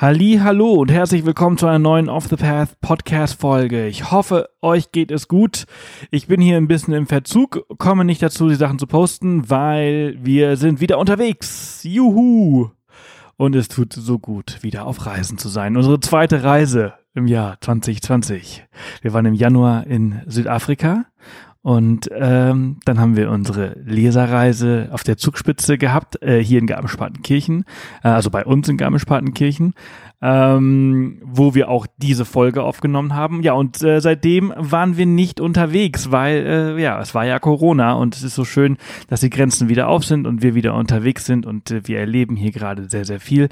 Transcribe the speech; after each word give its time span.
Halli, 0.00 0.38
hallo 0.40 0.74
und 0.74 0.92
herzlich 0.92 1.26
willkommen 1.26 1.58
zu 1.58 1.66
einer 1.66 1.80
neuen 1.80 2.08
Off 2.08 2.28
the 2.28 2.36
Path 2.36 2.80
Podcast 2.80 3.40
Folge. 3.40 3.88
Ich 3.88 4.12
hoffe, 4.12 4.48
euch 4.62 4.92
geht 4.92 5.10
es 5.10 5.26
gut. 5.26 5.64
Ich 6.12 6.28
bin 6.28 6.40
hier 6.40 6.56
ein 6.56 6.68
bisschen 6.68 6.94
im 6.94 7.08
Verzug, 7.08 7.66
komme 7.78 8.04
nicht 8.04 8.22
dazu, 8.22 8.48
die 8.48 8.54
Sachen 8.54 8.78
zu 8.78 8.86
posten, 8.86 9.50
weil 9.50 10.16
wir 10.22 10.56
sind 10.56 10.80
wieder 10.80 10.98
unterwegs. 10.98 11.80
Juhu! 11.82 12.70
Und 13.36 13.56
es 13.56 13.66
tut 13.66 13.92
so 13.92 14.20
gut, 14.20 14.62
wieder 14.62 14.86
auf 14.86 15.04
Reisen 15.04 15.36
zu 15.36 15.48
sein. 15.48 15.76
Unsere 15.76 15.98
zweite 15.98 16.44
Reise 16.44 16.94
im 17.14 17.26
Jahr 17.26 17.60
2020. 17.60 18.68
Wir 19.02 19.12
waren 19.12 19.26
im 19.26 19.34
Januar 19.34 19.84
in 19.88 20.22
Südafrika 20.26 21.06
und 21.68 22.08
ähm, 22.14 22.78
dann 22.86 22.98
haben 22.98 23.14
wir 23.14 23.30
unsere 23.30 23.76
Leserreise 23.84 24.88
auf 24.90 25.02
der 25.02 25.18
Zugspitze 25.18 25.76
gehabt, 25.76 26.22
äh, 26.22 26.42
hier 26.42 26.60
in 26.60 26.66
Garmisch-Partenkirchen, 26.66 27.66
äh, 28.02 28.08
also 28.08 28.30
bei 28.30 28.46
uns 28.46 28.70
in 28.70 28.78
Garmisch-Partenkirchen, 28.78 29.74
ähm, 30.22 31.20
wo 31.22 31.54
wir 31.54 31.68
auch 31.68 31.86
diese 31.98 32.24
Folge 32.24 32.62
aufgenommen 32.62 33.14
haben. 33.14 33.42
Ja, 33.42 33.52
und 33.52 33.82
äh, 33.82 34.00
seitdem 34.00 34.54
waren 34.56 34.96
wir 34.96 35.04
nicht 35.04 35.42
unterwegs, 35.42 36.10
weil 36.10 36.46
äh, 36.78 36.82
ja, 36.82 36.98
es 37.02 37.14
war 37.14 37.26
ja 37.26 37.38
Corona 37.38 37.92
und 37.92 38.16
es 38.16 38.22
ist 38.22 38.34
so 38.34 38.46
schön, 38.46 38.78
dass 39.08 39.20
die 39.20 39.28
Grenzen 39.28 39.68
wieder 39.68 39.88
auf 39.88 40.06
sind 40.06 40.26
und 40.26 40.40
wir 40.40 40.54
wieder 40.54 40.72
unterwegs 40.72 41.26
sind 41.26 41.44
und 41.44 41.70
äh, 41.70 41.86
wir 41.86 41.98
erleben 41.98 42.34
hier 42.34 42.50
gerade 42.50 42.88
sehr, 42.88 43.04
sehr 43.04 43.20
viel. 43.20 43.50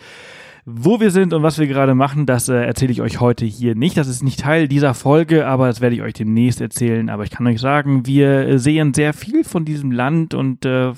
Wo 0.68 0.98
wir 0.98 1.12
sind 1.12 1.32
und 1.32 1.44
was 1.44 1.58
wir 1.58 1.68
gerade 1.68 1.94
machen, 1.94 2.26
das 2.26 2.48
äh, 2.48 2.56
erzähle 2.56 2.90
ich 2.90 3.00
euch 3.00 3.20
heute 3.20 3.44
hier 3.44 3.76
nicht. 3.76 3.96
Das 3.96 4.08
ist 4.08 4.24
nicht 4.24 4.40
Teil 4.40 4.66
dieser 4.66 4.94
Folge, 4.94 5.46
aber 5.46 5.68
das 5.68 5.80
werde 5.80 5.94
ich 5.94 6.02
euch 6.02 6.14
demnächst 6.14 6.60
erzählen. 6.60 7.08
Aber 7.08 7.22
ich 7.22 7.30
kann 7.30 7.46
euch 7.46 7.60
sagen, 7.60 8.04
wir 8.04 8.58
sehen 8.58 8.92
sehr 8.92 9.12
viel 9.12 9.44
von 9.44 9.64
diesem 9.64 9.92
Land 9.92 10.34
und 10.34 10.66
äh, 10.66 10.92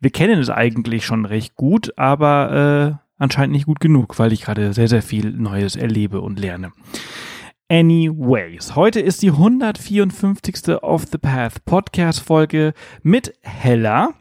wir 0.00 0.10
kennen 0.10 0.40
es 0.40 0.50
eigentlich 0.50 1.06
schon 1.06 1.26
recht 1.26 1.54
gut, 1.54 1.96
aber 1.96 2.98
äh, 2.98 3.22
anscheinend 3.22 3.52
nicht 3.52 3.66
gut 3.66 3.78
genug, 3.78 4.18
weil 4.18 4.32
ich 4.32 4.42
gerade 4.42 4.72
sehr, 4.72 4.88
sehr 4.88 5.02
viel 5.02 5.30
Neues 5.30 5.76
erlebe 5.76 6.20
und 6.20 6.40
lerne. 6.40 6.72
Anyways, 7.68 8.74
heute 8.74 8.98
ist 8.98 9.22
die 9.22 9.30
154. 9.30 10.82
Off 10.82 11.04
the 11.12 11.18
Path 11.18 11.64
Podcast 11.64 12.18
Folge 12.18 12.72
mit 13.04 13.32
Hella. 13.42 14.14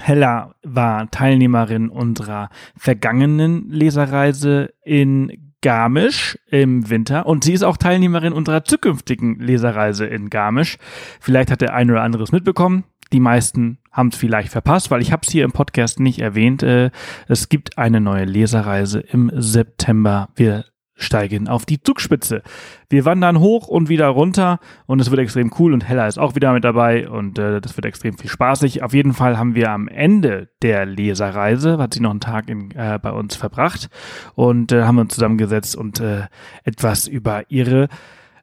Hella 0.00 0.54
war 0.62 1.10
Teilnehmerin 1.10 1.88
unserer 1.88 2.50
vergangenen 2.76 3.68
Leserreise 3.70 4.72
in 4.84 5.52
Garmisch 5.62 6.38
im 6.50 6.90
Winter 6.90 7.26
und 7.26 7.42
sie 7.42 7.52
ist 7.52 7.64
auch 7.64 7.76
Teilnehmerin 7.76 8.32
unserer 8.32 8.64
zukünftigen 8.64 9.40
Leserreise 9.40 10.06
in 10.06 10.30
Garmisch. 10.30 10.78
Vielleicht 11.20 11.50
hat 11.50 11.60
der 11.60 11.74
eine 11.74 11.92
oder 11.92 12.02
andere 12.02 12.22
es 12.22 12.32
mitbekommen. 12.32 12.84
Die 13.12 13.20
meisten 13.20 13.78
haben 13.90 14.08
es 14.08 14.16
vielleicht 14.16 14.50
verpasst, 14.50 14.90
weil 14.90 15.00
ich 15.00 15.12
habe 15.12 15.22
es 15.24 15.32
hier 15.32 15.44
im 15.44 15.52
Podcast 15.52 16.00
nicht 16.00 16.20
erwähnt. 16.20 16.62
Äh, 16.62 16.90
es 17.28 17.48
gibt 17.48 17.78
eine 17.78 18.00
neue 18.00 18.24
Leserreise 18.24 19.00
im 19.00 19.30
September. 19.34 20.28
Wir 20.34 20.66
steigen 20.96 21.46
auf 21.46 21.66
die 21.66 21.80
Zugspitze. 21.80 22.42
Wir 22.88 23.04
wandern 23.04 23.38
hoch 23.38 23.68
und 23.68 23.88
wieder 23.88 24.08
runter 24.08 24.58
und 24.86 25.00
es 25.00 25.10
wird 25.10 25.20
extrem 25.20 25.52
cool 25.58 25.72
und 25.72 25.86
Hella 25.86 26.06
ist 26.06 26.18
auch 26.18 26.34
wieder 26.34 26.52
mit 26.52 26.64
dabei 26.64 27.08
und 27.08 27.38
äh, 27.38 27.60
das 27.60 27.76
wird 27.76 27.86
extrem 27.86 28.16
viel 28.16 28.30
spaßig. 28.30 28.82
Auf 28.82 28.94
jeden 28.94 29.12
Fall 29.12 29.38
haben 29.38 29.54
wir 29.54 29.70
am 29.70 29.88
Ende 29.88 30.48
der 30.62 30.86
Leserreise, 30.86 31.78
hat 31.78 31.94
sie 31.94 32.00
noch 32.00 32.10
einen 32.10 32.20
Tag 32.20 32.48
in, 32.48 32.70
äh, 32.72 32.98
bei 33.00 33.12
uns 33.12 33.36
verbracht 33.36 33.90
und 34.34 34.72
äh, 34.72 34.82
haben 34.82 34.98
uns 34.98 35.14
zusammengesetzt 35.14 35.76
und 35.76 36.00
äh, 36.00 36.22
etwas 36.64 37.06
über 37.06 37.50
ihre 37.50 37.88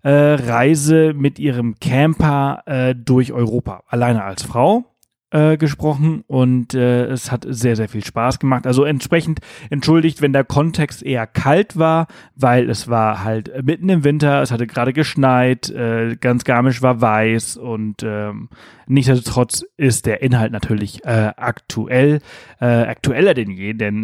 äh, 0.03 0.11
Reise 0.11 1.13
mit 1.15 1.39
ihrem 1.39 1.75
Camper 1.79 2.63
äh, 2.65 2.93
durch 2.95 3.33
Europa. 3.33 3.83
Alleine 3.87 4.23
als 4.23 4.43
Frau 4.43 4.92
äh, 5.33 5.57
gesprochen 5.57 6.23
und 6.27 6.75
äh, 6.75 7.05
es 7.05 7.31
hat 7.31 7.45
sehr, 7.49 7.75
sehr 7.75 7.89
viel 7.89 8.05
Spaß 8.05 8.39
gemacht. 8.39 8.67
Also 8.67 8.85
entsprechend 8.85 9.39
entschuldigt, 9.69 10.21
wenn 10.21 10.31
der 10.31 10.43
Kontext 10.43 11.03
eher 11.03 11.25
kalt 11.27 11.77
war, 11.77 12.07
weil 12.35 12.69
es 12.69 12.87
war 12.87 13.23
halt 13.23 13.51
mitten 13.65 13.89
im 13.89 14.03
Winter, 14.03 14.41
es 14.41 14.51
hatte 14.51 14.67
gerade 14.67 14.93
geschneit, 14.93 15.69
äh, 15.71 16.15
ganz 16.21 16.43
Garmisch 16.43 16.81
war 16.81 17.01
weiß 17.01 17.57
und 17.57 18.03
ähm, 18.03 18.49
nichtsdestotrotz 18.85 19.65
ist 19.75 20.05
der 20.05 20.21
Inhalt 20.21 20.51
natürlich 20.51 21.03
äh, 21.03 21.31
aktuell, 21.35 22.19
äh, 22.61 22.65
aktueller 22.65 23.33
denn 23.33 23.49
je, 23.49 23.73
denn 23.73 24.03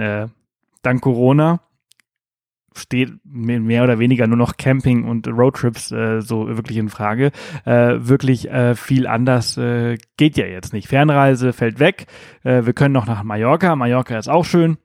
dank 0.81 1.01
Corona 1.01 1.59
steht 2.75 3.11
mehr 3.23 3.83
oder 3.83 3.99
weniger 3.99 4.27
nur 4.27 4.37
noch 4.37 4.57
Camping 4.57 5.03
und 5.05 5.27
Roadtrips 5.27 5.91
äh, 5.91 6.21
so 6.21 6.47
wirklich 6.47 6.77
in 6.77 6.89
Frage. 6.89 7.31
Äh, 7.65 7.95
wirklich 7.99 8.49
äh, 8.49 8.75
viel 8.75 9.07
anders 9.07 9.57
äh, 9.57 9.97
geht 10.17 10.37
ja 10.37 10.45
jetzt 10.45 10.73
nicht. 10.73 10.87
Fernreise 10.87 11.53
fällt 11.53 11.79
weg. 11.79 12.07
Äh, 12.43 12.65
wir 12.65 12.73
können 12.73 12.93
noch 12.93 13.07
nach 13.07 13.23
Mallorca. 13.23 13.75
Mallorca 13.75 14.17
ist 14.17 14.29
auch 14.29 14.45
schön. 14.45 14.77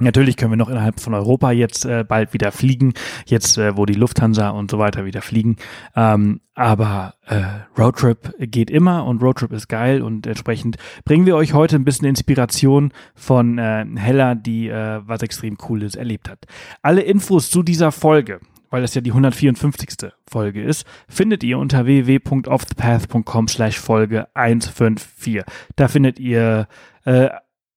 Natürlich 0.00 0.36
können 0.36 0.52
wir 0.52 0.56
noch 0.56 0.68
innerhalb 0.68 1.00
von 1.00 1.14
Europa 1.14 1.50
jetzt 1.52 1.84
äh, 1.84 2.04
bald 2.04 2.32
wieder 2.32 2.52
fliegen, 2.52 2.94
jetzt 3.26 3.58
äh, 3.58 3.76
wo 3.76 3.86
die 3.86 3.94
Lufthansa 3.94 4.50
und 4.50 4.70
so 4.70 4.78
weiter 4.78 5.04
wieder 5.04 5.22
fliegen. 5.22 5.56
Ähm, 5.94 6.40
aber 6.54 7.14
äh, 7.26 7.42
Roadtrip 7.78 8.34
geht 8.38 8.70
immer 8.70 9.04
und 9.04 9.22
Roadtrip 9.22 9.52
ist 9.52 9.68
geil 9.68 10.02
und 10.02 10.26
entsprechend 10.26 10.76
bringen 11.04 11.26
wir 11.26 11.36
euch 11.36 11.54
heute 11.54 11.76
ein 11.76 11.84
bisschen 11.84 12.08
Inspiration 12.08 12.92
von 13.14 13.58
äh, 13.58 13.84
Hella, 13.96 14.34
die 14.34 14.68
äh, 14.68 15.00
was 15.04 15.22
extrem 15.22 15.56
Cooles 15.56 15.94
erlebt 15.94 16.28
hat. 16.28 16.46
Alle 16.82 17.02
Infos 17.02 17.50
zu 17.50 17.62
dieser 17.62 17.92
Folge 17.92 18.40
weil 18.70 18.82
das 18.82 18.94
ja 18.94 19.00
die 19.00 19.10
154. 19.10 20.12
Folge 20.30 20.62
ist, 20.62 20.86
findet 21.08 21.42
ihr 21.42 21.58
unter 21.58 21.84
www.offthepath.com 21.84 23.48
slash 23.48 23.78
Folge 23.78 24.28
154. 24.34 25.42
Da 25.76 25.88
findet 25.88 26.20
ihr 26.20 26.68
äh, 27.04 27.28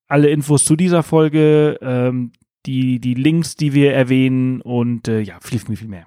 alle 0.08 0.30
Infos 0.30 0.66
zu 0.66 0.76
dieser 0.76 1.04
Folge, 1.04 1.78
ähm, 1.82 2.32
die, 2.66 3.00
die 3.00 3.14
Links, 3.14 3.56
die 3.56 3.74
wir 3.74 3.94
erwähnen 3.94 4.62
und 4.62 5.08
äh, 5.08 5.22
ja, 5.22 5.38
viel, 5.42 5.60
viel, 5.60 5.76
viel 5.76 5.88
mehr. 5.88 6.06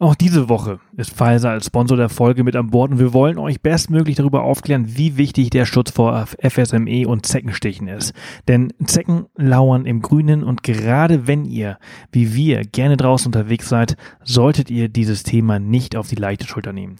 Auch 0.00 0.16
diese 0.16 0.48
Woche 0.48 0.80
ist 0.96 1.12
Pfizer 1.12 1.50
als 1.50 1.66
Sponsor 1.66 1.96
der 1.96 2.08
Folge 2.08 2.42
mit 2.42 2.56
an 2.56 2.70
Bord 2.70 2.90
und 2.90 2.98
wir 2.98 3.12
wollen 3.12 3.38
euch 3.38 3.60
bestmöglich 3.60 4.16
darüber 4.16 4.42
aufklären, 4.42 4.96
wie 4.96 5.16
wichtig 5.16 5.50
der 5.50 5.66
Schutz 5.66 5.92
vor 5.92 6.26
FSME 6.26 7.06
und 7.06 7.26
Zeckenstichen 7.26 7.86
ist. 7.86 8.12
Denn 8.48 8.72
Zecken 8.84 9.26
lauern 9.36 9.86
im 9.86 10.02
Grünen 10.02 10.42
und 10.42 10.62
gerade 10.62 11.26
wenn 11.28 11.44
ihr, 11.44 11.78
wie 12.10 12.34
wir, 12.34 12.62
gerne 12.62 12.96
draußen 12.96 13.28
unterwegs 13.28 13.68
seid, 13.68 13.96
solltet 14.24 14.70
ihr 14.70 14.88
dieses 14.88 15.22
Thema 15.22 15.58
nicht 15.60 15.94
auf 15.96 16.08
die 16.08 16.16
leichte 16.16 16.46
Schulter 16.46 16.72
nehmen. 16.72 16.96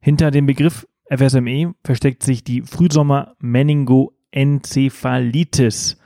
Hinter 0.00 0.32
dem 0.32 0.46
Begriff 0.46 0.86
FSME 1.08 1.74
versteckt 1.84 2.22
sich 2.24 2.42
die 2.42 2.62
Frühsommer 2.62 3.34
Meningo 3.38 4.12
Enzephalitis. 4.32 5.96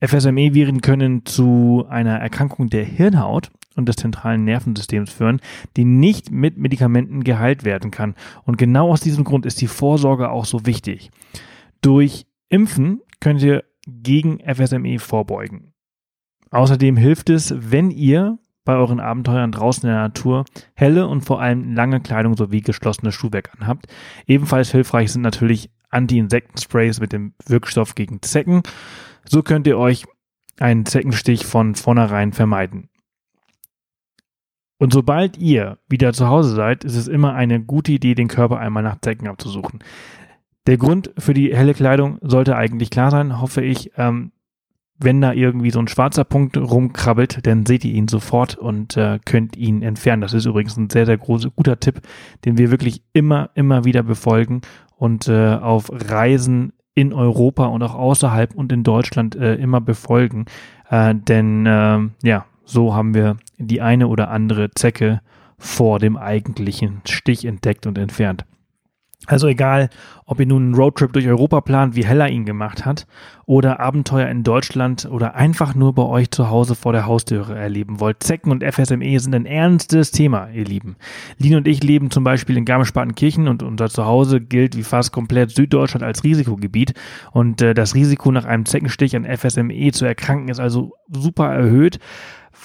FSME-Viren 0.00 0.80
können 0.80 1.26
zu 1.26 1.84
einer 1.88 2.18
Erkrankung 2.18 2.70
der 2.70 2.84
Hirnhaut 2.84 3.50
und 3.76 3.86
des 3.86 3.96
zentralen 3.96 4.44
Nervensystems 4.44 5.12
führen, 5.12 5.40
die 5.76 5.84
nicht 5.84 6.30
mit 6.30 6.56
Medikamenten 6.56 7.22
geheilt 7.22 7.64
werden 7.64 7.90
kann. 7.90 8.14
Und 8.44 8.56
genau 8.56 8.90
aus 8.90 9.00
diesem 9.00 9.24
Grund 9.24 9.44
ist 9.44 9.60
die 9.60 9.66
Vorsorge 9.66 10.30
auch 10.30 10.46
so 10.46 10.64
wichtig. 10.64 11.10
Durch 11.82 12.26
Impfen 12.48 13.00
könnt 13.20 13.42
ihr 13.42 13.64
gegen 13.86 14.38
FSME 14.40 14.98
vorbeugen. 14.98 15.72
Außerdem 16.50 16.96
hilft 16.96 17.30
es, 17.30 17.54
wenn 17.56 17.90
ihr 17.90 18.38
bei 18.64 18.76
euren 18.76 19.00
Abenteuern 19.00 19.52
draußen 19.52 19.84
in 19.84 19.94
der 19.94 20.02
Natur 20.02 20.44
helle 20.74 21.06
und 21.06 21.22
vor 21.22 21.40
allem 21.40 21.74
lange 21.74 22.00
Kleidung 22.00 22.36
sowie 22.36 22.60
geschlossenes 22.60 23.14
Schuhwerk 23.14 23.50
anhabt. 23.58 23.86
Ebenfalls 24.26 24.70
hilfreich 24.70 25.12
sind 25.12 25.22
natürlich 25.22 25.70
Anti-Insekten-Sprays 25.90 27.00
mit 27.00 27.12
dem 27.12 27.34
Wirkstoff 27.46 27.94
gegen 27.94 28.22
Zecken. 28.22 28.62
So 29.24 29.42
könnt 29.42 29.66
ihr 29.66 29.78
euch 29.78 30.06
einen 30.58 30.86
Zeckenstich 30.86 31.46
von 31.46 31.74
vornherein 31.74 32.32
vermeiden. 32.32 32.88
Und 34.78 34.92
sobald 34.92 35.36
ihr 35.36 35.78
wieder 35.88 36.12
zu 36.12 36.28
Hause 36.28 36.54
seid, 36.54 36.84
ist 36.84 36.96
es 36.96 37.06
immer 37.06 37.34
eine 37.34 37.60
gute 37.60 37.92
Idee, 37.92 38.14
den 38.14 38.28
Körper 38.28 38.58
einmal 38.58 38.82
nach 38.82 39.00
Zecken 39.00 39.28
abzusuchen. 39.28 39.80
Der 40.66 40.78
Grund 40.78 41.12
für 41.18 41.34
die 41.34 41.54
helle 41.54 41.74
Kleidung 41.74 42.18
sollte 42.22 42.56
eigentlich 42.56 42.90
klar 42.90 43.10
sein, 43.10 43.40
hoffe 43.40 43.62
ich. 43.62 43.92
Ähm, 43.96 44.32
wenn 45.02 45.20
da 45.22 45.32
irgendwie 45.32 45.70
so 45.70 45.78
ein 45.78 45.88
schwarzer 45.88 46.24
Punkt 46.24 46.58
rumkrabbelt, 46.58 47.46
dann 47.46 47.64
seht 47.64 47.86
ihr 47.86 47.94
ihn 47.94 48.08
sofort 48.08 48.56
und 48.56 48.98
äh, 48.98 49.18
könnt 49.24 49.56
ihn 49.56 49.82
entfernen. 49.82 50.20
Das 50.20 50.34
ist 50.34 50.44
übrigens 50.44 50.76
ein 50.76 50.90
sehr, 50.90 51.06
sehr 51.06 51.16
großer, 51.16 51.50
guter 51.56 51.80
Tipp, 51.80 52.02
den 52.44 52.58
wir 52.58 52.70
wirklich 52.70 53.02
immer, 53.14 53.50
immer 53.54 53.84
wieder 53.84 54.02
befolgen 54.02 54.60
und 55.00 55.28
äh, 55.28 55.54
auf 55.54 55.90
Reisen 55.90 56.74
in 56.94 57.14
Europa 57.14 57.64
und 57.64 57.82
auch 57.82 57.94
außerhalb 57.94 58.54
und 58.54 58.70
in 58.70 58.82
Deutschland 58.82 59.34
äh, 59.34 59.54
immer 59.54 59.80
befolgen. 59.80 60.44
Äh, 60.90 61.14
denn 61.14 61.64
äh, 61.64 62.00
ja, 62.22 62.44
so 62.66 62.94
haben 62.94 63.14
wir 63.14 63.38
die 63.56 63.80
eine 63.80 64.08
oder 64.08 64.30
andere 64.30 64.70
Zecke 64.72 65.22
vor 65.56 66.00
dem 66.00 66.18
eigentlichen 66.18 67.00
Stich 67.06 67.46
entdeckt 67.46 67.86
und 67.86 67.96
entfernt. 67.96 68.44
Also 69.26 69.48
egal, 69.48 69.90
ob 70.24 70.40
ihr 70.40 70.46
nun 70.46 70.62
einen 70.62 70.74
Roadtrip 70.74 71.12
durch 71.12 71.26
Europa 71.26 71.60
plant, 71.60 71.94
wie 71.94 72.06
Hella 72.06 72.26
ihn 72.26 72.46
gemacht 72.46 72.86
hat, 72.86 73.06
oder 73.44 73.78
Abenteuer 73.80 74.28
in 74.28 74.44
Deutschland 74.44 75.08
oder 75.10 75.34
einfach 75.34 75.74
nur 75.74 75.92
bei 75.92 76.04
euch 76.04 76.30
zu 76.30 76.48
Hause 76.48 76.74
vor 76.74 76.92
der 76.92 77.06
Haustüre 77.06 77.58
erleben 77.58 78.00
wollt. 78.00 78.22
Zecken 78.22 78.50
und 78.50 78.64
FSME 78.64 79.18
sind 79.18 79.34
ein 79.34 79.44
ernstes 79.44 80.10
Thema, 80.10 80.48
ihr 80.50 80.64
Lieben. 80.64 80.96
Lin 81.38 81.56
und 81.56 81.68
ich 81.68 81.82
leben 81.82 82.10
zum 82.10 82.24
Beispiel 82.24 82.56
in 82.56 82.64
Garmisch-Partenkirchen 82.64 83.48
und 83.48 83.62
unser 83.62 83.88
Zuhause 83.90 84.40
gilt 84.40 84.76
wie 84.76 84.84
fast 84.84 85.12
komplett 85.12 85.50
Süddeutschland 85.50 86.04
als 86.04 86.24
Risikogebiet 86.24 86.94
und 87.32 87.60
äh, 87.60 87.74
das 87.74 87.94
Risiko 87.94 88.32
nach 88.32 88.44
einem 88.44 88.64
Zeckenstich 88.64 89.16
an 89.16 89.26
FSME 89.26 89.90
zu 89.92 90.06
erkranken 90.06 90.48
ist 90.48 90.60
also 90.60 90.92
super 91.08 91.52
erhöht. 91.52 91.98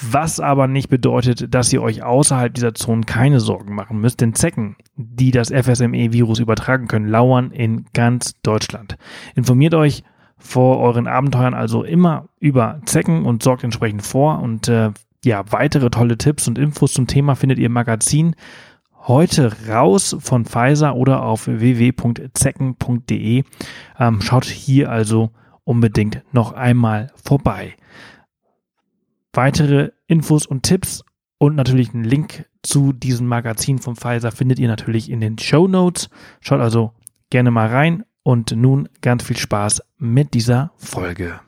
Was 0.01 0.39
aber 0.39 0.67
nicht 0.67 0.89
bedeutet, 0.89 1.53
dass 1.53 1.71
ihr 1.71 1.81
euch 1.81 2.03
außerhalb 2.03 2.53
dieser 2.53 2.73
Zonen 2.73 3.05
keine 3.05 3.39
Sorgen 3.39 3.75
machen 3.75 3.99
müsst, 4.01 4.19
denn 4.21 4.33
Zecken, 4.33 4.75
die 4.95 5.31
das 5.31 5.51
FSME-Virus 5.51 6.39
übertragen 6.39 6.87
können, 6.87 7.07
lauern 7.07 7.51
in 7.51 7.85
ganz 7.93 8.35
Deutschland. 8.41 8.97
Informiert 9.35 9.73
euch 9.73 10.03
vor 10.37 10.79
euren 10.79 11.07
Abenteuern 11.07 11.53
also 11.53 11.83
immer 11.83 12.27
über 12.39 12.81
Zecken 12.85 13.25
und 13.25 13.41
sorgt 13.41 13.63
entsprechend 13.63 14.03
vor. 14.03 14.39
Und 14.41 14.67
äh, 14.67 14.91
ja, 15.23 15.43
weitere 15.51 15.89
tolle 15.89 16.17
Tipps 16.17 16.47
und 16.47 16.57
Infos 16.57 16.93
zum 16.93 17.07
Thema 17.07 17.35
findet 17.35 17.59
ihr 17.59 17.67
im 17.67 17.73
Magazin 17.73 18.35
heute 19.07 19.51
raus 19.69 20.15
von 20.19 20.45
Pfizer 20.45 20.95
oder 20.95 21.23
auf 21.23 21.47
www.zecken.de. 21.47 23.43
Ähm, 23.99 24.21
schaut 24.21 24.45
hier 24.45 24.91
also 24.91 25.31
unbedingt 25.63 26.21
noch 26.31 26.53
einmal 26.53 27.11
vorbei. 27.23 27.75
Weitere 29.35 29.91
Infos 30.07 30.45
und 30.45 30.63
Tipps 30.63 31.03
und 31.39 31.55
natürlich 31.55 31.93
einen 31.93 32.05
Link 32.05 32.49
zu 32.63 32.93
diesem 32.93 33.27
Magazin 33.27 33.79
von 33.79 33.97
Pfizer 33.97 34.31
findet 34.31 34.59
ihr 34.59 34.69
natürlich 34.69 35.11
in 35.11 35.19
den 35.19 35.37
Show 35.37 35.67
Notes. 35.67 36.09
Schaut 36.39 36.61
also 36.61 36.93
gerne 37.29 37.51
mal 37.51 37.67
rein 37.67 38.05
und 38.23 38.55
nun 38.55 38.87
ganz 39.01 39.23
viel 39.23 39.35
Spaß 39.35 39.81
mit 39.97 40.33
dieser 40.33 40.71
Folge. 40.77 41.41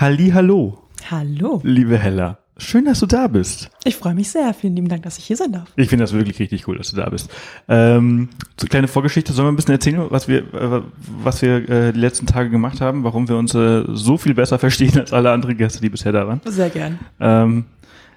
Halli, 0.00 0.30
hallo. 0.30 0.78
Hallo. 1.10 1.60
Liebe 1.64 1.98
Hella. 1.98 2.41
Schön, 2.62 2.84
dass 2.84 3.00
du 3.00 3.06
da 3.06 3.26
bist. 3.26 3.70
Ich 3.82 3.96
freue 3.96 4.14
mich 4.14 4.30
sehr. 4.30 4.54
Vielen 4.54 4.76
lieben 4.76 4.88
Dank, 4.88 5.02
dass 5.02 5.18
ich 5.18 5.24
hier 5.24 5.36
sein 5.36 5.50
darf. 5.50 5.68
Ich 5.74 5.88
finde 5.88 6.04
das 6.04 6.12
wirklich 6.12 6.38
richtig 6.38 6.68
cool, 6.68 6.78
dass 6.78 6.92
du 6.92 6.96
da 6.96 7.10
bist. 7.10 7.28
Ähm, 7.68 8.28
so 8.56 8.68
kleine 8.68 8.86
Vorgeschichte. 8.86 9.32
Sollen 9.32 9.48
wir 9.48 9.52
ein 9.52 9.56
bisschen 9.56 9.74
erzählen, 9.74 10.06
was 10.10 10.28
wir, 10.28 10.54
äh, 10.54 10.82
was 11.24 11.42
wir 11.42 11.68
äh, 11.68 11.92
die 11.92 11.98
letzten 11.98 12.26
Tage 12.26 12.50
gemacht 12.50 12.80
haben, 12.80 13.02
warum 13.02 13.28
wir 13.28 13.36
uns 13.36 13.52
äh, 13.54 13.82
so 13.88 14.16
viel 14.16 14.34
besser 14.34 14.58
verstehen 14.60 14.96
als 14.96 15.12
alle 15.12 15.32
anderen 15.32 15.56
Gäste, 15.56 15.80
die 15.80 15.90
bisher 15.90 16.12
da 16.12 16.26
waren? 16.28 16.40
Sehr 16.44 16.70
gern. 16.70 17.00
Ähm, 17.18 17.64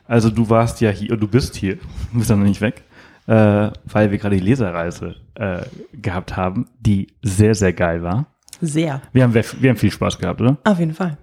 also 0.08 0.30
du 0.30 0.48
warst 0.48 0.80
ja 0.80 0.92
hier, 0.92 1.18
du 1.18 1.28
bist 1.28 1.56
hier, 1.56 1.76
du 2.14 2.20
bist 2.20 2.30
dann 2.30 2.40
noch 2.40 2.48
nicht 2.48 2.62
weg, 2.62 2.84
äh, 3.26 3.72
weil 3.86 4.12
wir 4.12 4.20
gerade 4.20 4.36
die 4.36 4.44
Leserreise 4.44 5.16
äh, 5.34 5.64
gehabt 5.92 6.38
haben, 6.38 6.68
die 6.80 7.08
sehr, 7.24 7.56
sehr 7.56 7.74
geil 7.74 8.04
war. 8.04 8.28
Sehr. 8.62 9.02
Wir 9.12 9.24
haben, 9.24 9.34
wir 9.34 9.70
haben 9.70 9.78
viel 9.78 9.92
Spaß 9.92 10.20
gehabt, 10.20 10.40
oder? 10.40 10.58
Auf 10.64 10.78
jeden 10.78 10.94
Fall. 10.94 11.18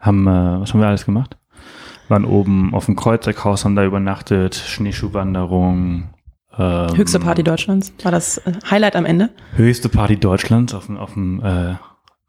Haben, 0.00 0.26
äh, 0.26 0.60
was 0.60 0.72
haben 0.72 0.80
wir 0.80 0.88
alles 0.88 1.04
gemacht? 1.04 1.36
Waren 2.12 2.26
oben 2.26 2.74
auf 2.74 2.84
dem 2.84 2.94
Kreuzeckhaus, 2.94 3.64
haben 3.64 3.74
da 3.74 3.86
übernachtet, 3.86 4.54
Schneeschuhwanderung. 4.54 6.10
Ähm, 6.58 6.94
Höchste 6.94 7.18
Party 7.18 7.42
Deutschlands. 7.42 7.94
War 8.02 8.12
das 8.12 8.36
äh, 8.36 8.52
Highlight 8.70 8.96
am 8.96 9.06
Ende? 9.06 9.30
Höchste 9.56 9.88
Party 9.88 10.18
Deutschlands 10.18 10.74
auf 10.74 10.84
dem, 10.84 10.98
auf 10.98 11.14
dem 11.14 11.42
äh, 11.42 11.76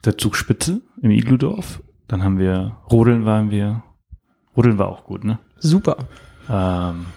der 0.05 0.17
Zugspitze 0.17 0.79
im 1.01 1.11
Igludorf. 1.11 1.83
Dann 2.07 2.23
haben 2.23 2.39
wir, 2.39 2.77
Rodeln 2.89 3.25
waren 3.25 3.51
wir. 3.51 3.83
Rodeln 4.55 4.77
war 4.77 4.87
auch 4.87 5.03
gut, 5.03 5.25
ne? 5.25 5.39
Super. 5.57 5.97
Ähm, 6.49 7.07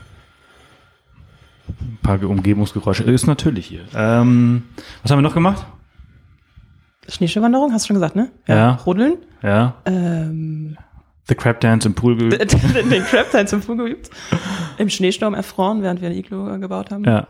ein 1.69 1.99
paar 2.03 2.21
Umgebungsgeräusche. 2.21 3.05
Ist 3.05 3.29
natürlich 3.29 3.67
hier. 3.67 3.85
Ähm, 3.95 4.65
was 5.05 5.13
haben 5.13 5.19
wir 5.19 5.23
noch 5.23 5.35
gemacht? 5.35 5.65
Schneeschuhwanderung, 7.07 7.73
hast 7.73 7.85
du 7.85 7.87
schon 7.87 7.95
gesagt, 7.95 8.17
ne? 8.17 8.33
Ja. 8.49 8.73
Rodeln. 8.85 9.19
Ja. 9.41 9.75
Ähm, 9.85 10.77
The 11.29 11.35
Crab 11.35 11.61
Dance 11.61 11.89
im 11.89 11.95
Pool 11.95 12.17
geübt. 12.17 12.41
den 12.91 13.05
Crab 13.05 13.31
Time 13.31 13.47
zum 13.47 13.63
Fuge 13.63 13.85
geübt. 13.85 14.11
Im 14.79 14.89
Schneesturm 14.89 15.35
erfroren, 15.35 15.83
während 15.83 16.01
wir 16.01 16.09
ein 16.09 16.17
Iglo 16.17 16.59
gebaut 16.59 16.91
haben. 16.91 17.05
Ja. 17.05 17.27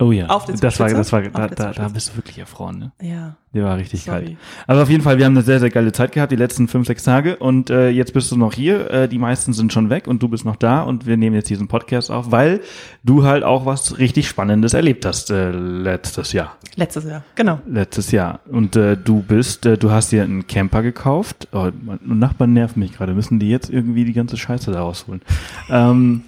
Oh 0.00 0.12
ja. 0.12 0.26
Auf 0.28 0.46
der 0.46 0.56
das 0.56 0.80
war, 0.80 0.88
das 0.88 1.12
war, 1.12 1.20
da, 1.20 1.48
da, 1.48 1.72
da 1.72 1.88
bist 1.88 2.08
du 2.08 2.16
wirklich 2.16 2.38
erfroren, 2.38 2.78
ne? 2.78 2.92
Ja. 3.02 3.36
Der 3.52 3.64
war 3.64 3.76
richtig 3.76 4.04
Sorry. 4.04 4.24
kalt. 4.24 4.36
Aber 4.66 4.82
auf 4.82 4.88
jeden 4.88 5.02
Fall, 5.02 5.18
wir 5.18 5.26
haben 5.26 5.36
eine 5.36 5.42
sehr, 5.42 5.60
sehr 5.60 5.68
geile 5.68 5.92
Zeit 5.92 6.12
gehabt, 6.12 6.32
die 6.32 6.36
letzten 6.36 6.68
fünf, 6.68 6.86
sechs 6.86 7.02
Tage. 7.02 7.36
Und 7.36 7.68
äh, 7.68 7.90
jetzt 7.90 8.14
bist 8.14 8.32
du 8.32 8.38
noch 8.38 8.54
hier. 8.54 8.90
Äh, 8.90 9.08
die 9.08 9.18
meisten 9.18 9.52
sind 9.52 9.74
schon 9.74 9.90
weg 9.90 10.06
und 10.06 10.22
du 10.22 10.28
bist 10.28 10.46
noch 10.46 10.56
da. 10.56 10.82
Und 10.82 11.06
wir 11.06 11.18
nehmen 11.18 11.36
jetzt 11.36 11.50
diesen 11.50 11.68
Podcast 11.68 12.10
auf, 12.10 12.30
weil 12.30 12.60
du 13.04 13.24
halt 13.24 13.44
auch 13.44 13.66
was 13.66 13.98
richtig 13.98 14.26
Spannendes 14.26 14.72
erlebt 14.72 15.04
hast 15.04 15.30
äh, 15.30 15.50
letztes 15.50 16.32
Jahr. 16.32 16.56
Letztes 16.76 17.04
Jahr. 17.04 17.22
Genau. 17.34 17.58
Letztes 17.66 18.10
Jahr. 18.10 18.40
Und 18.50 18.76
äh, 18.76 18.96
du 18.96 19.20
bist, 19.20 19.66
äh, 19.66 19.76
du 19.76 19.90
hast 19.90 20.12
dir 20.12 20.22
einen 20.22 20.46
Camper 20.46 20.82
gekauft. 20.82 21.48
Oh, 21.52 21.68
meine 21.82 22.00
Nachbarn 22.14 22.54
nerven 22.54 22.80
mich 22.80 22.94
gerade. 22.94 23.12
Müssen 23.12 23.38
die 23.38 23.50
jetzt 23.50 23.68
irgendwie 23.68 24.06
die 24.06 24.14
ganze 24.14 24.38
Scheiße 24.38 24.72
da 24.72 24.80
rausholen? 24.80 25.20
ähm, 25.68 26.22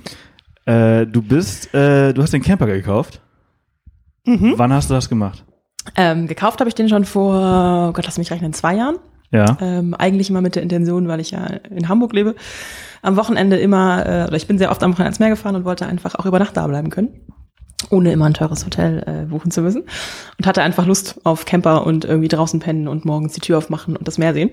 äh, 0.66 1.06
du 1.06 1.22
bist, 1.22 1.72
äh, 1.74 2.12
du 2.12 2.20
hast 2.20 2.34
den 2.34 2.42
Camper 2.42 2.66
gekauft. 2.66 3.20
Mhm. 4.24 4.54
Wann 4.56 4.72
hast 4.72 4.90
du 4.90 4.94
das 4.94 5.08
gemacht? 5.08 5.44
Ähm, 5.96 6.28
gekauft 6.28 6.60
habe 6.60 6.68
ich 6.68 6.74
den 6.74 6.88
schon 6.88 7.04
vor, 7.04 7.88
oh 7.88 7.92
Gott, 7.92 8.04
lass 8.04 8.18
mich 8.18 8.30
rechnen, 8.30 8.52
zwei 8.52 8.76
Jahren. 8.76 8.96
Ja. 9.32 9.56
Ähm, 9.60 9.94
eigentlich 9.94 10.28
immer 10.30 10.42
mit 10.42 10.54
der 10.54 10.62
Intention, 10.62 11.08
weil 11.08 11.18
ich 11.20 11.30
ja 11.30 11.46
in 11.46 11.88
Hamburg 11.88 12.12
lebe, 12.12 12.34
am 13.00 13.16
Wochenende 13.16 13.56
immer, 13.56 14.06
äh, 14.06 14.24
oder 14.26 14.36
ich 14.36 14.46
bin 14.46 14.58
sehr 14.58 14.70
oft 14.70 14.82
am 14.82 14.92
Wochenende 14.92 15.06
ans 15.06 15.18
Meer 15.20 15.30
gefahren 15.30 15.56
und 15.56 15.64
wollte 15.64 15.86
einfach 15.86 16.14
auch 16.14 16.26
über 16.26 16.38
Nacht 16.38 16.56
da 16.56 16.66
bleiben 16.66 16.90
können, 16.90 17.08
ohne 17.88 18.12
immer 18.12 18.26
ein 18.26 18.34
teures 18.34 18.66
Hotel 18.66 19.02
äh, 19.06 19.26
buchen 19.26 19.50
zu 19.50 19.62
müssen. 19.62 19.84
Und 20.38 20.46
hatte 20.46 20.62
einfach 20.62 20.86
Lust 20.86 21.18
auf 21.24 21.46
Camper 21.46 21.86
und 21.86 22.04
irgendwie 22.04 22.28
draußen 22.28 22.60
pennen 22.60 22.88
und 22.88 23.06
morgens 23.06 23.32
die 23.32 23.40
Tür 23.40 23.56
aufmachen 23.56 23.96
und 23.96 24.06
das 24.06 24.18
Meer 24.18 24.34
sehen. 24.34 24.50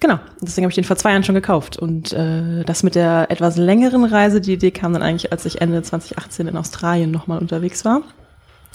Genau, 0.00 0.18
deswegen 0.42 0.64
habe 0.64 0.72
ich 0.72 0.76
den 0.76 0.84
vor 0.84 0.96
zwei 0.96 1.12
Jahren 1.12 1.24
schon 1.24 1.36
gekauft. 1.36 1.78
Und 1.78 2.12
äh, 2.12 2.64
das 2.64 2.82
mit 2.82 2.96
der 2.96 3.30
etwas 3.30 3.56
längeren 3.56 4.04
Reise, 4.04 4.40
die 4.40 4.54
Idee 4.54 4.72
kam 4.72 4.92
dann 4.92 5.02
eigentlich, 5.02 5.30
als 5.30 5.46
ich 5.46 5.60
Ende 5.60 5.82
2018 5.82 6.48
in 6.48 6.56
Australien 6.56 7.12
nochmal 7.12 7.38
unterwegs 7.38 7.84
war. 7.84 8.02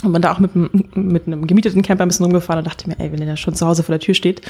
Und 0.03 0.13
bin 0.13 0.21
da 0.21 0.31
auch 0.33 0.39
mit, 0.39 0.56
einem- 0.56 0.69
mit 0.95 1.27
einem 1.27 1.45
gemieteten 1.48 1.81
Camper 1.81 2.03
ein 2.06 2.07
bisschen 2.07 2.25
rumgefahren 2.25 2.59
und 2.59 2.65
dachte 2.68 2.88
mir, 2.89 3.00
ey, 3.00 3.12
wenn 3.12 3.19
der 3.19 3.27
da 3.27 3.38
schon 3.38 3.53
zu 3.56 3.68
Hause 3.68 3.83
vor 3.83 3.94
der 3.94 4.00
Tür 4.00 4.13
steht, 4.15 4.42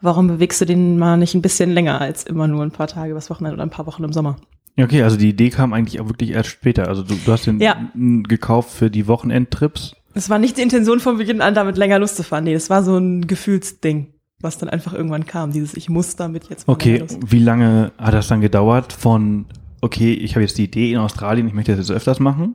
warum 0.00 0.26
bewegst 0.28 0.60
du 0.60 0.64
den 0.64 0.98
mal 0.98 1.16
nicht 1.16 1.34
ein 1.34 1.42
bisschen 1.42 1.70
länger 1.72 2.00
als 2.00 2.24
immer 2.24 2.46
nur 2.48 2.62
ein 2.62 2.70
paar 2.70 2.86
Tage 2.86 3.10
übers 3.12 3.28
Wochenende 3.30 3.54
oder 3.54 3.62
ein 3.64 3.70
paar 3.70 3.86
Wochen 3.86 4.04
im 4.04 4.12
Sommer? 4.12 4.36
Ja, 4.76 4.84
Okay, 4.84 5.02
also 5.02 5.16
die 5.16 5.30
Idee 5.30 5.50
kam 5.50 5.72
eigentlich 5.72 6.00
auch 6.00 6.08
wirklich 6.08 6.30
erst 6.30 6.50
später. 6.50 6.88
Also 6.88 7.02
du, 7.02 7.14
du 7.14 7.32
hast 7.32 7.46
den 7.46 7.60
Ja. 7.60 7.76
gekauft 7.94 8.70
für 8.70 8.90
die 8.90 9.06
Wochenendtrips. 9.06 9.96
Es 10.14 10.30
war 10.30 10.38
nicht 10.38 10.56
die 10.56 10.62
Intention 10.62 11.00
von 11.00 11.18
Beginn 11.18 11.40
an, 11.42 11.54
damit 11.54 11.76
länger 11.76 11.98
Lust 11.98 12.16
zu 12.16 12.22
fahren. 12.22 12.44
Nee, 12.44 12.54
das 12.54 12.70
war 12.70 12.82
so 12.82 12.96
ein 12.96 13.26
Gefühlsding, 13.26 14.08
was 14.40 14.56
dann 14.58 14.68
einfach 14.70 14.92
irgendwann 14.94 15.26
kam. 15.26 15.52
Dieses, 15.52 15.74
ich 15.74 15.88
muss 15.90 16.16
damit 16.16 16.48
jetzt 16.48 16.66
mal 16.66 16.72
Okay, 16.74 17.04
wie 17.26 17.38
lange 17.38 17.92
hat 17.98 18.14
das 18.14 18.28
dann 18.28 18.40
gedauert 18.40 18.92
von, 18.94 19.46
okay, 19.82 20.12
ich 20.14 20.32
habe 20.34 20.42
jetzt 20.42 20.56
die 20.58 20.64
Idee 20.64 20.92
in 20.92 20.98
Australien, 20.98 21.46
ich 21.48 21.54
möchte 21.54 21.72
das 21.76 21.88
jetzt 21.88 21.94
öfters 21.96 22.18
machen, 22.20 22.54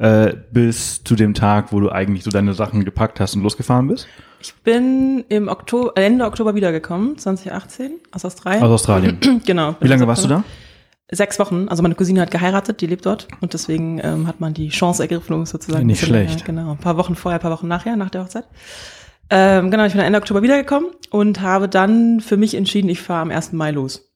äh, 0.00 0.34
bis 0.52 1.04
zu 1.04 1.14
dem 1.14 1.34
Tag, 1.34 1.72
wo 1.72 1.80
du 1.80 1.90
eigentlich 1.90 2.24
so 2.24 2.30
deine 2.30 2.54
Sachen 2.54 2.84
gepackt 2.84 3.20
hast 3.20 3.34
und 3.36 3.42
losgefahren 3.42 3.86
bist? 3.88 4.08
Ich 4.40 4.54
bin 4.64 5.24
im 5.28 5.48
Oktober, 5.48 5.92
Ende 5.96 6.24
Oktober 6.24 6.54
wiedergekommen, 6.54 7.18
2018, 7.18 7.92
aus 8.10 8.24
Australien. 8.24 8.62
Aus 8.62 8.70
Australien. 8.70 9.18
genau. 9.46 9.76
Wie 9.80 9.88
lange 9.88 10.06
warst 10.06 10.24
du 10.24 10.28
da? 10.28 10.44
Sechs 11.12 11.38
Wochen. 11.38 11.68
Also 11.68 11.82
meine 11.82 11.94
Cousine 11.96 12.20
hat 12.20 12.30
geheiratet, 12.30 12.80
die 12.80 12.86
lebt 12.86 13.04
dort 13.04 13.26
und 13.40 13.52
deswegen 13.52 14.00
ähm, 14.02 14.26
hat 14.26 14.40
man 14.40 14.54
die 14.54 14.68
Chance 14.68 15.02
ergriffen, 15.02 15.34
um 15.34 15.44
sozusagen. 15.44 15.86
Nicht 15.86 16.00
schlecht. 16.04 16.46
länger- 16.46 16.62
Genau. 16.62 16.70
Ein 16.72 16.78
paar 16.78 16.96
Wochen 16.96 17.16
vorher, 17.16 17.38
ein 17.38 17.42
paar 17.42 17.50
Wochen 17.50 17.68
nachher, 17.68 17.96
nach 17.96 18.10
der 18.10 18.22
Hochzeit. 18.22 18.44
Ähm, 19.28 19.70
genau, 19.70 19.84
ich 19.84 19.92
bin 19.92 20.00
Ende 20.02 20.18
Oktober 20.18 20.42
wiedergekommen 20.42 20.90
und 21.10 21.40
habe 21.40 21.68
dann 21.68 22.20
für 22.20 22.36
mich 22.36 22.54
entschieden, 22.54 22.88
ich 22.88 23.00
fahre 23.00 23.22
am 23.22 23.30
1. 23.30 23.52
Mai 23.52 23.70
los. 23.72 24.09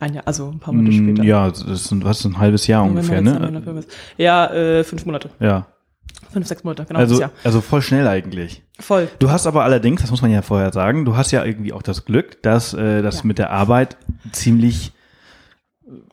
Ein 0.00 0.14
Jahr, 0.14 0.26
also 0.26 0.48
ein 0.50 0.58
paar 0.58 0.74
Monate 0.74 0.94
Mm, 0.96 1.04
später. 1.14 1.22
Ja, 1.24 1.48
das 1.48 1.62
ist 1.62 1.90
ein, 1.92 2.04
was, 2.04 2.24
ein 2.24 2.38
halbes 2.38 2.66
Jahr 2.66 2.84
ungefähr, 2.84 3.20
ne? 3.22 3.84
Ja, 4.16 4.46
äh, 4.52 4.84
fünf 4.84 5.06
Monate. 5.06 5.30
Ja. 5.40 5.66
Fünf, 6.32 6.46
sechs 6.48 6.64
Monate, 6.64 6.84
genau. 6.84 6.98
Also, 6.98 7.22
also 7.44 7.60
voll 7.60 7.80
schnell 7.80 8.08
eigentlich. 8.08 8.62
Voll. 8.80 9.08
Du 9.20 9.30
hast 9.30 9.46
aber 9.46 9.62
allerdings, 9.62 10.00
das 10.00 10.10
muss 10.10 10.20
man 10.22 10.30
ja 10.32 10.42
vorher 10.42 10.72
sagen, 10.72 11.04
du 11.04 11.16
hast 11.16 11.30
ja 11.30 11.44
irgendwie 11.44 11.72
auch 11.72 11.82
das 11.82 12.04
Glück, 12.04 12.42
dass 12.42 12.74
äh, 12.74 13.02
das 13.02 13.18
Ja. 13.18 13.26
mit 13.26 13.38
der 13.38 13.50
Arbeit 13.50 13.96
ziemlich 14.32 14.92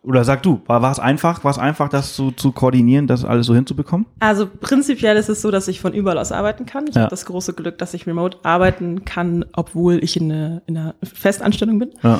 oder 0.03 0.25
sag 0.25 0.43
du, 0.43 0.61
war, 0.65 0.81
war 0.81 0.91
es 0.91 0.99
einfach, 0.99 1.43
war 1.45 1.51
es 1.51 1.57
einfach, 1.57 1.87
das 1.87 2.13
zu, 2.13 2.31
zu 2.31 2.51
koordinieren, 2.51 3.07
das 3.07 3.23
alles 3.23 3.47
so 3.47 3.55
hinzubekommen? 3.55 4.05
Also 4.19 4.45
prinzipiell 4.47 5.15
ist 5.15 5.29
es 5.29 5.41
so, 5.41 5.49
dass 5.49 5.67
ich 5.69 5.79
von 5.79 5.93
überall 5.93 6.17
aus 6.17 6.31
arbeiten 6.33 6.65
kann. 6.65 6.87
Ich 6.87 6.95
Ja. 6.95 7.03
habe 7.03 7.09
das 7.09 7.25
große 7.25 7.53
Glück, 7.53 7.77
dass 7.77 7.93
ich 7.93 8.05
remote 8.05 8.37
arbeiten 8.43 9.05
kann, 9.05 9.45
obwohl 9.53 10.03
ich 10.03 10.17
in, 10.17 10.29
eine, 10.31 10.61
in 10.67 10.77
einer 10.77 10.95
Festanstellung 11.03 11.79
bin. 11.79 11.91
Ja. 12.03 12.19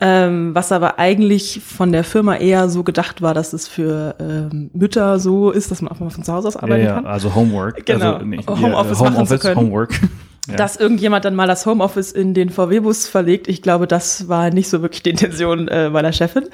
Ähm, 0.00 0.54
was 0.54 0.70
aber 0.70 1.00
eigentlich 1.00 1.60
von 1.64 1.90
der 1.90 2.04
Firma 2.04 2.36
eher 2.36 2.68
so 2.68 2.84
gedacht 2.84 3.20
war, 3.20 3.34
dass 3.34 3.52
es 3.52 3.66
für 3.66 4.14
ähm, 4.20 4.70
Mütter 4.72 5.18
so 5.18 5.50
ist, 5.50 5.72
dass 5.72 5.82
man 5.82 5.90
auch 5.90 5.98
mal 5.98 6.10
von 6.10 6.22
zu 6.22 6.32
Hause 6.32 6.48
aus 6.48 6.54
Ja, 6.54 6.62
arbeiten 6.62 6.84
ja, 6.84 6.94
kann. 6.94 7.06
also 7.06 7.34
Homework. 7.34 7.84
Genau. 7.84 8.14
Also, 8.14 8.24
nicht, 8.24 8.48
Homeoffice 8.48 9.00
ja, 9.00 9.10
machen 9.10 9.26
zu 9.26 9.38
können. 9.38 9.56
Homework. 9.56 10.00
Ja. 10.48 10.56
Dass 10.56 10.76
irgendjemand 10.76 11.26
dann 11.26 11.34
mal 11.34 11.46
das 11.46 11.66
Homeoffice 11.66 12.10
in 12.10 12.32
den 12.32 12.48
VW-Bus 12.48 13.06
verlegt, 13.06 13.48
ich 13.48 13.60
glaube, 13.60 13.86
das 13.86 14.28
war 14.28 14.48
nicht 14.48 14.70
so 14.70 14.80
wirklich 14.80 15.02
die 15.02 15.10
Intention 15.10 15.68
äh, 15.68 15.90
meiner 15.90 16.10
Chefin. 16.10 16.44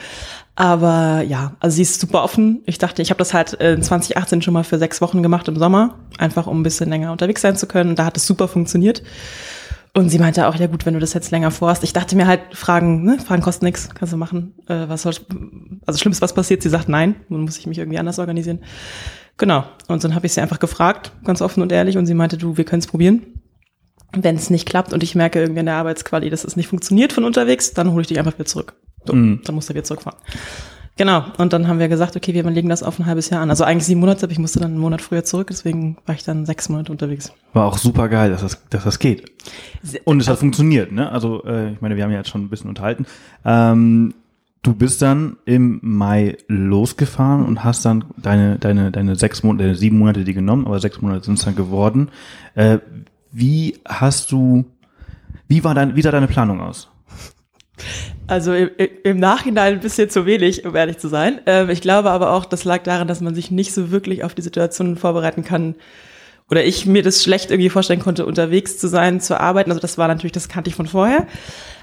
Aber 0.56 1.22
ja, 1.22 1.52
also 1.60 1.76
sie 1.76 1.82
ist 1.82 2.00
super 2.00 2.24
offen. 2.24 2.62
Ich 2.66 2.78
dachte, 2.78 3.02
ich 3.02 3.10
habe 3.10 3.18
das 3.18 3.34
halt 3.34 3.60
äh, 3.60 3.80
2018 3.80 4.42
schon 4.42 4.52
mal 4.52 4.64
für 4.64 4.78
sechs 4.78 5.00
Wochen 5.00 5.22
gemacht 5.22 5.46
im 5.46 5.56
Sommer, 5.56 5.94
einfach 6.18 6.48
um 6.48 6.58
ein 6.58 6.62
bisschen 6.64 6.90
länger 6.90 7.12
unterwegs 7.12 7.40
sein 7.40 7.56
zu 7.56 7.68
können. 7.68 7.94
Da 7.94 8.04
hat 8.04 8.16
es 8.16 8.26
super 8.26 8.48
funktioniert. 8.48 9.02
Und 9.96 10.08
sie 10.08 10.18
meinte 10.18 10.48
auch, 10.48 10.56
ja 10.56 10.66
gut, 10.66 10.86
wenn 10.86 10.94
du 10.94 11.00
das 11.00 11.14
jetzt 11.14 11.30
länger 11.30 11.52
vorhast. 11.52 11.84
Ich 11.84 11.92
dachte 11.92 12.16
mir 12.16 12.26
halt, 12.26 12.40
Fragen, 12.52 13.04
ne? 13.04 13.18
Fragen 13.24 13.42
kosten 13.42 13.64
nichts, 13.64 13.88
kannst 13.94 14.12
du 14.12 14.16
machen. 14.16 14.54
Äh, 14.66 14.88
was 14.88 15.02
soll, 15.02 15.14
also 15.86 15.98
schlimm 15.98 16.10
ist, 16.10 16.20
was 16.20 16.34
passiert? 16.34 16.62
Sie 16.62 16.68
sagt 16.68 16.88
nein, 16.88 17.14
nun 17.28 17.42
muss 17.42 17.58
ich 17.58 17.68
mich 17.68 17.78
irgendwie 17.78 17.98
anders 17.98 18.18
organisieren. 18.18 18.58
Genau. 19.36 19.64
Und 19.86 20.02
dann 20.02 20.16
habe 20.16 20.26
ich 20.26 20.32
sie 20.32 20.40
einfach 20.40 20.58
gefragt, 20.58 21.12
ganz 21.22 21.40
offen 21.40 21.62
und 21.62 21.70
ehrlich, 21.70 21.96
und 21.96 22.06
sie 22.06 22.14
meinte, 22.14 22.36
du, 22.36 22.56
wir 22.56 22.64
können 22.64 22.80
es 22.80 22.88
probieren. 22.88 23.40
Wenn 24.12 24.34
es 24.34 24.50
nicht 24.50 24.66
klappt 24.66 24.92
und 24.92 25.02
ich 25.04 25.14
merke 25.14 25.40
irgendwie 25.40 25.60
an 25.60 25.66
der 25.66 25.76
Arbeitsqualität, 25.76 26.32
dass 26.32 26.44
es 26.44 26.56
nicht 26.56 26.68
funktioniert 26.68 27.12
von 27.12 27.24
unterwegs, 27.24 27.72
dann 27.72 27.92
hole 27.92 28.02
ich 28.02 28.08
dich 28.08 28.18
einfach 28.18 28.34
wieder 28.34 28.46
zurück. 28.46 28.74
So, 29.06 29.12
mhm. 29.12 29.42
dann 29.44 29.54
musste 29.54 29.72
er 29.72 29.76
wieder 29.76 29.84
zurückfahren. 29.84 30.18
Genau, 30.96 31.24
und 31.38 31.52
dann 31.52 31.66
haben 31.66 31.80
wir 31.80 31.88
gesagt, 31.88 32.14
okay, 32.14 32.34
wir 32.34 32.44
legen 32.44 32.68
das 32.68 32.84
auf 32.84 33.00
ein 33.00 33.06
halbes 33.06 33.28
Jahr 33.28 33.42
an. 33.42 33.50
Also 33.50 33.64
eigentlich 33.64 33.84
sieben 33.84 34.00
Monate, 34.00 34.24
aber 34.24 34.32
ich 34.32 34.38
musste 34.38 34.60
dann 34.60 34.72
einen 34.72 34.80
Monat 34.80 35.02
früher 35.02 35.24
zurück, 35.24 35.48
deswegen 35.50 35.96
war 36.06 36.14
ich 36.14 36.22
dann 36.22 36.46
sechs 36.46 36.68
Monate 36.68 36.92
unterwegs. 36.92 37.32
War 37.52 37.66
auch 37.66 37.78
super 37.78 38.08
geil, 38.08 38.30
dass 38.30 38.42
das, 38.42 38.62
dass 38.70 38.84
das 38.84 39.00
geht. 39.00 39.24
Und 40.04 40.20
es 40.20 40.28
hat 40.28 40.38
funktioniert, 40.38 40.92
ne? 40.92 41.10
Also 41.10 41.44
äh, 41.44 41.72
ich 41.72 41.80
meine, 41.80 41.96
wir 41.96 42.04
haben 42.04 42.12
ja 42.12 42.18
jetzt 42.18 42.30
schon 42.30 42.42
ein 42.42 42.48
bisschen 42.48 42.68
unterhalten. 42.68 43.06
Ähm, 43.44 44.14
du 44.62 44.72
bist 44.72 45.02
dann 45.02 45.36
im 45.46 45.80
Mai 45.82 46.36
losgefahren 46.46 47.44
und 47.44 47.64
hast 47.64 47.84
dann 47.84 48.04
deine, 48.16 48.58
deine, 48.60 48.92
deine 48.92 49.16
sechs 49.16 49.42
Monate, 49.42 49.64
deine 49.64 49.76
sieben 49.76 49.98
Monate 49.98 50.22
die 50.22 50.32
genommen, 50.32 50.64
aber 50.64 50.78
sechs 50.78 51.00
Monate 51.00 51.24
sind 51.24 51.38
es 51.38 51.44
dann 51.44 51.56
geworden. 51.56 52.08
Äh, 52.54 52.78
wie 53.32 53.80
hast 53.84 54.30
du, 54.30 54.64
wie 55.48 55.64
war 55.64 55.74
dein, 55.74 55.96
wie 55.96 56.02
sah 56.02 56.12
deine 56.12 56.28
Planung 56.28 56.60
aus? 56.60 56.88
Also 58.26 58.54
im, 58.54 58.70
im, 59.02 59.18
Nachhinein 59.18 59.74
ein 59.74 59.80
bisschen 59.80 60.08
zu 60.08 60.26
wenig, 60.26 60.64
um 60.64 60.74
ehrlich 60.74 60.98
zu 60.98 61.08
sein. 61.08 61.40
Ähm, 61.46 61.68
ich 61.70 61.80
glaube 61.80 62.10
aber 62.10 62.32
auch, 62.32 62.44
das 62.44 62.64
lag 62.64 62.82
daran, 62.82 63.08
dass 63.08 63.20
man 63.20 63.34
sich 63.34 63.50
nicht 63.50 63.74
so 63.74 63.90
wirklich 63.90 64.24
auf 64.24 64.34
die 64.34 64.42
Situation 64.42 64.96
vorbereiten 64.96 65.44
kann. 65.44 65.74
Oder 66.50 66.64
ich 66.64 66.86
mir 66.86 67.02
das 67.02 67.22
schlecht 67.22 67.50
irgendwie 67.50 67.70
vorstellen 67.70 68.00
konnte, 68.00 68.26
unterwegs 68.26 68.78
zu 68.78 68.86
sein, 68.88 69.20
zu 69.20 69.40
arbeiten. 69.40 69.70
Also 69.70 69.80
das 69.80 69.98
war 69.98 70.08
natürlich, 70.08 70.32
das 70.32 70.48
kannte 70.48 70.68
ich 70.68 70.76
von 70.76 70.86
vorher. 70.86 71.26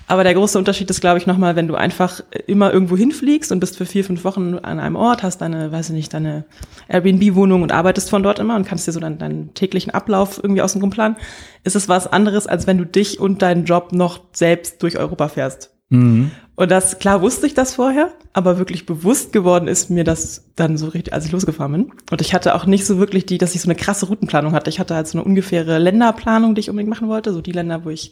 Aber 0.07 0.23
der 0.23 0.33
große 0.33 0.57
Unterschied 0.57 0.89
ist, 0.89 0.99
glaube 0.99 1.19
ich, 1.19 1.25
nochmal, 1.25 1.55
wenn 1.55 1.67
du 1.67 1.75
einfach 1.75 2.21
immer 2.45 2.73
irgendwo 2.73 2.97
hinfliegst 2.97 3.51
und 3.51 3.59
bist 3.59 3.77
für 3.77 3.85
vier, 3.85 4.03
fünf 4.03 4.23
Wochen 4.23 4.55
an 4.55 4.79
einem 4.79 4.95
Ort, 4.95 5.23
hast 5.23 5.39
deine, 5.39 5.71
weiß 5.71 5.89
ich 5.89 5.95
nicht, 5.95 6.13
deine 6.13 6.45
Airbnb-Wohnung 6.89 7.61
und 7.61 7.71
arbeitest 7.71 8.09
von 8.09 8.21
dort 8.21 8.39
immer 8.39 8.55
und 8.55 8.67
kannst 8.67 8.87
dir 8.87 8.91
so 8.91 8.99
deinen, 8.99 9.19
deinen 9.19 9.53
täglichen 9.53 9.93
Ablauf 9.93 10.39
irgendwie 10.43 10.61
außen 10.61 10.81
rum 10.81 10.89
planen, 10.89 11.15
ist 11.63 11.75
es 11.75 11.87
was 11.87 12.07
anderes, 12.07 12.45
als 12.45 12.67
wenn 12.67 12.77
du 12.77 12.85
dich 12.85 13.19
und 13.19 13.41
deinen 13.41 13.65
Job 13.65 13.93
noch 13.93 14.19
selbst 14.33 14.83
durch 14.83 14.97
Europa 14.97 15.29
fährst. 15.29 15.71
Mhm. 15.91 16.31
Und 16.55 16.69
das, 16.71 16.99
klar 16.99 17.21
wusste 17.21 17.47
ich 17.47 17.53
das 17.53 17.75
vorher, 17.75 18.11
aber 18.33 18.57
wirklich 18.57 18.85
bewusst 18.85 19.33
geworden 19.33 19.67
ist 19.67 19.89
mir 19.89 20.03
das 20.03 20.45
dann 20.55 20.77
so 20.77 20.87
richtig, 20.87 21.13
als 21.13 21.25
ich 21.25 21.31
losgefahren 21.31 21.71
bin. 21.71 21.91
Und 22.11 22.21
ich 22.21 22.33
hatte 22.33 22.55
auch 22.55 22.65
nicht 22.65 22.85
so 22.85 22.97
wirklich 22.97 23.25
die, 23.25 23.37
dass 23.37 23.55
ich 23.55 23.61
so 23.61 23.67
eine 23.67 23.75
krasse 23.75 24.05
Routenplanung 24.05 24.53
hatte. 24.53 24.69
Ich 24.69 24.79
hatte 24.79 24.95
halt 24.95 25.07
so 25.07 25.17
eine 25.17 25.25
ungefähre 25.25 25.79
Länderplanung, 25.79 26.55
die 26.55 26.59
ich 26.61 26.69
unbedingt 26.69 26.89
machen 26.89 27.07
wollte. 27.07 27.33
So 27.33 27.41
die 27.41 27.51
Länder, 27.51 27.83
wo 27.83 27.89
ich 27.89 28.11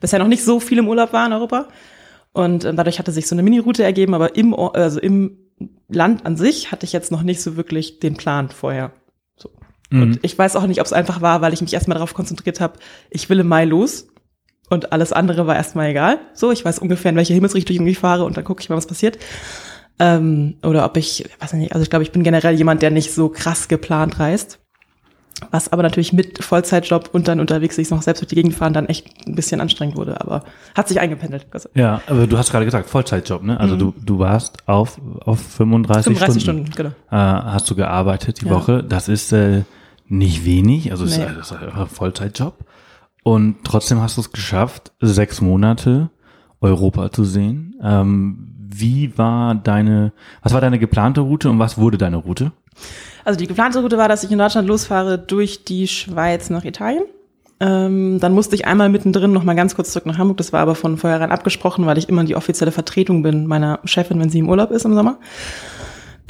bisher 0.00 0.18
noch 0.18 0.28
nicht 0.28 0.44
so 0.44 0.60
viel 0.60 0.78
im 0.78 0.88
Urlaub 0.88 1.12
war 1.12 1.26
in 1.26 1.32
Europa. 1.32 1.68
Und 2.32 2.64
ähm, 2.64 2.76
dadurch 2.76 2.98
hatte 2.98 3.12
sich 3.12 3.26
so 3.26 3.34
eine 3.34 3.42
Mini-Route 3.42 3.82
ergeben, 3.82 4.14
aber 4.14 4.36
im, 4.36 4.54
also 4.54 5.00
im 5.00 5.38
Land 5.88 6.24
an 6.24 6.36
sich 6.36 6.70
hatte 6.70 6.86
ich 6.86 6.92
jetzt 6.92 7.10
noch 7.10 7.22
nicht 7.22 7.42
so 7.42 7.56
wirklich 7.56 8.00
den 8.00 8.16
Plan 8.16 8.50
vorher. 8.50 8.92
So. 9.36 9.50
Mhm. 9.90 10.02
Und 10.02 10.18
ich 10.22 10.38
weiß 10.38 10.56
auch 10.56 10.66
nicht, 10.66 10.80
ob 10.80 10.86
es 10.86 10.92
einfach 10.92 11.20
war, 11.20 11.40
weil 11.40 11.52
ich 11.52 11.62
mich 11.62 11.74
erstmal 11.74 11.96
darauf 11.96 12.14
konzentriert 12.14 12.60
habe, 12.60 12.78
ich 13.10 13.28
will 13.28 13.40
im 13.40 13.48
Mai 13.48 13.64
los 13.64 14.06
und 14.68 14.92
alles 14.92 15.12
andere 15.12 15.46
war 15.46 15.56
erstmal 15.56 15.90
egal. 15.90 16.18
So, 16.34 16.50
ich 16.50 16.64
weiß 16.64 16.78
ungefähr, 16.78 17.10
in 17.10 17.16
welche 17.16 17.34
Himmelsrichtung 17.34 17.86
ich 17.86 17.98
fahre 17.98 18.24
und 18.24 18.36
dann 18.36 18.44
gucke 18.44 18.60
ich 18.62 18.68
mal, 18.68 18.76
was 18.76 18.86
passiert. 18.86 19.18
Ähm, 19.98 20.54
oder 20.62 20.84
ob 20.84 20.96
ich, 20.96 21.28
weiß 21.40 21.54
nicht, 21.54 21.72
also 21.72 21.82
ich 21.82 21.90
glaube, 21.90 22.04
ich 22.04 22.12
bin 22.12 22.22
generell 22.22 22.54
jemand, 22.54 22.82
der 22.82 22.90
nicht 22.90 23.12
so 23.12 23.28
krass 23.28 23.68
geplant 23.68 24.20
reist. 24.20 24.60
Was 25.52 25.72
aber 25.72 25.84
natürlich 25.84 26.12
mit 26.12 26.42
Vollzeitjob 26.42 27.10
und 27.12 27.28
dann 27.28 27.38
unterwegs 27.38 27.76
sich 27.76 27.90
noch 27.90 28.02
selbst 28.02 28.20
durch 28.20 28.28
die 28.28 28.34
Gegend 28.34 28.54
fahren 28.54 28.72
dann 28.72 28.86
echt 28.86 29.06
ein 29.24 29.36
bisschen 29.36 29.60
anstrengend 29.60 29.96
wurde, 29.96 30.20
aber 30.20 30.42
hat 30.74 30.88
sich 30.88 30.98
eingependelt. 30.98 31.46
Ja, 31.74 32.02
aber 32.08 32.26
du 32.26 32.36
hast 32.36 32.50
gerade 32.50 32.64
gesagt, 32.64 32.90
Vollzeitjob, 32.90 33.44
ne? 33.44 33.58
Also 33.58 33.76
mhm. 33.76 33.78
du, 33.78 33.94
du 34.04 34.18
warst 34.18 34.68
auf, 34.68 35.00
auf 35.20 35.40
35, 35.40 36.04
35 36.04 36.42
Stunden, 36.42 36.72
Stunden 36.72 36.92
genau. 37.10 37.16
Äh, 37.16 37.52
hast 37.52 37.70
du 37.70 37.76
gearbeitet 37.76 38.40
die 38.40 38.46
ja. 38.46 38.50
Woche. 38.50 38.82
Das 38.82 39.08
ist 39.08 39.32
äh, 39.32 39.62
nicht 40.08 40.44
wenig, 40.44 40.90
also 40.90 41.04
nee. 41.04 41.10
ist, 41.12 41.18
das 41.20 41.52
ist 41.52 41.52
ein 41.52 41.86
Vollzeitjob. 41.86 42.54
Und 43.28 43.56
trotzdem 43.62 44.00
hast 44.00 44.16
du 44.16 44.22
es 44.22 44.32
geschafft, 44.32 44.90
sechs 45.00 45.42
Monate 45.42 46.08
Europa 46.62 47.12
zu 47.12 47.24
sehen. 47.24 47.76
Ähm, 47.82 48.54
wie 48.58 49.18
war 49.18 49.54
deine, 49.54 50.14
was 50.42 50.54
war 50.54 50.62
deine 50.62 50.78
geplante 50.78 51.20
Route 51.20 51.50
und 51.50 51.58
was 51.58 51.76
wurde 51.76 51.98
deine 51.98 52.16
Route? 52.16 52.52
Also 53.26 53.38
die 53.38 53.46
geplante 53.46 53.82
Route 53.82 53.98
war, 53.98 54.08
dass 54.08 54.24
ich 54.24 54.32
in 54.32 54.38
Deutschland 54.38 54.66
losfahre 54.66 55.18
durch 55.18 55.66
die 55.66 55.88
Schweiz 55.88 56.48
nach 56.48 56.64
Italien. 56.64 57.02
Ähm, 57.60 58.18
dann 58.18 58.32
musste 58.32 58.54
ich 58.54 58.66
einmal 58.66 58.88
mittendrin 58.88 59.34
noch 59.34 59.44
mal 59.44 59.52
ganz 59.52 59.74
kurz 59.74 59.92
zurück 59.92 60.06
nach 60.06 60.16
Hamburg. 60.16 60.38
Das 60.38 60.54
war 60.54 60.60
aber 60.60 60.74
von 60.74 60.96
vornherein 60.96 61.30
abgesprochen, 61.30 61.84
weil 61.84 61.98
ich 61.98 62.08
immer 62.08 62.24
die 62.24 62.34
offizielle 62.34 62.72
Vertretung 62.72 63.22
bin 63.22 63.46
meiner 63.46 63.80
Chefin, 63.84 64.18
wenn 64.20 64.30
sie 64.30 64.38
im 64.38 64.48
Urlaub 64.48 64.70
ist 64.70 64.86
im 64.86 64.94
Sommer. 64.94 65.18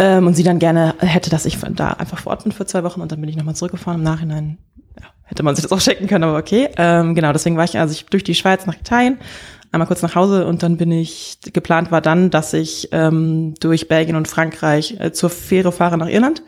Ähm, 0.01 0.27
und 0.27 0.35
sie 0.35 0.43
dann 0.43 0.59
gerne 0.59 0.97
hätte, 0.99 1.31
dass 1.31 1.47
ich 1.47 1.61
da 1.61 1.91
einfach 1.91 2.19
vor 2.19 2.31
Ort 2.31 2.43
bin 2.43 2.51
für 2.51 2.67
zwei 2.67 2.83
Wochen 2.83 3.01
und 3.01 3.13
dann 3.13 3.21
bin 3.21 3.31
ich 3.31 3.37
nochmal 3.37 3.55
zurückgefahren. 3.55 4.01
Im 4.01 4.05
Nachhinein 4.05 4.59
hätte 5.29 5.43
man 5.43 5.55
sich 5.55 5.63
das 5.63 5.73
auch 5.73 5.81
checken 5.81 6.09
können, 6.09 6.25
aber 6.25 6.39
okay. 6.39 6.69
Ähm, 6.77 7.15
genau, 7.15 7.33
deswegen 7.33 7.57
war 7.57 7.65
ich 7.65 7.79
also 7.79 7.93
ich 7.93 8.07
durch 8.07 8.25
die 8.25 8.35
Schweiz 8.35 8.67
nach 8.67 8.75
Italien, 8.75 9.19
einmal 9.71 9.87
kurz 9.87 10.03
nach 10.03 10.15
Hause 10.15 10.47
und 10.47 10.63
dann 10.63 10.77
bin 10.77 10.91
ich, 10.91 11.39
geplant 11.53 11.91
war 11.91 12.01
dann, 12.01 12.31
dass 12.31 12.53
ich 12.55 12.89
ähm, 12.93 13.55
durch 13.61 13.89
Belgien 13.89 14.17
und 14.17 14.27
Frankreich 14.27 14.97
äh, 14.99 15.13
zur 15.13 15.31
Fähre 15.31 15.71
fahre 15.71 15.99
nach 15.99 16.09
Irland 16.09 16.43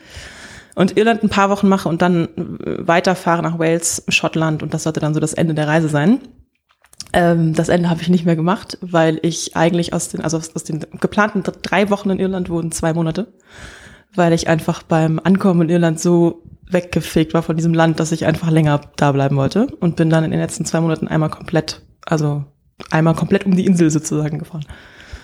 und 0.75 0.97
Irland 0.97 1.23
ein 1.23 1.29
paar 1.29 1.51
Wochen 1.51 1.69
mache 1.69 1.89
und 1.89 2.03
dann 2.03 2.25
äh, 2.25 2.87
weiterfahre 2.87 3.43
nach 3.43 3.59
Wales, 3.59 4.05
Schottland 4.09 4.63
und 4.63 4.73
das 4.73 4.85
sollte 4.85 5.01
dann 5.01 5.15
so 5.15 5.21
das 5.21 5.35
Ende 5.35 5.55
der 5.55 5.69
Reise 5.69 5.89
sein. 5.89 6.21
Ähm, 7.13 7.55
das 7.55 7.69
Ende 7.69 7.91
habe 7.91 8.01
ich 8.01 8.09
nicht 8.09 8.25
mehr 8.25 8.37
gemacht, 8.37 8.79
weil 8.81 9.19
ich 9.23 9.57
eigentlich 9.57 9.93
aus 9.93 10.09
den, 10.09 10.23
also 10.23 10.39
aus, 10.39 10.55
aus 10.55 10.65
den 10.65 10.87
geplanten 11.01 11.43
drei 11.63 11.91
Wochen 11.91 12.11
in 12.11 12.19
Irland 12.19 12.49
wurden 12.49 12.73
zwei 12.73 12.95
Monate, 12.95 13.33
weil 14.15 14.33
ich 14.33 14.49
einfach 14.49 14.83
beim 14.83 15.21
Ankommen 15.23 15.63
in 15.63 15.69
Irland 15.71 16.01
so 16.01 16.43
weggefegt 16.73 17.35
war 17.35 17.43
von 17.43 17.57
diesem 17.57 17.75
Land, 17.75 18.01
dass 18.01 18.13
ich 18.13 18.27
einfach 18.27 18.51
länger 18.51 18.81
da 18.97 19.13
bleiben 19.13 19.37
wollte 19.37 19.67
und 19.81 19.97
bin 19.97 20.11
dann 20.11 20.25
in 20.25 20.31
den 20.31 20.41
letzten 20.41 20.65
zwei 20.65 20.81
Monaten 20.81 21.09
einmal 21.09 21.31
komplett, 21.31 21.83
also 22.07 22.45
einmal 22.91 23.15
komplett 23.15 23.47
um 23.47 23.57
die 23.57 23.67
Insel 23.67 23.91
sozusagen 23.91 24.39
gefahren. 24.39 24.65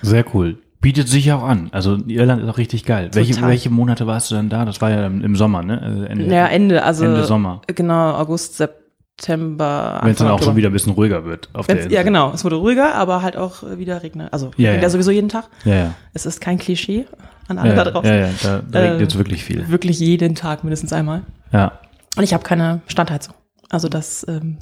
Sehr 0.02 0.24
cool. 0.34 0.58
Bietet 0.80 1.08
sich 1.08 1.32
auch 1.32 1.42
an. 1.42 1.68
Also 1.72 1.96
Irland 2.06 2.42
ist 2.42 2.48
auch 2.48 2.58
richtig 2.58 2.84
geil. 2.84 3.10
Welche, 3.12 3.40
welche 3.42 3.70
Monate 3.70 4.06
warst 4.06 4.30
du 4.30 4.34
dann 4.34 4.48
da? 4.48 4.64
Das 4.64 4.80
war 4.80 4.90
ja 4.90 5.06
im 5.06 5.34
Sommer, 5.34 5.62
ne? 5.62 5.80
Also 5.80 6.04
Ende, 6.04 6.26
ja, 6.26 6.46
Ende, 6.46 6.82
also 6.82 7.04
Ende 7.04 7.24
Sommer. 7.24 7.62
Genau, 7.66 8.12
August, 8.12 8.56
September. 8.56 10.00
Wenn 10.02 10.12
es 10.12 10.18
dann 10.18 10.28
auch 10.28 10.42
schon 10.42 10.54
wieder 10.54 10.68
ein 10.70 10.72
bisschen 10.72 10.92
ruhiger 10.92 11.24
wird. 11.24 11.48
Auf 11.54 11.66
der 11.66 11.90
ja, 11.90 12.02
genau. 12.02 12.30
Es 12.32 12.44
wurde 12.44 12.56
ruhiger, 12.56 12.94
aber 12.94 13.22
halt 13.22 13.36
auch 13.36 13.62
wieder 13.78 14.02
regnet. 14.02 14.32
Also 14.32 14.50
ja, 14.58 14.74
ja. 14.74 14.88
sowieso 14.90 15.10
jeden 15.10 15.30
Tag. 15.30 15.48
Ja, 15.64 15.74
ja. 15.74 15.94
Es 16.12 16.26
ist 16.26 16.40
kein 16.40 16.58
Klischee 16.58 17.06
an 17.48 17.58
alle 17.58 17.70
ja, 17.70 17.84
da 17.84 17.90
draußen. 17.90 18.10
Ja, 18.10 18.16
ja, 18.16 18.30
da, 18.42 18.62
da 18.70 18.80
regnet 18.80 19.00
jetzt 19.00 19.14
äh, 19.14 19.18
wirklich 19.18 19.44
viel. 19.44 19.68
Wirklich 19.68 19.98
jeden 20.00 20.34
Tag 20.34 20.64
mindestens 20.64 20.92
einmal. 20.92 21.22
Ja. 21.52 21.80
Und 22.16 22.24
ich 22.24 22.34
habe 22.34 22.44
keine 22.44 22.80
Standheizung. 22.86 23.34
Also 23.70 23.88
das. 23.88 24.24
Ähm. 24.28 24.58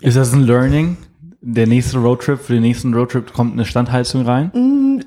Ist 0.00 0.16
das 0.16 0.32
ein 0.32 0.42
Learning? 0.42 0.96
Der 1.40 1.66
nächste 1.66 1.98
Roadtrip, 1.98 2.40
für 2.40 2.52
den 2.52 2.62
nächsten 2.62 2.94
Roadtrip 2.94 3.32
kommt 3.32 3.54
eine 3.54 3.64
Standheizung 3.64 4.24
rein? 4.24 5.02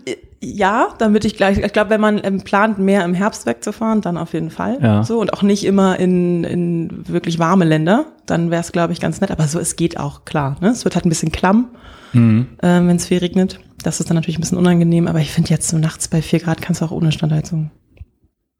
Ja, 0.53 0.89
damit 0.97 1.25
ich 1.25 1.35
gleich, 1.35 1.57
ich 1.57 1.73
glaube, 1.73 1.89
wenn 1.89 2.01
man 2.01 2.21
ähm, 2.23 2.41
plant, 2.41 2.77
mehr 2.79 3.03
im 3.03 3.13
Herbst 3.13 3.45
wegzufahren, 3.45 4.01
dann 4.01 4.17
auf 4.17 4.33
jeden 4.33 4.49
Fall. 4.49 4.77
Ja. 4.81 5.03
So 5.03 5.19
und 5.19 5.33
auch 5.33 5.41
nicht 5.41 5.65
immer 5.65 5.99
in, 5.99 6.43
in 6.43 7.07
wirklich 7.07 7.39
warme 7.39 7.65
Länder, 7.65 8.05
dann 8.25 8.51
wäre 8.51 8.61
es, 8.61 8.71
glaube 8.71 8.93
ich, 8.93 8.99
ganz 8.99 9.21
nett. 9.21 9.31
Aber 9.31 9.47
so, 9.47 9.59
es 9.59 9.75
geht 9.75 9.99
auch, 9.99 10.25
klar. 10.25 10.57
Ne? 10.61 10.69
Es 10.69 10.85
wird 10.85 10.95
halt 10.95 11.05
ein 11.05 11.09
bisschen 11.09 11.31
klamm, 11.31 11.69
mhm. 12.13 12.47
ähm, 12.61 12.87
wenn 12.87 12.95
es 12.97 13.07
viel 13.07 13.17
regnet. 13.17 13.59
Das 13.83 13.99
ist 13.99 14.09
dann 14.09 14.15
natürlich 14.15 14.37
ein 14.37 14.41
bisschen 14.41 14.57
unangenehm, 14.57 15.07
aber 15.07 15.19
ich 15.19 15.31
finde 15.31 15.49
jetzt 15.49 15.67
so 15.67 15.77
nachts 15.77 16.07
bei 16.07 16.21
vier 16.21 16.39
Grad 16.39 16.61
kannst 16.61 16.81
du 16.81 16.85
auch 16.85 16.91
ohne 16.91 17.11
Standheizung 17.11 17.71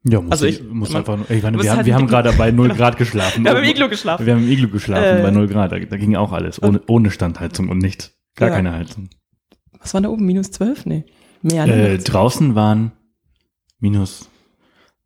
ja, 0.08 0.20
muss 0.20 0.32
also 0.32 0.46
ich, 0.46 0.62
muss 0.62 0.90
man, 0.90 0.98
einfach, 0.98 1.18
ich 1.28 1.42
meine, 1.42 1.60
wir 1.60 1.70
haben, 1.70 1.76
halt 1.78 1.86
wir 1.86 1.94
haben 1.94 2.06
gerade 2.06 2.32
bei 2.32 2.52
0 2.52 2.68
genau. 2.68 2.78
Grad 2.78 2.96
geschlafen. 2.96 3.44
Wir 3.44 3.50
haben 3.50 3.64
im 3.64 3.68
Iglu 3.68 3.88
geschlafen. 3.88 4.24
Wir 4.24 4.34
haben 4.34 4.44
im 4.44 4.50
Iglu 4.50 4.68
geschlafen 4.68 5.18
äh, 5.18 5.22
bei 5.22 5.30
0 5.30 5.48
Grad. 5.48 5.72
Da, 5.72 5.78
da, 5.78 5.96
ging 5.96 6.14
auch 6.14 6.32
alles. 6.32 6.62
Ohne, 6.62 6.80
ohne 6.86 7.10
Standheizung 7.10 7.68
und 7.68 7.78
nicht. 7.78 8.12
Gar 8.36 8.50
ja. 8.50 8.54
keine 8.54 8.72
Heizung. 8.72 9.08
Was 9.80 9.94
war 9.94 10.00
da 10.00 10.08
oben? 10.08 10.24
Minus 10.24 10.52
12? 10.52 10.86
Nee. 10.86 11.04
Mehr. 11.46 11.66
Äh, 11.66 11.98
draußen 11.98 12.54
waren 12.54 12.92
minus 13.78 14.28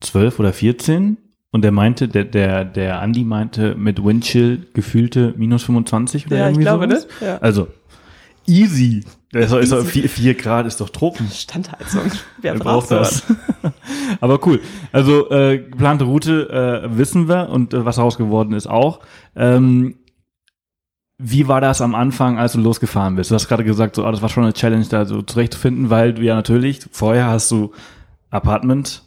12 0.00 0.38
oder 0.38 0.52
14. 0.52 1.18
Und 1.52 1.62
der 1.62 1.72
meinte, 1.72 2.08
der, 2.08 2.24
der, 2.24 2.64
der 2.64 3.00
Andi 3.00 3.24
meinte 3.24 3.74
mit 3.74 4.04
Windchill 4.04 4.68
gefühlte 4.72 5.34
minus 5.36 5.64
25 5.64 6.26
oder 6.26 6.36
ja, 6.36 6.44
irgendwie 6.44 6.60
ich 6.60 6.66
glaube, 6.66 6.84
sowas. 6.88 7.08
Ne? 7.20 7.26
Ja. 7.26 7.38
Also, 7.38 7.68
easy. 8.46 9.04
Das 9.32 9.52
ist 9.52 9.70
doch, 9.70 9.84
vier, 9.84 10.08
vier 10.08 10.34
Grad 10.34 10.66
ist 10.66 10.80
doch 10.80 10.88
Tropen. 10.88 11.28
Standheizung. 11.30 12.10
Wer 12.40 12.54
braucht 12.54 12.90
das? 12.90 13.22
Aber 14.20 14.44
cool. 14.46 14.60
Also 14.90 15.30
äh, 15.30 15.58
geplante 15.58 16.04
Route 16.04 16.82
äh, 16.84 16.96
wissen 16.96 17.28
wir 17.28 17.48
und 17.50 17.74
äh, 17.74 17.84
was 17.84 17.96
geworden 18.16 18.52
ist 18.52 18.68
auch. 18.68 19.00
Ähm, 19.36 19.96
wie 21.22 21.48
war 21.48 21.60
das 21.60 21.82
am 21.82 21.94
Anfang, 21.94 22.38
als 22.38 22.52
du 22.52 22.60
losgefahren 22.60 23.16
bist? 23.16 23.30
Du 23.30 23.34
hast 23.34 23.46
gerade 23.46 23.64
gesagt, 23.64 23.94
so, 23.94 24.06
oh, 24.06 24.10
das 24.10 24.22
war 24.22 24.30
schon 24.30 24.44
eine 24.44 24.54
Challenge, 24.54 24.86
da 24.88 25.04
so 25.04 25.20
zurechtzufinden, 25.20 25.90
weil 25.90 26.14
du 26.14 26.22
ja 26.22 26.34
natürlich, 26.34 26.80
vorher 26.90 27.26
hast 27.26 27.50
du 27.50 27.72
Apartment, 28.30 29.02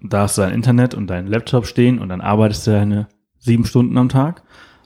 da 0.00 0.22
hast 0.22 0.38
du 0.38 0.42
dein 0.42 0.54
Internet 0.54 0.94
und 0.94 1.08
dein 1.08 1.26
Laptop 1.26 1.66
stehen 1.66 1.98
und 1.98 2.08
dann 2.08 2.22
arbeitest 2.22 2.66
du 2.66 2.70
deine 2.70 3.08
sieben 3.38 3.66
Stunden 3.66 3.98
am 3.98 4.08
Tag. 4.08 4.42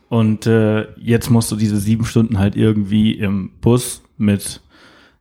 Und 0.08 0.46
äh, 0.46 0.88
jetzt 0.96 1.30
musst 1.30 1.52
du 1.52 1.56
diese 1.56 1.78
sieben 1.78 2.04
Stunden 2.04 2.38
halt 2.38 2.56
irgendwie 2.56 3.12
im 3.12 3.50
Bus 3.60 4.02
mit 4.16 4.60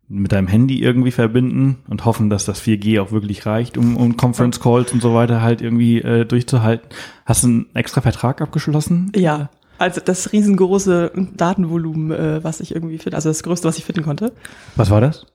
mit 0.08 0.32
deinem 0.32 0.48
Handy 0.48 0.84
irgendwie 0.84 1.10
verbinden 1.10 1.78
und 1.88 2.06
hoffen, 2.06 2.30
dass 2.30 2.46
das 2.46 2.62
4G 2.62 3.02
auch 3.02 3.12
wirklich 3.12 3.48
reicht, 3.48 3.76
um, 3.76 3.98
um 3.98 4.16
Conference 4.18 4.60
Calls 4.60 4.94
und 4.94 5.02
so 5.02 5.16
weiter 5.16 5.42
halt 5.42 5.64
irgendwie 5.64 6.00
äh, 6.00 6.26
durchzuhalten. 6.26 6.90
Hast 7.26 7.44
du 7.44 7.48
einen 7.48 7.66
extra 7.74 8.02
Vertrag 8.02 8.40
abgeschlossen? 8.40 9.12
Ja, 9.16 9.50
also 9.78 10.02
das 10.04 10.32
riesengroße 10.32 11.12
Datenvolumen, 11.36 12.12
äh, 12.12 12.44
was 12.44 12.60
ich 12.60 12.74
irgendwie 12.74 12.98
finde, 12.98 13.16
also 13.18 13.30
das 13.30 13.44
größte, 13.44 13.68
was 13.68 13.78
ich 13.78 13.86
finden 13.86 14.04
konnte. 14.04 14.32
Was 14.76 14.90
war 14.90 15.02
das? 15.02 15.26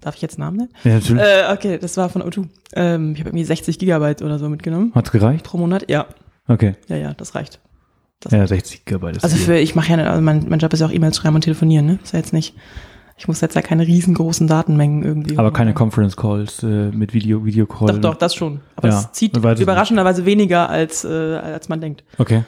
Darf 0.00 0.14
ich 0.14 0.22
jetzt 0.22 0.38
Namen 0.38 0.56
nennen? 0.58 0.70
Ja, 0.84 0.94
natürlich. 0.94 1.22
Äh, 1.22 1.52
okay, 1.52 1.78
das 1.78 1.96
war 1.96 2.08
von 2.08 2.22
O2. 2.22 2.46
Ähm, 2.74 3.12
ich 3.14 3.20
habe 3.20 3.30
irgendwie 3.30 3.44
60 3.44 3.78
Gigabyte 3.78 4.22
oder 4.22 4.38
so 4.38 4.48
mitgenommen 4.48 4.92
Hat's 4.94 5.10
gereicht? 5.10 5.44
pro 5.44 5.58
Monat. 5.58 5.90
Ja, 5.90 6.06
Okay. 6.46 6.76
ja, 6.88 6.96
ja, 6.96 7.14
das 7.14 7.34
reicht. 7.34 7.60
Das 8.20 8.32
Ja, 8.32 8.46
60 8.46 8.84
Gigabyte 8.84 9.16
ist 9.18 9.24
Also 9.24 9.36
für, 9.36 9.56
ich 9.58 9.74
mache 9.74 9.92
ja, 9.92 9.98
also 10.10 10.22
mein, 10.22 10.46
mein 10.48 10.58
Job 10.58 10.72
ist 10.72 10.80
ja 10.80 10.86
auch 10.86 10.92
E-Mails 10.92 11.16
schreiben 11.16 11.34
und 11.34 11.42
telefonieren, 11.42 11.86
ne? 11.86 11.98
Ist 12.02 12.12
ja 12.12 12.18
jetzt 12.18 12.32
nicht, 12.32 12.54
ich 13.16 13.26
muss 13.28 13.40
jetzt 13.40 13.54
ja 13.54 13.62
keine 13.62 13.86
riesengroßen 13.86 14.46
Datenmengen 14.46 15.02
irgendwie. 15.04 15.36
Aber 15.38 15.52
keine. 15.52 15.74
Conference 15.74 16.16
Calls 16.16 16.62
äh, 16.62 16.66
mit 16.90 17.12
Video, 17.14 17.44
Videocall. 17.44 17.88
Doch, 17.88 17.98
doch, 18.12 18.14
das 18.14 18.34
schon. 18.34 18.60
Aber 18.76 18.88
Ja, 18.88 19.00
es 19.00 19.12
zieht 19.12 19.36
überraschenderweise 19.36 20.24
weniger, 20.24 20.68
als, 20.70 21.04
äh, 21.04 21.08
als 21.08 21.68
man 21.68 21.80
denkt. 21.80 22.04
Okay. 22.18 22.44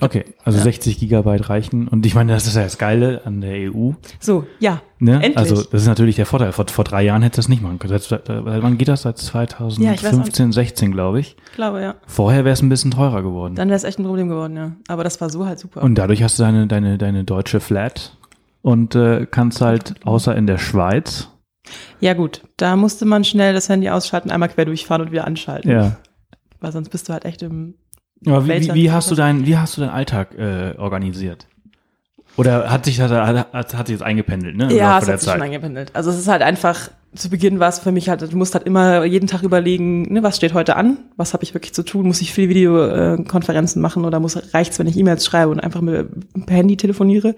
Okay, 0.00 0.24
also 0.44 0.58
Ja. 0.58 0.64
60 0.64 0.98
Gigabyte 0.98 1.48
reichen. 1.48 1.88
Und 1.88 2.04
ich 2.06 2.14
meine, 2.14 2.32
das 2.32 2.46
ist 2.46 2.56
ja 2.56 2.62
das 2.62 2.78
Geile 2.78 3.22
an 3.24 3.40
der 3.40 3.70
EU. 3.72 3.92
So, 4.20 4.44
ja. 4.58 4.82
Ne? 4.98 5.14
Endlich. 5.14 5.36
Also 5.36 5.56
das 5.56 5.82
ist 5.82 5.86
natürlich 5.86 6.16
der 6.16 6.26
Vorteil. 6.26 6.52
Vor, 6.52 6.66
vor 6.68 6.84
drei 6.84 7.02
Jahren 7.02 7.22
hätte 7.22 7.36
das 7.36 7.48
nicht 7.48 7.62
machen 7.62 7.78
können. 7.78 7.98
Seit, 7.98 8.28
wann 8.28 8.78
geht 8.78 8.88
das? 8.88 9.02
Seit 9.02 9.20
Ja, 9.20 9.42
ich 9.42 9.58
weiß 9.58 10.00
2015, 10.00 10.52
16, 10.52 10.92
glaube 10.92 11.20
ich. 11.20 11.36
Ich 11.50 11.54
glaube, 11.54 11.80
ja. 11.80 11.94
Vorher 12.06 12.44
wäre 12.44 12.52
es 12.54 12.62
ein 12.62 12.68
bisschen 12.68 12.90
teurer 12.90 13.22
geworden. 13.22 13.54
Dann 13.54 13.68
wäre 13.68 13.76
es 13.76 13.84
echt 13.84 13.98
ein 13.98 14.04
Problem 14.04 14.28
geworden, 14.28 14.56
ja. 14.56 14.72
Aber 14.88 15.04
das 15.04 15.20
war 15.20 15.30
so 15.30 15.46
halt 15.46 15.58
super. 15.58 15.82
Und 15.82 15.94
dadurch 15.96 16.22
hast 16.22 16.38
du 16.38 16.42
deine, 16.42 16.66
deine, 16.66 16.98
deine 16.98 17.24
deutsche 17.24 17.60
Flat 17.60 18.16
und 18.62 18.94
äh, 18.94 19.26
kannst 19.30 19.60
halt, 19.60 19.94
außer 20.04 20.34
in 20.36 20.46
der 20.46 20.58
Schweiz, 20.58 21.28
ja, 22.00 22.12
gut. 22.12 22.42
Da 22.58 22.76
musste 22.76 23.06
man 23.06 23.24
schnell 23.24 23.54
das 23.54 23.68
Handy 23.70 23.88
ausschalten, 23.88 24.30
einmal 24.30 24.50
quer 24.50 24.66
durchfahren 24.66 25.02
und 25.02 25.12
wieder 25.12 25.26
anschalten. 25.26 25.70
ja. 25.70 25.96
Weil 26.60 26.72
sonst 26.72 26.88
bist 26.90 27.08
du 27.08 27.12
halt 27.12 27.24
echt 27.26 27.42
im, 27.42 27.74
Aber 28.26 28.46
wie, 28.46 28.68
wie, 28.68 28.74
wie 28.74 28.90
hast 28.90 29.10
du 29.10 29.14
deinen, 29.14 29.46
wie 29.46 29.56
hast 29.56 29.76
du 29.76 29.82
deinen 29.82 29.90
Alltag 29.90 30.34
äh, 30.38 30.74
organisiert? 30.78 31.46
Oder 32.36 32.70
hat 32.70 32.84
sich 32.84 32.96
das 32.96 33.10
hat, 33.12 33.52
hat, 33.52 33.74
hat 33.74 33.86
sich 33.86 33.94
jetzt 33.94 34.02
eingependelt, 34.02 34.56
ne? 34.56 34.64
Im 34.64 34.76
Ja, 34.76 34.98
es 34.98 35.08
hat 35.08 35.20
sich 35.20 35.30
schon 35.30 35.42
eingependelt. 35.42 35.90
Also 35.94 36.10
es 36.10 36.18
ist 36.18 36.28
halt 36.28 36.42
einfach, 36.42 36.90
zu 37.14 37.30
Beginn 37.30 37.60
war 37.60 37.68
es 37.68 37.78
für 37.78 37.92
mich 37.92 38.08
halt, 38.08 38.22
du 38.22 38.36
musst 38.36 38.54
halt 38.54 38.66
immer 38.66 39.04
jeden 39.04 39.28
Tag 39.28 39.42
überlegen, 39.42 40.12
ne, 40.12 40.22
was 40.22 40.36
steht 40.36 40.52
heute 40.52 40.74
an, 40.76 40.98
was 41.16 41.32
habe 41.32 41.44
ich 41.44 41.54
wirklich 41.54 41.74
zu 41.74 41.84
tun, 41.84 42.06
muss 42.06 42.20
ich 42.20 42.32
viele 42.32 42.48
Videokonferenzen 42.48 43.80
machen 43.80 44.04
oder 44.04 44.18
muss 44.18 44.36
reicht's, 44.52 44.78
wenn 44.78 44.88
ich 44.88 44.96
E-Mails 44.96 45.24
schreibe 45.24 45.52
und 45.52 45.60
einfach 45.60 45.80
mit, 45.80 46.08
per 46.46 46.56
Handy 46.56 46.76
telefoniere. 46.76 47.36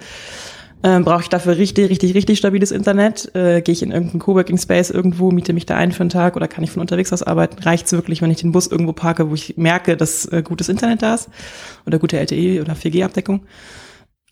Ähm, 0.83 1.05
Brauche 1.05 1.23
ich 1.23 1.29
dafür 1.29 1.57
richtig, 1.57 1.91
richtig, 1.91 2.15
richtig 2.15 2.39
stabiles 2.39 2.71
Internet? 2.71 3.35
Äh, 3.35 3.63
Gehe 3.63 3.73
ich 3.73 3.83
in 3.83 3.91
irgendeinen 3.91 4.21
Coworking 4.21 4.59
Space 4.59 4.91
irgendwo, 4.91 5.31
miete 5.31 5.53
mich 5.53 5.67
da 5.67 5.77
ein 5.77 5.93
für 5.93 6.03
einen 6.03 6.11
Tag 6.11 6.37
oder 6.37 6.49
kann 6.49 6.63
ich 6.63 6.71
von 6.71 6.81
unterwegs 6.81 7.13
aus 7.13 7.23
arbeiten? 7.23 7.63
Reicht's 7.63 7.93
wirklich, 7.93 8.23
wenn 8.23 8.31
ich 8.31 8.39
den 8.39 8.53
Bus 8.53 8.67
irgendwo 8.67 8.93
parke, 8.93 9.31
wo 9.31 9.35
ich 9.35 9.57
merke, 9.57 9.97
dass 9.97 10.27
äh, 10.27 10.43
gutes 10.43 10.69
Internet 10.69 11.03
da 11.03 11.15
ist 11.15 11.29
oder 11.87 11.99
gute 11.99 12.19
LTE 12.19 12.61
oder 12.61 12.75
4G-Abdeckung? 12.75 13.43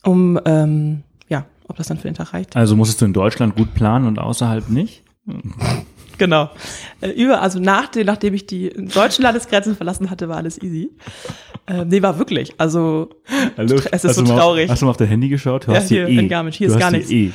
Um 0.04 0.38
ähm, 0.44 1.02
ja, 1.28 1.46
ob 1.66 1.76
das 1.76 1.88
dann 1.88 1.96
für 1.96 2.08
den 2.08 2.14
Tag 2.14 2.34
reicht. 2.34 2.54
Also 2.56 2.76
musstest 2.76 3.00
du 3.00 3.06
in 3.06 3.14
Deutschland 3.14 3.56
gut 3.56 3.74
planen 3.74 4.06
und 4.06 4.18
außerhalb 4.18 4.68
nicht? 4.68 5.02
Genau. 6.18 6.50
Äh, 7.00 7.10
über, 7.10 7.42
also 7.42 7.58
nach 7.58 7.88
dem, 7.88 8.06
nachdem 8.06 8.34
ich 8.34 8.46
die 8.46 8.70
deutschen 8.70 9.22
Landesgrenzen 9.22 9.76
verlassen 9.76 10.10
hatte, 10.10 10.28
war 10.28 10.36
alles 10.36 10.60
easy. 10.62 10.90
Ähm, 11.66 11.88
nee, 11.88 12.02
war 12.02 12.18
wirklich. 12.18 12.52
Also 12.58 13.10
Hallo? 13.56 13.80
Es 13.90 14.04
ist 14.04 14.16
so 14.16 14.22
du 14.22 14.28
mal, 14.28 14.38
traurig. 14.38 14.70
Hast 14.70 14.82
du 14.82 14.86
mal 14.86 14.90
auf 14.90 14.96
dein 14.96 15.08
Handy 15.08 15.28
geschaut? 15.28 15.66
Du 15.66 15.72
Ja, 15.72 15.78
hast 15.78 15.88
hier, 15.88 16.06
hier 16.06 16.18
E. 16.18 16.22
in 16.22 16.28
Garmisch. 16.28 16.56
Hier 16.56 16.68
du 16.68 16.74
ist 16.74 16.80
gar 16.80 16.90
hier 16.92 17.32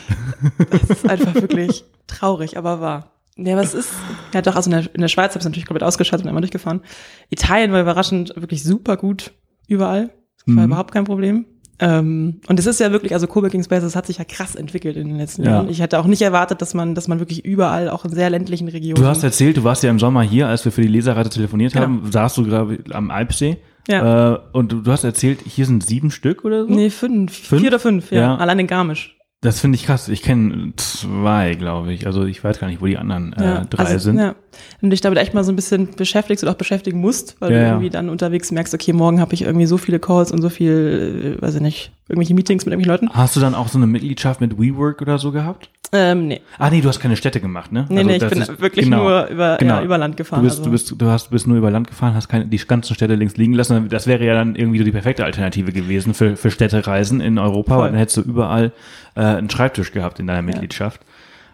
das 0.72 0.90
ist 0.90 1.10
einfach 1.10 1.34
wirklich 1.36 1.84
traurig, 2.08 2.58
aber 2.58 2.80
wahr. 2.82 3.12
Ja, 3.38 3.56
was 3.56 3.74
ist? 3.74 3.90
Ja, 4.34 4.42
doch, 4.42 4.56
also 4.56 4.70
in 4.70 4.78
der, 4.78 4.94
in 4.96 5.02
der 5.02 5.08
Schweiz 5.08 5.32
habe 5.32 5.40
ich 5.40 5.46
natürlich 5.46 5.66
komplett 5.66 5.84
ausgeschaltet 5.84 6.26
und 6.26 6.30
einmal 6.30 6.42
durchgefahren. 6.42 6.82
Italien 7.30 7.72
war 7.72 7.80
überraschend 7.82 8.34
wirklich 8.36 8.64
super 8.64 8.98
gut 8.98 9.32
überall. 9.68 10.10
Das 10.46 10.56
war 10.56 10.64
Mhm. 10.66 10.72
überhaupt 10.72 10.92
kein 10.94 11.06
Problem. 11.06 11.46
Ähm, 11.82 12.42
und 12.48 12.60
es 12.60 12.66
ist 12.66 12.80
ja 12.80 12.92
wirklich, 12.92 13.14
also 13.14 13.28
Coworking 13.28 13.64
Spaces 13.64 13.96
hat 13.96 14.06
sich 14.08 14.18
ja 14.18 14.26
krass 14.26 14.56
entwickelt 14.56 14.98
in 14.98 15.08
den 15.08 15.18
letzten 15.18 15.44
Ja. 15.44 15.52
Jahren. 15.52 15.70
Ich 15.70 15.80
hätte 15.82 16.00
auch 16.00 16.06
nicht 16.06 16.22
erwartet, 16.22 16.62
dass 16.62 16.74
man, 16.74 16.96
dass 16.96 17.08
man 17.08 17.20
wirklich 17.20 17.46
überall, 17.46 17.90
auch 17.90 18.04
in 18.06 18.12
sehr 18.12 18.30
ländlichen 18.30 18.68
Regionen. 18.68 19.02
Du 19.02 19.08
hast 19.08 19.24
erzählt, 19.24 19.58
du 19.58 19.64
warst 19.64 19.84
ja 19.84 19.90
im 19.90 20.00
Sommer 20.00 20.22
hier, 20.22 20.48
als 20.48 20.66
wir 20.66 20.72
für 20.72 20.82
die 20.82 20.88
Leserreise 20.90 21.30
telefoniert 21.30 21.74
Genau. 21.74 21.84
haben, 21.86 22.12
saßt 22.12 22.38
du 22.38 22.44
gerade 22.44 22.80
am 22.92 23.12
Alpsee. 23.12 23.58
Ja. 23.88 24.34
Äh, 24.36 24.40
und 24.54 24.72
du, 24.72 24.82
du 24.82 24.92
hast 24.92 25.04
erzählt, 25.04 25.40
hier 25.46 25.66
sind 25.66 25.86
sieben 25.86 26.12
Stück 26.12 26.44
oder 26.46 26.66
so? 26.66 26.74
Nee, 26.74 26.90
fünf. 26.90 27.34
Fünf? 27.36 27.62
Vier 27.62 27.70
oder 27.72 27.80
fünf, 27.80 28.12
ja. 28.12 28.20
Ja. 28.20 28.36
Allein 28.36 28.60
in 28.60 28.68
Garmisch. 28.68 29.16
Das 29.42 29.62
finde 29.62 29.78
ich 29.78 29.86
krass. 29.86 30.10
Ich 30.10 30.22
kenne 30.22 30.74
zwei, 30.76 31.56
glaube 31.56 31.94
ich. 31.94 32.06
Also 32.06 32.26
ich 32.26 32.44
weiß 32.44 32.60
gar 32.60 32.68
nicht, 32.68 32.82
wo 32.82 32.88
die 32.88 32.98
anderen 32.98 33.32
äh, 33.34 33.44
Ja, 33.44 33.64
drei 33.64 33.86
also, 33.86 34.00
sind. 34.00 34.20
Ja. 34.20 34.36
Wenn 34.82 34.90
du 34.90 34.94
dich 34.94 35.02
damit 35.02 35.20
echt 35.20 35.34
mal 35.34 35.44
so 35.44 35.52
ein 35.52 35.56
bisschen 35.56 35.90
beschäftigst 35.96 36.44
oder 36.44 36.52
auch 36.54 36.58
beschäftigen 36.58 37.00
musst, 37.00 37.36
weil 37.40 37.52
Ja, 37.52 37.58
du 37.58 37.64
ja. 37.64 37.70
irgendwie 37.72 37.90
dann 37.90 38.10
unterwegs 38.10 38.52
merkst, 38.52 38.74
okay, 38.74 38.94
morgen 38.94 39.20
habe 39.20 39.34
ich 39.34 39.44
irgendwie 39.44 39.66
so 39.66 39.78
viele 39.78 40.00
Calls 40.00 40.32
und 40.32 40.42
so 40.42 40.50
viel, 40.50 41.38
äh, 41.38 41.42
weiß 41.42 41.56
ich 41.56 41.62
nicht, 41.62 41.92
irgendwelche 42.08 42.34
Meetings 42.34 42.66
mit 42.66 42.74
irgendwelchen 42.74 43.08
Leuten. 43.08 43.18
Hast 43.18 43.36
du 43.36 43.40
dann 43.40 43.56
auch 43.56 43.68
so 43.68 43.78
eine 43.78 43.88
Mitgliedschaft 43.88 44.42
mit 44.42 44.58
WeWork 44.60 45.02
oder 45.02 45.18
so 45.20 45.32
gehabt? 45.32 45.70
Ähm, 45.92 46.28
nee. 46.28 46.42
Ah 46.60 46.70
nee, 46.70 46.82
du 46.82 46.88
hast 46.88 47.00
keine 47.00 47.16
Städte 47.16 47.40
gemacht, 47.40 47.72
ne? 47.72 47.88
Nee, 47.90 47.98
Also 47.98 48.10
nee, 48.10 48.16
ich 48.18 48.28
bin 48.28 48.42
ist- 48.44 48.62
wirklich 48.62 48.86
genau. 48.86 49.04
nur 49.04 49.26
über, 49.26 49.58
Genau. 49.58 49.78
ja, 49.78 49.82
über 49.84 49.98
Land 49.98 50.18
gefahren. 50.18 50.42
Du 50.42 50.46
bist, 50.46 50.60
also. 50.60 50.66
du 50.66 50.72
bist, 50.72 50.94
du 51.02 51.06
hast, 51.08 51.32
bist 51.32 51.48
nur 51.48 51.58
über 51.58 51.72
Land 51.72 51.88
gefahren, 51.88 52.14
hast 52.14 52.30
keine, 52.30 52.46
die 52.46 52.58
ganzen 52.58 52.94
Städte 52.94 53.16
links 53.16 53.38
liegen 53.38 53.54
lassen. 53.54 53.90
Das 53.90 54.06
wäre 54.06 54.24
ja 54.24 54.36
dann 54.36 54.56
irgendwie 54.56 54.78
so 54.78 54.84
die 54.84 54.92
perfekte 54.92 55.26
Alternative 55.26 55.72
gewesen 55.72 56.14
für, 56.14 56.36
für 56.36 56.52
Städtereisen 56.52 57.22
in 57.22 57.40
Europa, 57.40 57.74
Voll. 57.74 57.84
weil 57.86 57.90
dann 57.92 58.00
hättest 58.00 58.18
du 58.18 58.22
überall 58.22 58.72
äh, 59.16 59.22
einen 59.22 59.50
Schreibtisch 59.50 59.92
gehabt 59.92 60.20
in 60.20 60.28
deiner 60.28 60.44
Mitgliedschaft. 60.44 61.02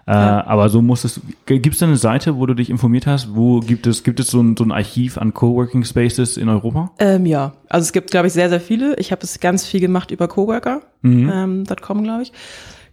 Äh, 0.08 0.12
Ja. 0.12 0.46
Aber 0.46 0.70
so 0.70 0.82
musstest 0.82 1.18
du, 1.18 1.22
gibt 1.60 1.74
es 1.74 1.80
da 1.80 1.88
eine 1.88 1.98
Seite, 1.98 2.38
wo 2.38 2.46
du 2.46 2.54
dich 2.54 2.70
informiert 2.70 3.08
hast? 3.08 3.36
Wo 3.36 3.60
gibt 3.60 3.88
es, 3.88 4.04
gibt 4.04 4.20
es 4.20 4.28
so 4.28 4.40
ein, 4.42 4.56
so 4.56 4.64
ein 4.64 4.72
Archiv 4.72 5.18
an 5.18 5.34
Coworking 5.34 5.84
Spaces 5.84 6.38
in 6.38 6.48
Europa? 6.50 6.92
Ähm, 7.00 7.26
ja, 7.26 7.54
also 7.70 7.84
es 7.86 7.92
gibt, 7.94 8.12
glaube 8.12 8.28
ich, 8.28 8.34
sehr, 8.34 8.50
sehr 8.50 8.62
viele. 8.62 8.96
Ich 8.98 9.12
habe 9.12 9.24
es 9.24 9.40
ganz 9.40 9.66
viel 9.66 9.80
gemacht 9.80 10.12
über 10.12 10.26
Mhm. 10.26 10.30
Coworker.com, 10.30 12.04
glaube 12.04 12.24
ich. 12.24 12.32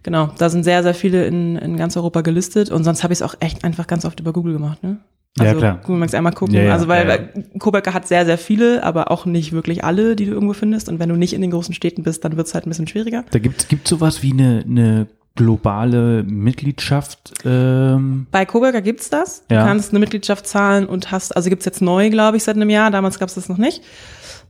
Genau, 0.03 0.29
da 0.37 0.49
sind 0.49 0.63
sehr, 0.63 0.83
sehr 0.83 0.93
viele 0.93 1.25
in, 1.27 1.55
in 1.55 1.77
ganz 1.77 1.95
Europa 1.95 2.21
gelistet 2.21 2.69
und 2.71 2.83
sonst 2.83 3.03
habe 3.03 3.13
ich 3.13 3.19
es 3.19 3.23
auch 3.23 3.35
echt 3.39 3.63
einfach 3.63 3.87
ganz 3.87 4.03
oft 4.05 4.19
über 4.19 4.33
Google 4.33 4.53
gemacht, 4.53 4.83
ne? 4.83 4.97
Ja, 5.37 5.45
Also 5.45 5.57
klar. 5.59 5.79
Google 5.81 5.97
Maps 5.97 6.13
einmal 6.13 6.33
gucken. 6.33 6.53
Ja, 6.55 6.61
ja, 6.63 6.73
also 6.73 6.87
weil, 6.87 7.07
ja, 7.07 7.15
ja. 7.15 7.43
Coworker 7.57 7.93
hat 7.93 8.07
sehr, 8.07 8.25
sehr 8.25 8.37
viele, 8.37 8.83
aber 8.83 9.09
auch 9.09 9.25
nicht 9.25 9.51
wirklich 9.53 9.83
alle, 9.83 10.15
die 10.15 10.25
du 10.25 10.31
irgendwo 10.33 10.53
findest. 10.53 10.89
Und 10.89 10.99
wenn 10.99 11.09
du 11.09 11.15
nicht 11.15 11.33
in 11.33 11.41
den 11.41 11.49
großen 11.51 11.73
Städten 11.73 12.03
bist, 12.03 12.23
dann 12.25 12.37
wird 12.37 12.45
es 12.47 12.53
halt 12.53 12.67
ein 12.67 12.69
bisschen 12.69 12.87
schwieriger. 12.87 13.23
Da 13.31 13.39
gibt 13.39 13.65
es 13.71 13.89
sowas 13.89 14.21
wie 14.21 14.31
eine, 14.33 14.63
eine 14.67 15.07
globale 15.35 16.23
Mitgliedschaft. 16.23 17.33
Ähm, 17.45 18.27
Bei 18.31 18.45
Coworker 18.45 18.81
gibt's 18.81 19.09
das. 19.09 19.43
Du 19.47 19.55
Ja. 19.55 19.65
kannst 19.65 19.91
eine 19.91 19.99
Mitgliedschaft 19.99 20.45
zahlen 20.47 20.85
und 20.85 21.11
hast, 21.11 21.35
also 21.35 21.49
gibt's 21.49 21.65
jetzt 21.65 21.81
neu, 21.81 22.09
glaube 22.09 22.37
ich, 22.37 22.43
seit 22.43 22.55
einem 22.55 22.69
Jahr. 22.69 22.91
Damals 22.91 23.17
gab's 23.19 23.33
das 23.35 23.49
noch 23.49 23.57
nicht. 23.57 23.81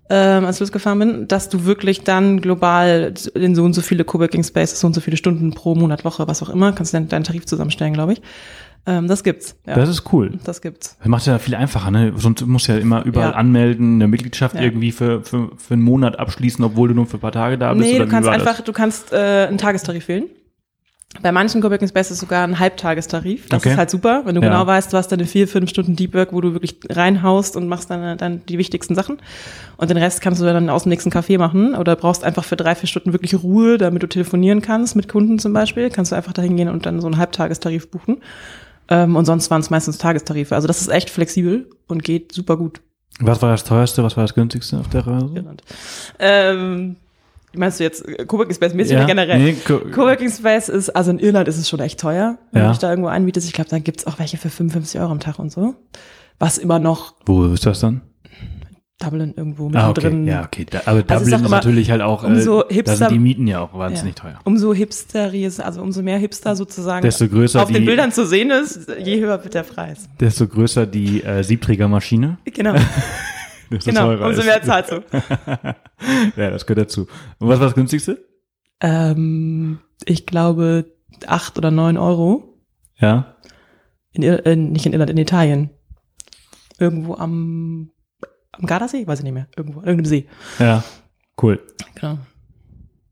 Ähm, 0.09 0.43
als 0.45 0.57
ich 0.57 0.59
losgefahren 0.59 0.99
bin, 0.99 1.27
dass 1.29 1.47
du 1.47 1.63
wirklich 1.63 2.01
dann 2.01 2.41
global 2.41 3.13
in 3.35 3.55
so 3.55 3.63
und 3.63 3.71
so 3.73 3.81
viele 3.81 4.03
Coworking 4.03 4.43
Spaces, 4.43 4.81
so 4.81 4.87
und 4.87 4.93
so 4.93 4.99
viele 4.99 5.15
Stunden 5.15 5.51
pro 5.53 5.75
Monat, 5.75 6.03
Woche, 6.03 6.27
was 6.27 6.43
auch 6.43 6.49
immer, 6.49 6.73
kannst 6.73 6.93
du 6.93 6.97
deinen, 6.97 7.07
deinen 7.07 7.23
Tarif 7.23 7.45
zusammenstellen, 7.45 7.93
glaube 7.93 8.13
ich. 8.13 8.21
Ähm, 8.85 9.07
das 9.07 9.23
gibt's. 9.23 9.55
Ja, 9.65 9.75
Das 9.75 9.87
ist 9.87 10.11
cool. 10.11 10.33
das 10.43 10.61
gibt's. 10.61 10.97
Das 10.99 11.07
macht 11.07 11.25
ja 11.25 11.39
viel 11.39 11.55
einfacher, 11.55 11.89
ne? 11.89 12.11
Sonst 12.17 12.45
musst 12.45 12.67
du 12.67 12.73
ja 12.73 12.79
immer 12.79 13.05
überall 13.05 13.29
Ja. 13.31 13.35
anmelden, 13.37 13.95
eine 13.95 14.09
Mitgliedschaft 14.09 14.55
Ja. 14.55 14.61
irgendwie 14.61 14.91
für, 14.91 15.23
für, 15.23 15.51
für 15.57 15.73
einen 15.75 15.83
Monat 15.83 16.19
abschließen, 16.19 16.63
obwohl 16.65 16.89
du 16.89 16.93
nur 16.95 17.05
für 17.05 17.15
ein 17.15 17.21
paar 17.21 17.31
Tage 17.31 17.57
da 17.57 17.73
bist. 17.73 17.89
Nee, 17.89 17.95
oder 17.95 18.05
du 18.05 18.11
kannst 18.11 18.27
das? 18.27 18.35
einfach, 18.35 18.59
du 18.61 18.73
kannst 18.73 19.13
äh, 19.13 19.45
einen 19.47 19.57
Tagestarif 19.57 20.09
wählen. 20.09 20.25
Bei 21.21 21.31
manchen 21.31 21.61
Coworking 21.61 21.87
Spaces 21.87 22.19
sogar 22.19 22.43
ein 22.43 22.57
Halbtagestarif. 22.59 23.47
Das 23.47 23.61
Okay. 23.61 23.71
ist 23.71 23.77
halt 23.77 23.89
super, 23.91 24.23
wenn 24.25 24.33
du 24.35 24.41
Ja. 24.41 24.47
genau 24.49 24.65
weißt, 24.65 24.91
du 24.91 24.97
hast 24.97 25.09
deine 25.11 25.25
vier, 25.25 25.47
fünf 25.47 25.69
Stunden 25.69 25.95
Deep 25.95 26.13
Work, 26.15 26.33
wo 26.33 26.41
du 26.41 26.53
wirklich 26.53 26.77
reinhaust 26.89 27.55
und 27.55 27.67
machst 27.67 27.89
dann, 27.91 28.17
dann 28.17 28.41
die 28.47 28.57
wichtigsten 28.57 28.95
Sachen. 28.95 29.17
Und 29.77 29.89
den 29.91 29.97
Rest 29.97 30.21
kannst 30.21 30.41
du 30.41 30.45
dann 30.45 30.69
aus 30.71 30.83
dem 30.83 30.89
nächsten 30.89 31.11
Café 31.11 31.37
machen 31.37 31.75
oder 31.75 31.95
brauchst 31.95 32.23
einfach 32.23 32.43
für 32.43 32.55
drei, 32.55 32.73
vier 32.75 32.87
Stunden 32.89 33.13
wirklich 33.13 33.35
Ruhe, 33.43 33.77
damit 33.77 34.01
du 34.01 34.07
telefonieren 34.07 34.61
kannst 34.61 34.95
mit 34.95 35.07
Kunden 35.07 35.37
zum 35.39 35.53
Beispiel. 35.53 35.89
Kannst 35.91 36.11
du 36.11 36.15
einfach 36.15 36.33
dahin 36.33 36.57
gehen 36.57 36.67
und 36.69 36.85
dann 36.87 36.99
so 36.99 37.07
einen 37.07 37.17
Halbtagestarif 37.17 37.91
buchen. 37.91 38.17
Ähm, 38.89 39.15
und 39.15 39.25
sonst 39.25 39.49
waren 39.51 39.61
es 39.61 39.69
meistens 39.69 39.99
Tagestarife. 39.99 40.55
Also 40.55 40.67
das 40.67 40.81
ist 40.81 40.89
echt 40.89 41.09
flexibel 41.11 41.69
und 41.87 42.03
geht 42.03 42.31
super 42.33 42.57
gut. 42.57 42.81
Was 43.19 43.41
war 43.43 43.51
das 43.51 43.63
teuerste, 43.63 44.03
was 44.03 44.17
war 44.17 44.23
das 44.23 44.33
günstigste 44.33 44.77
auf 44.79 44.89
der 44.89 45.05
Reise? 45.05 45.43
Ähm, 46.19 46.95
meinst 47.55 47.79
du 47.79 47.83
jetzt 47.83 48.07
äh, 48.07 48.25
Coworking 48.25 48.55
Space 48.55 48.73
mäßig 48.73 48.95
oder 48.97 49.05
generell? 49.05 49.39
Nee, 49.39 49.55
Co 49.65 49.79
Coworking 49.79 50.29
Space 50.31 50.69
ist, 50.69 50.89
also 50.89 51.11
in 51.11 51.19
Irland 51.19 51.47
ist 51.47 51.57
es 51.57 51.69
schon 51.69 51.79
echt 51.79 51.99
teuer, 51.99 52.37
wenn 52.51 52.61
Ja. 52.61 52.67
du 52.67 52.73
dich 52.73 52.79
da 52.79 52.89
irgendwo 52.89 53.09
einmietest. 53.09 53.47
Ich 53.47 53.53
glaube, 53.53 53.69
da 53.69 53.79
gibt's 53.79 54.05
auch 54.07 54.19
welche 54.19 54.37
für 54.37 54.49
55 54.49 54.99
Euro 54.99 55.11
am 55.11 55.19
Tag 55.19 55.39
und 55.39 55.51
so. 55.51 55.75
Was 56.39 56.57
immer 56.57 56.79
noch 56.79 57.13
Wo 57.25 57.45
ist 57.45 57.65
das 57.65 57.79
dann? 57.79 58.01
Dublin 58.99 59.33
irgendwo 59.35 59.69
Ah, 59.73 59.89
okay. 59.89 60.01
mittendrin. 60.05 60.27
Ja, 60.27 60.43
okay. 60.45 60.65
Da, 60.69 60.81
aber 60.85 60.91
Also 60.91 60.99
es 61.01 61.07
Dublin 61.07 61.33
ist, 61.33 61.39
immer 61.41 61.49
natürlich 61.49 61.91
halt 61.91 62.01
auch, 62.01 62.23
umso 62.23 62.61
äh, 62.61 62.65
da 62.69 62.75
hipster- 62.75 62.95
sind 62.95 63.11
die 63.11 63.19
Mieten 63.19 63.47
ja 63.47 63.59
auch 63.59 63.73
Ja. 63.73 63.79
wahnsinnig 63.79 64.15
teuer. 64.15 64.39
Umso 64.45 64.73
hipsteries, 64.73 65.59
also 65.59 65.81
umso 65.81 66.01
mehr 66.03 66.17
Hipster 66.19 66.55
sozusagen 66.55 67.01
Desto 67.01 67.27
größer 67.27 67.61
auf 67.63 67.67
den 67.69 67.81
die- 67.81 67.85
Bildern 67.85 68.11
zu 68.13 68.25
sehen 68.25 68.49
ist, 68.51 68.87
je 69.03 69.19
höher 69.19 69.43
wird 69.43 69.55
der 69.55 69.63
Preis. 69.63 70.07
Desto 70.21 70.47
größer 70.47 70.85
die 70.85 71.21
äh, 71.23 71.43
Siebträgermaschine, 71.43 72.37
Genau, 72.45 72.75
desto 73.85 73.91
genau. 73.91 74.05
teurer 74.05 74.27
Umso 74.27 74.43
mehr 74.43 74.61
zahlst 74.61 74.91
du. 74.91 74.95
ja, 76.41 76.49
das 76.49 76.65
gehört 76.65 76.87
dazu. 76.87 77.07
Und 77.39 77.47
was 77.47 77.59
war 77.59 77.67
das 77.67 77.75
günstigste? 77.75 78.23
ähm, 78.83 79.79
ich 80.05 80.25
glaube 80.25 80.85
acht 81.25 81.57
oder 81.57 81.71
neun 81.71 81.97
Euro. 81.97 82.59
Ja. 82.97 83.35
In, 84.11 84.21
Ir 84.21 84.45
äh, 84.45 84.55
nicht 84.55 84.85
in 84.85 84.93
Irland, 84.93 85.09
in 85.09 85.17
Italien. 85.17 85.69
Irgendwo 86.77 87.15
am, 87.15 87.91
am 88.51 88.65
Gardasee? 88.65 89.07
Weiß 89.07 89.19
ich 89.19 89.23
nicht 89.23 89.33
mehr. 89.33 89.47
Irgendwo, 89.55 89.79
an 89.79 89.85
irgendeinem 89.85 90.09
See. 90.09 90.27
Ja. 90.59 90.83
Cool. 91.41 91.59
Genau. 91.95 92.19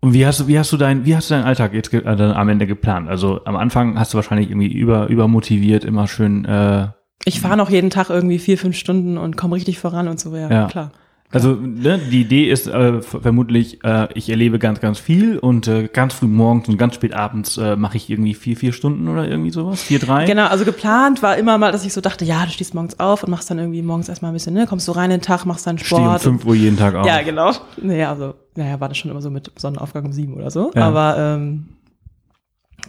Und 0.01 0.13
wie 0.13 0.25
hast 0.25 0.39
du, 0.39 0.47
wie 0.47 0.59
hast 0.59 0.71
du 0.71 0.77
dein, 0.77 1.05
wie 1.05 1.15
hast 1.15 1.29
du 1.29 1.35
deinen 1.35 1.45
Alltag 1.45 1.73
jetzt 1.73 1.93
äh, 1.93 2.03
am 2.05 2.49
Ende 2.49 2.67
geplant? 2.67 3.07
Also 3.07 3.45
am 3.45 3.55
Anfang 3.55 3.97
hast 3.97 4.13
du 4.13 4.17
wahrscheinlich 4.17 4.49
irgendwie 4.49 4.71
über, 4.71 5.07
übermotiviert, 5.07 5.85
immer 5.85 6.07
schön, 6.07 6.43
äh, 6.45 6.87
Ich 7.25 7.39
fahre 7.41 7.57
noch 7.57 7.69
jeden 7.69 7.89
Tag 7.89 8.09
irgendwie 8.09 8.39
vier, 8.39 8.57
fünf 8.57 8.75
Stunden 8.75 9.17
und 9.17 9.37
komme 9.37 9.55
richtig 9.55 9.79
voran 9.79 10.07
und 10.07 10.19
so, 10.19 10.35
ja, 10.35 10.49
Ja. 10.49 10.67
klar. 10.67 10.91
Also 11.33 11.53
ne, 11.53 11.97
die 11.97 12.19
Idee 12.23 12.49
ist 12.51 12.67
äh, 12.67 13.01
vermutlich, 13.01 13.81
äh, 13.85 14.09
ich 14.15 14.29
erlebe 14.29 14.59
ganz, 14.59 14.81
ganz 14.81 14.99
viel 14.99 15.37
und 15.37 15.65
äh, 15.65 15.87
ganz 15.87 16.13
früh 16.13 16.25
morgens 16.27 16.67
und 16.67 16.77
ganz 16.77 16.95
spät 16.95 17.13
abends 17.13 17.57
äh, 17.57 17.77
mache 17.77 17.95
ich 17.95 18.09
irgendwie 18.09 18.33
vier, 18.33 18.57
vier 18.57 18.73
Stunden 18.73 19.07
oder 19.07 19.25
irgendwie 19.29 19.51
sowas, 19.51 19.81
vier, 19.81 19.99
drei. 19.99 20.25
Genau, 20.25 20.47
also 20.47 20.65
geplant 20.65 21.23
war 21.23 21.37
immer 21.37 21.57
mal, 21.57 21.71
dass 21.71 21.85
ich 21.85 21.93
so 21.93 22.01
dachte, 22.01 22.25
ja, 22.25 22.43
du 22.43 22.51
stehst 22.51 22.73
morgens 22.73 22.99
auf 22.99 23.23
und 23.23 23.29
machst 23.29 23.49
dann 23.49 23.59
irgendwie 23.59 23.81
morgens 23.81 24.09
erstmal 24.09 24.31
ein 24.31 24.33
bisschen, 24.33 24.53
ne, 24.55 24.67
kommst 24.67 24.89
du 24.89 24.91
rein 24.91 25.09
in 25.09 25.19
den 25.19 25.21
Tag, 25.21 25.45
machst 25.45 25.65
dann 25.65 25.77
Stehe 25.77 26.01
um 26.01 26.05
Sport. 26.07 26.21
fünf 26.21 26.45
Uhr 26.45 26.55
jeden 26.55 26.75
Tag 26.75 26.95
auf. 26.95 27.07
Ja, 27.07 27.21
genau. 27.21 27.53
Naja, 27.81 28.09
also, 28.09 28.33
naja, 28.55 28.77
war 28.81 28.89
das 28.89 28.97
schon 28.97 29.09
immer 29.09 29.21
so 29.21 29.29
mit 29.29 29.51
Sonnenaufgang 29.55 30.03
um 30.03 30.11
sieben 30.11 30.33
oder 30.33 30.51
so. 30.51 30.71
Ja. 30.75 30.85
Aber 30.85 31.15
ähm, 31.17 31.67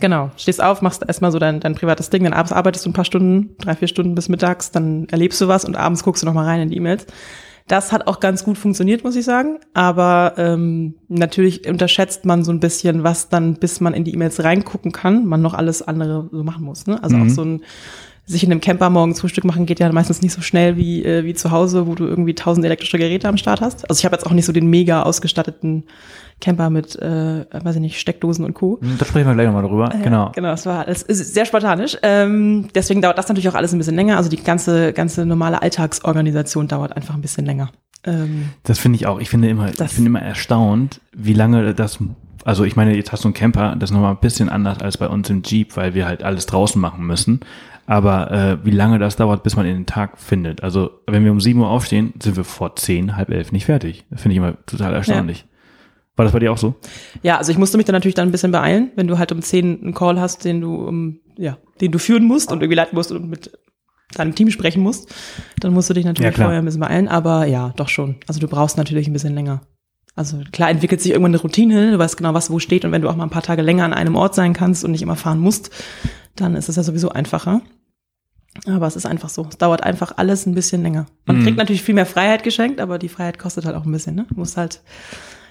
genau, 0.01 0.31
stehst 0.37 0.63
auf, 0.63 0.83
machst 0.83 1.03
erstmal 1.07 1.33
so 1.33 1.39
dein, 1.39 1.61
dein 1.61 1.75
privates 1.75 2.11
Ding, 2.11 2.25
dann 2.25 2.33
abends 2.33 2.53
arbeitest 2.53 2.85
du 2.87 2.91
ein 2.91 2.95
paar 2.95 3.05
Stunden, 3.05 3.57
drei, 3.59 3.75
vier 3.75 3.89
Stunden 3.89 4.15
bis 4.15 4.29
mittags, 4.29 4.71
dann 4.71 5.07
erlebst 5.11 5.41
du 5.41 5.49
was 5.49 5.65
und 5.65 5.77
abends 5.77 6.03
guckst 6.03 6.23
du 6.23 6.27
noch 6.27 6.35
mal 6.35 6.45
rein 6.45 6.61
in 6.63 6.69
die 6.71 6.77
E-Mails. 6.77 7.07
Das 7.69 7.93
hat 7.93 8.09
auch 8.09 8.19
ganz 8.19 8.43
gut 8.43 8.59
funktioniert, 8.59 9.05
muss 9.05 9.15
ich 9.15 9.25
sagen. 9.25 9.59
Aber 9.73 10.35
ähm, 10.37 10.97
natürlich 11.09 11.69
unterschätzt 11.69 12.25
man 12.25 12.43
so 12.43 12.51
ein 12.51 12.59
bisschen, 12.59 13.05
was 13.05 13.29
dann, 13.29 13.55
bis 13.55 13.81
man 13.81 13.95
in 13.95 14.03
die 14.03 14.13
E-Mails 14.13 14.43
reingucken 14.43 14.91
kann, 14.91 15.27
man 15.27 15.41
noch 15.43 15.55
alles 15.55 15.81
andere 15.81 16.29
so 16.33 16.43
machen 16.43 16.65
muss. 16.65 16.87
Ne? 16.89 17.01
Also 17.03 17.17
Mhm. 17.17 17.23
auch 17.23 17.29
so 17.29 17.45
ein 17.45 17.63
sich 18.33 18.43
in 18.45 18.51
einem 18.51 18.61
Camper 18.61 18.91
morgens 18.91 19.21
Frühstück 19.21 19.45
machen 19.45 19.67
geht 19.67 19.79
ja 19.79 19.91
meistens 19.93 20.23
nicht 20.23 20.33
so 20.33 20.41
schnell 20.41 20.77
wie, 20.77 21.05
äh, 21.05 21.25
wie 21.25 21.35
zu 21.35 21.51
Hause, 21.51 21.87
wo 21.87 21.95
du 21.95 22.05
irgendwie 22.07 22.35
tausend 22.35 22.65
elektrische 22.67 22.99
Geräte 22.99 23.29
am 23.29 23.37
Start 23.37 23.61
hast. 23.61 23.89
Also 23.89 24.01
ich 24.01 24.05
habe 24.05 24.17
jetzt 24.17 24.27
auch 24.27 24.33
nicht 24.33 24.47
so 24.47 24.53
den 24.53 24.67
mega 24.69 25.03
ausgestatteten 25.03 25.85
Camper 26.41 26.71
mit, 26.71 26.97
äh, 26.97 27.45
weiß 27.53 27.77
ich 27.77 27.81
nicht, 27.81 28.01
Steckdosen 28.01 28.45
und 28.45 28.55
Co. 28.55 28.81
Da 28.99 29.05
sprechen 29.05 29.29
wir 29.29 29.35
gleich 29.35 29.47
nochmal 29.47 29.63
drüber. 29.63 29.93
genau. 30.03 30.33
Genau, 30.35 30.53
es 30.53 30.67
war 30.67 30.89
es 30.89 31.03
ist 31.03 31.35
sehr 31.35 31.45
spartanisch. 31.45 31.97
Ähm, 32.03 32.69
deswegen 32.75 33.01
dauert 33.01 33.17
das 33.19 33.29
natürlich 33.29 33.49
auch 33.49 33.55
alles 33.55 33.73
ein 33.73 33.79
bisschen 33.79 33.95
länger. 33.95 34.17
Also 34.17 34.29
die 34.29 34.43
ganze, 34.43 34.93
ganze 34.93 35.25
normale 35.25 35.63
Alltagsorganisation 35.63 36.67
dauert 36.69 36.97
einfach 36.97 37.15
ein 37.15 37.21
bisschen 37.21 37.47
länger. 37.47 37.71
Ähm, 38.05 38.47
Das 38.65 38.79
finde 38.81 38.97
ich 38.97 39.07
auch. 39.07 39.21
Ich 39.21 39.29
finde 39.31 39.49
immer, 39.49 39.69
ich 39.71 39.77
Das- 39.77 39.93
finde 39.93 40.09
immer 40.09 40.23
erstaunt, 40.23 41.01
wie 41.13 41.35
lange 41.35 41.75
das, 41.75 41.99
also 42.45 42.65
ich 42.65 42.75
meine, 42.75 42.97
jetzt 42.97 43.13
hast 43.13 43.23
du 43.23 43.29
einen 43.29 43.35
Camper, 43.35 43.77
das 43.79 43.91
ist 43.91 43.95
nochmal 43.95 44.11
ein 44.13 44.21
bisschen 44.21 44.49
anders 44.49 44.81
als 44.81 44.97
bei 44.99 45.07
uns 45.09 45.31
im 45.31 45.43
Jeep, 45.45 45.77
weil 45.77 45.95
wir 45.95 46.07
halt 46.07 46.25
alles 46.25 46.47
draußen 46.47 46.81
machen 46.81 47.07
müssen. 47.07 47.39
Aber 47.93 48.31
äh, 48.31 48.65
wie 48.65 48.71
lange 48.71 48.99
das 48.99 49.17
dauert, 49.17 49.43
bis 49.43 49.55
man 49.55 49.67
in 49.67 49.75
den 49.75 49.85
Tag 49.85 50.19
findet. 50.19 50.63
Also 50.63 51.03
wenn 51.07 51.27
wir 51.27 51.31
um 51.31 51.43
7 51.43 51.61
Uhr 51.61 51.69
aufstehen, 51.69 52.15
sind 52.23 52.37
wir 52.37 52.45
vor 52.45 52.75
10, 52.75 53.19
halb 53.19 53.29
elf 53.29 53.53
nicht 53.53 53.67
fertig. 53.67 54.07
Das 54.09 54.23
finde 54.23 54.33
ich 54.33 54.39
immer 54.39 54.57
total 54.65 54.95
erstaunlich. 54.95 55.45
War 56.17 56.25
das 56.25 56.33
bei 56.33 56.39
dir 56.39 56.53
auch 56.53 56.57
so? 56.57 56.75
Ja, 57.23 57.37
also 57.37 57.53
ich 57.53 57.59
musste 57.59 57.77
mich 57.77 57.85
dann 57.85 57.93
natürlich 57.93 58.15
dann 58.15 58.31
ein 58.31 58.33
bisschen 58.33 58.51
beeilen, 58.51 58.93
wenn 58.97 59.09
du 59.09 59.19
halt 59.19 59.31
um 59.31 59.43
10 59.43 59.83
einen 59.83 59.93
Call 59.93 60.19
hast, 60.19 60.47
den 60.47 60.63
du, 60.63 60.75
um, 60.75 61.21
ja, 61.37 61.59
den 61.83 61.93
du 61.93 61.99
führen 61.99 62.25
musst 62.25 62.51
und 62.51 62.63
irgendwie 62.63 62.77
leiten 62.77 62.97
musst 62.97 63.13
und 63.13 63.29
mit 63.29 63.53
deinem 64.15 64.35
Team 64.35 64.51
sprechen 64.51 64.83
musst, 64.83 65.15
dann 65.61 65.75
musst 65.75 65.91
du 65.91 65.95
dich 65.95 66.07
natürlich 66.07 66.35
Ja, 66.39 66.45
vorher 66.45 66.61
ein 66.61 66.65
bisschen 66.65 66.81
beeilen, 66.81 67.09
aber 67.09 67.45
ja, 67.45 67.75
doch 67.77 67.91
schon. 67.91 68.17
Also 68.27 68.41
du 68.41 68.49
brauchst 68.49 68.79
natürlich 68.79 69.07
ein 69.07 69.13
bisschen 69.13 69.35
länger. 69.35 69.67
Also 70.17 70.39
klar 70.51 70.71
entwickelt 70.71 71.03
sich 71.03 71.13
irgendwann 71.13 71.33
eine 71.33 71.43
Routine, 71.43 71.91
du 71.91 71.99
weißt 71.99 72.17
genau, 72.17 72.33
was 72.33 72.51
wo 72.51 72.59
steht 72.59 72.87
und 72.87 72.93
wenn 72.93 73.03
du 73.03 73.11
auch 73.11 73.17
mal 73.17 73.25
ein 73.25 73.31
paar 73.31 73.43
Tage 73.43 73.61
länger 73.61 73.85
an 73.85 73.93
einem 73.93 74.17
Ort 74.17 74.35
sein 74.35 74.55
kannst 74.55 74.83
und 74.83 74.93
nicht 74.93 75.03
immer 75.03 75.17
fahren 75.17 75.41
musst, 75.41 75.71
dann 76.37 76.57
ist 76.57 76.71
es 76.71 76.77
ja 76.77 76.83
sowieso 76.83 77.11
einfacher. 77.11 77.61
Aber 78.67 78.87
es 78.87 78.97
ist 78.97 79.07
einfach 79.07 79.29
so. 79.31 79.47
Es 79.49 79.57
dauert 79.59 79.83
einfach 79.83 80.13
alles 80.17 80.47
ein 80.47 80.55
bisschen 80.55 80.83
länger. 80.83 81.07
Man 81.27 81.39
Mhm. 81.39 81.43
kriegt 81.45 81.57
natürlich 81.59 81.83
viel 81.83 81.95
mehr 81.95 82.07
Freiheit 82.07 82.43
geschenkt, 82.43 82.81
aber 82.81 82.99
die 82.99 83.09
Freiheit 83.09 83.39
kostet 83.39 83.65
halt 83.65 83.75
auch 83.77 83.85
ein 83.87 83.93
bisschen. 83.93 84.15
Ne? 84.15 84.27
Du 84.29 84.35
musst 84.39 84.57
halt 84.57 84.83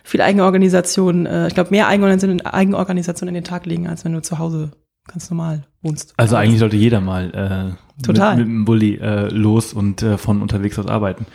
viel 0.03 0.21
Eigenorganisation, 0.21 1.25
äh, 1.25 1.47
ich 1.47 1.53
glaube, 1.53 1.71
mehr 1.71 1.87
Eigenorganisation, 1.87 3.27
in 3.27 3.33
den 3.33 3.43
Tag 3.43 3.65
legen, 3.65 3.87
als 3.87 4.05
wenn 4.05 4.13
du 4.13 4.21
zu 4.21 4.39
Hause 4.39 4.71
ganz 5.07 5.29
normal 5.29 5.63
wohnst. 5.81 6.13
Also 6.17 6.35
eigentlich 6.35 6.59
sollte 6.59 6.75
jeder 6.77 7.01
mal 7.01 7.75
äh, 7.99 8.03
Total. 8.05 8.35
mit, 8.37 8.45
mit 8.45 8.55
dem 8.55 8.65
Bulli 8.65 8.95
äh, 8.97 9.29
los 9.29 9.73
und 9.73 10.03
äh, 10.03 10.17
von 10.17 10.41
unterwegs 10.41 10.77
aus 10.77 10.87
arbeiten. 10.87 11.25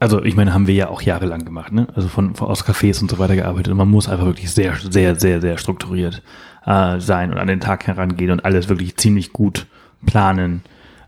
Also 0.00 0.22
ich 0.22 0.36
meine, 0.36 0.52
haben 0.52 0.66
wir 0.66 0.74
ja 0.74 0.88
auch 0.88 1.00
jahrelang 1.00 1.46
gemacht, 1.46 1.72
ne? 1.72 1.86
Also 1.94 2.08
von, 2.08 2.34
von 2.34 2.48
aus 2.48 2.64
Cafés 2.64 3.00
und 3.00 3.10
so 3.10 3.18
weiter 3.18 3.36
gearbeitet. 3.36 3.68
Und 3.72 3.78
man 3.78 3.88
muss 3.88 4.08
einfach 4.08 4.26
wirklich 4.26 4.50
sehr, 4.50 4.74
sehr, 4.76 5.18
sehr, 5.18 5.40
sehr 5.40 5.56
strukturiert 5.56 6.22
äh, 6.66 7.00
sein 7.00 7.30
und 7.32 7.38
an 7.38 7.46
den 7.46 7.60
Tag 7.60 7.86
herangehen 7.86 8.30
und 8.30 8.44
alles 8.44 8.68
wirklich 8.68 8.96
ziemlich 8.96 9.32
gut 9.32 9.66
planen 10.04 10.62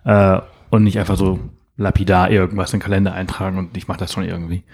äh, 0.04 0.38
und 0.70 0.84
nicht 0.84 0.98
einfach 0.98 1.16
so 1.16 1.38
lapidar 1.76 2.30
irgendwas 2.30 2.72
in 2.72 2.78
den 2.78 2.84
Kalender 2.84 3.12
eintragen 3.12 3.58
und 3.58 3.76
ich 3.76 3.88
mache 3.88 3.98
das 3.98 4.12
schon 4.12 4.24
irgendwie. 4.24 4.64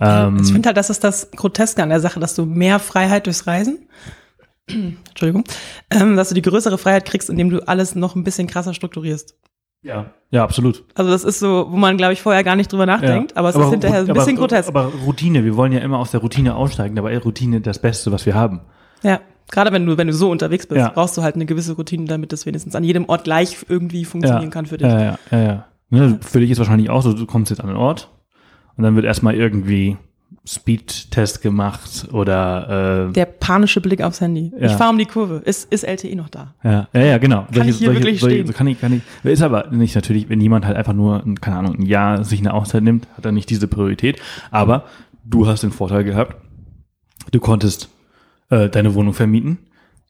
Ähm, 0.00 0.38
Ich 0.42 0.52
finde 0.52 0.68
halt, 0.68 0.76
das 0.76 0.90
ist 0.90 1.04
das 1.04 1.30
Groteske 1.32 1.82
an 1.82 1.88
der 1.88 2.00
Sache, 2.00 2.20
dass 2.20 2.34
du 2.34 2.44
mehr 2.46 2.78
Freiheit 2.78 3.26
durchs 3.26 3.46
Reisen, 3.46 3.88
Entschuldigung, 4.68 5.44
ähm, 5.90 6.16
dass 6.16 6.28
du 6.28 6.34
die 6.34 6.42
größere 6.42 6.78
Freiheit 6.78 7.04
kriegst, 7.04 7.30
indem 7.30 7.50
du 7.50 7.66
alles 7.66 7.94
noch 7.94 8.14
ein 8.16 8.24
bisschen 8.24 8.46
krasser 8.46 8.74
strukturierst. 8.74 9.36
ja, 9.82 10.06
ja, 10.30 10.44
absolut. 10.44 10.84
Also 10.94 11.10
das 11.10 11.24
ist 11.24 11.38
so, 11.38 11.68
wo 11.70 11.76
man, 11.76 11.96
glaube 11.96 12.12
ich, 12.12 12.20
vorher 12.20 12.44
gar 12.44 12.54
nicht 12.56 12.70
drüber 12.70 12.84
nachdenkt, 12.86 13.36
aber 13.36 13.48
es 13.48 13.56
ist 13.56 13.70
hinterher 13.70 14.00
ein 14.00 14.10
aber, 14.10 14.20
bisschen 14.20 14.36
grotesk. 14.36 14.68
Aber 14.68 14.92
Routine, 15.06 15.42
wir 15.44 15.56
wollen 15.56 15.72
ja 15.72 15.80
immer 15.80 15.98
aus 15.98 16.10
der 16.10 16.20
Routine 16.20 16.54
aussteigen, 16.54 16.96
dabei 16.96 17.14
ist 17.14 17.24
Routine 17.24 17.60
das 17.60 17.78
Beste, 17.78 18.12
was 18.12 18.26
wir 18.26 18.34
haben. 18.34 18.60
ja, 19.02 19.20
gerade 19.50 19.72
wenn 19.72 19.86
du, 19.86 19.96
wenn 19.98 20.06
du 20.06 20.12
so 20.12 20.30
unterwegs 20.30 20.66
bist, 20.66 20.78
Ja. 20.78 20.90
brauchst 20.90 21.16
du 21.16 21.22
halt 21.22 21.34
eine 21.34 21.46
gewisse 21.46 21.74
Routine, 21.74 22.04
damit 22.06 22.32
das 22.32 22.46
wenigstens 22.46 22.74
an 22.74 22.84
jedem 22.84 23.06
Ort 23.08 23.24
gleich 23.24 23.56
irgendwie 23.68 24.04
funktionieren 24.04 24.50
kann 24.50 24.66
für 24.66 24.78
dich. 24.78 24.86
Ja, 24.88 25.00
ja, 25.00 25.18
ja, 25.30 25.38
ja. 25.42 25.64
Ne, 25.90 26.18
für 26.20 26.40
dich 26.40 26.50
ist 26.50 26.58
wahrscheinlich 26.58 26.90
auch 26.90 27.02
so, 27.02 27.12
du 27.12 27.24
kommst 27.26 27.50
jetzt 27.50 27.60
an 27.60 27.68
den 27.68 27.76
Ort 27.76 28.10
und 28.76 28.84
dann 28.84 28.94
wird 28.94 29.06
erstmal 29.06 29.34
irgendwie 29.34 29.96
Speed-Test 30.46 31.42
gemacht 31.42 32.08
oder 32.12 33.08
äh, 33.08 33.12
Der 33.12 33.26
panische 33.26 33.80
Blick 33.80 34.02
aufs 34.02 34.20
Handy. 34.20 34.52
Ja. 34.58 34.66
Ich 34.66 34.72
fahre 34.72 34.90
um 34.90 34.98
die 34.98 35.06
Kurve. 35.06 35.42
Ist, 35.44 35.70
ist 35.72 35.84
LTE 35.84 36.14
noch 36.16 36.28
da? 36.28 36.54
ja, 36.64 36.88
ja, 36.92 37.00
ja, 37.00 37.18
genau. 37.18 37.46
Kann 37.52 37.68
ich 37.68 37.76
hier 37.78 37.92
wirklich 37.94 38.18
stehen? 38.18 38.46
so 38.46 38.52
kann 38.52 38.66
ich, 38.66 38.80
kann 38.80 38.92
ich. 38.92 39.02
Ist 39.24 39.42
aber 39.42 39.68
nicht 39.70 39.94
natürlich, 39.94 40.28
wenn 40.28 40.40
jemand 40.40 40.66
halt 40.66 40.76
einfach 40.76 40.92
nur, 40.94 41.22
ein, 41.24 41.40
keine 41.40 41.56
Ahnung, 41.56 41.76
ein 41.78 41.86
Jahr 41.86 42.24
sich 42.24 42.40
eine 42.40 42.52
Auszeit 42.54 42.82
nimmt, 42.82 43.06
hat 43.16 43.24
er 43.24 43.32
nicht 43.32 43.50
diese 43.50 43.68
Priorität. 43.68 44.20
Aber 44.50 44.84
du 45.24 45.46
hast 45.46 45.62
den 45.62 45.70
Vorteil 45.70 46.04
gehabt, 46.04 46.36
du 47.30 47.40
konntest 47.40 47.88
äh, 48.50 48.68
deine 48.68 48.94
Wohnung 48.94 49.14
vermieten. 49.14 49.58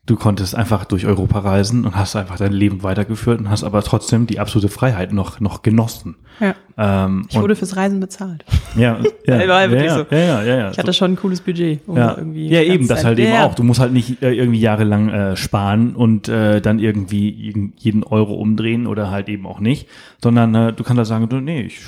Du 0.06 0.16
konntest 0.16 0.54
einfach 0.54 0.86
durch 0.86 1.04
Europa 1.04 1.40
reisen 1.40 1.84
und 1.84 1.94
hast 1.94 2.16
einfach 2.16 2.38
dein 2.38 2.54
Leben 2.54 2.82
weitergeführt 2.82 3.40
und 3.40 3.50
hast 3.50 3.62
aber 3.62 3.82
trotzdem 3.82 4.26
die 4.26 4.40
absolute 4.40 4.70
Freiheit 4.70 5.12
noch, 5.12 5.38
noch 5.40 5.60
genossen. 5.60 6.16
Ja. 6.40 6.54
Ähm, 6.78 7.26
Ich 7.28 7.38
wurde 7.38 7.54
fürs 7.54 7.76
Reisen 7.76 8.00
bezahlt. 8.00 8.42
Ja, 8.74 9.00
ja, 9.26 9.36
ja, 9.44 9.70
wirklich 9.70 9.84
ja, 9.90 9.98
so. 9.98 10.06
ja, 10.10 10.42
ja, 10.42 10.56
ja. 10.56 10.70
Ich 10.70 10.78
hatte 10.78 10.94
schon 10.94 11.12
ein 11.12 11.16
cooles 11.16 11.42
Budget. 11.42 11.86
Um 11.86 11.98
ja, 11.98 12.16
irgendwie 12.16 12.48
ja 12.48 12.62
eben, 12.62 12.88
das 12.88 12.98
Zeit- 13.00 13.04
halt 13.06 13.18
eben 13.18 13.34
auch. 13.34 13.54
Du 13.54 13.64
musst 13.64 13.80
halt 13.80 13.92
nicht 13.92 14.22
äh, 14.22 14.32
irgendwie 14.32 14.60
jahrelang 14.60 15.10
äh, 15.10 15.36
sparen 15.36 15.94
und 15.94 16.26
äh, 16.30 16.62
dann 16.62 16.78
irgendwie 16.78 17.72
jeden- 17.76 18.02
Euro 18.04 18.32
umdrehen 18.32 18.86
oder 18.86 19.10
halt 19.10 19.28
eben 19.28 19.46
auch 19.46 19.60
nicht, 19.60 19.88
sondern 20.22 20.54
äh, 20.54 20.72
du 20.72 20.84
kannst 20.84 20.96
halt 20.96 21.08
sagen, 21.08 21.28
du, 21.28 21.36
nee, 21.40 21.62
ich 21.64 21.80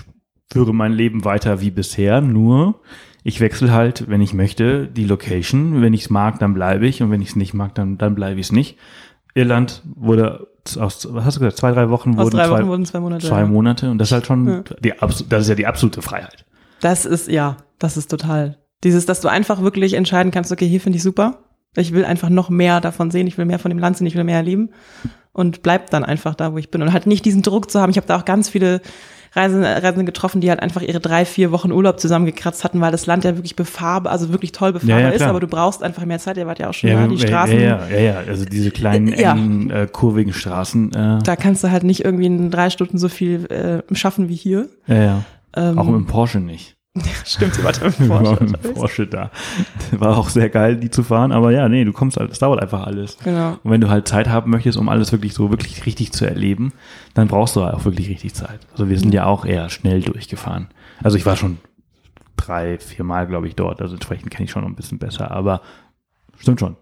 führe 0.53 0.75
mein 0.75 0.93
Leben 0.93 1.25
weiter 1.25 1.63
wie 1.63 1.71
bisher, 1.71 2.21
nur 2.21 2.81
ich 3.23 3.41
wechsle 3.41 3.73
halt, 3.73 4.09
wenn 4.09 4.21
ich 4.21 4.33
möchte, 4.35 4.87
die 4.87 5.05
Location. 5.05 5.83
Wenn 5.83 5.93
ich 5.95 6.03
es 6.03 6.11
mag, 6.11 6.39
dann 6.39 6.55
bleibe 6.55 6.87
ich 6.87 7.03
und 7.03 7.11
wenn 7.11 7.23
ich 7.23 7.31
es 7.31 7.37
nicht 7.37 7.55
mag, 7.55 7.75
dann, 7.75 7.99
dann 7.99 8.15
bleibe 8.15 8.41
ich 8.41 8.47
es 8.47 8.53
nicht. 8.53 8.79
Irland 9.35 9.83
wurde 9.95 10.49
aus, 10.79 11.07
was 11.11 11.25
hast 11.25 11.37
du 11.37 11.41
gesagt, 11.41 11.57
zwei, 11.59 11.73
drei 11.73 11.89
Wochen 11.91 12.11
Aus 12.19 12.27
wurden 12.27 12.37
drei 12.37 12.47
zwei, 12.49 12.59
Wochen 12.61 12.69
wurden 12.69 12.85
zwei 12.87 13.01
Monate. 13.01 13.27
zwei. 13.27 13.45
Monate 13.45 13.91
und 13.91 13.99
das 13.99 14.09
ist 14.09 14.13
halt 14.13 14.27
schon, 14.27 14.47
Ja. 14.49 14.63
die, 14.83 14.93
das 15.29 15.43
ist 15.43 15.49
ja 15.49 15.55
die 15.55 15.67
absolute 15.67 16.03
Freiheit. 16.03 16.45
Das 16.81 17.05
ist, 17.05 17.29
ja, 17.29 17.57
das 17.79 17.97
ist 17.97 18.11
total. 18.11 18.59
Dieses, 18.85 19.07
dass 19.07 19.21
du 19.21 19.29
einfach 19.29 19.63
wirklich 19.63 19.95
entscheiden 19.95 20.33
kannst, 20.33 20.51
okay, 20.53 20.67
hier 20.67 20.81
finde 20.81 20.97
ich 20.97 21.03
super. 21.03 21.45
Ich 21.77 21.93
will 21.93 22.05
einfach 22.05 22.31
noch 22.31 22.51
mehr 22.51 22.81
davon 22.81 23.11
sehen, 23.11 23.27
ich 23.27 23.39
will 23.39 23.45
mehr 23.45 23.59
von 23.59 23.71
dem 23.71 23.79
Land 23.79 23.97
sehen, 23.99 24.07
ich 24.07 24.17
will 24.17 24.25
mehr 24.25 24.37
erleben. 24.39 24.71
Und 25.33 25.63
bleib 25.63 25.91
dann 25.91 26.05
einfach 26.05 26.35
da, 26.35 26.53
wo 26.53 26.59
ich 26.59 26.71
bin. 26.73 26.83
Und 26.83 26.93
halt 26.93 27.07
nicht 27.07 27.25
diesen 27.25 27.43
Druck 27.43 27.71
zu 27.71 27.81
haben. 27.81 27.91
Ich 27.91 27.97
habe 27.97 28.07
da 28.09 28.19
auch 28.19 28.25
ganz 28.25 28.49
viele 28.49 28.81
Reisen, 29.33 29.63
Reisende 29.65 30.05
getroffen, 30.05 30.41
die 30.41 30.51
halt 30.51 30.61
einfach 30.61 30.83
ihre 30.83 31.01
drei, 31.01 31.25
vier 31.25 31.53
Wochen 31.53 31.71
Urlaub 31.73 32.01
zusammengekratzt 32.01 32.65
hatten, 32.65 32.81
weil 32.81 32.91
das 32.93 33.07
Land 33.07 33.25
ja 33.25 33.37
wirklich 33.37 33.55
befahrbar, 33.57 34.13
also 34.13 34.31
wirklich 34.31 34.53
toll 34.53 34.73
befahrbar 34.73 34.99
Ja, 35.01 35.09
ja, 35.09 35.15
ist, 35.15 35.23
aber 35.23 35.41
du 35.41 35.47
brauchst 35.47 35.83
einfach 35.83 36.05
mehr 36.05 36.19
Zeit. 36.19 36.37
Ihr 36.37 36.47
wart 36.47 36.59
ja 36.59 36.69
auch 36.69 36.75
schon 36.75 36.91
da, 36.91 37.07
die 37.07 37.15
ja, 37.17 37.27
Straßen. 37.27 37.61
Ja, 37.61 37.87
ja, 37.87 37.89
ja, 37.89 38.01
ja, 38.01 38.15
also 38.27 38.45
diese 38.45 38.71
kleinen, 38.71 39.09
Ja. 39.17 39.33
engen, 39.33 39.71
äh, 39.71 39.87
kurvigen 39.91 40.33
Straßen. 40.33 40.93
Äh, 40.93 41.19
Da 41.23 41.37
kannst 41.37 41.63
du 41.65 41.71
halt 41.71 41.85
nicht 41.85 42.05
irgendwie 42.05 42.27
in 42.27 42.51
drei 42.51 42.71
Stunden 42.71 42.99
so 42.99 43.09
viel 43.09 43.47
äh, 43.47 43.95
schaffen 43.95 44.29
wie 44.29 44.35
hier. 44.37 44.69
ja, 44.87 44.95
ja. 44.97 45.25
Ähm, 45.57 45.79
Auch 45.79 45.89
im 45.89 46.07
Porsche 46.07 46.39
nicht. 46.39 46.77
Stimmt, 47.25 47.55
sie 47.55 47.63
war 47.63 47.73
da 47.73 47.85
mit 47.85 48.09
Porsche. 48.09 48.45
mit 48.45 48.75
Porsche 48.75 49.07
da. 49.07 49.31
War 49.93 50.19
auch 50.19 50.29
sehr 50.29 50.49
geil, 50.51 50.77
die 50.77 50.91
zu 50.91 51.05
fahren, 51.05 51.31
aber 51.31 51.53
ja, 51.53 51.69
nee, 51.69 51.85
du 51.85 51.93
kommst 51.93 52.17
halt, 52.17 52.33
es 52.33 52.41
dauert 52.41 52.61
einfach 52.61 52.85
alles. 52.85 53.17
Genau. 53.23 53.59
Und 53.63 53.71
wenn 53.71 53.81
du 53.81 53.89
halt 53.89 54.09
Zeit 54.09 54.29
haben 54.29 54.51
möchtest, 54.51 54.77
um 54.77 54.89
alles 54.89 55.13
wirklich 55.13 55.33
so 55.33 55.51
wirklich 55.51 55.87
richtig 55.87 56.13
zu 56.13 56.25
erleben, 56.25 56.73
dann 57.15 57.29
brauchst 57.29 57.55
du 57.55 57.63
auch 57.63 57.85
wirklich 57.85 58.09
richtig 58.09 58.35
Zeit. 58.35 58.61
Also 58.73 58.89
wir 58.89 58.99
sind 58.99 59.15
ja 59.15 59.27
auch 59.27 59.45
eher 59.45 59.71
schnell 59.71 60.03
durchgefahren. 60.03 60.69
Also 61.03 61.17
ich 61.17 61.25
war 61.27 61.37
schon 61.37 61.59
drei, 62.37 62.79
vier 62.79 63.05
Mal, 63.05 63.27
glaube 63.29 63.47
ich, 63.47 63.55
dort. 63.55 63.81
Also 63.81 63.95
entsprechend 63.95 64.31
kenne 64.33 64.45
ich 64.45 64.51
schon 64.51 64.63
noch 64.63 64.69
ein 64.69 64.77
bisschen 64.77 64.99
besser, 64.99 65.31
aber 65.31 65.63
stimmt 66.39 66.59
schon. 66.59 66.77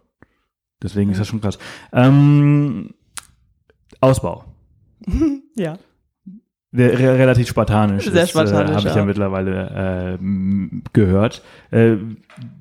Deswegen 0.83 1.11
ist 1.11 1.21
das 1.21 1.29
schon 1.29 1.41
krass. 1.41 1.59
Ähm, 1.93 2.95
Ausbau. 4.01 4.45
Ja. 5.57 5.77
Der, 6.71 6.99
re 6.99 7.19
relativ 7.19 7.49
spartanisch. 7.49 8.05
Sehr 8.05 8.25
ist, 8.25 8.31
spartanisch, 8.31 8.71
Äh, 8.71 8.75
Habe 8.75 8.89
ich 8.89 8.95
ja, 8.95 9.01
ja. 9.01 9.05
mittlerweile 9.07 10.19
äh, 10.21 10.25
gehört. 10.93 11.43
Äh, 11.71 11.97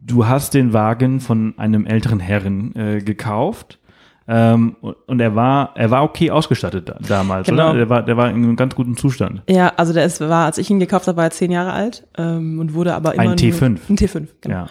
du 0.06 0.26
hast 0.28 0.54
den 0.54 0.72
Wagen 0.74 1.20
von 1.20 1.54
einem 1.58 1.86
älteren 1.86 2.20
Herren 2.22 2.74
äh, 2.76 3.02
gekauft. 3.02 3.80
Ähm, 4.30 4.76
und 4.82 5.20
er 5.22 5.36
war, 5.36 5.72
er 5.76 5.90
war 5.90 6.04
okay 6.04 6.32
ausgestattet 6.32 6.90
da, 6.90 6.98
damals, 7.08 7.48
Genau. 7.48 7.70
oder? 7.70 7.78
Der 7.78 7.90
war, 7.90 8.04
der 8.04 8.18
war 8.18 8.30
in 8.30 8.36
einem 8.44 8.56
ganz 8.58 8.76
guten 8.76 8.98
Zustand. 8.98 9.42
Ja, 9.50 9.72
also 9.78 9.94
der 9.94 10.04
ist, 10.06 10.20
war, 10.20 10.46
als 10.46 10.58
ich 10.58 10.70
ihn 10.70 10.80
gekauft 10.80 11.08
habe, 11.08 11.16
war 11.18 11.24
er 11.26 11.32
zehn 11.32 11.50
Jahre 11.50 11.72
alt 11.72 12.06
ähm, 12.18 12.60
und 12.60 12.74
wurde 12.74 12.94
aber 12.94 13.14
immer 13.14 13.22
Ein 13.24 13.28
nur, 13.30 13.36
T5. 13.38 13.78
Ein 13.90 13.96
T5, 13.98 14.28
genau. 14.42 14.56
Ja. 14.56 14.68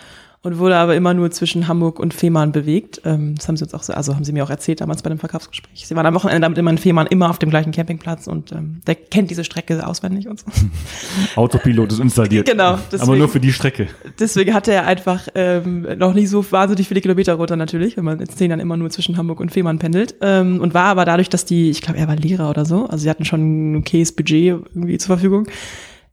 Und 0.47 0.59
wurde 0.59 0.77
aber 0.77 0.95
immer 0.95 1.13
nur 1.13 1.33
zwischen 1.33 1.67
Hamburg 1.67 1.99
und 1.99 2.15
Fehmarn 2.15 2.53
bewegt. 2.53 3.01
Ähm, 3.05 3.35
das 3.35 3.49
haben 3.49 3.57
sie 3.57 3.65
uns 3.65 3.75
auch 3.75 3.83
so, 3.83 3.93
also 3.93 4.15
haben 4.15 4.23
sie 4.23 4.31
mir 4.31 4.45
auch 4.45 4.51
erzählt 4.51 4.81
damals 4.81 5.03
bei 5.03 5.11
dem 5.11 5.19
Verkaufsgespräch. 5.19 5.89
Sie 5.89 5.97
waren 5.97 6.07
am 6.07 6.15
Wochenende 6.15 6.43
damit 6.43 6.57
immer 6.57 6.71
in 6.71 6.79
Fehmarn 6.79 7.09
immer 7.09 7.31
auf 7.31 7.41
dem 7.41 7.51
gleichen 7.51 7.73
Campingplatz 7.73 8.29
und 8.29 8.53
ähm, 8.53 8.81
der 8.87 8.95
kennt 8.95 9.29
diese 9.33 9.43
Strecke 9.43 9.85
auswendig 9.85 10.29
und 10.29 10.39
so. 10.39 10.47
Autopilot 11.35 11.91
ist 11.91 11.99
installiert. 11.99 12.47
Genau, 12.57 12.75
Aber 12.75 12.83
deswegen- 12.93 13.19
nur 13.19 13.29
für 13.29 13.41
die 13.41 13.53
Strecke. 13.53 13.89
Deswegen 14.21 14.55
hatte 14.55 14.73
er 14.73 14.87
einfach 14.87 15.27
ähm, 15.35 15.85
noch 15.99 16.15
nicht 16.15 16.31
so 16.31 16.45
wahnsinnig 16.53 16.87
viele 16.87 17.01
Kilometer 17.01 17.35
runter 17.35 17.57
natürlich, 17.57 17.97
wenn 17.97 18.05
man 18.05 18.21
in 18.21 18.29
zehn 18.29 18.49
Jahren 18.53 18.61
immer 18.61 18.77
nur 18.77 18.91
zwischen 18.91 19.17
Hamburg 19.17 19.41
und 19.41 19.51
Fehmarn 19.51 19.81
pendelt. 19.81 20.15
Ähm, 20.21 20.61
und 20.61 20.75
war 20.75 20.85
aber 20.85 21.05
dadurch, 21.05 21.29
dass 21.29 21.45
die, 21.45 21.71
ich 21.71 21.83
glaube, 21.83 21.99
er 21.99 22.07
war 22.07 22.15
Lehrer 22.15 22.49
oder 22.51 22.65
so, 22.65 22.87
also 22.87 23.03
sie 23.03 23.11
hatten 23.11 23.25
schon 23.25 23.73
ein 23.73 23.77
okayes 23.79 24.13
Budget 24.13 24.61
irgendwie 24.77 24.97
zur 24.99 25.17
Verfügung, 25.17 25.49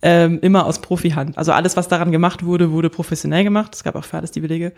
ähm, 0.03 0.39
immer 0.41 0.65
aus 0.65 0.81
Profihand. 0.81 1.37
Also 1.37 1.53
alles, 1.53 1.77
was 1.77 1.87
daran 1.87 2.11
gemacht 2.11 2.45
wurde, 2.45 2.71
wurde 2.71 2.89
professionell 2.89 3.45
gemacht. 3.45 3.73
Es 3.73 3.83
gab 3.83 3.95
auch 3.95 4.03
für 4.03 4.17
alles 4.17 4.31
die 4.31 4.41
Belege. 4.41 4.73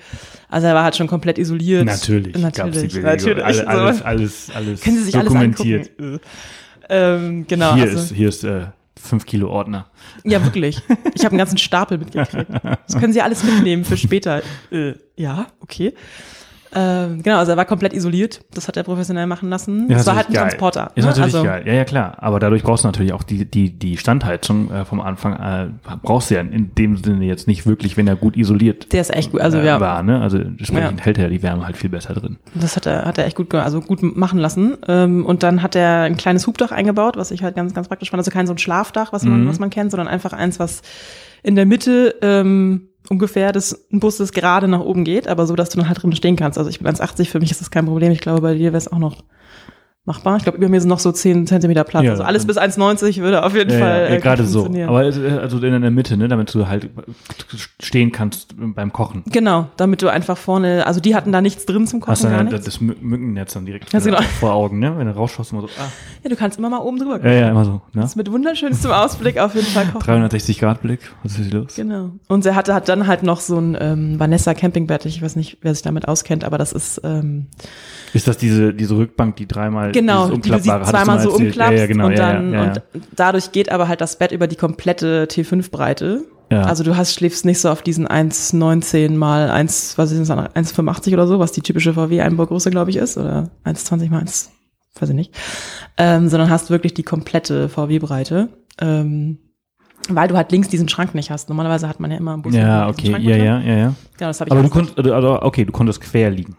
Also 0.49 0.67
er 0.67 0.75
war 0.75 0.83
halt 0.83 0.95
schon 0.95 1.07
komplett 1.07 1.39
isoliert. 1.39 1.83
Natürlich. 1.83 2.38
Natürlich. 2.38 2.93
die 2.93 2.99
Belege. 2.99 3.07
natürlich. 3.07 3.43
Alle, 3.43 3.67
alles, 3.67 4.01
alles, 4.03 4.51
alles 4.53 4.81
Können 4.81 4.97
Sie 4.97 5.03
sich 5.03 5.15
alles 5.15 5.27
dokumentiert. 5.27 5.89
angucken. 5.99 6.19
Ähm, 6.88 7.45
genau. 7.47 7.73
hier 7.73 7.85
also, 7.85 7.97
ist, 7.97 8.11
hier 8.13 8.29
ist 8.29 8.43
äh, 8.43 8.65
5 9.01 9.25
Kilo 9.25 9.49
Ordner. 9.49 9.88
Ja, 10.23 10.43
wirklich. 10.43 10.79
Ich 11.15 11.25
habe 11.25 11.31
einen 11.31 11.39
ganzen 11.39 11.57
Stapel 11.57 11.97
mitgekriegt. 11.97 12.49
Das 12.88 12.99
können 12.99 13.11
Sie 13.11 13.21
alles 13.21 13.43
mitnehmen 13.43 13.83
für 13.83 13.97
später. 13.97 14.43
Äh, 14.71 14.93
ja, 15.15 15.47
okay. 15.59 15.93
Ähm, 16.75 17.23
genau, 17.23 17.38
also 17.38 17.51
er 17.53 17.57
war 17.57 17.65
komplett 17.65 17.93
isoliert. 17.93 18.41
Das 18.53 18.67
hat 18.67 18.75
er 18.75 18.83
professionell 18.83 19.27
machen 19.27 19.49
lassen. 19.49 19.89
Ja, 19.89 19.97
das 19.97 20.05
war 20.05 20.15
halt 20.17 20.27
ein 20.27 20.33
geil. 20.33 20.41
Transporter. 20.43 20.91
Ist 20.95 21.03
ne? 21.05 21.09
natürlich 21.09 21.33
also, 21.35 21.43
geil. 21.43 21.63
Ja, 21.65 21.73
ja, 21.73 21.85
klar. 21.85 22.17
Aber 22.19 22.39
dadurch 22.39 22.63
brauchst 22.63 22.83
du 22.83 22.88
natürlich 22.89 23.13
auch 23.13 23.23
die, 23.23 23.45
die, 23.45 23.71
die 23.71 23.97
Standheizung 23.97 24.69
äh, 24.71 24.83
vom 24.85 24.99
Anfang, 25.01 25.33
äh, 25.33 25.69
brauchst 26.03 26.29
du 26.29 26.35
ja 26.35 26.41
in 26.41 26.75
dem 26.75 26.97
Sinne 26.97 27.25
jetzt 27.25 27.47
nicht 27.47 27.65
wirklich, 27.65 27.95
wenn 27.97 28.07
er 28.07 28.15
gut 28.15 28.35
isoliert 28.38 28.91
Der 28.93 29.01
ist 29.01 29.13
echt 29.13 29.31
gut. 29.31 29.41
Also 29.41 29.57
äh, 29.59 29.65
ja, 29.65 29.79
war, 29.79 30.03
ne? 30.03 30.21
Also 30.21 30.38
entsprechend 30.38 30.99
Ja. 30.99 31.05
hält 31.05 31.17
er 31.17 31.29
die 31.29 31.41
Wärme 31.41 31.65
halt 31.65 31.77
viel 31.77 31.89
besser 31.89 32.13
drin. 32.13 32.38
das 32.53 32.75
hat 32.75 32.85
er, 32.85 33.05
hat 33.05 33.17
er 33.17 33.25
echt 33.25 33.38
gut, 33.38 33.53
also 33.53 33.79
gut 33.81 34.03
machen 34.03 34.39
lassen. 34.39 34.77
Ähm, 34.88 35.25
und 35.25 35.43
dann 35.43 35.61
hat 35.61 35.75
er 35.75 36.01
ein 36.01 36.17
kleines 36.17 36.45
Hubdach 36.45 36.71
eingebaut, 36.71 37.15
was 37.17 37.31
ich 37.31 37.43
halt 37.43 37.55
ganz, 37.55 37.73
ganz 37.73 37.88
praktisch 37.88 38.09
fand. 38.09 38.19
Also 38.19 38.31
kein 38.31 38.47
so 38.47 38.53
ein 38.53 38.57
Schlafdach, 38.57 39.13
was 39.13 39.23
man, 39.23 39.43
Mhm. 39.43 39.47
was 39.49 39.59
man 39.59 39.69
kennt, 39.69 39.91
sondern 39.91 40.07
einfach 40.07 40.33
eins, 40.33 40.59
was 40.59 40.81
in 41.43 41.55
der 41.55 41.65
Mitte 41.65 42.15
ähm, 42.21 42.89
ungefähr 43.10 43.52
des 43.52 43.88
Busses 43.91 44.32
gerade 44.32 44.68
nach 44.68 44.82
oben 44.82 45.04
geht, 45.04 45.28
aber 45.28 45.46
so, 45.48 45.56
dass 45.56 45.70
du 45.70 45.78
dann 45.78 45.88
halt 45.88 46.02
drin 46.02 46.15
stehen 46.15 46.36
kannst. 46.36 46.58
Also 46.58 46.70
ich 46.70 46.80
bin 46.80 46.88
1,80, 46.88 47.30
für 47.30 47.39
mich 47.39 47.52
ist 47.52 47.62
das 47.62 47.72
kein 47.72 47.86
Problem. 47.86 48.12
Ich 48.12 48.22
glaube, 48.22 48.41
bei 48.41 48.54
dir 48.54 48.74
wäre 48.74 48.78
es 48.78 48.91
auch 48.91 48.98
noch 48.98 49.24
machbar. 50.06 50.38
Ich 50.38 50.44
glaube, 50.44 50.58
über 50.60 50.70
mir 50.70 50.80
sind 50.80 50.89
noch 50.89 51.00
so 51.00 51.12
10 51.12 51.48
Zentimeter 51.48 51.84
Platz. 51.84 52.04
Ja, 52.04 52.12
also 52.12 52.24
alles 52.24 52.46
bis 52.46 52.58
1,90 52.58 53.22
würde 53.22 53.44
auf 53.44 53.54
jeden 53.56 53.72
Ja, 53.72 53.80
Fall 53.80 54.08
ja, 54.10 54.15
äh, 54.15 54.20
gerade 54.20 54.46
so. 54.46 54.65
Aber 54.65 55.04
äh, 55.04 55.30
also 55.39 55.58
in 55.60 55.82
der 55.82 55.91
Mitte, 55.91 56.15
ne? 56.18 56.28
Damit 56.28 56.54
du 56.54 56.68
halt 56.68 56.89
stehen 57.82 58.12
kannst 58.12 58.56
beim 58.58 58.94
Kochen. 58.94 59.24
Genau, 59.32 59.68
damit 59.78 60.02
du 60.02 60.10
einfach 60.10 60.38
vorne, 60.38 60.86
also 60.86 61.00
die 61.00 61.15
hatten 61.15 61.32
da 61.32 61.41
nichts 61.41 61.65
drin 61.65 61.88
zum 61.88 62.00
Kochen, 62.02 62.12
Hast 62.12 62.24
du 62.24 62.30
dann 62.30 62.50
das 62.50 62.80
Mü- 62.80 62.96
Mückennetz 63.02 63.54
dann 63.54 63.65
direkt 63.65 63.91
Ja, 63.94 64.00
genau. 64.00 64.22
vor 64.39 64.54
Augen, 64.54 64.80
ne? 64.80 64.98
Wenn 64.98 65.08
du 65.08 65.15
rausschaust, 65.15 65.52
immer 65.52 65.62
so, 65.62 65.68
ah. 65.80 65.91
Ja, 66.24 66.30
du 66.30 66.36
kannst 66.36 66.58
immer 66.60 66.70
mal 66.70 66.80
oben 66.80 66.98
drüber 67.00 67.24
Ja, 67.26 67.32
ja, 67.32 67.50
immer 67.50 67.65
so, 67.65 67.72
ne? 67.94 68.02
Das 68.02 68.12
ist 68.12 68.15
mit 68.15 68.32
wunderschönstem 68.32 68.91
Ausblick 68.91 69.39
auf 69.39 69.56
jeden 69.56 69.68
Fall 69.68 69.86
kochen. 69.88 70.06
360 70.06 70.60
Grad 70.60 70.82
Blick, 70.82 71.00
was 71.24 71.38
ist 71.39 71.52
los? 71.54 71.76
Genau. 71.76 72.12
Und 72.28 72.46
er 72.46 72.56
hatte 72.56 72.74
hat 72.74 72.88
dann 72.89 73.08
halt 73.08 73.24
noch 73.24 73.39
so 73.39 73.58
ein 73.58 73.78
ähm, 73.80 74.20
Vanessa 74.20 74.54
Campingbett. 74.54 75.06
Ich 75.06 75.22
weiß 75.22 75.36
nicht, 75.36 75.58
wer 75.62 75.74
sich 75.74 75.84
damit 75.84 76.08
auskennt, 76.08 76.44
aber 76.44 76.58
das 76.58 76.74
ist 76.74 77.02
ähm, 77.04 77.48
Ist 78.13 78.28
das 78.28 78.38
diese, 78.38 78.74
diese 78.74 78.96
Rückbank, 78.98 79.36
die 79.38 79.48
dreimal 79.48 79.91
genau, 79.95 80.29
die 80.29 80.49
du 80.49 80.60
sie 80.60 80.69
zweimal 80.69 81.05
mal 81.05 81.19
so 81.19 81.31
erzählt. 81.31 81.49
umklappst 81.49 81.73
ja, 81.73 81.79
ja, 81.79 81.88
genau, 81.88 82.05
und 82.08 82.17
dann 82.17 82.53
ja, 82.53 82.63
und 82.63 82.81
dadurch 83.15 83.51
geht 83.51 83.71
aber 83.71 83.88
halt 83.88 84.01
das 84.01 84.17
Bett 84.17 84.31
über 84.31 84.47
die 84.47 84.55
komplette 84.55 85.25
T5-Breite. 85.25 86.25
Ja. 86.51 86.63
Also 86.63 86.84
du 86.84 86.95
hast 86.95 87.13
schläfst 87.13 87.43
nicht 87.45 87.60
so 87.60 87.69
auf 87.69 87.81
diesen 87.81 88.08
1,19 88.08 89.15
mal 89.15 89.49
1, 89.49 89.97
was 89.97 90.12
ist 90.12 90.29
das, 90.29 90.38
1,85 90.38 91.13
oder 91.13 91.27
so, 91.27 91.39
was 91.39 91.51
die 91.51 91.62
typische 91.62 91.93
VW-Einbaugröße, 91.93 92.69
glaube 92.69 92.91
ich, 92.91 92.97
ist, 92.97 93.17
oder 93.17 93.49
1,20 93.65 94.10
mal 94.12 94.19
1, 94.19 94.51
weiß 94.99 95.10
ich 95.10 95.15
nicht, 95.15 95.34
ähm, 95.97 96.29
sondern 96.29 96.49
hast 96.49 96.69
wirklich 96.69 96.93
die 96.93 97.03
komplette 97.03 97.67
VW-Breite. 97.69 98.49
Ähm, 98.79 99.39
weil 100.10 100.27
du 100.27 100.36
halt 100.36 100.51
links 100.51 100.67
diesen 100.67 100.88
Schrank 100.88 101.15
nicht 101.15 101.31
hast. 101.31 101.49
Normalerweise 101.49 101.88
hat 101.88 101.99
man 101.99 102.12
ja 102.12 102.17
immer 102.17 102.34
im 102.34 102.41
Bus 102.41 102.53
ja, 102.53 102.88
okay, 102.88 103.12
ja, 103.19 103.36
ja, 103.36 103.60
ja, 103.60 103.77
ja. 103.77 103.95
Genau, 104.17 104.29
das 104.29 104.39
habe 104.39 104.49
ich 104.49 104.51
Aber 104.51 104.62
du 104.62 104.69
konntest, 104.69 104.99
also, 104.99 105.41
okay, 105.41 105.65
du 105.65 105.71
konntest 105.71 106.01
quer 106.01 106.29
liegen. 106.29 106.55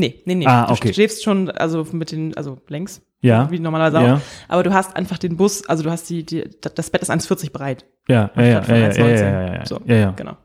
Nee, 0.00 0.22
nee, 0.24 0.34
nee. 0.34 0.46
Ah, 0.46 0.70
okay. 0.70 0.88
Du 0.88 0.94
schläfst 0.94 1.22
schon, 1.22 1.50
also 1.50 1.86
mit 1.92 2.10
den, 2.12 2.36
also 2.36 2.58
längs, 2.68 3.00
Ja, 3.20 3.50
wie 3.50 3.58
normalerweise 3.60 3.98
auch. 4.00 4.02
ja, 4.06 4.20
Aber 4.48 4.62
du 4.62 4.72
hast 4.72 4.96
einfach 4.96 5.18
den 5.18 5.36
Bus, 5.36 5.64
also 5.68 5.82
du 5.84 5.90
hast 5.90 6.08
die, 6.10 6.24
die 6.24 6.44
das 6.60 6.90
Bett 6.90 7.02
ist 7.02 7.10
1,40 7.10 7.52
breit. 7.52 7.84
ja, 8.08 8.30
ja, 8.36 8.42
ja, 8.42 8.46
ja, 8.46 8.60
ja, 8.60 8.76
ja, 8.76 8.88
1,19. 8.90 9.54
ja, 9.54 9.66
So, 9.66 9.80
ja, 9.86 9.94
ja. 9.96 10.10
Genau. 10.12 10.36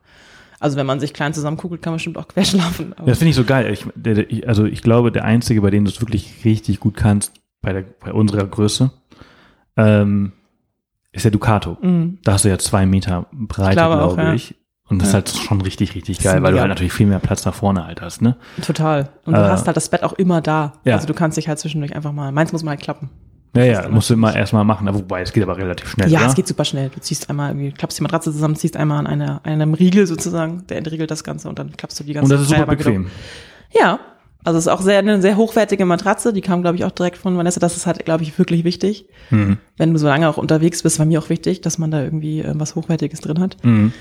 Also 0.59 0.77
wenn 0.77 0.85
man 0.85 0.99
sich 0.99 1.13
klein 1.13 1.33
zusammenkugelt, 1.33 1.81
kann 1.81 1.91
man 1.91 1.97
bestimmt 1.97 2.17
auch 2.17 2.27
quer 2.29 2.45
schlafen. 2.45 2.93
Aber 2.97 3.07
Das 3.07 3.17
finde 3.19 3.29
ich 3.31 3.35
so 3.35 3.43
geil. 3.43 3.71
Ich, 3.71 3.85
der, 3.95 4.29
ich- 4.31 4.47
also 4.47 4.65
ich 4.65 4.81
glaube, 4.81 5.11
der 5.11 5.25
Einzige, 5.25 5.61
bei 5.61 5.69
dem 5.71 5.85
du 5.85 5.91
es 5.91 6.01
wirklich 6.01 6.43
richtig 6.45 6.79
gut 6.79 6.95
kannst, 6.95 7.33
bei, 7.61 7.73
der, 7.73 7.83
bei 7.99 8.11
unserer 8.13 8.45
Größe, 8.45 8.91
ähm, 9.77 10.31
ist 11.11 11.23
der 11.25 11.31
Ducato. 11.31 11.77
Mhm. 11.81 12.19
Da 12.23 12.33
hast 12.33 12.45
du 12.45 12.49
ja 12.49 12.57
zwei 12.57 12.85
Meter 12.85 13.27
Breite, 13.31 13.75
glaube 13.75 13.95
glaube 13.95 14.03
auch, 14.13 14.17
ja. 14.17 14.33
Und 14.87 14.99
das 14.99 15.07
ist 15.09 15.13
Ja. 15.13 15.19
halt 15.19 15.29
schon 15.29 15.61
richtig, 15.61 15.95
richtig 15.95 16.19
ist 16.19 16.23
geil, 16.23 16.43
weil 16.43 16.53
du 16.53 16.59
halt 16.59 16.69
natürlich 16.69 16.93
viel 16.93 17.07
mehr 17.07 17.19
Platz 17.19 17.43
nach 17.45 17.55
vorne 17.55 17.85
halt 17.87 18.01
hast, 18.01 18.21
ne? 18.21 18.35
Total. 18.61 19.09
Und 19.25 19.33
du 19.35 19.39
Äh, 19.41 19.45
hast 19.49 19.65
halt 19.65 19.75
das 19.75 19.89
Bett 19.89 20.03
auch 20.03 20.13
immer 20.13 20.41
da. 20.41 20.73
ja. 20.83 20.93
Also 20.95 21.07
du 21.07 21.13
kannst 21.15 21.37
dich 21.37 21.47
halt 21.47 21.57
zwischendurch 21.59 21.95
einfach 21.95 22.11
mal, 22.11 22.31
meins 22.31 22.51
muss 22.51 22.61
mal 22.63 22.71
halt 22.71 22.81
klappen. 22.81 23.09
Ja, 23.55 23.63
ist 23.63 23.83
ja, 23.83 23.89
musst 23.89 24.09
du 24.09 24.13
immer 24.15 24.35
erstmal 24.35 24.63
machen. 24.65 24.87
Aber 24.87 24.99
Wobei, 24.99 25.21
es 25.21 25.31
geht 25.33 25.41
aber 25.41 25.57
relativ 25.57 25.89
schnell, 25.89 26.09
Ja, 26.09 26.19
oder? 26.19 26.27
es 26.27 26.35
geht 26.35 26.45
super 26.47 26.65
schnell. 26.65 26.89
Du 26.89 26.99
ziehst 26.99 27.29
einmal 27.29 27.49
irgendwie, 27.51 27.71
klappst 27.71 27.97
die 27.97 28.03
Matratze 28.03 28.31
zusammen, 28.31 28.55
ziehst 28.57 28.75
einmal 28.77 28.99
an 28.99 29.07
einer, 29.07 29.39
einem 29.45 29.73
Riegel 29.73 30.05
sozusagen, 30.07 30.67
der 30.67 30.77
entriegelt 30.77 31.09
das 31.09 31.23
Ganze 31.23 31.47
und 31.49 31.57
dann 31.57 31.71
klappst 31.75 31.99
du 31.99 32.03
die 32.03 32.13
ganze 32.13 32.25
Und 32.25 32.37
das 32.39 32.41
ist 32.41 32.49
super 32.55 32.65
bequem. 32.67 33.07
Ja. 33.73 33.99
Also 34.43 34.59
es 34.59 34.65
ist 34.67 34.71
auch 34.71 34.81
sehr, 34.81 34.99
eine 34.99 35.19
sehr 35.23 35.37
hochwertige 35.37 35.85
Matratze, 35.87 36.31
die 36.31 36.41
kam, 36.41 36.61
glaube 36.61 36.77
ich, 36.77 36.85
auch 36.85 36.91
direkt 36.91 37.17
von 37.17 37.35
Vanessa. 37.35 37.59
Das 37.59 37.75
ist 37.75 37.87
halt, 37.87 38.05
glaube 38.05 38.21
ich, 38.21 38.37
wirklich 38.37 38.63
wichtig. 38.63 39.07
Mhm. 39.31 39.57
Wenn 39.77 39.91
du 39.93 39.97
so 39.97 40.05
lange 40.05 40.29
auch 40.29 40.37
unterwegs 40.37 40.83
bist, 40.83 40.99
war 40.99 41.07
mir 41.07 41.17
auch 41.17 41.29
wichtig, 41.29 41.61
dass 41.61 41.79
man 41.79 41.89
da 41.89 42.03
irgendwie 42.03 42.41
äh, 42.41 42.51
was 42.53 42.75
Hochwertiges 42.75 43.21
drin 43.21 43.39
hat. 43.39 43.57
Mhm. 43.63 43.91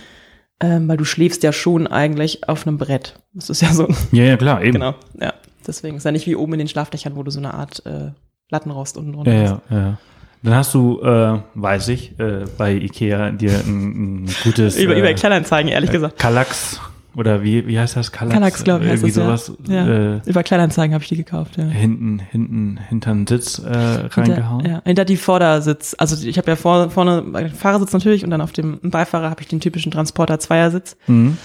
Ähm, 0.60 0.86
weil 0.88 0.96
du 0.96 1.04
schläfst 1.04 1.42
ja 1.42 1.52
schon 1.52 1.86
eigentlich 1.86 2.48
auf 2.48 2.66
einem 2.66 2.78
Brett. 2.78 3.14
Das 3.32 3.50
ist 3.50 3.60
ja 3.60 3.72
so, 3.72 3.88
Ja, 4.12 4.24
ja, 4.24 4.36
klar, 4.36 4.62
eben. 4.62 4.74
genau, 4.74 4.94
ja. 5.20 5.32
Deswegen 5.66 5.96
ist 5.96 6.04
ja 6.04 6.12
nicht 6.12 6.26
wie 6.26 6.36
oben 6.36 6.52
in 6.54 6.58
den 6.60 6.68
Schlafdächern, 6.68 7.16
wo 7.16 7.22
du 7.22 7.30
so 7.30 7.40
eine 7.40 7.54
Art 7.54 7.84
äh, 7.86 8.10
Lattenrost 8.50 8.96
unten 8.96 9.12
drunter 9.12 9.32
Ja, 9.32 9.40
hast. 9.50 9.60
ja, 9.70 9.76
ja. 9.78 9.98
Dann 10.42 10.54
hast 10.54 10.74
du, 10.74 11.00
äh, 11.00 11.38
weiß 11.54 11.88
ich, 11.88 12.18
äh, 12.20 12.44
bei 12.58 12.72
Ikea 12.74 13.30
dir 13.30 13.60
ein, 13.66 14.24
ein 14.24 14.30
gutes 14.44 14.76
Über, 14.80 14.94
äh, 14.94 14.98
über 15.00 15.12
Kleinanzeigen, 15.14 15.72
ehrlich 15.72 15.90
gesagt. 15.90 16.18
Kallax 16.18 16.78
oder 17.16 17.42
wie, 17.42 17.66
wie 17.66 17.78
heißt 17.78 17.96
das? 17.96 18.12
Kallax, 18.12 18.34
Kallax, 18.34 18.64
glaube 18.64 18.84
ich, 18.84 18.90
Irgendwie 18.90 19.12
das, 19.12 19.46
sowas 19.46 19.52
ja. 19.68 19.86
ja. 19.86 20.16
Äh, 20.16 20.20
über 20.26 20.42
Kleinanzeigen 20.42 20.94
habe 20.94 21.02
ich 21.02 21.08
die 21.08 21.16
gekauft, 21.16 21.56
ja. 21.56 21.64
hinten, 21.64 22.18
hinten, 22.18 22.78
hinter 22.88 23.12
den 23.12 23.26
Sitz 23.26 23.58
äh, 23.58 23.68
reingehauen. 23.70 24.62
Hinter, 24.62 24.78
ja, 24.78 24.82
hinter 24.84 25.04
die 25.04 25.16
Vordersitz. 25.16 25.94
Also 25.98 26.26
ich 26.26 26.38
habe 26.38 26.50
ja 26.50 26.56
vor, 26.56 26.90
vorne 26.90 27.50
Fahrersitz 27.50 27.92
natürlich 27.92 28.24
und 28.24 28.30
dann 28.30 28.40
auf 28.40 28.52
dem 28.52 28.78
Beifahrer 28.82 29.30
habe 29.30 29.42
ich 29.42 29.48
den 29.48 29.60
typischen 29.60 29.92
Transporter 29.92 30.38
Zweiersitz. 30.38 30.96
Mhm. 31.06 31.38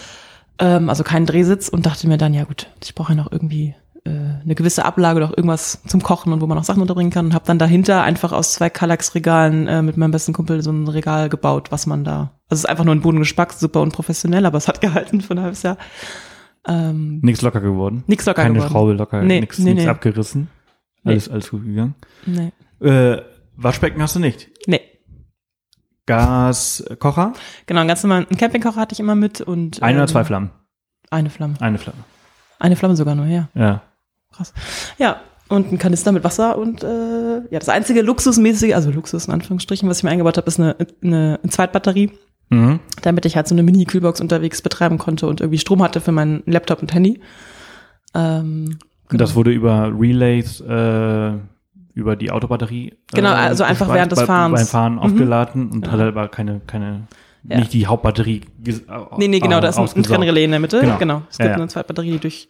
Ähm, 0.60 0.90
also 0.90 1.04
keinen 1.04 1.26
Drehsitz 1.26 1.70
und 1.70 1.86
dachte 1.86 2.08
mir 2.08 2.18
dann, 2.18 2.34
ja 2.34 2.44
gut, 2.44 2.68
ich 2.84 2.96
brauche 2.96 3.14
ja 3.14 3.18
noch 3.18 3.32
irgendwie 3.32 3.76
eine 4.06 4.56
gewisse 4.56 4.86
Ablage 4.86 5.18
oder 5.18 5.28
auch 5.28 5.38
irgendwas 5.38 5.82
zum 5.86 6.02
Kochen 6.02 6.32
und 6.34 6.42
wo 6.42 6.48
man 6.48 6.58
noch 6.58 6.64
Sachen 6.64 6.82
unterbringen 6.82 7.12
kann 7.12 7.28
und 7.28 7.34
habe 7.34 7.46
dann 7.46 7.60
dahinter 7.60 8.02
einfach 8.04 8.32
aus 8.32 8.54
zwei 8.54 8.70
Kallax-Regalen 8.70 9.68
äh, 9.68 9.82
mit 9.82 9.98
meinem 9.98 10.12
besten 10.12 10.34
Kumpel 10.34 10.62
so 10.64 10.72
ein 10.72 10.88
Regal 10.88 11.30
gebaut, 11.30 11.72
was 11.72 11.86
man 11.86 12.04
da. 12.04 12.32
Also 12.48 12.56
es 12.56 12.60
ist 12.60 12.66
einfach 12.70 12.86
nur 12.86 12.96
ein 12.96 13.02
Boden 13.02 13.20
gespackt, 13.20 13.60
super 13.60 13.82
unprofessionell, 13.82 14.46
aber 14.46 14.58
es 14.58 14.68
hat 14.68 14.82
gehalten 14.82 15.22
für 15.22 15.34
ein 15.36 15.42
halbes 15.42 15.64
Jahr. 15.64 15.78
Ähm, 16.68 17.20
Nix 17.24 17.42
locker 17.42 17.62
geworden. 17.62 18.04
nix 18.08 18.26
locker 18.26 18.42
Keine 18.42 18.56
geworden. 18.56 18.72
Schraube 18.72 18.94
locker, 18.94 19.22
Nee, 19.24 19.42
nix, 19.42 19.60
nee, 19.60 19.74
nee. 19.74 19.88
abgerissen. 19.88 20.50
Nee. 21.04 21.12
Alles, 21.12 21.30
alles 21.30 21.50
gut 21.50 21.64
gegangen. 21.66 21.96
Nee. 22.26 22.52
Äh, 22.82 23.22
Waschbecken 23.56 24.02
hast 24.02 24.16
du 24.16 24.20
nicht. 24.20 24.50
nee. 24.68 24.82
Gaskocher? 26.06 27.34
Genau, 27.68 27.82
einen 27.82 27.88
ganz 27.88 28.02
normalen 28.04 28.26
einen 28.28 28.38
Campingkocher 28.38 28.80
hatte 28.82 28.94
ich 28.94 29.00
immer 29.00 29.16
mit 29.16 29.42
und 29.42 29.82
Eine 29.84 29.92
ähm, 29.94 29.98
oder 30.00 30.08
zwei 30.08 30.24
Flammen? 30.24 30.50
Eine 31.12 31.30
Flamme. 31.30 31.54
Eine 31.60 31.78
Flamme. 31.78 32.00
Eine 32.58 32.76
Flamme 32.76 32.96
sogar 32.96 33.14
nur, 33.16 33.28
ja. 33.28 33.48
Ja. 33.54 33.84
Krass. 34.36 34.54
Ja, 34.98 35.22
und 35.48 35.72
ein 35.72 35.78
Kanister 35.80 36.12
mit 36.12 36.24
Wasser 36.24 36.58
und 36.58 36.84
äh, 36.84 37.38
ja, 37.50 37.60
das 37.60 37.70
einzige 37.70 38.02
luxusmäßige, 38.02 38.74
also 38.76 38.92
Luxus 38.92 39.26
in 39.28 39.34
Anführungsstrichen, 39.34 39.90
was 39.90 39.98
ich 40.00 40.04
mir 40.04 40.12
eingebaut 40.12 40.38
habe, 40.38 40.48
ist 40.48 40.60
eine, 40.60 40.76
eine, 41.04 41.40
eine 41.42 41.52
Zweitbatterie, 41.52 42.12
Mhm. 42.52 42.80
damit 43.04 43.26
ich 43.28 43.36
halt 43.36 43.48
so 43.48 43.54
eine 43.54 43.62
Mini-Kühlbox 43.62 44.22
unterwegs 44.22 44.64
betreiben 44.64 44.98
konnte 44.98 45.28
und 45.28 45.40
irgendwie 45.40 45.60
Strom 45.60 45.84
hatte 45.84 46.02
für 46.02 46.12
meinen 46.12 46.42
Laptop 46.48 46.82
und 46.82 46.92
Handy. 46.94 47.22
Ähm, 48.16 48.80
Und 49.12 49.22
das 49.22 49.36
wurde 49.36 49.52
über 49.52 49.92
Relays 49.96 50.60
äh, 50.62 51.32
über 51.94 52.16
die 52.16 52.32
Autobatterie. 52.32 52.94
Genau, 53.14 53.30
also 53.34 53.64
einfach 53.64 53.94
während 53.94 54.12
des 54.12 54.20
bei- 54.20 54.26
Fahrens. 54.26 54.60
Beim 54.62 54.68
Fahren 54.68 54.94
Mhm. 54.94 55.00
aufgeladen 55.00 55.70
und 55.72 55.86
Ja. 55.86 55.92
hat 55.92 56.00
aber 56.00 56.28
keine, 56.30 56.62
keine, 56.66 57.08
Ja. 57.48 57.58
nicht 57.60 57.74
die 57.74 57.86
Hauptbatterie. 57.86 58.42
Nee, 59.18 59.28
nee, 59.28 59.40
genau, 59.40 59.58
äh, 59.60 59.62
da 59.62 59.70
ist 59.70 59.78
ein. 59.78 60.04
Trennrelais 60.04 60.46
in 60.46 60.52
der 60.52 60.60
Mitte. 60.60 60.80
Genau. 60.82 60.98
Genau. 60.98 61.22
Es 61.30 61.38
Ja, 61.38 61.46
gibt 61.46 61.58
ja. 61.58 61.62
eine 61.62 61.68
Zweitbatterie, 61.68 62.12
die 62.14 62.20
durch, 62.20 62.48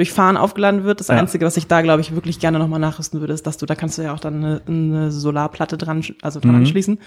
durch 0.00 0.12
Fahren 0.12 0.36
aufgeladen 0.38 0.82
wird. 0.84 0.98
Das 1.00 1.08
Ja. 1.08 1.16
Einzige, 1.16 1.44
was 1.44 1.56
ich 1.58 1.66
da, 1.66 1.82
glaube 1.82 2.00
ich, 2.00 2.14
wirklich 2.14 2.40
gerne 2.40 2.58
nochmal 2.58 2.80
nachrüsten 2.80 3.20
würde, 3.20 3.34
ist, 3.34 3.46
dass 3.46 3.58
du, 3.58 3.66
da 3.66 3.74
kannst 3.74 3.98
du 3.98 4.02
ja 4.02 4.14
auch 4.14 4.18
dann 4.20 4.36
eine, 4.44 4.60
eine 4.66 5.10
Solarplatte 5.12 5.76
dran, 5.76 6.02
also 6.22 6.40
dran 6.40 6.52
Mhm. 6.52 6.56
anschließen. 6.62 6.98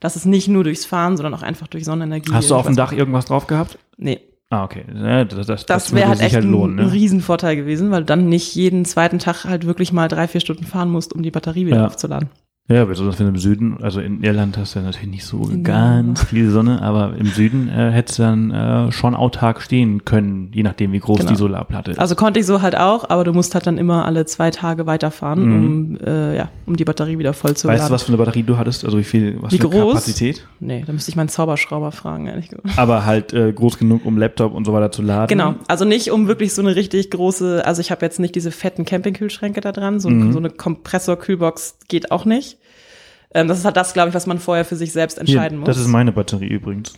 Dass 0.00 0.16
es 0.16 0.24
nicht 0.24 0.48
nur 0.48 0.64
durchs 0.64 0.86
Fahren, 0.86 1.18
sondern 1.18 1.34
auch 1.34 1.42
einfach 1.42 1.66
durch 1.68 1.84
Sonnenenergie. 1.84 2.32
Hast 2.32 2.48
du 2.50 2.54
auf 2.54 2.64
dem 2.66 2.76
Dach 2.76 2.92
irgendwas 2.92 3.26
drauf 3.26 3.46
gehabt? 3.46 3.78
Nee, 3.98 4.20
Ah, 4.52 4.64
okay. 4.64 4.84
Ja, 4.92 5.24
das 5.24 5.46
das, 5.46 5.64
das, 5.66 5.94
wäre 5.94 6.08
halt 6.08 6.20
echt 6.20 6.34
ein, 6.34 6.50
lohnen, 6.50 6.76
ein 6.80 6.86
ne? 6.86 6.92
Riesenvorteil 6.92 7.54
gewesen, 7.54 7.92
weil 7.92 8.00
du 8.00 8.06
dann 8.06 8.28
nicht 8.28 8.52
jeden 8.56 8.84
zweiten 8.84 9.20
Tag 9.20 9.44
halt 9.44 9.64
wirklich 9.64 9.92
mal 9.92 10.08
drei, 10.08 10.26
vier 10.26 10.40
Stunden 10.40 10.64
fahren 10.64 10.90
musst, 10.90 11.12
um 11.12 11.22
die 11.22 11.30
Batterie 11.30 11.66
wieder 11.66 11.76
Ja. 11.76 11.86
aufzuladen. 11.86 12.30
Ja, 12.70 12.84
besonders 12.84 13.18
wenn 13.18 13.26
du 13.26 13.32
im 13.32 13.38
Süden, 13.38 13.78
also 13.82 14.00
in 14.00 14.22
Irland 14.22 14.56
hast 14.56 14.74
du 14.74 14.78
ja 14.78 14.84
natürlich 14.84 15.08
nicht 15.10 15.24
so 15.24 15.38
Genau. 15.38 15.62
ganz 15.64 16.22
viel 16.24 16.50
Sonne, 16.50 16.80
aber 16.82 17.16
im 17.18 17.26
Süden 17.26 17.68
äh, 17.68 17.90
hättest 17.90 18.20
du 18.20 18.22
dann 18.22 18.50
äh, 18.52 18.92
schon 18.92 19.16
autark 19.16 19.60
stehen 19.60 20.04
können, 20.04 20.50
je 20.54 20.62
nachdem, 20.62 20.92
wie 20.92 21.00
groß 21.00 21.18
Genau. 21.18 21.30
die 21.30 21.36
Solarplatte 21.36 21.90
ist. 21.90 21.98
Also 21.98 22.14
konnte 22.14 22.38
ich 22.38 22.46
so 22.46 22.62
halt 22.62 22.76
auch, 22.76 23.10
aber 23.10 23.24
du 23.24 23.32
musst 23.32 23.54
halt 23.54 23.66
dann 23.66 23.76
immer 23.76 24.04
alle 24.04 24.24
zwei 24.24 24.52
Tage 24.52 24.86
weiterfahren, 24.86 25.48
Mhm. 25.48 25.96
um, 25.96 26.06
äh, 26.06 26.36
ja, 26.36 26.48
um 26.66 26.76
die 26.76 26.84
Batterie 26.84 27.18
wieder 27.18 27.32
voll 27.32 27.56
zu 27.56 27.66
weißt 27.66 27.78
laden. 27.80 27.88
du, 27.90 27.94
was 27.94 28.02
für 28.04 28.08
eine 28.10 28.18
Batterie 28.18 28.44
du 28.44 28.56
hattest? 28.56 28.84
Also 28.84 28.98
wie 28.98 29.04
viel, 29.04 29.36
was 29.42 29.52
Wie 29.52 29.58
für 29.58 29.68
groß? 29.68 29.94
Kapazität? 29.94 30.46
Nee, 30.60 30.84
da 30.86 30.92
müsste 30.92 31.10
ich 31.10 31.16
meinen 31.16 31.28
Zauberschrauber 31.28 31.90
fragen, 31.90 32.28
ehrlich 32.28 32.50
gesagt. 32.50 32.78
Aber 32.78 33.04
halt 33.04 33.32
äh, 33.32 33.52
groß 33.52 33.78
genug, 33.78 34.06
um 34.06 34.16
Laptop 34.16 34.54
und 34.54 34.64
so 34.64 34.72
weiter 34.72 34.92
zu 34.92 35.02
laden. 35.02 35.26
Genau, 35.26 35.56
also 35.66 35.84
nicht 35.84 36.12
um 36.12 36.28
wirklich 36.28 36.54
so 36.54 36.62
eine 36.62 36.76
richtig 36.76 37.10
große, 37.10 37.66
also 37.66 37.80
ich 37.80 37.90
habe 37.90 38.06
jetzt 38.06 38.20
nicht 38.20 38.36
diese 38.36 38.52
fetten 38.52 38.84
Campingkühlschränke 38.84 39.60
da 39.60 39.72
dran, 39.72 39.98
so, 39.98 40.08
Mhm. 40.08 40.32
so 40.32 40.38
eine 40.38 40.50
Kompressor-Kühlbox 40.50 41.78
geht 41.88 42.12
auch 42.12 42.24
nicht. 42.24 42.58
Ähm, 43.32 43.48
das 43.48 43.58
ist 43.58 43.64
halt 43.64 43.76
das, 43.76 43.92
glaube 43.92 44.08
ich, 44.08 44.14
was 44.14 44.26
man 44.26 44.38
vorher 44.38 44.64
für 44.64 44.76
sich 44.76 44.92
selbst 44.92 45.14
Hier, 45.14 45.20
entscheiden 45.20 45.58
muss. 45.58 45.66
das 45.66 45.78
ist 45.78 45.86
meine 45.88 46.12
Batterie 46.12 46.48
übrigens. 46.48 46.94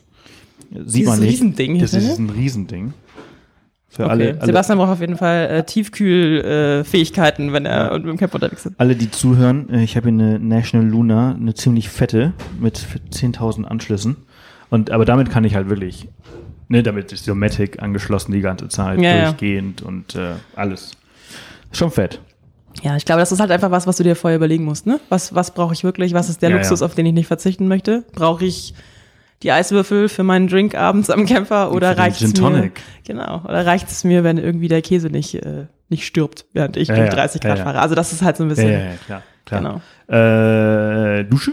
Sieht 0.71 1.03
Dieses 1.03 1.07
man 1.09 1.21
nicht. 1.21 1.33
Riesending 1.33 1.73
hier, 1.75 1.83
Das 1.83 1.93
ist 1.93 2.19
ein 2.19 2.31
Riesending. 2.31 2.95
Für 3.91 4.05
okay. 4.05 4.11
alle, 4.11 4.29
alle, 4.39 4.47
Sebastian 4.47 4.79
braucht 4.79 4.91
auf 4.93 5.01
jeden 5.01 5.19
Fall 5.19 5.51
äh, 5.51 5.65
Tiefkühlfähigkeiten, 5.65 7.51
äh, 7.51 7.53
wenn 7.53 7.67
er 7.67 7.93
mit 7.99 8.07
dem 8.07 8.17
Camp 8.17 8.35
unterwegs 8.35 8.65
ist. 8.65 8.81
alle, 8.81 8.97
die 8.97 9.11
zuhören, 9.11 9.69
äh, 9.69 9.83
ich 9.83 9.97
habe 9.97 10.09
hier 10.09 10.19
eine 10.19 10.39
National 10.39 10.89
Luna, 10.89 11.35
eine 11.35 11.53
ziemlich 11.53 11.91
fette 11.91 12.33
mit 12.59 12.79
10.000 13.13 13.65
Anschlüssen. 13.65 14.17
Und 14.71 14.91
aber 14.91 15.05
damit 15.05 15.29
kann 15.31 15.45
ich 15.45 15.55
halt 15.55 15.69
wirklich, 15.69 16.09
ne, 16.69 16.83
damit 16.83 17.13
ist 17.13 17.29
Dometic 17.29 17.83
angeschlossen 17.83 18.33
die 18.33 18.41
ganze 18.41 18.69
Zeit, 18.69 18.99
Ja, 18.99 19.15
ja. 19.15 19.25
durchgehend 19.27 19.83
und 19.83 20.15
äh, 20.15 20.37
alles. 20.57 20.93
Schon 21.73 21.91
fett. 21.91 22.21
Ja, 22.83 22.97
ich 22.97 23.05
glaube, 23.05 23.21
das 23.21 23.33
ist 23.33 23.41
halt 23.41 23.51
einfach 23.51 23.71
was, 23.71 23.87
was 23.87 23.97
du 23.97 24.03
dir 24.03 24.17
vorher 24.17 24.37
überlegen 24.37 24.65
musst. 24.65 24.87
Ne? 24.87 24.99
Was, 25.09 25.35
was 25.35 25.53
brauche 25.53 25.75
ich 25.75 25.85
wirklich? 25.85 26.15
Was 26.15 26.29
ist 26.29 26.43
der 26.43 26.51
Ja, 26.51 26.57
Luxus, 26.57 26.81
ja. 26.81 26.87
auf 26.87 26.95
den 26.95 27.07
ich 27.07 27.13
nicht 27.13 27.27
verzichten 27.27 27.69
möchte? 27.69 28.05
Brauche 28.13 28.45
ich 28.45 28.75
die 29.43 29.53
Eiswürfel 29.53 30.09
für 30.09 30.23
meinen 30.23 30.49
Drink 30.49 30.75
abends 30.75 31.11
am 31.11 31.27
Camper 31.27 31.73
oder 31.73 31.99
reicht 31.99 32.23
es 32.23 32.41
mir? 32.41 32.71
Genau. 33.05 33.43
Oder 33.45 33.67
reicht 33.67 33.89
es 33.91 34.05
mir, 34.05 34.25
wenn 34.25 34.39
irgendwie 34.39 34.69
der 34.69 34.83
Käse 34.83 35.09
nicht 35.11 35.35
äh, 35.35 35.67
nicht 35.89 36.07
stirbt, 36.07 36.47
während 36.53 36.77
ich 36.77 36.89
Ja, 36.89 36.95
durch 36.97 37.09
ja, 37.09 37.15
30 37.15 37.41
Grad 37.43 37.59
fahre? 37.59 37.81
Also 37.81 37.95
das 37.95 38.13
ist 38.13 38.23
halt 38.23 38.37
so 38.37 38.45
ein 38.45 38.49
bisschen. 38.49 38.71
ja, 38.73 38.79
ja, 38.79 38.93
klar. 39.07 39.23
klar. 39.45 39.61
Genau. 40.09 40.19
Äh, 41.21 41.25
Dusche? 41.25 41.53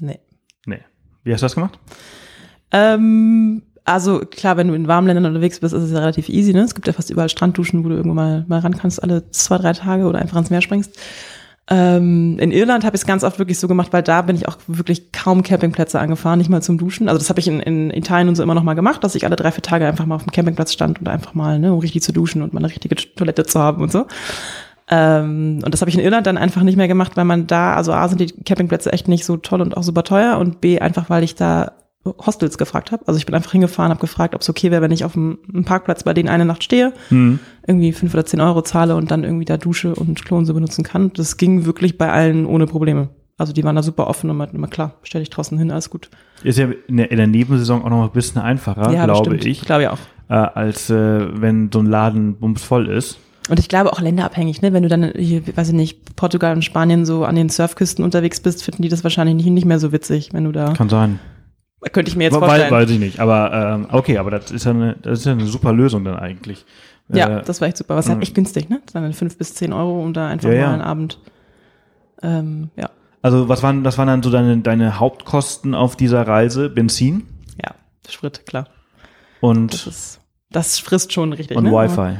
Nee. 0.00 0.20
Nee. 0.66 0.80
Wie 1.24 1.32
hast 1.32 1.40
du 1.40 1.46
das 1.46 1.54
gemacht? 1.54 1.78
Ähm, 2.70 3.62
also 3.84 4.20
klar, 4.20 4.56
wenn 4.56 4.68
du 4.68 4.74
in 4.74 4.86
warmen 4.86 5.08
Ländern 5.08 5.26
unterwegs 5.26 5.60
bist, 5.60 5.74
ist 5.74 5.82
es 5.82 5.92
ja 5.92 5.98
relativ 5.98 6.28
easy. 6.28 6.52
Ne? 6.52 6.60
Es 6.60 6.74
gibt 6.74 6.86
ja 6.86 6.92
fast 6.92 7.10
überall 7.10 7.28
Strandduschen, 7.28 7.84
wo 7.84 7.88
du 7.88 7.96
irgendwo 7.96 8.14
mal, 8.14 8.44
mal 8.46 8.60
ran 8.60 8.76
kannst, 8.76 9.02
alle 9.02 9.28
zwei, 9.30 9.58
drei 9.58 9.72
Tage 9.72 10.04
oder 10.04 10.20
einfach 10.20 10.38
ins 10.38 10.50
Meer 10.50 10.62
springst. 10.62 10.96
Ähm, 11.70 12.38
in 12.38 12.50
Irland 12.50 12.84
habe 12.84 12.96
ich 12.96 13.02
es 13.02 13.06
ganz 13.06 13.22
oft 13.24 13.38
wirklich 13.38 13.58
so 13.58 13.68
gemacht, 13.68 13.92
weil 13.92 14.02
da 14.02 14.22
bin 14.22 14.36
ich 14.36 14.48
auch 14.48 14.58
wirklich 14.66 15.12
kaum 15.12 15.42
Campingplätze 15.42 15.98
angefahren, 15.98 16.38
nicht 16.38 16.50
mal 16.50 16.62
zum 16.62 16.76
Duschen. 16.76 17.08
Also 17.08 17.18
das 17.18 17.28
habe 17.28 17.40
ich 17.40 17.48
in, 17.48 17.60
in 17.60 17.90
Italien 17.90 18.28
und 18.28 18.34
so 18.34 18.42
immer 18.42 18.54
noch 18.54 18.64
mal 18.64 18.74
gemacht, 18.74 19.02
dass 19.04 19.14
ich 19.14 19.24
alle 19.24 19.36
drei, 19.36 19.52
vier 19.52 19.62
Tage 19.62 19.86
einfach 19.86 20.06
mal 20.06 20.16
auf 20.16 20.24
dem 20.24 20.32
Campingplatz 20.32 20.72
stand 20.72 21.00
und 21.00 21.08
einfach 21.08 21.34
mal, 21.34 21.58
ne, 21.58 21.72
um 21.72 21.78
richtig 21.78 22.02
zu 22.02 22.12
duschen 22.12 22.42
und 22.42 22.52
mal 22.52 22.58
eine 22.58 22.68
richtige 22.68 22.94
Toilette 22.96 23.44
zu 23.44 23.60
haben 23.60 23.82
und 23.82 23.92
so. 23.92 24.06
Ähm, 24.90 25.60
und 25.64 25.72
das 25.72 25.80
habe 25.80 25.88
ich 25.88 25.96
in 25.96 26.04
Irland 26.04 26.26
dann 26.26 26.36
einfach 26.36 26.62
nicht 26.62 26.76
mehr 26.76 26.88
gemacht, 26.88 27.16
weil 27.16 27.24
man 27.24 27.46
da, 27.46 27.74
also 27.76 27.92
A 27.92 28.08
sind 28.08 28.20
die 28.20 28.32
Campingplätze 28.44 28.92
echt 28.92 29.06
nicht 29.06 29.24
so 29.24 29.36
toll 29.36 29.60
und 29.60 29.76
auch 29.76 29.84
super 29.84 30.02
teuer 30.02 30.38
und 30.38 30.60
B 30.60 30.80
einfach, 30.80 31.10
weil 31.10 31.22
ich 31.22 31.36
da 31.36 31.72
Hostels 32.04 32.58
gefragt 32.58 32.90
habe. 32.92 33.06
Also 33.06 33.18
ich 33.18 33.26
bin 33.26 33.34
einfach 33.34 33.52
hingefahren, 33.52 33.90
habe 33.90 34.00
gefragt, 34.00 34.34
ob 34.34 34.40
es 34.40 34.48
okay 34.50 34.70
wäre, 34.70 34.82
wenn 34.82 34.90
ich 34.90 35.04
auf 35.04 35.16
einem, 35.16 35.38
Parkplatz 35.64 36.02
bei 36.02 36.14
denen 36.14 36.28
eine 36.28 36.44
Nacht 36.44 36.64
stehe, 36.64 36.92
Hm. 37.08 37.38
irgendwie 37.66 37.92
fünf 37.92 38.12
oder 38.14 38.24
zehn 38.24 38.40
Euro 38.40 38.62
zahle 38.62 38.96
und 38.96 39.10
dann 39.10 39.22
irgendwie 39.24 39.44
da 39.44 39.56
Dusche 39.56 39.94
und 39.94 40.24
Klo 40.24 40.36
und 40.38 40.46
so 40.46 40.54
benutzen 40.54 40.82
kann. 40.84 41.12
Das 41.14 41.36
ging 41.36 41.64
wirklich 41.64 41.98
bei 41.98 42.10
allen 42.10 42.46
ohne 42.46 42.66
Probleme. 42.66 43.08
Also 43.38 43.52
die 43.52 43.64
waren 43.64 43.76
da 43.76 43.82
super 43.82 44.06
offen 44.08 44.30
und 44.30 44.36
meinten 44.36 44.56
immer, 44.56 44.68
klar, 44.68 44.94
stell 45.02 45.20
dich 45.20 45.30
draußen 45.30 45.56
hin, 45.58 45.70
alles 45.70 45.90
gut. 45.90 46.10
Ist 46.44 46.58
ja 46.58 46.68
in 46.88 46.96
der, 46.96 47.10
in 47.10 47.16
der 47.16 47.26
Nebensaison 47.26 47.82
auch 47.84 47.90
noch 47.90 48.04
ein 48.04 48.10
bisschen 48.10 48.40
einfacher, 48.42 48.90
glaube 48.90 49.30
bestimmt. 49.30 49.44
ich, 49.46 49.62
Glaube 49.62 49.82
ich 49.82 49.88
auch. 49.88 49.98
äh, 50.28 50.34
als 50.34 50.90
äh, 50.90 51.40
wenn 51.40 51.70
so 51.72 51.78
ein 51.80 51.86
Laden 51.86 52.34
bumsvoll 52.36 52.88
ist. 52.88 53.18
Und 53.48 53.58
ich 53.58 53.68
glaube 53.68 53.92
auch 53.92 54.00
länderabhängig, 54.00 54.62
ne? 54.62 54.72
Wenn 54.72 54.84
du 54.84 54.88
dann 54.88 55.12
hier, 55.16 55.42
weiß 55.56 55.68
ich 55.68 55.74
nicht, 55.74 56.14
Portugal 56.14 56.54
und 56.54 56.62
Spanien 56.64 57.04
so 57.04 57.24
an 57.24 57.34
den 57.34 57.48
Surfküsten 57.48 58.04
unterwegs 58.04 58.38
bist, 58.40 58.62
finden 58.62 58.82
die 58.82 58.88
das 58.88 59.02
wahrscheinlich 59.02 59.34
nicht, 59.34 59.46
nicht 59.46 59.64
mehr 59.66 59.80
so 59.80 59.90
witzig, 59.90 60.28
wenn 60.32 60.44
du 60.44 60.52
da. 60.52 60.72
Kann 60.74 60.88
sein. 60.88 61.18
Könnte 61.92 62.10
ich 62.10 62.16
mir 62.16 62.24
jetzt 62.24 62.36
vorstellen. 62.36 62.70
weiß 62.70 62.90
ich 62.90 62.98
nicht. 62.98 63.18
Aber 63.20 63.52
ähm, 63.52 63.86
okay, 63.90 64.18
aber 64.18 64.30
das 64.30 64.50
ist 64.50 64.64
ja 64.64 64.70
eine, 64.70 64.96
das 65.02 65.20
ist 65.20 65.24
ja 65.26 65.32
eine 65.32 65.46
super 65.46 65.72
Lösung 65.72 66.04
dann 66.04 66.16
eigentlich. 66.16 66.64
Ja, 67.08 67.38
Äh, 67.38 67.42
das 67.42 67.60
war 67.60 67.68
echt 67.68 67.76
super. 67.76 67.96
Was 67.96 68.08
halt 68.08 68.22
echt 68.22 68.34
günstig, 68.34 68.68
ne? 68.68 68.80
Das 68.86 68.94
waren 68.94 69.12
fünf 69.12 69.36
bis 69.36 69.54
zehn 69.54 69.72
Euro, 69.72 70.00
um 70.02 70.12
da 70.12 70.28
einfach 70.28 70.48
Ja, 70.48 70.54
mal 70.54 70.60
ja. 70.60 70.72
einen 70.72 70.82
Abend. 70.82 71.18
Ähm, 72.22 72.70
ja, 72.76 72.88
also 73.20 73.48
was 73.48 73.62
waren, 73.62 73.84
was 73.84 73.98
waren 73.98 74.06
dann 74.08 74.22
so 74.22 74.30
deine, 74.30 74.58
deine 74.58 74.98
Hauptkosten 75.00 75.74
auf 75.74 75.96
dieser 75.96 76.26
Reise? 76.26 76.70
Benzin 76.70 77.24
ja, 77.62 77.74
Sprit, 78.08 78.46
klar. 78.46 78.64
Das 78.64 78.72
und, 79.50 79.86
ist, 79.86 80.20
das 80.50 80.78
frisst 80.78 81.12
schon 81.12 81.32
richtig. 81.32 81.56
und 81.56 81.64
ne? 81.64 81.72
Wi-Fi. 81.72 82.16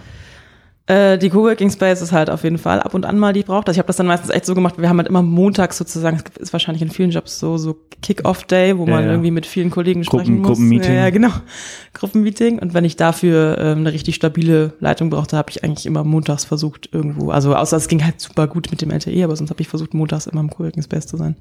Äh, 0.86 1.16
die 1.16 1.30
Coworking 1.30 1.70
Space 1.70 2.02
ist 2.02 2.10
halt 2.10 2.28
auf 2.28 2.42
jeden 2.42 2.58
Fall 2.58 2.80
ab 2.80 2.92
und 2.94 3.06
an 3.06 3.16
mal 3.16 3.32
die 3.32 3.44
braucht. 3.44 3.68
Also 3.68 3.76
ich 3.76 3.78
habe 3.78 3.86
das 3.86 3.96
dann 3.96 4.06
meistens 4.08 4.30
echt 4.30 4.44
so 4.44 4.54
gemacht, 4.54 4.74
wir 4.78 4.88
haben 4.88 4.96
halt 4.98 5.06
immer 5.08 5.22
montags 5.22 5.78
sozusagen, 5.78 6.18
es 6.34 6.42
ist 6.48 6.52
wahrscheinlich 6.52 6.82
in 6.82 6.90
vielen 6.90 7.10
Jobs 7.12 7.38
so, 7.38 7.56
so 7.56 7.76
Kick-Off-Day, 8.02 8.76
wo 8.76 8.84
Ja, 8.86 8.90
man 8.90 9.04
ja. 9.04 9.10
irgendwie 9.12 9.30
mit 9.30 9.46
vielen 9.46 9.70
Kollegen 9.70 10.02
Gruppen- 10.02 10.24
sprechen 10.24 10.38
muss. 10.40 10.46
Gruppenmeeting. 10.48 10.94
Ja, 10.94 11.00
ja, 11.02 11.10
genau. 11.10 11.28
Gruppenmeeting. 11.94 12.58
Und 12.58 12.74
wenn 12.74 12.84
ich 12.84 12.96
dafür 12.96 13.58
ähm, 13.58 13.78
eine 13.78 13.92
richtig 13.92 14.16
stabile 14.16 14.72
Leitung 14.80 15.08
brauchte, 15.10 15.36
habe 15.36 15.50
ich 15.50 15.62
eigentlich 15.62 15.86
immer 15.86 16.02
montags 16.02 16.44
versucht 16.44 16.88
irgendwo, 16.92 17.30
also 17.30 17.54
außer 17.54 17.76
es 17.76 17.86
ging 17.86 18.04
halt 18.04 18.20
super 18.20 18.48
gut 18.48 18.70
mit 18.72 18.82
dem 18.82 18.90
LTE, 18.90 19.22
aber 19.22 19.36
sonst 19.36 19.50
habe 19.50 19.60
ich 19.60 19.68
versucht, 19.68 19.94
montags 19.94 20.26
immer 20.26 20.40
im 20.40 20.50
Coworking 20.50 20.82
Space 20.82 21.06
zu 21.06 21.16
sein. 21.16 21.36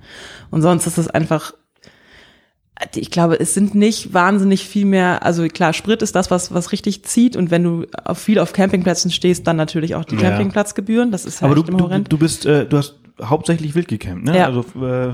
Und 0.51 0.61
sonst 0.61 0.85
ist 0.85 0.99
es 0.99 1.07
einfach 1.07 1.53
ich 2.95 3.11
glaube, 3.11 3.39
es 3.39 3.53
sind 3.53 3.75
nicht 3.75 4.13
wahnsinnig 4.13 4.65
viel 4.65 4.85
mehr, 4.85 5.23
also 5.23 5.47
klar, 5.47 5.73
Sprit 5.73 6.01
ist 6.01 6.15
das, 6.15 6.31
was, 6.31 6.53
was 6.53 6.71
richtig 6.71 7.03
zieht 7.03 7.35
und 7.35 7.51
wenn 7.51 7.63
du 7.63 7.85
auf 8.03 8.17
viel 8.17 8.39
auf 8.39 8.53
Campingplätzen 8.53 9.11
stehst, 9.11 9.45
dann 9.45 9.55
natürlich 9.55 9.95
auch 9.95 10.05
die 10.05 10.15
Ja. 10.15 10.21
Campingplatzgebühren, 10.21 11.11
das 11.11 11.25
ist 11.25 11.41
ja 11.41 11.47
Aber 11.47 11.55
du, 11.55 11.63
du, 11.63 11.99
du 11.99 12.17
bist, 12.17 12.45
äh, 12.45 12.65
du 12.65 12.77
hast 12.77 12.95
hauptsächlich 13.21 13.75
wild 13.75 13.87
gecampt, 13.87 14.25
ne? 14.25 14.37
Ja. 14.37 14.45
Also, 14.47 14.61
äh, 14.81 15.09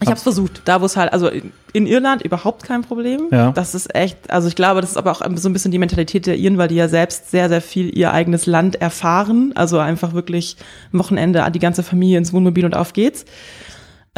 Ich 0.00 0.06
habe 0.06 0.16
es 0.16 0.22
versucht, 0.22 0.62
da 0.64 0.80
wo 0.80 0.84
es 0.84 0.96
halt, 0.96 1.12
also 1.12 1.26
in, 1.26 1.50
in 1.72 1.86
Irland 1.88 2.22
überhaupt 2.22 2.62
kein 2.62 2.82
Problem. 2.82 3.22
Ja. 3.32 3.50
Das 3.50 3.74
ist 3.74 3.92
echt, 3.96 4.30
also 4.30 4.46
ich 4.46 4.54
glaube, 4.54 4.80
das 4.80 4.90
ist 4.90 4.96
aber 4.96 5.10
auch 5.10 5.22
so 5.34 5.48
ein 5.48 5.52
bisschen 5.52 5.72
die 5.72 5.78
Mentalität 5.78 6.26
der 6.26 6.36
Iren, 6.36 6.56
weil 6.56 6.68
die 6.68 6.76
ja 6.76 6.86
selbst 6.86 7.32
sehr, 7.32 7.48
sehr 7.48 7.60
viel 7.60 7.96
ihr 7.98 8.12
eigenes 8.12 8.46
Land 8.46 8.76
erfahren. 8.76 9.52
Also 9.56 9.78
einfach 9.78 10.12
wirklich 10.14 10.56
am 10.92 11.00
Wochenende 11.00 11.44
die 11.52 11.58
ganze 11.58 11.82
Familie 11.82 12.18
ins 12.18 12.32
Wohnmobil 12.32 12.64
und 12.64 12.76
auf 12.76 12.92
geht's. 12.92 13.24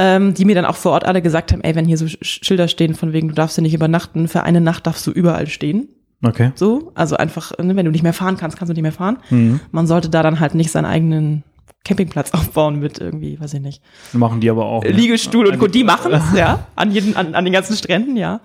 Ähm, 0.02 0.32
die 0.32 0.46
mir 0.46 0.54
dann 0.54 0.64
auch 0.64 0.76
vor 0.76 0.92
Ort 0.92 1.04
alle 1.04 1.20
gesagt 1.20 1.52
haben, 1.52 1.60
ey, 1.60 1.74
wenn 1.74 1.84
hier 1.84 1.98
so 1.98 2.06
Sch- 2.06 2.42
Schilder 2.42 2.68
stehen 2.68 2.94
von 2.94 3.12
wegen, 3.12 3.28
du 3.28 3.34
darfst 3.34 3.56
hier 3.56 3.62
nicht 3.62 3.74
übernachten, 3.74 4.28
für 4.28 4.44
eine 4.44 4.62
Nacht 4.62 4.86
darfst 4.86 5.06
du 5.06 5.10
überall 5.10 5.46
stehen. 5.46 5.88
okay. 6.24 6.52
So, 6.54 6.92
also 6.94 7.16
einfach, 7.18 7.52
ne, 7.58 7.76
wenn 7.76 7.84
du 7.84 7.90
nicht 7.92 8.02
mehr 8.02 8.14
fahren 8.14 8.38
kannst, 8.38 8.56
kannst 8.56 8.70
du 8.70 8.74
nicht 8.74 8.82
mehr 8.82 8.92
fahren. 8.92 9.18
Mhm. 9.28 9.60
Man 9.72 9.86
sollte 9.86 10.08
da 10.08 10.22
dann 10.22 10.40
halt 10.40 10.54
nicht 10.54 10.70
seinen 10.70 10.86
eigenen 10.86 11.42
Campingplatz 11.84 12.30
aufbauen 12.32 12.80
mit 12.80 12.98
irgendwie, 12.98 13.38
weiß 13.38 13.52
ich 13.54 13.60
nicht. 13.60 13.82
Machen 14.14 14.40
die 14.40 14.48
aber 14.48 14.64
auch. 14.64 14.84
ne? 14.84 14.90
Liegestuhl 14.90 15.46
und 15.46 15.58
Co. 15.58 15.66
Die 15.66 15.84
machen's, 15.84 16.24
ja. 16.34 16.66
An, 16.76 16.92
jeden, 16.92 17.14
an, 17.16 17.34
an 17.34 17.44
den 17.44 17.52
ganzen 17.52 17.76
Stränden, 17.76 18.16
ja. 18.16 18.40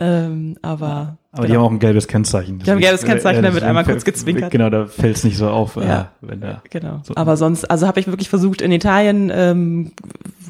Ähm, 0.00 0.56
aber. 0.62 1.18
Aber 1.32 1.46
die 1.46 1.54
haben 1.54 1.62
auch 1.62 1.70
ein 1.70 1.78
gelbes 1.78 2.06
Kennzeichen. 2.06 2.60
Die 2.60 2.70
haben 2.70 2.78
ein 2.78 2.82
gelbes 2.82 3.02
Kennzeichen, 3.02 3.42
da 3.42 3.48
wird 3.48 3.56
deswegen 3.56 3.66
einmal 3.68 3.84
kurz 3.84 4.04
gezwinkert. 4.04 4.50
Genau, 4.50 4.70
da 4.70 4.86
fällt 4.86 5.16
es 5.16 5.24
nicht 5.24 5.36
so 5.36 5.48
auf, 5.48 5.76
Ja. 5.76 6.00
äh, 6.00 6.04
wenn 6.20 6.40
da. 6.40 6.62
Genau. 6.70 7.00
So. 7.02 7.14
Aber 7.16 7.36
sonst, 7.36 7.64
also 7.70 7.86
habe 7.86 7.98
ich 8.00 8.06
wirklich 8.06 8.28
versucht, 8.28 8.60
in 8.62 8.70
Italien 8.72 9.30
ähm, 9.34 9.92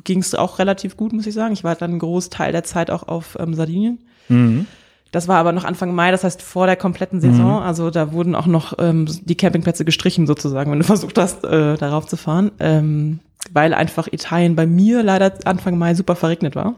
ging 0.05 0.18
es 0.20 0.34
auch 0.34 0.59
relativ 0.59 0.96
gut, 0.96 1.12
muss 1.12 1.26
ich 1.26 1.34
sagen. 1.34 1.53
Ich 1.53 1.64
war 1.64 1.74
dann 1.74 1.90
einen 1.90 1.99
Großteil 1.99 2.53
der 2.53 2.64
Zeit 2.64 2.90
auch 2.90 3.09
auf 3.09 3.36
ähm, 3.40 3.55
Sardinien. 3.55 3.99
Mhm. 4.28 4.66
Das 5.11 5.26
war 5.26 5.38
aber 5.38 5.53
noch 5.53 5.64
Anfang 5.64 5.94
Mai, 5.94 6.11
das 6.11 6.22
heißt 6.24 6.42
vor 6.42 6.66
der 6.66 6.76
kompletten 6.76 7.20
Saison. 7.22 7.62
Also 7.62 7.88
da 7.90 8.12
wurden 8.12 8.34
auch 8.34 8.46
noch 8.46 8.74
ähm, 8.78 9.07
die 9.24 9.36
Campingplätze 9.36 9.86
gestrichen 9.86 10.26
sozusagen, 10.26 10.70
wenn 10.70 10.78
du 10.80 10.84
versucht 10.86 11.16
hast, 11.16 11.44
äh, 11.44 11.76
darauf 11.78 12.07
zu 12.07 12.18
fahren. 12.18 12.51
Ähm, 12.61 13.20
weil 13.53 13.72
einfach 13.72 14.09
Italien 14.12 14.55
bei 14.57 14.66
mir 14.66 15.03
leider 15.03 15.32
Anfang 15.44 15.78
Mai 15.78 15.94
super 15.94 16.14
verregnet 16.16 16.55
war. 16.55 16.74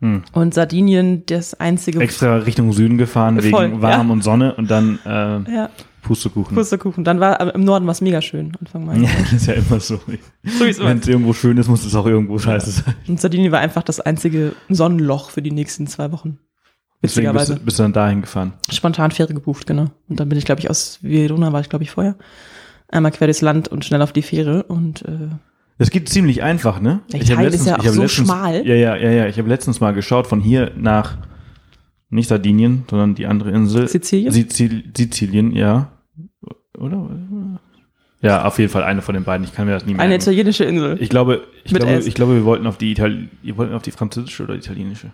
Hm. 0.00 0.22
Und 0.32 0.54
Sardinien 0.54 1.24
das 1.26 1.54
einzige 1.54 1.98
Extra 2.00 2.36
Richtung 2.36 2.72
Süden 2.72 2.98
gefahren 2.98 3.40
Voll, 3.40 3.70
wegen 3.70 3.82
warm 3.82 4.06
ja. 4.08 4.12
und 4.12 4.22
Sonne 4.22 4.54
und 4.54 4.70
dann 4.70 4.98
äh, 5.04 5.52
Ja, 5.52 5.70
Pustekuchen. 6.02 6.54
Pustekuchen. 6.56 7.02
Dann 7.02 7.18
war 7.18 7.52
im 7.54 7.64
Norden 7.64 7.86
was 7.88 8.00
mega 8.00 8.22
schön. 8.22 8.56
Anfang 8.60 8.86
Mai. 8.86 8.98
Ja, 8.98 9.08
das 9.20 9.32
ist 9.32 9.46
ja 9.46 9.54
immer 9.54 9.80
so. 9.80 10.00
Wenn 10.42 10.98
es 10.98 11.08
irgendwo 11.08 11.32
schön 11.32 11.56
ist, 11.58 11.68
muss 11.68 11.84
es 11.84 11.94
auch 11.96 12.06
irgendwo 12.06 12.38
scheiße 12.38 12.70
sein. 12.70 12.94
Und 13.08 13.20
Sardinien 13.20 13.50
war 13.50 13.58
einfach 13.60 13.82
das 13.82 13.98
einzige 14.00 14.52
Sonnenloch 14.68 15.30
für 15.30 15.42
die 15.42 15.50
nächsten 15.50 15.86
zwei 15.88 16.12
Wochen. 16.12 16.38
Deswegen 17.02 17.32
bist, 17.32 17.48
Witzigerweise. 17.50 17.54
du- 17.56 17.64
bist 17.64 17.78
du 17.78 17.82
dann 17.82 17.92
dahin 17.92 18.20
gefahren. 18.22 18.52
Spontan 18.70 19.10
Fähre 19.10 19.34
gebucht, 19.34 19.66
genau. 19.66 19.90
Und 20.08 20.20
dann 20.20 20.28
bin 20.28 20.38
ich, 20.38 20.44
glaube 20.44 20.60
ich, 20.60 20.70
aus 20.70 20.98
Verona 21.02 21.52
war 21.52 21.60
ich, 21.60 21.68
glaube 21.68 21.82
ich, 21.84 21.90
vorher. 21.90 22.16
Einmal 22.88 23.12
quer 23.12 23.26
durchs 23.26 23.40
Land 23.40 23.68
und 23.68 23.84
schnell 23.84 24.02
auf 24.02 24.12
die 24.12 24.22
Fähre 24.22 24.62
und 24.64 25.02
äh, 25.02 25.28
Das 25.78 25.90
geht 25.90 26.08
ziemlich 26.08 26.42
einfach, 26.42 26.80
ne? 26.80 27.00
Ja, 27.08 27.20
Ich 27.20 27.30
Italien 27.30 27.52
ist 27.52 27.66
ja 27.66 27.78
auch 27.78 27.84
so 27.84 28.08
schmal. 28.08 28.66
Ja, 28.66 28.74
ja, 28.74 28.96
ja, 28.96 29.10
ja. 29.10 29.26
Ich 29.26 29.38
habe 29.38 29.48
letztens 29.48 29.80
mal 29.80 29.92
geschaut 29.94 30.26
von 30.26 30.40
hier 30.40 30.72
nach 30.76 31.16
nicht 32.10 32.28
Sardinien, 32.28 32.84
sondern 32.90 33.14
die 33.14 33.26
andere 33.26 33.50
Insel. 33.50 33.86
Sizilien? 33.86 34.32
Sizil 34.32 34.84
Sizilien, 34.96 35.52
ja. 35.52 35.92
Oder? 36.76 37.08
Ja, 38.20 38.44
auf 38.44 38.58
jeden 38.58 38.70
Fall 38.70 38.82
eine 38.82 39.02
von 39.02 39.14
den 39.14 39.24
beiden. 39.24 39.44
Ich 39.44 39.54
kann 39.54 39.66
mir 39.66 39.72
das 39.72 39.86
nie 39.86 39.92
eine 39.92 40.08
merken. 40.08 40.22
italienische 40.22 40.64
Insel. 40.64 40.96
Ich 41.00 41.08
glaube, 41.08 41.44
ich 41.64 41.72
Mit 41.72 41.82
glaube, 41.82 41.96
S. 41.96 42.06
ich 42.06 42.14
glaube, 42.14 42.34
wir 42.34 42.44
wollten 42.44 42.66
auf 42.66 42.76
die 42.78 42.90
Itali 42.92 43.28
wir 43.42 43.56
wollten 43.56 43.74
auf 43.74 43.82
die 43.82 43.92
französische 43.92 44.42
oder 44.42 44.54
italienische. 44.54 45.12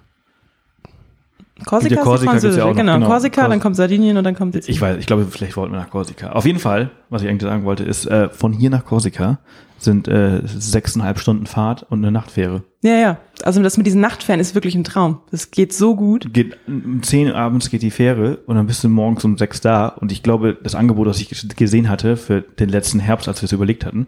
Korsika 1.65 1.95
ist 1.95 2.03
Korsika 2.03 2.33
gibt's 2.39 2.57
ja 2.57 2.65
auch 2.65 2.69
noch, 2.71 2.77
genau. 2.77 2.95
genau. 2.95 3.07
Korsika, 3.07 3.43
Kors- 3.43 3.49
dann 3.49 3.61
kommt 3.61 3.77
Sardinien 3.77 4.17
und 4.17 4.25
dann 4.25 4.35
kommt 4.35 4.55
Sizilien. 4.55 4.75
Ich 4.77 4.81
weiß, 4.81 4.97
ich 4.99 5.07
glaube, 5.07 5.27
vielleicht 5.31 5.57
wollten 5.57 5.73
wir 5.73 5.79
nach 5.79 5.91
Korsika. 5.91 6.33
Auf 6.33 6.47
jeden 6.47 6.59
Fall, 6.59 6.91
was 7.11 7.23
ich 7.23 7.29
eigentlich 7.29 7.43
sagen 7.49 7.65
wollte, 7.65 7.85
ist, 7.85 8.07
äh, 8.07 8.29
von 8.31 8.53
hier 8.53 8.71
nach 8.71 8.85
Korsika 8.85 9.39
sind 9.79 10.09
äh, 10.09 10.41
sechseinhalb 10.45 11.19
Stunden 11.21 11.47
Fahrt 11.47 11.85
und 11.89 11.99
eine 11.99 12.11
Nachtfähre. 12.11 12.65
Ja, 12.83 12.95
ja. 12.95 13.19
Also 13.45 13.63
das 13.63 13.77
mit 13.77 13.87
diesen 13.87 14.01
Nachtferien 14.01 14.41
ist 14.41 14.55
wirklich 14.55 14.75
ein 14.75 14.83
Traum. 14.85 15.21
Das 15.31 15.51
geht 15.53 15.73
so 15.73 15.95
gut. 15.95 16.33
Geht 16.33 16.57
um 16.67 17.03
10 17.03 17.29
Uhr 17.29 17.37
abends 17.37 17.71
geht 17.71 17.83
die 17.83 17.91
Fähre 17.91 18.39
und 18.47 18.57
dann 18.57 18.67
bist 18.67 18.83
du 18.83 18.89
morgens 18.89 19.25
um 19.25 19.37
sechs 19.39 19.61
da. 19.61 19.89
Und 19.89 20.11
ich 20.11 20.23
glaube, 20.23 20.57
das 20.61 20.75
Angebot, 20.75 21.07
das 21.07 21.21
ich 21.21 21.29
ges- 21.29 21.55
gesehen 21.55 21.89
hatte 21.89 22.17
für 22.17 22.41
den 22.41 22.69
letzten 22.69 22.99
Herbst, 22.99 23.29
als 23.29 23.43
wir 23.43 23.47
es 23.47 23.53
überlegt 23.53 23.85
hatten, 23.85 24.07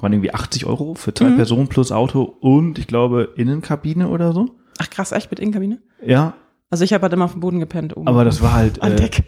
waren 0.00 0.12
irgendwie 0.12 0.32
80 0.34 0.64
Euro 0.66 0.94
für 0.94 1.10
Mhm. 1.10 1.14
zwei 1.14 1.30
Personen 1.32 1.68
plus 1.68 1.92
Auto 1.92 2.22
und 2.40 2.78
ich 2.78 2.86
glaube 2.86 3.28
Innenkabine 3.36 4.08
oder 4.08 4.32
so. 4.32 4.50
Ach 4.78 4.88
krass, 4.90 5.12
echt 5.12 5.30
mit 5.30 5.40
Innenkabine? 5.40 5.78
Ja, 6.04 6.34
Also 6.70 6.84
ich 6.84 6.92
habe 6.92 7.02
halt 7.02 7.12
immer 7.12 7.24
auf 7.24 7.32
dem 7.32 7.40
Boden 7.40 7.60
gepennt 7.60 7.96
oben. 7.96 8.08
aber 8.08 8.24
das 8.24 8.42
war 8.42 8.52
halt 8.52 8.82
an 8.82 8.92
äh, 8.92 8.96
Deck. 8.96 9.22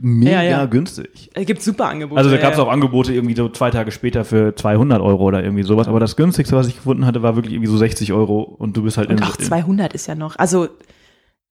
mega 0.00 0.42
Ja, 0.42 0.42
ja. 0.42 0.66
günstig. 0.66 1.30
Es 1.34 1.46
gibt 1.46 1.62
super 1.62 1.86
Angebote. 1.86 2.18
Also 2.18 2.30
da 2.30 2.36
gab 2.38 2.52
es 2.52 2.58
ja. 2.58 2.64
auch 2.64 2.68
Angebote 2.70 3.12
irgendwie 3.12 3.36
so 3.36 3.48
zwei 3.48 3.70
Tage 3.70 3.92
später 3.92 4.24
für 4.24 4.54
200 4.56 5.00
Euro 5.00 5.22
oder 5.24 5.42
irgendwie 5.42 5.62
sowas. 5.62 5.86
Aber 5.86 6.00
das 6.00 6.16
günstigste, 6.16 6.56
was 6.56 6.66
ich 6.66 6.76
gefunden 6.76 7.06
hatte, 7.06 7.22
war 7.22 7.36
wirklich 7.36 7.54
irgendwie 7.54 7.70
so 7.70 7.76
60 7.76 8.12
Euro 8.12 8.42
und 8.42 8.76
du 8.76 8.82
bist 8.82 8.96
halt 8.96 9.10
Und 9.10 9.18
in, 9.18 9.24
auch 9.24 9.36
200 9.36 9.92
ist 9.94 10.06
ja 10.06 10.14
noch. 10.14 10.36
Also, 10.36 10.68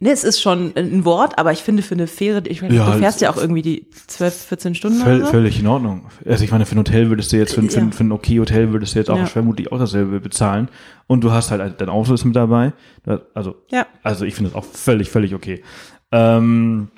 ne, 0.04 0.12
es 0.12 0.24
ist 0.24 0.41
schon 0.41 0.74
ein 0.76 1.06
Wort, 1.06 1.39
aber 1.39 1.51
ich 1.51 1.60
finde 1.64 1.82
für 1.82 1.95
eine 1.95 2.08
Fähre, 2.08 2.43
ich 2.47 2.62
meine, 2.62 2.76
Ja, 2.76 2.91
du 2.91 2.99
fährst 2.99 3.22
ja 3.22 3.30
auch 3.32 3.38
irgendwie 3.38 3.62
die 3.62 3.89
12, 4.08 4.34
14 4.45 4.76
Stunden 4.76 4.99
Völ. 4.99 5.26
Völlig 5.26 5.60
in 5.60 5.66
Ordnung. 5.68 6.06
Also 6.26 6.43
ich 6.43 6.51
meine, 6.51 6.66
für 6.66 6.76
ein 6.76 6.80
Hotel 6.80 7.10
würdest 7.10 7.32
du 7.32 7.38
jetzt, 7.38 7.54
für, 7.56 7.64
für, 7.64 7.80
Ja. 7.80 7.91
für 7.91 8.04
ein 8.04 8.12
okay 8.12 8.39
Hotel 8.39 8.72
würdest 8.74 8.93
du 8.93 8.99
jetzt 8.99 9.10
auch 9.10 9.18
Ja. 9.18 9.26
vermutlich 9.26 9.72
auch 9.72 9.80
dasselbe 9.80 10.20
bezahlen. 10.20 10.68
Und 11.08 11.24
du 11.24 11.32
hast 11.32 11.51
halt, 11.51 11.80
dein 11.82 11.89
Auto 11.89 12.14
ist 12.14 12.26
mit 12.26 12.36
dabei. 12.36 12.74
Da- 13.04 13.22
Also, 13.34 13.56
Ja. 13.72 13.88
also 14.04 14.26
ich 14.26 14.36
finde 14.36 14.51
das 14.51 14.58
auch 14.60 14.66
völlig, 14.66 15.10
völlig 15.10 15.34
okay. 15.34 15.64
Ähm, 16.12 16.89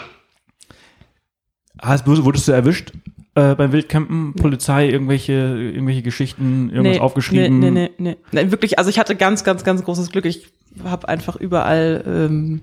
hast, 1.82 2.08
wurdest 2.08 2.48
du 2.48 2.52
erwischt 2.52 2.92
äh, 3.36 3.54
beim 3.56 3.72
Wildcampen? 3.72 4.34
Polizei, 4.34 4.90
irgendwelche, 4.90 5.34
irgendwelche 5.34 6.02
Geschichten, 6.02 6.70
irgendwas 6.70 7.00
aufgeschrieben? 7.02 7.60
Nee, 7.60 7.72
nee, 7.72 7.90
nee, 7.98 8.16
nee. 8.32 8.44
nee. 8.46 8.52
Wirklich, 8.52 8.78
also 8.80 8.90
ich 8.90 8.98
hatte 9.00 9.16
ganz, 9.16 9.44
ganz, 9.44 9.64
ganz 9.64 9.84
großes 9.84 10.10
Glück. 10.12 10.26
Ich 10.26 10.48
habe 10.84 11.08
einfach 11.08 11.36
überall, 11.36 12.04
ähm, 12.08 12.62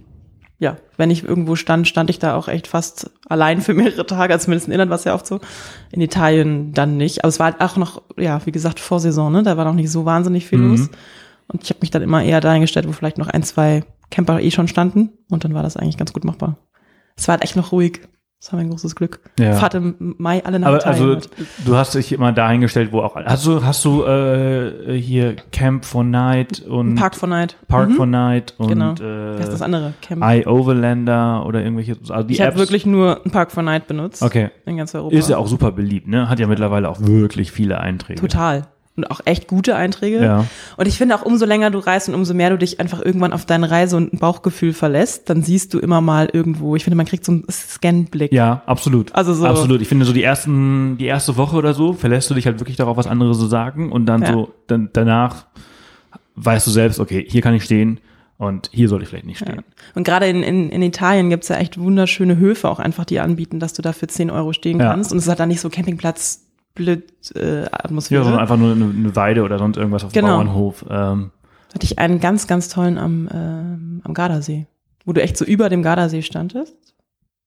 ja, 0.63 0.77
wenn 0.97 1.11
ich 1.11 1.25
irgendwo 1.25 1.57
stand, 1.57 1.89
stand 1.89 2.09
ich 2.09 2.21
da 2.21 2.37
auch 2.37 2.47
echt 2.47 2.69
fast 2.69 3.11
allein 3.29 3.61
für 3.61 3.75
mehrere 3.75 4.07
Tage. 4.07 4.33
Also 4.33 4.45
zumindest 4.45 4.69
in 4.69 4.73
Irland 4.73 4.91
war 4.91 4.97
es 4.97 5.03
ja 5.05 5.13
oft 5.15 5.27
so. 5.27 5.41
In 5.91 6.01
Italien 6.01 6.73
dann 6.73 6.97
nicht. 6.97 7.25
Aber 7.25 7.29
es 7.29 7.41
war 7.41 7.47
halt 7.53 7.61
auch 7.61 7.77
noch, 7.77 8.03
ja, 8.17 8.41
wie 8.47 8.53
gesagt, 8.53 8.79
Vorsaison, 8.79 9.33
ne? 9.33 9.43
Da 9.43 9.57
war 9.57 9.65
noch 9.65 9.75
nicht 9.75 9.91
so 9.91 10.05
wahnsinnig 10.05 10.47
viel 10.47 10.61
Mhm. 10.61 10.71
los. 10.71 10.89
Und 11.49 11.65
ich 11.65 11.71
habe 11.71 11.81
mich 11.81 11.91
dann 11.91 12.03
immer 12.03 12.23
eher 12.23 12.41
dahin 12.41 12.61
gestellt, 12.63 12.87
wo 12.87 12.93
vielleicht 12.93 13.19
noch 13.19 13.27
ein, 13.27 13.43
zwei 13.43 13.83
Camper 14.13 14.41
eh 14.41 14.53
schon 14.53 14.69
standen. 14.69 15.11
Und 15.29 15.43
dann 15.43 15.53
war 15.53 15.65
das 15.65 15.77
eigentlich 15.77 15.99
ganz 15.99 16.13
gut 16.13 16.25
machbar. 16.25 16.57
Es 17.17 17.27
war 17.27 17.33
halt 17.35 17.43
echt 17.45 17.57
noch 17.57 17.73
ruhig. 17.73 18.01
Das 18.43 18.53
war 18.53 18.59
mein 18.59 18.71
großes 18.71 18.97
Glück. 18.97 19.21
Ja. 19.39 19.53
Fahrt 19.53 19.75
im 19.75 20.17
Mai 20.19 20.45
alle 20.45 20.59
nach 20.59 20.67
Aber 20.67 20.79
Italien. 20.79 21.15
also 21.15 21.29
du 21.65 21.77
hast 21.77 21.95
dich 21.95 22.11
immer 22.11 22.33
dahingestellt, 22.33 22.91
wo 22.91 22.99
auch 23.01 23.15
hast 23.15 23.47
du 23.47 23.65
hast 23.65 23.85
du 23.85 24.03
äh, 24.03 24.99
hier 25.01 25.37
Camp 25.53 25.85
for 25.85 26.03
Night 26.03 26.61
und 26.67 26.97
Park 26.97 27.15
for 27.15 27.29
Night. 27.29 27.57
Park 27.69 27.91
Mhm. 27.91 27.95
for 27.95 28.07
Night 28.07 28.55
und 28.59 28.67
Genau. 28.67 28.95
äh, 28.95 29.37
Das 29.37 29.45
ist 29.45 29.53
das 29.53 29.63
andere. 29.63 29.95
Camp. 30.03 30.25
I 30.25 30.45
Overlander 30.45 31.47
oder 31.47 31.63
irgendwelche 31.63 31.97
also 32.09 32.27
die 32.27 32.35
ich 32.35 32.41
habe 32.41 32.57
wirklich 32.57 32.85
nur 32.85 33.25
ein 33.25 33.31
Park 33.31 33.53
for 33.53 33.63
Night 33.63 33.87
benutzt. 33.87 34.23
Okay. 34.25 34.51
In 34.67 34.77
ganz 34.77 34.93
Europa. 34.93 35.15
ist 35.15 35.29
ja 35.29 35.37
auch 35.37 35.47
super 35.47 35.71
beliebt, 35.71 36.09
ne? 36.09 36.29
Hat 36.29 36.41
ja 36.41 36.49
mittlerweile 36.49 36.89
auch 36.89 37.01
wirklich 37.01 37.53
viele 37.53 37.79
Einträge. 37.79 38.21
Total. 38.21 38.63
Und 38.95 39.11
auch 39.11 39.21
echt 39.25 39.49
gute 39.49 39.75
Einträge. 39.75 40.23
Ja. 40.23 40.45
Und 40.77 40.87
ich 40.87 40.99
finde 40.99 41.15
auch, 41.15 41.23
umso 41.23 41.47
länger 41.47 41.71
du 41.71 41.79
reist 41.79 42.11
und 42.11 42.15
umso 42.15 42.35
mehr 42.35 42.51
du 42.51 42.59
dich 42.59 42.79
einfach 42.79 43.01
irgendwann 43.01 43.33
auf 43.33 43.47
deine 43.47 43.71
Reise 43.71 43.97
und 43.97 44.13
ein 44.13 44.19
Bauchgefühl 44.19 44.75
verlässt, 44.75 45.31
dann 45.31 45.43
siehst 45.43 45.73
du 45.73 45.79
immer 45.79 46.03
mal 46.03 46.29
irgendwo, 46.31 46.77
ich 46.77 46.85
finde, 46.85 46.99
man 46.99 47.07
kriegt 47.07 47.25
so 47.25 47.33
einen 47.33 47.45
Scan-Blick. 47.51 48.33
Ja, 48.35 48.63
absolut. 48.67 49.15
Also 49.15 49.33
so- 49.33 49.47
Absolut. 49.47 49.81
Ich 49.81 49.89
finde 49.89 50.05
so 50.05 50.13
die 50.13 50.23
ersten, 50.23 50.99
die 50.99 51.07
erste 51.07 51.39
Woche 51.39 51.57
oder 51.57 51.73
so 51.73 51.95
verlässt 51.95 52.29
du 52.29 52.35
dich 52.35 52.45
halt 52.45 52.61
wirklich 52.61 52.77
darauf, 52.77 52.99
was 52.99 53.07
andere 53.07 53.33
so 53.33 53.47
sagen 53.47 53.91
und 53.91 54.05
dann 54.05 54.23
Ja. 54.23 54.33
so, 54.33 54.53
dann 54.67 54.91
danach 54.93 55.47
weißt 56.35 56.67
du 56.67 56.71
selbst, 56.71 57.01
okay, 57.01 57.25
hier 57.27 57.41
kann 57.41 57.55
ich 57.55 57.65
stehen 57.65 57.99
und 58.37 58.69
hier 58.73 58.89
sollte 58.91 59.05
ich 59.05 59.09
vielleicht 59.09 59.27
nicht 59.27 59.39
stehen. 59.39 59.63
Und 59.95 60.05
gerade 60.05 60.27
in, 60.29 60.43
in, 60.43 60.69
in 60.69 60.83
Italien 60.83 61.31
gibt's 61.31 61.49
ja 61.49 61.57
echt 61.57 61.79
wunderschöne 61.79 62.37
Höfe 62.37 62.69
auch 62.69 62.79
einfach, 62.79 63.07
die 63.07 63.21
anbieten, 63.21 63.59
dass 63.59 63.73
du 63.73 63.81
da 63.81 63.93
für 63.95 64.07
10 64.07 64.31
Euro 64.31 64.53
stehen 64.53 64.81
Ja. 64.81 64.91
kannst. 64.91 65.13
Und 65.13 65.19
es 65.19 65.29
hat 65.29 65.41
dann 65.41 65.49
nicht 65.49 65.61
so 65.61 65.71
Campingplatz 65.71 66.45
blöd 66.75 67.05
äh, 67.35 67.65
Atmosphäre. 67.71 68.21
Ja, 68.21 68.25
sondern 68.25 68.41
einfach 68.43 68.57
nur 68.57 68.73
eine, 68.73 68.85
eine 68.87 69.17
Weide 69.17 69.43
oder 69.43 69.59
sonst 69.59 69.77
irgendwas 69.77 70.05
auf 70.05 70.13
dem 70.13 70.21
Genau. 70.23 70.37
Bauernhof. 70.37 70.85
Ähm, 70.91 71.31
hatte 71.75 71.85
ich 71.85 71.99
einen 71.99 72.21
ganz, 72.21 72.47
ganz 72.47 72.69
tollen 72.69 72.99
am, 72.99 73.29
ähm, 73.33 74.01
am 74.05 74.15
Gardasee, 74.15 74.67
wo 75.05 75.13
du 75.13 75.23
echt 75.23 75.37
so 75.37 75.45
über 75.45 75.69
dem 75.69 75.83
Gardasee 75.83 76.23
standest. 76.23 76.77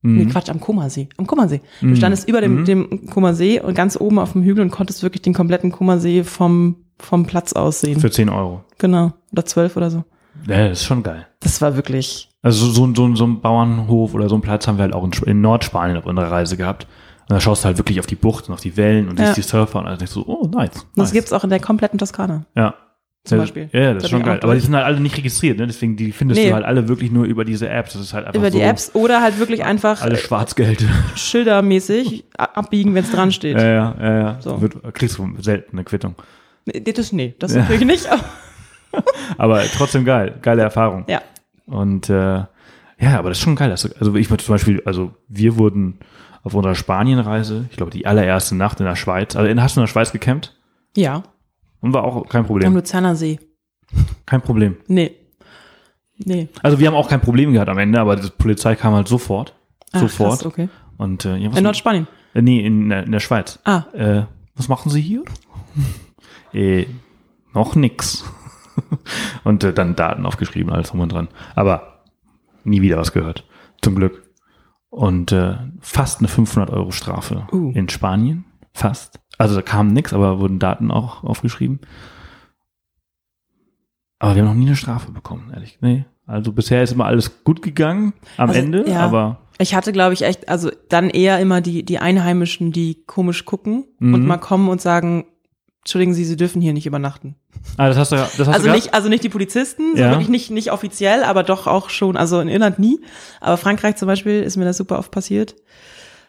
Nee, 0.01 0.25
mhm. 0.25 0.29
Quatsch, 0.29 0.49
am 0.49 0.59
Kummersee. 0.59 1.09
Am 1.17 1.25
Kummersee. 1.25 1.61
Du 1.81 1.87
Mhm. 1.87 1.95
standest 1.95 2.27
über 2.29 2.39
dem, 2.41 2.61
Mhm. 2.61 2.65
dem 2.65 3.05
Kummersee 3.07 3.59
und 3.59 3.73
ganz 3.73 3.99
oben 3.99 4.19
auf 4.19 4.33
dem 4.33 4.43
Hügel 4.43 4.63
und 4.63 4.69
konntest 4.69 5.01
wirklich 5.01 5.23
den 5.23 5.33
kompletten 5.33 5.71
Kummersee 5.71 6.23
vom, 6.23 6.75
vom 6.99 7.25
Platz 7.25 7.53
aus 7.53 7.81
sehen. 7.81 7.99
Für 7.99 8.11
10 8.11 8.29
Euro. 8.29 8.63
genau. 8.77 9.13
Oder 9.31 9.45
zwölf 9.45 9.75
oder 9.77 9.89
so. 9.89 10.03
Ja, 10.47 10.67
das 10.69 10.79
ist 10.81 10.85
schon 10.85 11.01
geil. 11.01 11.25
Das 11.39 11.59
war 11.61 11.75
wirklich, 11.75 12.29
Also 12.43 12.67
so, 12.67 12.93
so, 12.93 13.15
so 13.15 13.25
ein 13.25 13.41
Bauernhof 13.41 14.13
oder 14.13 14.29
so 14.29 14.35
einen 14.35 14.41
Platz 14.43 14.67
haben 14.67 14.77
wir 14.77 14.83
halt 14.83 14.93
auch 14.93 15.03
in, 15.03 15.11
in 15.25 15.41
Nordspanien 15.41 15.97
auf 15.97 16.05
unserer 16.05 16.29
Reise 16.31 16.55
gehabt. 16.57 16.85
Und 17.27 17.35
da 17.35 17.39
schaust 17.39 17.63
du 17.63 17.67
halt 17.67 17.77
wirklich 17.77 17.99
auf 17.99 18.05
die 18.05 18.15
Bucht 18.15 18.47
und 18.47 18.53
auf 18.53 18.61
die 18.61 18.77
Wellen 18.77 19.09
und 19.09 19.19
Ja. 19.19 19.27
siehst 19.33 19.37
die 19.37 19.41
Surfer 19.51 19.79
und 19.79 19.85
dann 19.85 19.97
denkst 19.97 20.13
du, 20.13 20.23
oh, 20.27 20.47
nice. 20.47 20.71
das 20.73 20.85
nice. 20.95 21.11
gibt's 21.13 21.33
auch 21.33 21.43
in 21.43 21.49
der 21.49 21.59
kompletten 21.59 21.97
Toskana. 21.97 22.45
Ja. 22.55 22.75
Zum 23.23 23.39
Beispiel. 23.39 23.69
Ja, 23.73 23.95
das 23.95 24.03
Da 24.03 24.05
ist 24.05 24.09
schon 24.11 24.21
geil. 24.21 24.39
Aber 24.43 24.53
die 24.53 24.59
sind 24.61 24.75
halt 24.75 24.85
alle 24.85 24.99
nicht 24.99 25.17
registriert, 25.17 25.57
ne? 25.57 25.65
Deswegen 25.65 25.95
die 25.97 26.11
findest 26.11 26.39
Nee. 26.39 26.49
du 26.49 26.53
halt 26.53 26.63
alle 26.63 26.87
wirklich 26.87 27.09
nur 27.11 27.25
über 27.25 27.43
diese 27.43 27.67
Apps. 27.67 27.93
Das 27.93 28.03
ist 28.03 28.13
halt 28.13 28.27
einfach 28.27 28.37
Über 28.39 28.51
so 28.51 28.57
die 28.59 28.63
Apps 28.63 28.91
oder 28.93 29.19
halt 29.23 29.39
wirklich 29.39 29.63
einfach 29.63 30.03
alle 30.03 30.13
äh, 30.13 30.17
Schwarzgeld. 30.17 30.85
schildermäßig 31.15 32.25
abbiegen, 32.37 32.93
wenn 32.93 33.03
es 33.03 33.11
dran 33.11 33.31
steht. 33.31 33.57
ja, 33.59 33.65
ja, 33.65 33.95
ja, 33.99 34.17
ja. 34.19 34.37
So. 34.41 34.61
Wird, 34.61 34.75
kriegst 34.93 35.17
du 35.17 35.27
selten 35.39 35.75
eine 35.77 35.83
Quittung. 35.85 36.13
Nee, 36.67 36.81
das, 36.81 37.11
nee, 37.13 37.33
das 37.39 37.55
Ja. 37.55 37.61
natürlich 37.61 37.85
nicht. 37.85 38.07
aber- 39.39 39.63
trotzdem 39.75 40.05
geil. 40.05 40.35
Geile 40.43 40.61
Erfahrung. 40.61 41.05
Ja. 41.07 41.21
Und 41.65 42.09
äh, 42.11 42.13
ja, 42.13 43.17
aber 43.17 43.29
das 43.29 43.39
ist 43.39 43.43
schon 43.43 43.55
geil. 43.55 43.71
Also 43.71 43.89
ich 44.15 44.27
zum 44.27 44.53
Beispiel, 44.53 44.83
also 44.85 45.13
wir 45.27 45.57
wurden 45.57 45.97
auf 46.45 46.53
unserer 46.53 46.75
Spanienreise, 46.75 47.65
ich 47.69 47.75
glaube 47.75 47.91
die 47.91 48.05
allererste 48.05 48.55
Nacht 48.55 48.79
in 48.79 48.85
der 48.85 48.95
Schweiz, 48.95 49.35
also 49.35 49.49
hast 49.61 49.75
du 49.75 49.81
in 49.81 49.83
der 49.85 49.91
Schweiz 49.91 50.11
gecampt? 50.13 50.55
Ja. 50.95 51.23
Und 51.81 51.91
war 51.93 52.03
auch 52.05 52.27
kein 52.29 52.41
Am 52.41 52.47
Problem. 52.47 52.73
Luzerner 52.73 53.15
See. 53.15 53.39
Kein 54.25 54.41
Problem. 54.41 54.77
Nee. 54.87 55.11
Nee. 56.17 56.47
Also 56.63 56.79
wir 56.79 56.87
haben 56.87 56.95
auch 56.95 57.09
kein 57.09 57.19
Problem 57.21 57.51
gehabt 57.53 57.69
am 57.69 57.77
Ende, 57.77 57.99
aber 57.99 58.15
die 58.15 58.29
Polizei 58.29 58.75
kam 58.75 58.93
halt 58.93 59.07
sofort. 59.07 59.53
Ach, 59.91 59.99
sofort. 59.99 60.39
Krass, 60.39 60.45
okay. 60.45 60.69
Und 60.97 61.25
äh, 61.25 61.35
In 61.37 61.51
Nordspanien. 61.63 62.07
äh, 62.33 62.41
nee, 62.41 62.65
in, 62.65 62.89
der- 62.89 63.03
in 63.03 63.11
der 63.11 63.19
Schweiz. 63.19 63.59
Ah, 63.65 63.83
Äh, 63.93 64.23
was 64.55 64.69
machen 64.69 64.89
Sie 64.89 65.01
hier? 65.01 65.23
äh, 66.53 66.85
noch 67.53 67.75
nix. 67.75 68.23
und 69.43 69.63
äh, 69.63 69.73
dann 69.73 69.95
Daten 69.95 70.25
aufgeschrieben, 70.25 70.71
alles 70.73 70.89
drum 70.89 71.01
und 71.01 71.11
dran. 71.11 71.27
Aber 71.53 72.03
nie 72.63 72.81
wieder 72.81 72.97
was 72.97 73.11
gehört. 73.11 73.43
Zum 73.81 73.95
Glück. 73.95 74.23
Und 74.95 75.33
äh, 75.33 75.55
fast 75.81 76.19
eine 76.19 76.29
500 76.29 76.69
Euro 76.69 76.91
Strafe 76.91 77.47
Uh. 77.51 77.71
in 77.73 77.89
Spanien. 77.89 78.45
Fast. 78.73 79.19
Also 79.37 79.55
da 79.55 79.61
kam 79.61 79.91
nix, 79.91 80.13
aber 80.13 80.39
wurden 80.39 80.57
Daten 80.59 80.89
auch 80.89 81.23
aufgeschrieben. 81.25 81.81
Aber 84.19 84.35
wir 84.35 84.41
haben 84.43 84.49
noch 84.49 84.55
nie 84.55 84.67
eine 84.67 84.75
Strafe 84.75 85.11
bekommen, 85.11 85.51
ehrlich. 85.53 85.77
Nee. 85.81 86.05
Also 86.25 86.51
bisher 86.53 86.81
ist 86.81 86.93
immer 86.93 87.05
alles 87.05 87.43
gut 87.43 87.61
gegangen 87.61 88.13
am 88.37 88.49
Also, 88.49 88.61
Ende, 88.61 88.89
ja. 88.89 89.01
aber 89.01 89.39
Ich 89.59 89.75
hatte, 89.75 89.91
glaube 89.91 90.13
ich, 90.13 90.23
echt, 90.23 90.47
also 90.49 90.71
dann 90.89 91.09
eher 91.09 91.39
immer 91.39 91.61
die, 91.61 91.83
die 91.83 91.99
Einheimischen, 91.99 92.71
die 92.71 93.03
komisch 93.05 93.45
gucken 93.45 93.85
Mhm. 93.99 94.13
und 94.13 94.25
mal 94.25 94.37
kommen 94.37 94.69
und 94.69 94.81
sagen, 94.81 95.25
entschuldigen 95.85 96.15
Sie, 96.15 96.25
Sie 96.25 96.35
dürfen 96.35 96.61
hier 96.63 96.73
nicht 96.73 96.87
übernachten. 96.87 97.35
ah, 97.77 97.87
das 97.87 97.95
hast 97.97 98.11
du, 98.11 98.15
das 98.15 98.39
hast 98.39 98.49
Also 98.49 98.65
du 98.67 98.73
nicht, 98.73 98.95
also 98.95 99.07
nicht 99.07 99.23
die 99.23 99.29
Polizisten, 99.29 99.95
so 99.95 100.01
Ja. 100.01 100.09
wirklich 100.09 100.29
nicht, 100.29 100.49
nicht 100.49 100.71
offiziell, 100.71 101.23
aber 101.23 101.43
doch 101.43 101.67
auch 101.67 101.89
schon, 101.91 102.17
also 102.17 102.39
in 102.39 102.47
Irland 102.47 102.79
nie. 102.79 102.99
Aber 103.39 103.55
Frankreich 103.57 103.95
zum 103.95 104.07
Beispiel 104.07 104.41
ist 104.41 104.57
mir 104.57 104.65
das 104.65 104.77
super 104.77 104.97
oft 104.97 105.11
passiert. 105.11 105.55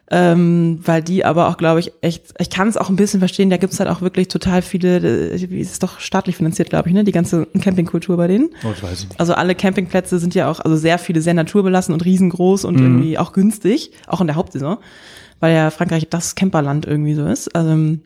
ähm, 0.09 0.79
weil 0.85 1.03
die 1.03 1.25
aber 1.25 1.49
auch, 1.49 1.57
glaube 1.57 1.81
ich, 1.81 1.91
echt, 2.01 2.33
ich 2.39 2.49
kann 2.49 2.69
es 2.69 2.77
auch 2.77 2.91
ein 2.91 2.95
bisschen 2.95 3.19
verstehen, 3.19 3.51
da 3.51 3.57
gibt's 3.57 3.81
halt 3.81 3.91
auch 3.91 4.03
wirklich 4.03 4.29
total 4.29 4.63
viele, 4.63 4.99
äh, 5.33 5.51
wie 5.51 5.59
ist 5.59 5.73
es 5.73 5.79
doch 5.81 5.99
staatlich 5.99 6.37
finanziert, 6.37 6.71
glaube 6.71 6.89
ich, 6.89 6.95
ne, 6.95 7.03
die 7.03 7.11
ganze 7.11 7.47
Campingkultur 7.61 8.17
bei 8.17 8.29
denen. 8.29 8.51
Oh, 8.65 8.71
ich 8.73 8.81
weiß 8.85 9.09
nicht. 9.09 9.19
Also 9.19 9.35
alle 9.35 9.57
Campingplätze 9.57 10.21
sind 10.21 10.33
ja 10.37 10.49
auch, 10.49 10.61
also 10.61 10.77
sehr 10.77 10.99
viele 11.01 11.21
sehr 11.23 11.35
naturbelassen 11.35 11.93
und 11.93 12.05
riesengroß 12.05 12.65
und 12.67 12.81
irgendwie 12.81 13.19
auch 13.19 13.33
günstig, 13.33 13.91
auch 14.07 14.21
in 14.21 14.29
der 14.29 14.37
Hauptsaison, 14.37 14.77
weil 15.41 15.53
ja 15.57 15.71
Frankreich 15.71 16.07
das 16.09 16.37
Camperland 16.37 16.87
irgendwie 16.87 17.15
so 17.15 17.27
ist. 17.27 17.53
Also, 17.57 17.97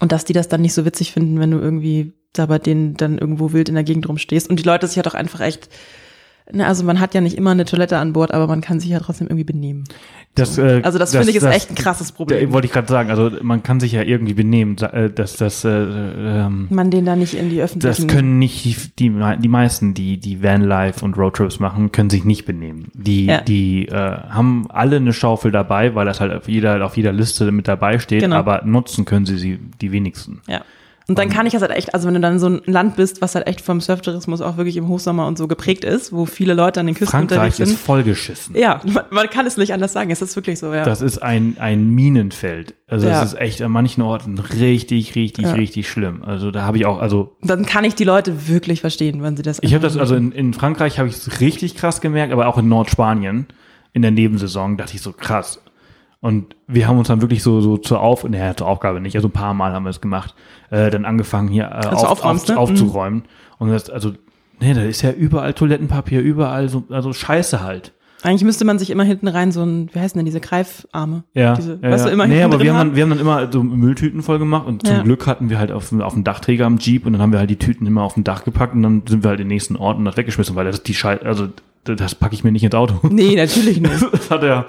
und 0.00 0.12
dass 0.12 0.24
die 0.24 0.32
das 0.32 0.48
dann 0.48 0.60
nicht 0.60 0.74
so 0.74 0.84
witzig 0.84 1.12
finden, 1.12 1.40
wenn 1.40 1.50
du 1.50 1.58
irgendwie 1.58 2.14
da 2.32 2.46
bei 2.46 2.58
denen 2.58 2.94
dann 2.94 3.18
irgendwo 3.18 3.52
wild 3.52 3.68
in 3.68 3.74
der 3.74 3.84
Gegend 3.84 4.08
rumstehst. 4.08 4.48
Und 4.48 4.58
die 4.58 4.64
Leute 4.64 4.86
sich 4.86 4.96
halt 4.96 5.08
auch 5.08 5.14
einfach 5.14 5.40
echt, 5.40 5.68
ne, 6.52 6.66
also 6.66 6.84
man 6.84 7.00
hat 7.00 7.14
ja 7.14 7.20
nicht 7.20 7.36
immer 7.36 7.50
eine 7.50 7.64
Toilette 7.64 7.98
an 7.98 8.12
Bord, 8.12 8.32
aber 8.32 8.46
man 8.46 8.60
kann 8.60 8.80
sich 8.80 8.90
ja 8.90 9.00
trotzdem 9.00 9.26
irgendwie 9.28 9.44
benehmen. 9.44 9.84
Das, 10.34 10.56
äh, 10.56 10.80
Also 10.84 10.98
das, 10.98 11.10
finde 11.10 11.30
ich 11.30 11.36
ist 11.36 11.42
echt 11.42 11.70
ein 11.70 11.74
krasses 11.74 12.12
Problem. 12.12 12.52
wollte 12.52 12.66
ich 12.66 12.72
gerade 12.72 12.86
sagen, 12.86 13.10
also 13.10 13.30
man 13.42 13.62
kann 13.64 13.80
sich 13.80 13.92
ja 13.92 14.02
irgendwie 14.02 14.34
benehmen, 14.34 14.76
äh, 14.78 15.10
dass 15.10 15.36
das, 15.36 15.64
äh, 15.64 15.70
ähm, 15.70 16.68
man 16.70 16.90
den 16.92 17.04
da 17.04 17.16
nicht 17.16 17.34
in 17.34 17.50
die 17.50 17.60
öffentlichen. 17.60 18.06
das 18.06 18.14
können 18.14 18.38
nicht 18.38 18.64
die, 18.64 18.76
die, 18.98 19.12
die 19.40 19.48
meisten, 19.48 19.94
die 19.94 20.18
die 20.18 20.42
Vanlife 20.42 21.04
und 21.04 21.16
Roadtrips 21.16 21.58
machen, 21.58 21.90
können 21.90 22.10
sich 22.10 22.24
nicht 22.24 22.44
benehmen. 22.44 22.86
Die, 22.94 23.26
Ja. 23.26 23.40
die 23.40 23.88
äh, 23.88 23.92
haben 23.94 24.66
alle 24.70 24.96
eine 24.96 25.12
Schaufel 25.12 25.50
dabei, 25.50 25.94
weil 25.96 26.06
das 26.06 26.20
halt 26.20 26.32
auf 26.32 26.48
jeder, 26.48 26.84
auf 26.84 26.96
jeder 26.96 27.12
Liste 27.12 27.50
mit 27.50 27.66
dabei 27.66 27.98
steht, 27.98 28.20
Genau. 28.20 28.36
aber 28.36 28.62
nutzen 28.64 29.04
können 29.04 29.26
sie 29.26 29.38
sie 29.38 29.58
die 29.80 29.90
wenigsten. 29.90 30.40
Ja. 30.46 30.60
Und 31.08 31.18
dann 31.18 31.30
kann 31.30 31.46
ich 31.46 31.54
das 31.54 31.62
halt 31.62 31.70
echt, 31.72 31.94
also 31.94 32.06
wenn 32.06 32.12
du 32.12 32.20
dann 32.20 32.38
so 32.38 32.48
ein 32.50 32.60
Land 32.66 32.96
bist, 32.96 33.22
was 33.22 33.34
halt 33.34 33.46
echt 33.46 33.62
vom 33.62 33.80
Surftourismus 33.80 34.42
auch 34.42 34.58
wirklich 34.58 34.76
im 34.76 34.88
Hochsommer 34.88 35.26
und 35.26 35.38
so 35.38 35.48
geprägt 35.48 35.82
ist, 35.84 36.12
wo 36.12 36.26
viele 36.26 36.52
Leute 36.52 36.80
an 36.80 36.86
den 36.86 36.94
Küsten 36.94 37.08
Frankreich 37.08 37.36
unterwegs 37.38 37.60
ist 37.60 37.68
sind. 37.70 37.78
vollgeschissen. 37.78 38.54
Ja, 38.54 38.82
man, 38.84 39.04
man 39.10 39.30
kann 39.30 39.46
es 39.46 39.56
nicht 39.56 39.72
anders 39.72 39.94
sagen. 39.94 40.10
Es 40.10 40.20
ist 40.20 40.36
wirklich 40.36 40.58
so, 40.58 40.72
ja. 40.74 40.84
Das 40.84 41.00
ist 41.00 41.16
ein, 41.22 41.56
ein 41.58 41.88
Minenfeld. 41.94 42.74
Also 42.86 43.08
Ja. 43.08 43.22
es 43.22 43.32
ist 43.32 43.40
echt 43.40 43.62
an 43.62 43.72
manchen 43.72 44.02
Orten 44.02 44.38
richtig, 44.38 45.14
richtig, 45.14 45.46
Ja. 45.46 45.52
richtig 45.52 45.88
schlimm. 45.88 46.22
Also 46.24 46.50
da 46.50 46.62
habe 46.64 46.76
ich 46.76 46.84
auch, 46.84 47.00
also 47.00 47.36
dann 47.42 47.64
kann 47.64 47.84
ich 47.84 47.94
die 47.94 48.04
Leute 48.04 48.46
wirklich 48.48 48.82
verstehen, 48.82 49.22
wenn 49.22 49.34
sie 49.34 49.42
das. 49.42 49.60
Ich 49.62 49.72
habe 49.72 49.82
das, 49.82 49.96
also 49.96 50.14
in, 50.14 50.30
in 50.32 50.52
Frankreich 50.52 50.98
habe 50.98 51.08
ich 51.08 51.16
es 51.16 51.40
richtig 51.40 51.74
krass 51.74 52.02
gemerkt, 52.02 52.34
aber 52.34 52.46
auch 52.48 52.58
in 52.58 52.68
Nordspanien 52.68 53.46
in 53.94 54.02
der 54.02 54.10
Nebensaison 54.10 54.76
dachte 54.76 54.94
ich 54.96 55.00
so 55.00 55.12
krass. 55.12 55.60
Und 56.20 56.56
wir 56.66 56.88
haben 56.88 56.98
uns 56.98 57.08
dann 57.08 57.20
wirklich 57.20 57.42
so, 57.42 57.60
so 57.60 57.76
zur 57.76 58.00
Auf, 58.00 58.24
naja, 58.24 58.56
zur 58.56 58.66
Aufgabe 58.66 59.00
nicht, 59.00 59.14
also 59.14 59.28
ein 59.28 59.32
paar 59.32 59.54
Mal 59.54 59.72
haben 59.72 59.84
wir 59.84 59.90
es 59.90 60.00
gemacht, 60.00 60.34
äh, 60.70 60.90
dann 60.90 61.04
angefangen 61.04 61.48
hier 61.48 61.64
äh, 61.64 61.86
Also 61.86 62.06
auf, 62.06 62.24
auf, 62.24 62.48
ne? 62.48 62.58
aufzuräumen. 62.58 63.22
Und 63.58 63.70
das, 63.70 63.88
also, 63.88 64.12
nee, 64.58 64.74
da 64.74 64.82
ist 64.82 65.02
ja 65.02 65.12
überall 65.12 65.54
Toilettenpapier, 65.54 66.20
überall 66.20 66.68
so, 66.68 66.82
also 66.90 67.12
Scheiße 67.12 67.62
halt. 67.62 67.92
Eigentlich 68.24 68.42
müsste 68.42 68.64
man 68.64 68.80
sich 68.80 68.90
immer 68.90 69.04
hinten 69.04 69.28
rein 69.28 69.52
so 69.52 69.62
ein, 69.62 69.90
wie 69.92 70.00
heißen 70.00 70.18
denn 70.18 70.24
diese 70.24 70.40
Greifarme? 70.40 71.22
Ja, 71.34 71.54
Diese, 71.54 71.78
ja, 71.80 71.90
weißt 71.92 72.06
du, 72.06 72.10
immer 72.10 72.26
nee, 72.26 72.42
aber 72.42 72.60
wir 72.60 72.74
haben, 72.74 72.88
dann, 72.88 72.96
wir 72.96 73.04
haben 73.04 73.10
dann 73.10 73.20
immer 73.20 73.52
so 73.52 73.62
Mülltüten 73.62 74.22
voll 74.22 74.40
gemacht 74.40 74.66
und 74.66 74.84
zum 74.84 74.96
Ja. 74.96 75.02
Glück 75.04 75.28
hatten 75.28 75.50
wir 75.50 75.60
halt 75.60 75.70
auf, 75.70 75.92
auf 76.00 76.14
dem 76.14 76.24
Dachträger 76.24 76.66
am 76.66 76.78
Jeep 76.78 77.06
und 77.06 77.12
dann 77.12 77.22
haben 77.22 77.30
wir 77.30 77.38
halt 77.38 77.50
die 77.50 77.60
Tüten 77.60 77.86
immer 77.86 78.02
auf 78.02 78.14
dem 78.14 78.24
Dach 78.24 78.42
gepackt 78.42 78.74
und 78.74 78.82
dann 78.82 79.02
sind 79.06 79.22
wir 79.22 79.30
halt 79.30 79.38
in 79.38 79.44
den 79.44 79.54
nächsten 79.54 79.76
Orten 79.76 80.04
das 80.04 80.16
weggeschmissen, 80.16 80.56
weil 80.56 80.64
das 80.64 80.82
die 80.82 80.94
Scheiße, 80.94 81.24
also 81.24 81.46
das 81.84 82.16
packe 82.16 82.34
ich 82.34 82.42
mir 82.42 82.50
nicht 82.50 82.64
ins 82.64 82.74
Auto. 82.74 83.06
Nee, 83.08 83.36
natürlich 83.36 83.80
nicht. 83.80 84.02
Das 84.12 84.30
hat 84.32 84.42
er, 84.42 84.66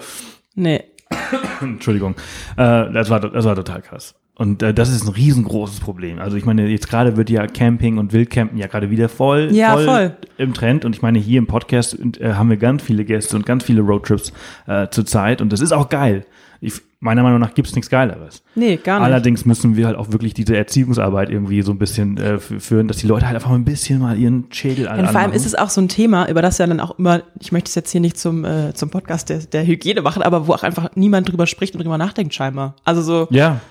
Nee. 0.55 0.83
Entschuldigung, 1.61 2.15
äh, 2.57 2.91
das 2.91 3.09
war, 3.09 3.19
das 3.19 3.45
war 3.45 3.55
total 3.55 3.81
krass. 3.81 4.15
Und 4.35 4.63
äh, 4.63 4.73
das 4.73 4.89
ist 4.89 5.03
ein 5.03 5.09
riesengroßes 5.09 5.81
Problem. 5.81 6.17
Also 6.19 6.37
ich 6.37 6.45
meine, 6.45 6.65
jetzt 6.67 6.89
gerade 6.89 7.17
wird 7.17 7.29
ja 7.29 7.45
Camping 7.45 7.97
und 7.97 8.13
Wildcampen 8.13 8.57
ja 8.57 8.67
gerade 8.67 8.89
wieder 8.89 9.09
voll, 9.09 9.49
Ja, 9.51 9.75
voll. 9.77 10.15
im 10.37 10.53
Trend. 10.53 10.85
Und 10.85 10.95
ich 10.95 11.01
meine, 11.01 11.19
hier 11.19 11.39
im 11.39 11.47
Podcast 11.47 11.97
äh, 12.21 12.33
haben 12.35 12.49
wir 12.49 12.55
ganz 12.55 12.81
viele 12.81 13.03
Gäste 13.03 13.35
und 13.35 13.45
ganz 13.45 13.65
viele 13.65 13.81
Roadtrips 13.81 14.31
äh, 14.65 14.87
zur 14.91 15.05
Zeit. 15.05 15.41
Und 15.41 15.51
das 15.51 15.59
ist 15.59 15.73
auch 15.73 15.89
geil. 15.89 16.25
Ich, 16.61 16.73
meiner 17.01 17.23
Meinung 17.23 17.39
nach 17.39 17.53
gibt's 17.53 17.73
nichts 17.75 17.89
Geileres. 17.89 18.43
Nee, 18.55 18.75
gar 18.77 18.99
nicht. 18.99 19.05
Allerdings 19.05 19.45
müssen 19.45 19.77
wir 19.77 19.87
halt 19.87 19.95
auch 19.95 20.11
wirklich 20.11 20.33
diese 20.33 20.57
Erziehungsarbeit 20.57 21.29
irgendwie 21.29 21.61
so 21.61 21.71
ein 21.71 21.77
bisschen 21.79 22.17
äh, 22.17 22.39
führen, 22.39 22.87
dass 22.87 22.97
die 22.97 23.07
Leute 23.07 23.25
halt 23.25 23.35
einfach 23.35 23.49
mal 23.49 23.55
ein 23.55 23.63
bisschen 23.65 23.99
mal 23.99 24.17
ihren 24.17 24.51
Schädel 24.51 24.87
an 24.87 24.99
Und 24.99 25.07
vor 25.09 25.21
allem 25.21 25.31
ist 25.31 25.45
es 25.45 25.55
auch 25.55 25.69
so 25.69 25.79
ein 25.81 25.87
Thema, 25.87 26.27
über 26.29 26.41
das 26.41 26.57
ja 26.57 26.67
dann 26.67 26.79
auch 26.79 26.99
immer, 26.99 27.21
ich 27.39 27.51
möchte 27.51 27.69
es 27.69 27.75
jetzt 27.75 27.91
hier 27.91 28.01
nicht 28.01 28.17
zum, 28.17 28.43
äh, 28.43 28.73
zum 28.73 28.89
Podcast 28.89 29.29
der, 29.29 29.39
der 29.39 29.65
Hygiene 29.65 30.01
machen, 30.01 30.21
aber 30.23 30.47
wo 30.47 30.53
auch 30.53 30.63
einfach 30.63 30.89
niemand 30.95 31.29
drüber 31.31 31.47
spricht 31.47 31.73
und 31.75 31.83
drüber 31.83 31.97
nachdenkt 31.97 32.33
scheinbar. 32.33 32.75
Also 32.83 33.01
so, 33.01 33.27
ja, 33.31 33.61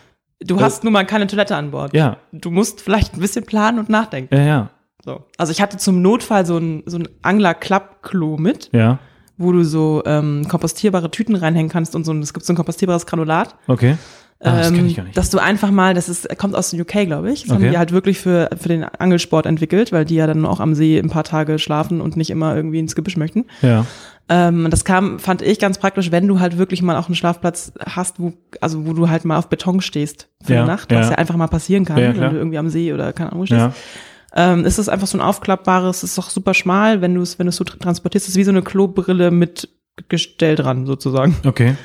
du 0.41 0.61
hast 0.61 0.85
nun 0.85 0.93
mal 0.95 1.05
keine 1.05 1.27
Toilette 1.27 1.55
an 1.57 1.71
Bord. 1.71 1.95
ja, 1.95 2.17
Du 2.33 2.51
musst 2.51 2.81
vielleicht 2.81 3.15
ein 3.15 3.21
bisschen 3.21 3.45
planen 3.45 3.79
und 3.79 3.89
nachdenken. 3.91 4.35
ja, 4.35 4.43
ja, 4.43 4.71
So. 5.05 5.25
Also 5.37 5.53
ich 5.53 5.61
hatte 5.61 5.77
zum 5.77 6.01
Notfall 6.01 6.47
so 6.47 6.57
ein, 6.57 6.83
so 6.87 6.97
ein 6.99 7.09
Angler-Klappklo 7.23 8.37
mit, 8.39 8.71
ja, 8.73 8.99
wo 9.39 9.53
du 9.53 9.65
so 9.65 10.03
ähm, 10.05 10.47
kompostierbare 10.49 11.11
Tüten 11.11 11.35
reinhängen 11.37 11.71
kannst 11.71 11.95
und 11.97 12.05
so 12.05 12.13
ein, 12.13 12.21
es 12.21 12.35
gibt 12.35 12.45
so 12.45 12.53
ein 12.53 12.57
kompostierbares 12.57 13.07
Granulat. 13.07 13.55
okay. 13.69 13.97
Ah, 14.41 14.57
das 14.59 14.73
kenn 14.73 14.87
ich 14.87 14.95
gar 14.95 15.03
Ähm, 15.03 15.07
nicht. 15.09 15.17
Dass 15.19 15.31
du 15.31 15.39
einfach 15.39 15.73
mal, 15.73 15.95
das 15.95 16.09
ist, 16.09 16.29
kommt 16.39 16.55
aus 16.55 16.71
den 16.71 16.81
UK, 16.81 17.07
glaube 17.07 17.33
ich. 17.33 17.43
Das 17.43 17.51
haben 17.51 17.57
Okay. 17.63 17.71
die 17.73 17.79
halt 17.79 17.91
wirklich 17.91 18.21
für, 18.21 18.49
für 18.57 18.69
den 18.69 18.85
Angelsport 18.85 19.47
entwickelt, 19.47 19.91
weil 19.91 20.05
die 20.05 20.15
ja 20.15 20.29
dann 20.29 20.47
auch 20.47 20.61
am 20.61 20.77
See 20.77 20.97
ein 20.97 21.11
paar 21.11 21.25
Tage 21.25 21.59
schlafen 21.59 22.01
und 22.01 22.17
nicht 22.17 22.31
immer 22.31 22.55
irgendwie 22.55 22.79
ins 22.79 22.95
Gebüsch 22.95 23.17
möchten. 23.17 23.47
Ja, 23.63 23.85
Ähm, 24.29 24.65
und 24.67 24.71
das 24.71 24.85
kam, 24.85 25.19
fand 25.19 25.43
ich 25.43 25.59
ganz 25.59 25.79
praktisch, 25.79 26.13
wenn 26.13 26.29
du 26.29 26.39
halt 26.39 26.57
wirklich 26.57 26.83
mal 26.83 26.97
auch 26.99 27.07
einen 27.07 27.17
Schlafplatz 27.17 27.73
hast, 27.85 28.21
wo, 28.21 28.33
also 28.61 28.87
wo 28.87 28.93
du 28.93 29.09
halt 29.09 29.25
mal 29.25 29.39
auf 29.39 29.49
Beton 29.49 29.81
stehst 29.81 30.29
für 30.45 30.53
Ja, 30.55 30.61
eine 30.63 30.69
Nacht, 30.71 30.95
was 30.95 31.07
ja. 31.07 31.13
ja 31.13 31.19
einfach 31.19 31.35
mal 31.35 31.49
passieren 31.49 31.85
kann, 31.85 31.99
Ja, 31.99 32.15
wenn 32.15 32.31
du 32.31 32.37
irgendwie 32.37 32.59
am 32.59 32.69
See 32.69 32.93
oder 32.93 33.13
keine 33.13 33.33
Ahnung 33.33 33.47
stehst. 33.47 33.61
Ja, 34.39 34.53
Ähm, 34.53 34.65
ist 34.65 34.79
es 34.79 34.89
einfach 34.89 35.07
so 35.07 35.19
ein 35.19 35.23
aufklappbares, 35.23 36.03
ist 36.05 36.17
doch 36.17 36.31
super 36.31 36.55
schmal, 36.55 37.01
wenn 37.01 37.15
du 37.15 37.23
es, 37.23 37.39
wenn 37.39 37.47
du 37.47 37.51
es 37.51 37.57
so 37.57 37.65
tr- 37.65 37.79
transportierst, 37.79 38.29
ist 38.29 38.37
wie 38.37 38.45
so 38.45 38.51
eine 38.53 38.63
Klobrille 38.63 39.31
mit 39.31 39.69
Gestell 40.09 40.55
dran, 40.55 40.87
sozusagen. 40.87 41.37
okay. 41.45 41.77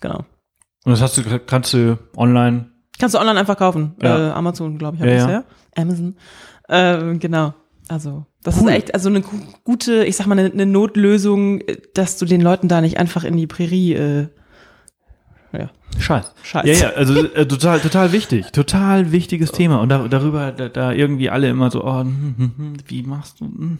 Genau. 0.00 0.18
Und 0.84 0.92
das 0.92 1.00
hast 1.02 1.16
du, 1.18 1.22
kannst 1.40 1.72
du 1.74 1.98
online 2.16 2.70
Kannst 2.98 3.14
du 3.14 3.18
online 3.18 3.38
einfach 3.40 3.56
kaufen. 3.58 3.94
Ja. 4.00 4.28
Äh, 4.28 4.32
Amazon, 4.32 4.78
glaube 4.78 4.96
ich, 4.96 5.02
Ja, 5.02 5.06
habe 5.06 5.16
ich 5.16 5.22
ja. 5.22 5.30
ja. 5.30 5.44
Amazon. 5.82 6.16
Ähm, 6.68 7.18
genau. 7.18 7.52
Also, 7.88 8.24
das 8.42 8.60
Cool. 8.60 8.70
ist 8.70 8.74
echt, 8.76 8.94
also 8.94 9.08
eine 9.10 9.20
gu- 9.20 9.36
gute, 9.64 10.04
ich 10.04 10.16
sag 10.16 10.26
mal, 10.26 10.38
eine, 10.38 10.50
eine 10.50 10.64
Notlösung, 10.66 11.60
äh, 11.60 11.76
dass 11.94 12.16
du 12.18 12.24
den 12.24 12.40
Leuten 12.40 12.68
da 12.68 12.80
nicht 12.80 12.98
einfach 12.98 13.24
in 13.24 13.36
die 13.36 13.46
Prärie, 13.46 13.92
äh, 13.94 14.28
ja, 15.52 15.70
Scheiß. 15.98 16.32
Scheiß. 16.42 16.66
Ja, 16.66 16.72
ja, 16.74 16.88
also 16.94 17.24
äh, 17.24 17.46
total, 17.46 17.80
total 17.80 18.12
wichtig. 18.12 18.46
Total 18.52 19.12
wichtiges 19.12 19.52
Thema. 19.52 19.80
Und 19.80 19.88
da, 19.88 20.06
darüber, 20.08 20.52
da, 20.52 20.68
da 20.68 20.92
irgendwie 20.92 21.30
alle 21.30 21.48
immer 21.48 21.70
so, 21.70 21.84
oh, 21.84 22.00
hm, 22.00 22.34
hm, 22.36 22.52
hm, 22.56 22.76
wie 22.86 23.02
machst 23.02 23.40
du? 23.40 23.44
Hm. 23.46 23.78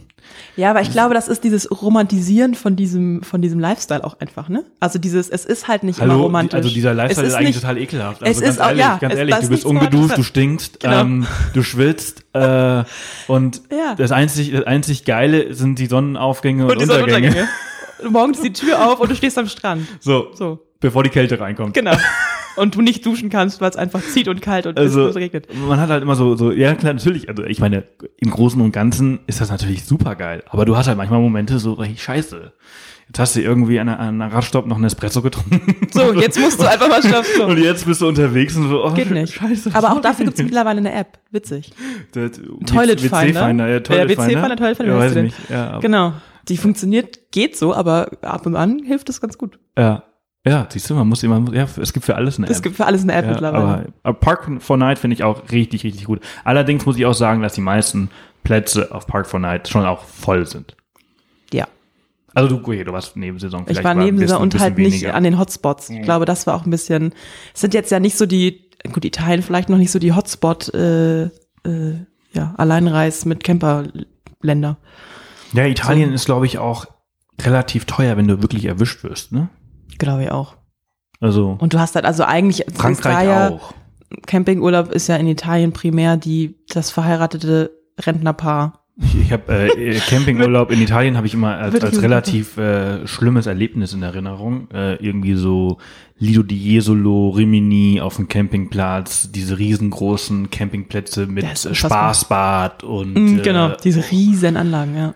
Ja, 0.57 0.71
aber 0.71 0.81
ich 0.81 0.91
glaube, 0.91 1.13
das 1.13 1.27
ist 1.27 1.43
dieses 1.43 1.69
Romantisieren 1.71 2.55
von 2.55 2.75
diesem, 2.75 3.21
von 3.23 3.41
diesem 3.41 3.59
Lifestyle 3.59 4.03
auch 4.03 4.19
einfach, 4.19 4.49
ne? 4.49 4.65
Also 4.79 4.99
dieses, 4.99 5.29
es 5.29 5.45
ist 5.45 5.67
halt 5.67 5.83
nicht 5.83 5.99
immer 5.99 6.13
Hallo, 6.13 6.23
romantisch. 6.23 6.51
die, 6.51 6.57
also 6.57 6.69
dieser 6.69 6.93
Lifestyle 6.93 7.27
Es 7.27 7.33
ist, 7.33 7.37
eigentlich 7.39 7.47
nicht- 7.55 7.61
total 7.61 7.77
ekelhaft. 7.77 8.21
Es 8.23 8.27
Also 8.27 8.41
ganz 8.41 8.53
ist 8.55 8.61
auch- 8.61 8.67
ehrlich, 8.67 8.81
ja, 8.81 8.97
ganz 8.97 9.13
es- 9.13 9.19
ehrlich, 9.19 9.35
du 9.35 9.41
ist 9.41 9.49
bist 9.49 9.65
Romantisches 9.65 10.15
du 10.15 10.23
stinkst, 10.23 10.79
Genau. 10.81 11.01
ähm, 11.01 11.27
du 11.53 11.63
schwitzt 11.63 12.23
äh, 12.33 12.83
und 13.27 13.61
Ja. 13.71 13.95
das 13.95 14.11
einzig, 14.11 14.51
das 14.51 14.63
einzig 14.65 15.05
Geile 15.05 15.53
sind 15.53 15.79
die 15.79 15.85
Sonnenaufgänge 15.85 16.65
und, 16.65 16.71
Und 16.71 16.79
die 16.79 16.83
Untergänge. 16.83 17.31
Sonnenuntergänge. 17.31 17.47
Morgens 18.11 18.41
die 18.41 18.53
Tür 18.53 18.85
auf 18.85 18.99
und 18.99 19.09
du 19.09 19.15
stehst 19.15 19.37
am 19.39 19.47
Strand. 19.47 19.87
So, 20.01 20.27
So, 20.35 20.59
bevor 20.79 21.03
die 21.03 21.09
Kälte 21.09 21.39
reinkommt. 21.39 21.73
genau. 21.73 21.95
Und 22.55 22.73
du 22.73 22.81
nicht 22.81 23.05
duschen 23.05 23.29
kannst, 23.29 23.61
weil 23.61 23.69
es 23.69 23.75
einfach 23.75 24.01
zieht 24.01 24.27
und 24.27 24.41
kalt 24.41 24.65
und 24.65 24.79
Also, 24.79 25.07
es 25.09 25.15
regnet. 25.15 25.47
man 25.67 25.79
hat 25.79 25.89
halt 25.89 26.01
immer 26.01 26.15
so, 26.15 26.35
so, 26.35 26.51
ja 26.51 26.73
klar, 26.73 26.93
natürlich, 26.93 27.29
also 27.29 27.43
ich 27.43 27.59
meine, 27.59 27.83
im 28.17 28.31
Großen 28.31 28.59
und 28.59 28.71
Ganzen 28.71 29.19
ist 29.27 29.39
das 29.41 29.51
natürlich 29.51 29.85
super 29.85 30.15
geil, 30.15 30.43
aber 30.49 30.65
du 30.65 30.75
hast 30.75 30.87
halt 30.87 30.97
manchmal 30.97 31.19
Momente 31.19 31.59
so, 31.59 31.73
richtig 31.73 32.01
scheiße. 32.01 32.51
Jetzt 33.09 33.19
hast 33.19 33.35
du 33.35 33.41
irgendwie 33.41 33.79
an 33.79 33.87
einer, 33.89 34.33
Radstopp 34.33 34.65
noch 34.65 34.75
einen 34.77 34.85
Espresso 34.85 35.21
getrunken. 35.21 35.75
So, 35.91 36.13
jetzt 36.13 36.39
musst 36.39 36.59
du 36.59 36.65
einfach 36.65 36.89
mal 36.89 37.01
schlafen. 37.01 37.41
Und 37.45 37.57
jetzt 37.59 37.85
bist 37.85 38.01
du 38.01 38.07
unterwegs 38.07 38.55
und 38.57 38.67
so, 38.69 38.83
oh, 38.83 38.91
Geht 38.93 39.11
nicht. 39.11 39.33
Scheiße. 39.35 39.69
Aber 39.73 39.93
auch 39.93 40.01
dafür 40.01 40.25
gibt's 40.25 40.41
mittlerweile 40.41 40.79
eine 40.79 40.93
App. 40.93 41.19
Witzig. 41.31 41.71
WC 42.13 42.41
Toilet 42.65 42.99
Finder. 42.99 43.45
Finder, 43.47 43.67
ja, 43.69 43.79
Toilet 43.79 44.09
Ja, 44.09 44.17
WC 44.17 44.21
Finder. 44.23 44.39
Finder, 44.41 44.55
Toilet 44.57 44.75
Finder, 44.77 44.93
ja, 44.93 44.99
weiß 44.99 45.15
ich 45.15 45.23
nicht. 45.23 45.37
Ja, 45.49 45.79
Genau. 45.79 46.13
Die 46.49 46.57
funktioniert, 46.57 47.31
geht 47.31 47.55
so, 47.55 47.73
aber 47.73 48.09
ab 48.21 48.45
und 48.45 48.55
an 48.55 48.79
hilft 48.83 49.09
es 49.09 49.21
ganz 49.21 49.37
gut. 49.37 49.59
ja. 49.77 50.03
Ja, 50.47 50.67
siehst 50.69 50.89
du, 50.89 50.95
man 50.95 51.07
muss 51.07 51.23
immer, 51.23 51.53
ja, 51.53 51.67
es 51.81 51.93
gibt 51.93 52.05
für 52.05 52.15
alles 52.15 52.37
eine 52.37 52.47
App. 52.47 52.51
Es 52.51 52.61
gibt 52.61 52.75
für 52.75 52.85
alles 52.85 53.03
eine 53.03 53.13
App 53.13 53.25
ja, 53.25 53.31
mittlerweile. 53.31 53.63
aber, 53.63 53.85
aber 54.03 54.19
Park 54.19 54.49
for 54.59 54.77
Night 54.77 54.99
finde 54.99 55.15
ich 55.15 55.23
auch 55.23 55.51
richtig, 55.51 55.83
richtig 55.83 56.05
gut. 56.05 56.21
Allerdings 56.43 56.85
muss 56.85 56.97
ich 56.97 57.05
auch 57.05 57.13
sagen, 57.13 57.41
dass 57.41 57.53
die 57.53 57.61
meisten 57.61 58.09
Plätze 58.43 58.93
auf 58.93 59.07
Park 59.07 59.27
for 59.27 59.39
Night 59.39 59.67
schon 59.67 59.85
auch 59.85 60.03
voll 60.03 60.45
sind. 60.45 60.75
ja. 61.53 61.67
Also 62.33 62.49
du, 62.49 62.61
okay, 62.61 62.83
du 62.83 62.91
warst 62.93 63.15
Nebensaison 63.17 63.63
vielleicht. 63.65 63.79
Ich 63.79 63.83
war 63.83 63.91
aber 63.91 64.01
ein 64.01 64.05
neben 64.05 64.17
bisschen- 64.17 64.27
dieser 64.27 64.37
ein 64.37 64.43
und 64.43 64.59
halt 64.59 64.77
nicht 64.77 64.91
weniger. 64.93 65.09
Mhm. 65.09 65.15
an 65.15 65.23
den 65.23 65.39
Hotspots. 65.39 65.89
Ich 65.89 66.03
glaube, 66.03 66.25
das 66.25 66.45
war 66.45 66.53
auch 66.53 66.65
ein 66.65 66.69
bisschen, 66.69 67.13
es 67.55 67.61
sind 67.61 67.73
jetzt 67.73 67.89
ja 67.89 67.99
nicht 67.99 68.15
so 68.15 68.27
die, 68.27 68.69
gut, 68.93 69.05
Italien 69.05 69.41
vielleicht 69.41 69.69
noch 69.69 69.77
nicht 69.79 69.89
so 69.91 69.97
die 69.97 70.13
Hotspot, 70.13 70.71
äh, 70.75 71.23
äh, 71.23 71.29
ja, 72.33 72.53
Alleinreis 72.57 73.25
mit 73.25 73.43
Camperländer. 73.43 74.77
Ja, 75.53 75.65
Italien 75.65 76.13
ist, 76.13 76.25
glaube 76.25 76.45
ich, 76.45 76.59
auch 76.59 76.85
relativ 77.41 77.85
teuer, 77.85 78.17
wenn 78.17 78.27
du 78.27 78.41
wirklich 78.43 78.65
erwischt 78.65 79.03
wirst, 79.03 79.31
ne? 79.31 79.49
Glaube 79.97 80.23
ich 80.23 80.31
auch. 80.31 80.55
Also 81.19 81.57
Und 81.59 81.73
du 81.73 81.79
hast 81.79 81.95
halt 81.95 82.05
also 82.05 82.23
eigentlich, 82.23 82.65
Frankreich 82.73 83.27
ja, 83.27 83.49
auch. 83.49 83.73
Campingurlaub 84.25 84.91
ist 84.91 85.07
ja 85.07 85.15
in 85.17 85.27
Italien 85.27 85.73
primär 85.73 86.17
die, 86.17 86.55
das 86.69 86.91
verheiratete 86.91 87.71
Rentnerpaar 87.99 88.85
Ich, 88.99 89.15
ich 89.21 89.31
habe 89.31 89.69
äh, 89.69 89.99
Campingurlaub 90.07 90.71
in 90.71 90.81
Italien 90.81 91.17
habe 91.17 91.27
ich 91.27 91.33
immer 91.33 91.57
als, 91.57 91.81
als 91.81 92.01
relativ 92.01 92.57
äh, 92.57 93.05
schlimmes 93.07 93.45
Erlebnis 93.45 93.93
in 93.93 94.03
Erinnerung. 94.03 94.69
Äh, 94.71 94.95
irgendwie 94.95 95.35
so 95.35 95.77
Lido 96.17 96.41
di 96.41 96.55
Jesolo, 96.55 97.29
Rimini 97.29 98.01
auf 98.01 98.15
dem 98.15 98.27
Campingplatz, 98.27 99.31
diese 99.31 99.57
riesengroßen 99.57 100.49
Campingplätze 100.49 101.27
mit. 101.27 101.45
Spaßbad 101.57 102.83
und 102.83 103.13
Mm, 103.13 103.41
genau, 103.43 103.69
äh, 103.69 103.77
diese 103.83 104.03
riesen 104.11 104.57
Anlagen, 104.57 104.95
ja. 104.95 105.13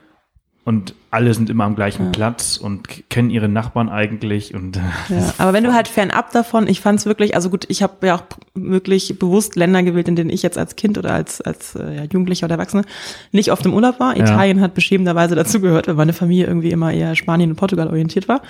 Und 0.64 0.94
alle 1.10 1.34
sind 1.34 1.50
immer 1.50 1.64
am 1.64 1.76
gleichen 1.76 2.06
Ja. 2.06 2.12
Platz 2.12 2.58
und 2.58 3.10
kennen 3.10 3.32
ihre 3.32 3.50
Nachbarn 3.50 3.90
eigentlich 3.90 4.54
und 4.54 4.76
Ja, 5.10 5.34
aber 5.40 5.54
wenn 5.54 5.64
du 5.64 5.74
halt 5.74 5.88
fernab 5.88 6.32
davon, 6.32 6.68
ich 6.68 6.82
fand 6.82 7.00
es 7.00 7.06
wirklich, 7.08 7.36
also 7.36 7.50
gut, 7.50 7.66
ich 7.68 7.82
habe 7.82 8.06
ja 8.06 8.16
auch 8.16 8.24
wirklich 8.54 9.18
bewusst 9.18 9.56
Länder 9.56 9.82
gewählt, 9.82 10.08
in 10.08 10.16
denen 10.16 10.30
ich 10.30 10.44
jetzt 10.44 10.58
als 10.60 10.76
Kind 10.76 10.98
oder 11.00 11.14
als, 11.14 11.42
als 11.42 11.76
äh, 11.76 11.96
ja, 11.96 12.04
Jugendlicher 12.04 12.46
oder 12.46 12.56
Erwachsene 12.56 12.84
nicht 13.32 13.52
oft 13.52 13.66
im 13.66 13.74
Urlaub 13.74 14.00
war. 14.00 14.16
Ja. 14.16 14.24
Italien 14.24 14.62
hat 14.62 14.76
beschämenderweise 14.76 15.34
dazu 15.36 15.60
gehört, 15.62 15.88
weil 15.88 15.96
meine 15.96 16.14
Familie 16.14 16.46
irgendwie 16.46 16.72
immer 16.72 16.94
eher 16.94 17.16
Spanien 17.16 17.50
und 17.50 17.56
Portugal 17.56 17.88
orientiert 17.88 18.28
war 18.28 18.42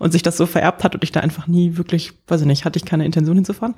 und 0.00 0.10
sich 0.12 0.22
das 0.22 0.36
so 0.36 0.46
vererbt 0.46 0.82
hat 0.82 0.94
und 0.94 1.04
ich 1.04 1.12
da 1.12 1.20
einfach 1.20 1.46
nie 1.46 1.76
wirklich, 1.76 2.12
weiß 2.26 2.40
ich 2.40 2.46
nicht, 2.48 2.64
hatte 2.64 2.78
ich 2.78 2.84
keine 2.84 3.04
Intention 3.06 3.36
hinzufahren. 3.36 3.74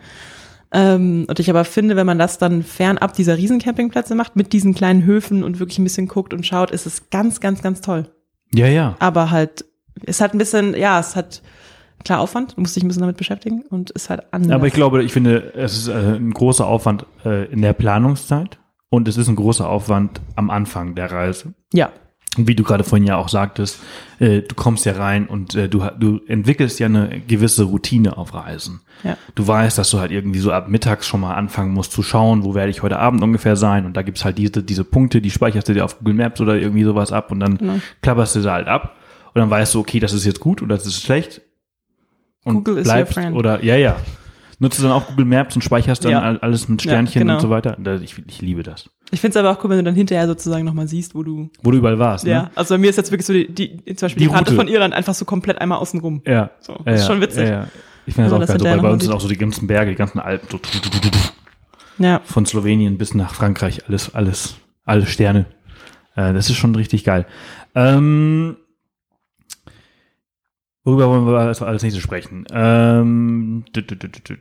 Ähm, 0.72 1.26
und 1.28 1.38
ich 1.38 1.50
aber 1.50 1.64
finde, 1.64 1.96
wenn 1.96 2.06
man 2.06 2.18
das 2.18 2.38
dann 2.38 2.62
fernab 2.62 3.12
dieser 3.12 3.36
Riesencampingplätze 3.36 4.14
macht, 4.14 4.36
mit 4.36 4.52
diesen 4.52 4.74
kleinen 4.74 5.04
Höfen 5.04 5.44
und 5.44 5.58
wirklich 5.58 5.78
ein 5.78 5.84
bisschen 5.84 6.08
guckt 6.08 6.32
und 6.32 6.46
schaut, 6.46 6.70
ist 6.70 6.86
es 6.86 7.10
ganz, 7.10 7.40
ganz, 7.40 7.62
ganz 7.62 7.80
toll 7.80 8.06
ja, 8.54 8.66
ja. 8.66 8.96
aber 8.98 9.30
halt, 9.30 9.64
es 10.04 10.20
hat 10.20 10.34
ein 10.34 10.38
bisschen, 10.38 10.74
ja, 10.76 10.98
es 10.98 11.16
hat 11.16 11.42
klar 12.04 12.20
Aufwand, 12.20 12.56
du 12.56 12.60
musst 12.60 12.76
dich 12.76 12.82
ein 12.82 12.88
bisschen 12.88 13.02
damit 13.02 13.16
beschäftigen 13.16 13.62
und 13.70 13.90
ist 13.90 14.10
halt 14.10 14.22
anders. 14.32 14.52
Aber 14.52 14.66
ich 14.66 14.74
glaube, 14.74 15.02
ich 15.02 15.12
finde, 15.12 15.54
es 15.54 15.76
ist 15.76 15.88
äh, 15.88 16.16
ein 16.16 16.32
großer 16.32 16.66
Aufwand 16.66 17.06
äh, 17.24 17.46
in 17.46 17.62
der 17.62 17.72
Planungszeit 17.72 18.58
und 18.90 19.08
es 19.08 19.16
ist 19.16 19.28
ein 19.28 19.36
großer 19.36 19.68
Aufwand 19.68 20.20
am 20.36 20.50
Anfang 20.50 20.94
der 20.94 21.10
Reise. 21.10 21.54
ja, 21.72 21.90
wie 22.38 22.54
du 22.54 22.62
gerade 22.64 22.82
vorhin 22.82 23.06
ja 23.06 23.16
auch 23.16 23.28
sagtest, 23.28 23.78
äh, 24.18 24.40
du 24.40 24.54
kommst 24.54 24.86
ja 24.86 24.94
rein 24.94 25.26
und 25.26 25.54
äh, 25.54 25.68
du, 25.68 25.84
du 25.98 26.20
entwickelst 26.26 26.78
ja 26.80 26.86
eine 26.86 27.20
gewisse 27.26 27.64
Routine 27.64 28.16
auf 28.16 28.32
Reisen. 28.32 28.80
ja, 29.04 29.18
Du 29.34 29.46
weißt, 29.46 29.76
dass 29.76 29.90
du 29.90 29.98
halt 30.00 30.12
irgendwie 30.12 30.38
so 30.38 30.50
ab 30.50 30.68
mittags 30.68 31.06
schon 31.06 31.20
mal 31.20 31.34
anfangen 31.34 31.72
musst 31.72 31.92
zu 31.92 32.02
schauen, 32.02 32.42
wo 32.42 32.54
werde 32.54 32.70
ich 32.70 32.82
heute 32.82 32.98
Abend 32.98 33.22
ungefähr 33.22 33.54
sein. 33.56 33.84
Und 33.84 33.96
da 33.98 34.02
gibt's 34.02 34.24
halt 34.24 34.38
diese, 34.38 34.62
diese 34.62 34.84
Punkte, 34.84 35.20
die 35.20 35.30
speicherst 35.30 35.68
du 35.68 35.74
dir 35.74 35.84
auf 35.84 35.98
Google 35.98 36.14
Maps 36.14 36.40
oder 36.40 36.56
irgendwie 36.56 36.84
sowas 36.84 37.12
ab 37.12 37.30
und 37.32 37.40
dann 37.40 37.58
Genau. 37.58 37.80
klapperst 38.00 38.36
du 38.36 38.40
da 38.40 38.54
halt 38.54 38.66
ab. 38.68 38.96
Und 39.34 39.40
dann 39.40 39.50
weißt 39.50 39.74
du, 39.74 39.80
okay, 39.80 40.00
das 40.00 40.12
ist 40.14 40.24
jetzt 40.24 40.40
gut 40.40 40.62
oder 40.62 40.76
das 40.76 40.86
ist 40.86 41.02
schlecht. 41.02 41.42
Und 42.44 42.64
Google 42.64 42.82
bleibst 42.82 43.16
oder 43.18 43.62
ja, 43.62 43.76
ja. 43.76 43.96
Nutzt 44.58 44.78
du 44.78 44.84
dann 44.84 44.92
auch 44.92 45.06
Google 45.08 45.24
Maps 45.26 45.54
und 45.54 45.62
speicherst 45.62 46.04
dann 46.04 46.12
Ja. 46.12 46.22
all- 46.22 46.38
alles 46.38 46.68
mit 46.68 46.82
Ja, 46.84 46.92
Sternchen 46.92 47.20
genau. 47.22 47.34
und 47.34 47.40
so 47.40 47.50
weiter. 47.50 47.76
Ich, 48.02 48.16
ich 48.26 48.40
liebe 48.40 48.62
das. 48.62 48.88
Ich 49.12 49.20
finde 49.20 49.38
es 49.38 49.44
aber 49.44 49.50
auch 49.50 49.62
cool, 49.62 49.70
wenn 49.70 49.76
du 49.76 49.84
dann 49.84 49.94
hinterher 49.94 50.26
sozusagen 50.26 50.64
nochmal 50.64 50.88
siehst, 50.88 51.14
wo 51.14 51.22
du, 51.22 51.50
Wo 51.62 51.70
du 51.70 51.76
überall 51.76 51.98
warst, 51.98 52.26
ja, 52.26 52.44
ne? 52.44 52.50
also 52.54 52.74
bei 52.74 52.78
mir 52.78 52.88
ist 52.88 52.96
jetzt 52.96 53.10
wirklich 53.10 53.26
so 53.26 53.34
die, 53.34 53.46
die 53.52 53.94
zum 53.94 54.06
Beispiel 54.06 54.20
Die 54.22 54.28
die, 54.28 54.34
Karte 54.34 54.54
von 54.54 54.68
Irland 54.68 54.94
einfach 54.94 55.12
so 55.12 55.26
komplett 55.26 55.60
einmal 55.60 55.78
außen 55.78 56.00
rum. 56.00 56.22
Ja. 56.26 56.50
So, 56.60 56.72
ja, 56.72 56.78
das 56.86 56.94
ist 56.94 57.00
ja, 57.02 57.12
schon 57.12 57.20
witzig. 57.20 57.44
Ja, 57.44 57.50
ja. 57.50 57.68
Ich 58.06 58.14
finde 58.14 58.30
das 58.30 58.36
auch 58.36 58.40
das 58.40 58.48
geil. 58.62 58.76
So, 58.76 58.82
bei, 58.82 58.90
uns 58.90 59.04
sind 59.04 59.12
auch 59.12 59.20
so 59.20 59.28
die 59.28 59.36
ganzen 59.36 59.66
Berge, 59.66 59.90
die 59.90 59.96
ganzen 59.96 60.18
Alpen, 60.18 60.48
so 60.50 60.58
Ja, 61.98 62.20
von 62.24 62.46
Slowenien 62.46 62.96
bis 62.96 63.14
nach 63.14 63.34
Frankreich, 63.34 63.86
alles, 63.86 64.14
alles, 64.14 64.56
alle 64.84 65.04
Sterne. 65.04 65.44
Äh, 66.16 66.32
das 66.32 66.48
ist 66.48 66.56
schon 66.56 66.74
richtig 66.74 67.04
geil. 67.04 67.26
Ähm, 67.74 68.56
worüber 70.84 71.08
wollen 71.08 71.26
wir 71.26 71.38
als, 71.38 71.60
als 71.60 71.82
nächstes 71.82 72.02
sprechen? 72.02 72.46
Ähm, 72.50 73.64
tüt, 73.74 73.88
tüt, 73.88 74.24
tüt. 74.24 74.40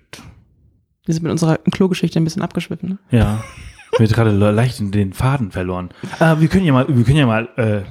wir 1.06 1.14
sind 1.14 1.24
mit 1.24 1.32
unserer 1.32 1.58
Klogeschichte 1.58 2.20
ein 2.20 2.24
bisschen 2.24 2.42
abgeschwiffen. 2.42 2.90
Ne? 2.90 2.98
Ja, 3.12 3.44
ich 3.92 3.96
habe 3.96 4.04
jetzt 4.04 4.14
gerade 4.14 4.32
le- 4.32 4.52
leicht 4.52 4.80
den 4.80 5.14
Faden 5.14 5.52
verloren. 5.52 5.90
Äh, 6.20 6.40
wir 6.40 6.48
können 6.48 6.66
ja 6.66 6.74
mal, 6.74 6.86
wir 6.88 7.04
können 7.04 7.18
ja 7.18 7.26
mal 7.26 7.50
äh, 7.58 7.82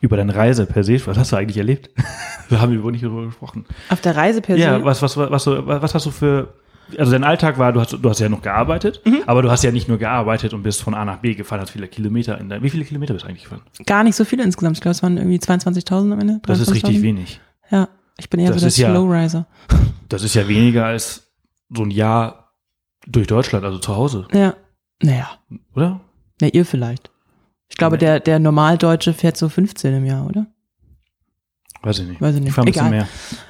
über 0.00 0.16
deine 0.16 0.34
Reise 0.34 0.66
per 0.66 0.84
se, 0.84 1.00
was 1.06 1.16
hast 1.18 1.32
du 1.32 1.36
eigentlich 1.36 1.56
erlebt? 1.58 1.90
da 2.50 2.60
haben 2.60 2.72
wir 2.72 2.82
wohl 2.82 2.92
nicht 2.92 3.04
drüber 3.04 3.24
gesprochen. 3.26 3.64
Auf 3.88 4.00
der 4.00 4.16
Reise 4.16 4.40
per 4.40 4.56
Ja, 4.56 4.78
se. 4.78 4.84
was, 4.84 5.02
was, 5.02 5.16
was, 5.16 5.30
was, 5.30 5.44
du- 5.44 5.66
was 5.66 5.94
hast 5.94 6.06
du 6.06 6.10
für, 6.10 6.54
also 6.98 7.12
dein 7.12 7.24
Alltag 7.24 7.58
war, 7.58 7.72
du 7.72 7.80
hast, 7.80 7.92
du 7.92 8.10
hast 8.10 8.20
ja 8.20 8.28
noch 8.28 8.42
gearbeitet, 8.42 9.00
Mhm. 9.04 9.22
aber 9.26 9.40
du 9.42 9.50
hast 9.50 9.62
ja 9.64 9.70
nicht 9.72 9.88
nur 9.88 9.98
gearbeitet 9.98 10.52
und 10.52 10.62
bist 10.62 10.82
von 10.82 10.94
A 10.94 11.04
nach 11.04 11.18
B 11.18 11.34
gefahren, 11.34 11.60
hast 11.60 11.70
viele 11.70 11.88
Kilometer 11.88 12.38
in 12.38 12.48
dein, 12.48 12.62
wie 12.62 12.70
viele 12.70 12.84
Kilometer 12.84 13.14
bist 13.14 13.24
du 13.24 13.28
eigentlich 13.28 13.44
gefahren? 13.44 13.62
Gar 13.86 14.04
nicht 14.04 14.16
so 14.16 14.24
viele 14.24 14.42
insgesamt. 14.42 14.76
Ich 14.76 14.82
glaube, 14.82 14.92
es 14.92 15.02
waren 15.02 15.16
irgendwie 15.16 15.38
22.000 15.38 16.12
am 16.12 16.20
Ende. 16.20 16.40
Das 16.44 16.60
ist 16.60 16.72
richtig 16.72 16.96
23.000. 16.98 17.02
wenig. 17.02 17.40
Ja, 17.70 17.88
ich 18.18 18.28
bin 18.28 18.40
eher 18.40 18.48
Das 18.48 18.56
so 18.56 18.60
der 18.60 18.68
ist 18.68 18.76
ja- 18.78 18.90
Slowriser. 18.90 19.46
Das 20.10 20.22
ist 20.22 20.34
ja 20.34 20.46
weniger 20.48 20.84
als 20.86 21.30
so 21.70 21.82
ein 21.82 21.90
Jahr 21.90 22.52
durch 23.06 23.26
Deutschland, 23.26 23.64
also 23.64 23.78
zu 23.78 23.96
Hause, 23.96 24.26
Ja, 24.32 24.54
naja, 25.02 25.28
oder? 25.74 26.00
na 26.40 26.48
ihr 26.48 26.64
vielleicht. 26.64 27.10
Ich 27.68 27.76
glaube, 27.76 27.96
Nee. 27.96 28.00
der, 28.00 28.20
der 28.20 28.38
Normaldeutsche 28.38 29.12
fährt 29.12 29.36
so 29.36 29.48
15 29.48 29.94
im 29.94 30.04
Jahr, 30.04 30.26
oder? 30.26 30.46
Weiß 31.82 31.98
ich 31.98 32.06
nicht. 32.08 32.20
Weiß 32.20 32.34
ich 32.34 32.40
nicht. 32.40 32.48
Ich 32.50 32.54
fahre 32.54 32.66
ein 32.66 32.72
bisschen 32.72 32.90
mehr. 32.90 33.08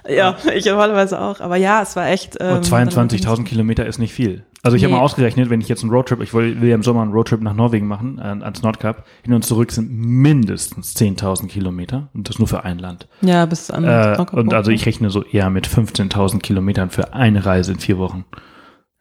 Ja, 0.08 0.36
ich 0.54 0.64
normalerweise 0.66 1.20
auch. 1.20 1.40
Aber 1.40 1.56
ja, 1.56 1.82
es 1.82 1.94
war 1.94 2.08
echt. 2.08 2.36
ähm, 2.40 2.56
Und 2.56 2.66
22.000 2.66 3.44
Kilometer 3.44 3.86
ist 3.86 3.98
nicht 3.98 4.12
viel. 4.12 4.44
Also 4.62 4.76
ich 4.76 4.82
habe 4.82 4.92
Nee. 4.92 4.98
mal 4.98 5.04
ausgerechnet, 5.04 5.50
wenn 5.50 5.60
ich 5.60 5.68
jetzt 5.68 5.82
einen 5.82 5.92
Roadtrip, 5.92 6.20
ich 6.22 6.32
will, 6.34 6.60
will 6.60 6.68
ja 6.70 6.74
im 6.74 6.82
Sommer 6.82 7.02
einen 7.02 7.12
Roadtrip 7.12 7.40
nach 7.42 7.54
Norwegen 7.54 7.86
machen, 7.86 8.18
äh, 8.18 8.22
ans 8.22 8.62
Nordkap, 8.62 9.04
hin 9.22 9.34
und 9.34 9.44
zurück 9.44 9.70
sind 9.70 9.90
mindestens 9.92 10.94
10.000 10.96 11.48
Kilometer 11.48 12.08
und 12.14 12.28
das 12.28 12.38
nur 12.38 12.48
für 12.48 12.64
ein 12.64 12.78
Land. 12.78 13.06
Ja, 13.20 13.44
bis 13.46 13.70
an. 13.70 13.84
Äh, 13.84 14.16
und 14.32 14.52
also 14.54 14.70
ich 14.70 14.86
rechne 14.86 15.10
so 15.10 15.22
eher 15.22 15.50
mit 15.50 15.68
15.000 15.68 16.40
Kilometern 16.40 16.90
für 16.90 17.12
eine 17.14 17.44
Reise 17.44 17.72
in 17.72 17.78
vier 17.78 17.98
Wochen. 17.98 18.24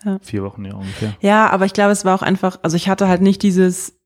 Ja. 0.05 0.19
Vier 0.21 0.43
Wochen, 0.43 0.65
ja, 0.65 0.73
ungefähr. 0.73 1.15
Ja, 1.21 1.49
aber 1.49 1.65
ich 1.65 1.73
glaube, 1.73 1.91
es 1.91 2.05
war 2.05 2.15
auch 2.15 2.21
einfach. 2.21 2.59
Also 2.63 2.75
ich 2.77 2.89
hatte 2.89 3.07
halt 3.07 3.21
nicht 3.21 3.41
dieses. 3.43 3.99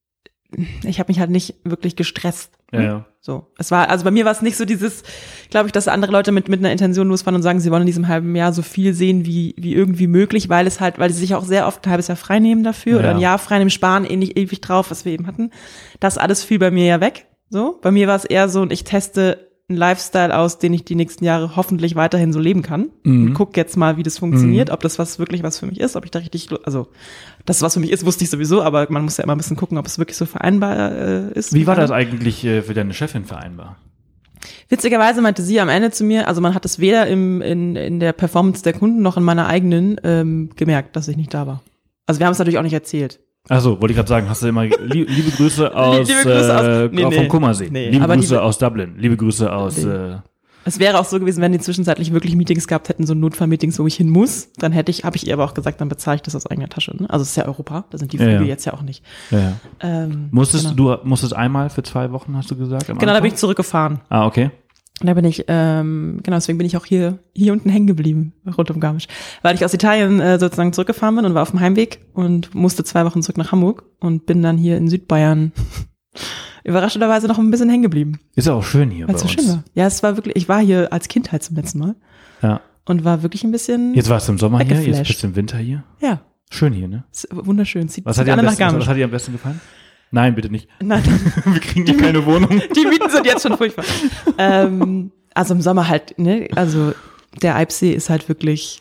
Ich 0.84 1.00
habe 1.00 1.10
mich 1.12 1.20
halt 1.20 1.30
nicht 1.30 1.56
wirklich 1.66 1.98
gestresst. 1.98 2.54
Ja, 2.72 2.82
ja. 2.82 3.06
So, 3.20 3.48
es 3.58 3.70
war, 3.72 3.90
also 3.90 4.06
bei 4.06 4.12
mir 4.12 4.24
war 4.24 4.32
es 4.32 4.42
nicht 4.42 4.56
so 4.56 4.64
dieses, 4.64 5.04
glaube 5.50 5.68
ich, 5.68 5.74
dass 5.74 5.90
andere 5.90 6.14
Leute 6.14 6.32
mit, 6.32 6.48
mit 6.48 6.60
einer 6.62 6.72
Intention 6.72 7.10
losfahren 7.10 7.36
und 7.36 7.42
sagen, 7.42 7.60
sie 7.60 7.70
wollen 7.72 7.82
in 7.82 7.88
diesem 7.88 8.08
halben 8.08 8.34
Jahr 8.34 8.54
so 8.54 8.62
viel 8.62 8.94
sehen 8.94 9.26
wie, 9.26 9.54
wie 9.58 9.74
irgendwie 9.74 10.08
möglich, 10.08 10.48
weil 10.48 10.66
es 10.66 10.80
halt, 10.80 11.00
weil 11.00 11.12
sie 11.12 11.20
sich 11.20 11.36
auch 11.36 11.44
sehr 11.44 11.68
oft 11.68 11.86
ein 11.86 11.90
halbes 11.92 12.08
Jahr 12.08 12.16
frei 12.16 12.40
nehmen 12.40 12.64
dafür 12.64 13.00
oder 13.00 13.10
Ja. 13.10 13.16
ein 13.16 13.20
Jahr 13.20 13.40
frei 13.40 13.58
nehmen, 13.60 13.70
sparen 13.70 14.06
ähnlich 14.06 14.38
ewig 14.38 14.62
drauf, 14.62 14.90
was 14.90 15.04
wir 15.04 15.12
eben 15.12 15.28
hatten. 15.28 15.52
Das 16.00 16.18
alles 16.18 16.44
fiel 16.46 16.60
bei 16.60 16.72
mir 16.72 16.86
ja 16.86 17.02
weg. 17.02 17.28
So, 17.50 17.80
bei 17.82 17.92
mir 17.92 18.08
war 18.08 18.16
es 18.16 18.24
eher 18.26 18.48
so, 18.48 18.66
ich 18.70 18.86
teste 18.86 19.47
einen 19.70 19.78
Lifestyle 19.78 20.38
aus, 20.38 20.60
den 20.60 20.74
ich 20.74 20.86
die 20.86 20.96
nächsten 20.96 21.26
Jahre 21.26 21.58
hoffentlich 21.58 21.96
weiterhin 21.96 22.32
so 22.32 22.40
leben 22.40 22.62
kann. 22.62 22.90
Mhm. 23.04 23.28
Und 23.28 23.34
guck 23.34 23.58
jetzt 23.58 23.76
mal, 23.76 23.98
wie 23.98 24.04
das 24.04 24.18
funktioniert, 24.18 24.70
ob 24.70 24.82
das 24.82 24.98
was 24.98 25.20
wirklich 25.20 25.44
was 25.44 25.60
für 25.60 25.66
mich 25.66 25.80
ist, 25.82 25.98
ob 25.98 26.06
ich 26.06 26.12
da 26.12 26.20
richtig, 26.20 26.48
also, 26.64 26.88
dass 27.46 27.58
es 27.58 27.62
was 27.62 27.74
für 27.74 27.82
mich 27.82 27.92
ist, 27.92 28.06
wusste 28.06 28.24
ich 28.24 28.30
sowieso, 28.30 28.62
aber 28.62 28.88
man 28.90 29.04
muss 29.04 29.18
ja 29.18 29.26
immer 29.26 29.36
ein 29.36 29.38
bisschen 29.38 29.58
gucken, 29.58 29.78
ob 29.78 29.86
es 29.86 30.00
wirklich 30.00 30.16
so 30.16 30.26
vereinbar 30.26 30.92
äh, 30.94 31.34
ist. 31.34 31.54
Wie 31.54 31.68
war 31.68 31.76
das 31.76 31.92
eigentlich 31.92 32.46
äh, 32.46 32.62
für 32.62 32.74
deine 32.74 32.94
Chefin 32.94 33.26
vereinbar? 33.26 33.76
Witzigerweise 34.70 35.22
meinte 35.22 35.42
sie 35.42 35.60
am 35.60 35.68
Ende 35.68 35.92
zu 35.92 36.06
mir, 36.06 36.30
also 36.30 36.40
man 36.40 36.54
hat 36.54 36.64
es 36.64 36.80
weder 36.80 37.08
im, 37.08 37.42
in, 37.42 37.76
in 37.76 38.00
der 38.00 38.14
Performance 38.14 38.64
der 38.64 38.74
Kunden 38.74 39.02
noch 39.02 39.18
in 39.18 39.24
meiner 39.24 39.48
eigenen 39.48 40.00
ähm, 40.04 40.50
gemerkt, 40.56 40.96
dass 40.96 41.10
ich 41.10 41.18
nicht 41.18 41.34
da 41.34 41.46
war. 41.46 41.62
Also 42.06 42.20
wir 42.20 42.26
haben 42.26 42.32
es 42.32 42.40
natürlich 42.40 42.58
auch 42.58 42.64
nicht 42.64 42.74
erzählt. 42.74 43.20
Also 43.50 43.80
wollte 43.82 43.92
ich 43.94 43.96
gerade 43.98 44.10
sagen, 44.10 44.30
hast 44.30 44.44
du 44.44 44.48
immer 44.48 44.66
lieb, 44.66 45.10
liebe 45.10 45.32
Grüße 45.32 45.76
aus, 45.76 46.08
Liebe 46.08 46.22
Grüße 46.24 46.58
aus- 46.60 46.66
äh, 46.66 46.90
nee, 46.92 47.02
vom 47.04 47.14
nee. 47.14 47.28
Kummersee, 47.28 47.70
Nee, 47.72 47.90
liebe 47.90 48.06
Grüße 48.06 48.20
diese- 48.20 48.42
aus 48.42 48.58
Dublin, 48.58 48.96
liebe 48.98 49.16
Grüße 49.18 49.52
aus 49.52 49.84
äh, 49.84 50.18
Es 50.66 50.80
wäre 50.80 51.00
auch 51.00 51.06
so 51.06 51.18
gewesen, 51.20 51.42
wenn 51.42 51.54
die 51.54 51.60
zwischenzeitlich 51.60 52.12
wirklich 52.12 52.36
Meetings 52.36 52.68
gehabt 52.68 52.90
hätten, 52.90 53.06
so 53.06 53.14
Notfallmeetings, 53.14 53.80
wo 53.80 53.88
ich 53.88 53.96
hin 53.96 54.10
muss, 54.10 54.50
dann 54.58 54.74
hätte 54.74 54.92
ich, 54.92 55.06
habe 55.06 55.16
ich 55.16 55.26
ihr 55.26 55.34
aber 55.34 55.46
auch 55.46 55.54
gesagt, 55.54 55.80
dann 55.80 55.88
bezahle 55.88 56.16
ich 56.18 56.22
das 56.24 56.36
aus 56.36 56.46
eigener 56.46 56.68
Tasche. 56.68 56.94
Ne? 57.00 57.10
Also 57.10 57.24
es 57.24 57.30
ist 57.30 57.36
ja 57.38 57.46
Europa, 57.46 57.86
da 57.90 57.98
sind 57.98 58.12
die 58.12 58.18
Ja, 58.18 58.24
Flüge 58.26 58.44
ja. 58.44 58.50
jetzt 58.50 58.66
ja 58.66 58.74
auch 58.74 58.82
nicht. 58.82 59.02
ja, 59.32 59.40
ja. 59.40 59.54
Ähm, 59.80 60.28
Musstest 60.32 60.76
genau. 60.76 60.98
du 60.98 61.08
musstest 61.08 61.34
einmal 61.34 61.70
für 61.70 61.84
zwei 61.84 62.12
Wochen, 62.12 62.36
hast 62.36 62.52
du 62.52 62.58
gesagt? 62.58 62.88
Genau, 62.88 63.00
da 63.00 63.06
bin 63.06 63.14
ich 63.14 63.16
Anfang? 63.24 63.36
zurückgefahren. 63.38 64.00
Ah, 64.10 64.26
okay. 64.26 64.52
Und 65.00 65.06
da 65.08 65.14
bin 65.14 65.26
ich, 65.26 65.46
ähm, 65.48 66.20
genau, 66.24 66.38
deswegen 66.38 66.58
bin 66.58 66.66
ich 66.66 66.76
auch 66.76 66.86
hier, 66.86 67.20
hier 67.36 67.54
unten 67.54 67.70
hängen 67.70 67.86
geblieben, 67.86 68.34
rund 68.58 68.72
um 68.72 68.80
Garmisch. 68.80 69.08
Weil 69.44 69.54
ich 69.54 69.64
aus 69.64 69.74
Italien 69.74 70.20
äh, 70.20 70.40
sozusagen 70.40 70.74
zurückgefahren 70.74 71.16
bin 71.16 71.26
und 71.26 71.36
war 71.36 71.44
auf 71.44 71.52
dem 71.52 71.60
Heimweg 71.60 72.00
und 72.14 72.56
musste 72.56 72.84
zwei 72.84 73.06
Wochen 73.06 73.22
zurück 73.22 73.38
nach 73.38 73.52
Hamburg 73.52 73.84
und 74.00 74.26
bin 74.26 74.42
dann 74.42 74.58
hier 74.58 74.76
in 74.78 74.88
Südbayern 74.88 75.52
überraschenderweise 76.64 77.28
noch 77.28 77.38
ein 77.38 77.52
bisschen 77.52 77.70
hängen 77.70 77.84
geblieben. 77.84 78.20
Ist 78.36 78.48
auch 78.50 78.64
schön 78.64 78.90
hier 78.90 79.08
Weil 79.08 79.14
bei 79.14 79.22
es 79.22 79.22
so 79.22 79.28
uns. 79.28 79.34
schön 79.34 79.48
war. 79.50 79.64
Ja, 79.76 79.86
es 79.86 80.02
war 80.04 80.18
wirklich, 80.18 80.36
ich 80.36 80.50
war 80.50 80.60
hier 80.62 80.92
als 80.92 81.08
Kind 81.08 81.32
halt 81.32 81.44
zum 81.44 81.56
letzten 81.56 81.80
Mal 81.80 81.96
Ja. 82.42 82.62
und 82.86 83.04
war 83.06 83.22
wirklich 83.24 83.44
ein 83.44 83.52
bisschen, 83.52 83.94
Jetzt 83.94 84.10
warst 84.10 84.28
du 84.28 84.32
im 84.34 84.38
Sommer 84.40 84.60
hier, 84.62 84.82
jetzt 84.82 85.08
bist 85.08 85.22
du 85.24 85.28
im 85.28 85.36
Winter 85.36 85.58
hier. 85.58 85.84
ja, 86.02 86.22
Schön 86.50 86.72
hier, 86.72 86.88
ne? 86.88 87.04
ist 87.12 87.28
wunderschön. 87.32 87.90
Zieht, 87.90 88.06
Was 88.06 88.16
zieht 88.16 88.22
hat, 88.22 88.28
dir 88.28 88.34
am 88.34 88.40
alle 88.40 88.46
nach 88.46 88.52
besten, 88.54 88.60
Garmisch. 88.64 88.82
was 88.82 88.88
hat 88.88 88.98
dir 88.98 89.04
am 89.06 89.12
besten 89.12 89.32
gefallen? 89.34 89.60
Nein, 90.12 90.36
bitte 90.36 90.50
nicht. 90.50 90.68
Nein, 90.82 91.04
Wir 91.46 91.60
kriegen 91.60 91.86
hier 91.86 91.98
keine 91.98 92.26
Wohnung. 92.26 92.62
die 92.76 92.86
Mieten 92.86 93.10
sind 93.10 93.26
jetzt 93.26 93.44
schon 93.44 93.58
furchtbar. 93.58 93.86
ähm, 94.38 95.12
also 95.34 95.54
im 95.54 95.62
Sommer 95.62 95.88
halt, 95.88 96.18
ne, 96.18 96.48
also 96.56 96.94
der 97.42 97.56
Eibsee 97.56 97.92
ist 97.94 98.10
halt 98.10 98.28
wirklich, 98.30 98.80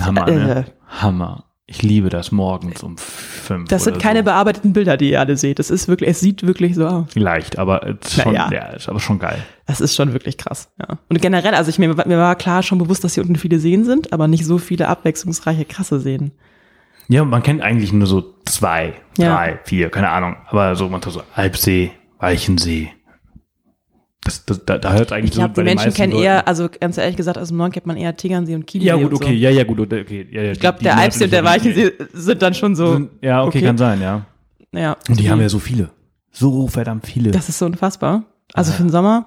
Hammer, 0.00 0.28
Äh. 0.28 0.34
ne? 0.36 0.64
Hammer. 0.88 1.44
Ich 1.70 1.82
liebe 1.82 2.08
das 2.08 2.32
morgens 2.32 2.82
um 2.82 2.96
fünf. 2.96 3.68
das 3.68 3.84
sind 3.84 3.98
keine 3.98 4.20
so. 4.20 4.24
bearbeiteten 4.24 4.72
Bilder, 4.72 4.96
die 4.96 5.10
ihr 5.10 5.20
alle 5.20 5.36
seht. 5.36 5.58
Das 5.58 5.68
ist 5.70 5.86
wirklich, 5.86 6.08
es 6.08 6.18
sieht 6.20 6.46
wirklich 6.46 6.74
so 6.74 6.86
aus. 6.86 7.14
Leicht, 7.14 7.58
aber 7.58 7.98
schon, 8.08 8.32
ja. 8.32 8.50
ja. 8.50 8.66
ist 8.68 8.88
aber 8.88 9.00
schon 9.00 9.18
geil. 9.18 9.42
Das 9.66 9.82
ist 9.82 9.94
schon 9.94 10.14
wirklich 10.14 10.38
krass, 10.38 10.70
ja. 10.80 10.96
Und 11.10 11.20
generell, 11.20 11.54
also 11.54 11.68
ich 11.68 11.78
mir, 11.78 11.88
mir 11.88 12.16
war 12.18 12.36
klar 12.36 12.62
schon 12.62 12.78
bewusst, 12.78 13.04
dass 13.04 13.12
hier 13.14 13.22
unten 13.22 13.36
viele 13.36 13.58
Seen 13.58 13.84
sind, 13.84 14.14
aber 14.14 14.28
nicht 14.28 14.46
so 14.46 14.56
viele 14.56 14.88
abwechslungsreiche, 14.88 15.66
krasse 15.66 16.00
Seen. 16.00 16.32
Ja, 17.08 17.24
man 17.24 17.42
kennt 17.42 17.62
eigentlich 17.62 17.92
nur 17.92 18.06
so 18.06 18.34
zwei, 18.44 18.94
Ja. 19.16 19.34
drei, 19.34 19.60
vier, 19.64 19.90
keine 19.90 20.10
Ahnung. 20.10 20.36
Aber 20.48 20.76
so, 20.76 20.88
man 20.88 21.00
so 21.02 21.22
Alpsee, 21.34 21.90
Weichensee. 22.18 22.90
Das, 24.24 24.44
das, 24.44 24.64
da, 24.66 24.76
da 24.78 24.92
hört 24.92 25.12
eigentlich 25.12 25.30
Ich 25.30 25.36
glaube, 25.38 25.54
so 25.54 25.62
die 25.62 25.64
Menschen 25.64 25.94
kennen 25.94 26.12
Leuten- 26.12 26.24
eher, 26.24 26.46
also 26.48 26.68
ganz 26.68 26.98
ehrlich 26.98 27.16
gesagt, 27.16 27.38
aus 27.38 27.48
dem 27.48 27.56
Norden 27.56 27.72
kennt 27.72 27.86
man 27.86 27.96
eher 27.96 28.14
Tegernsee 28.14 28.54
und 28.56 28.66
Chiemsee 28.66 28.88
Ja, 28.88 28.96
gut, 28.96 29.14
okay, 29.14 29.24
So. 29.26 29.30
ja, 29.32 29.50
ja, 29.50 29.64
gut, 29.64 29.80
okay. 29.80 30.26
Ja, 30.30 30.42
ja, 30.42 30.52
Ich 30.52 30.60
glaube, 30.60 30.82
der 30.82 30.98
Alpsee 30.98 31.24
und 31.24 31.32
der 31.32 31.44
Weichensee 31.44 31.92
sind 32.12 32.42
dann 32.42 32.52
schon 32.52 32.74
so, 32.74 33.08
Ja, 33.22 33.42
okay, 33.42 33.58
okay. 33.58 33.66
kann 33.66 33.78
sein, 33.78 34.02
ja. 34.02 34.26
ja. 34.72 34.96
Und 35.08 35.18
die 35.18 35.30
haben 35.30 35.40
ja 35.40 35.48
so 35.48 35.58
viele. 35.58 35.90
So 36.30 36.66
verdammt 36.68 37.06
viele. 37.06 37.30
Das 37.30 37.48
ist 37.48 37.58
so 37.58 37.64
unfassbar. 37.66 38.24
Also 38.52 38.72
Ja. 38.72 38.76
für 38.76 38.82
den 38.82 38.90
Sommer, 38.90 39.26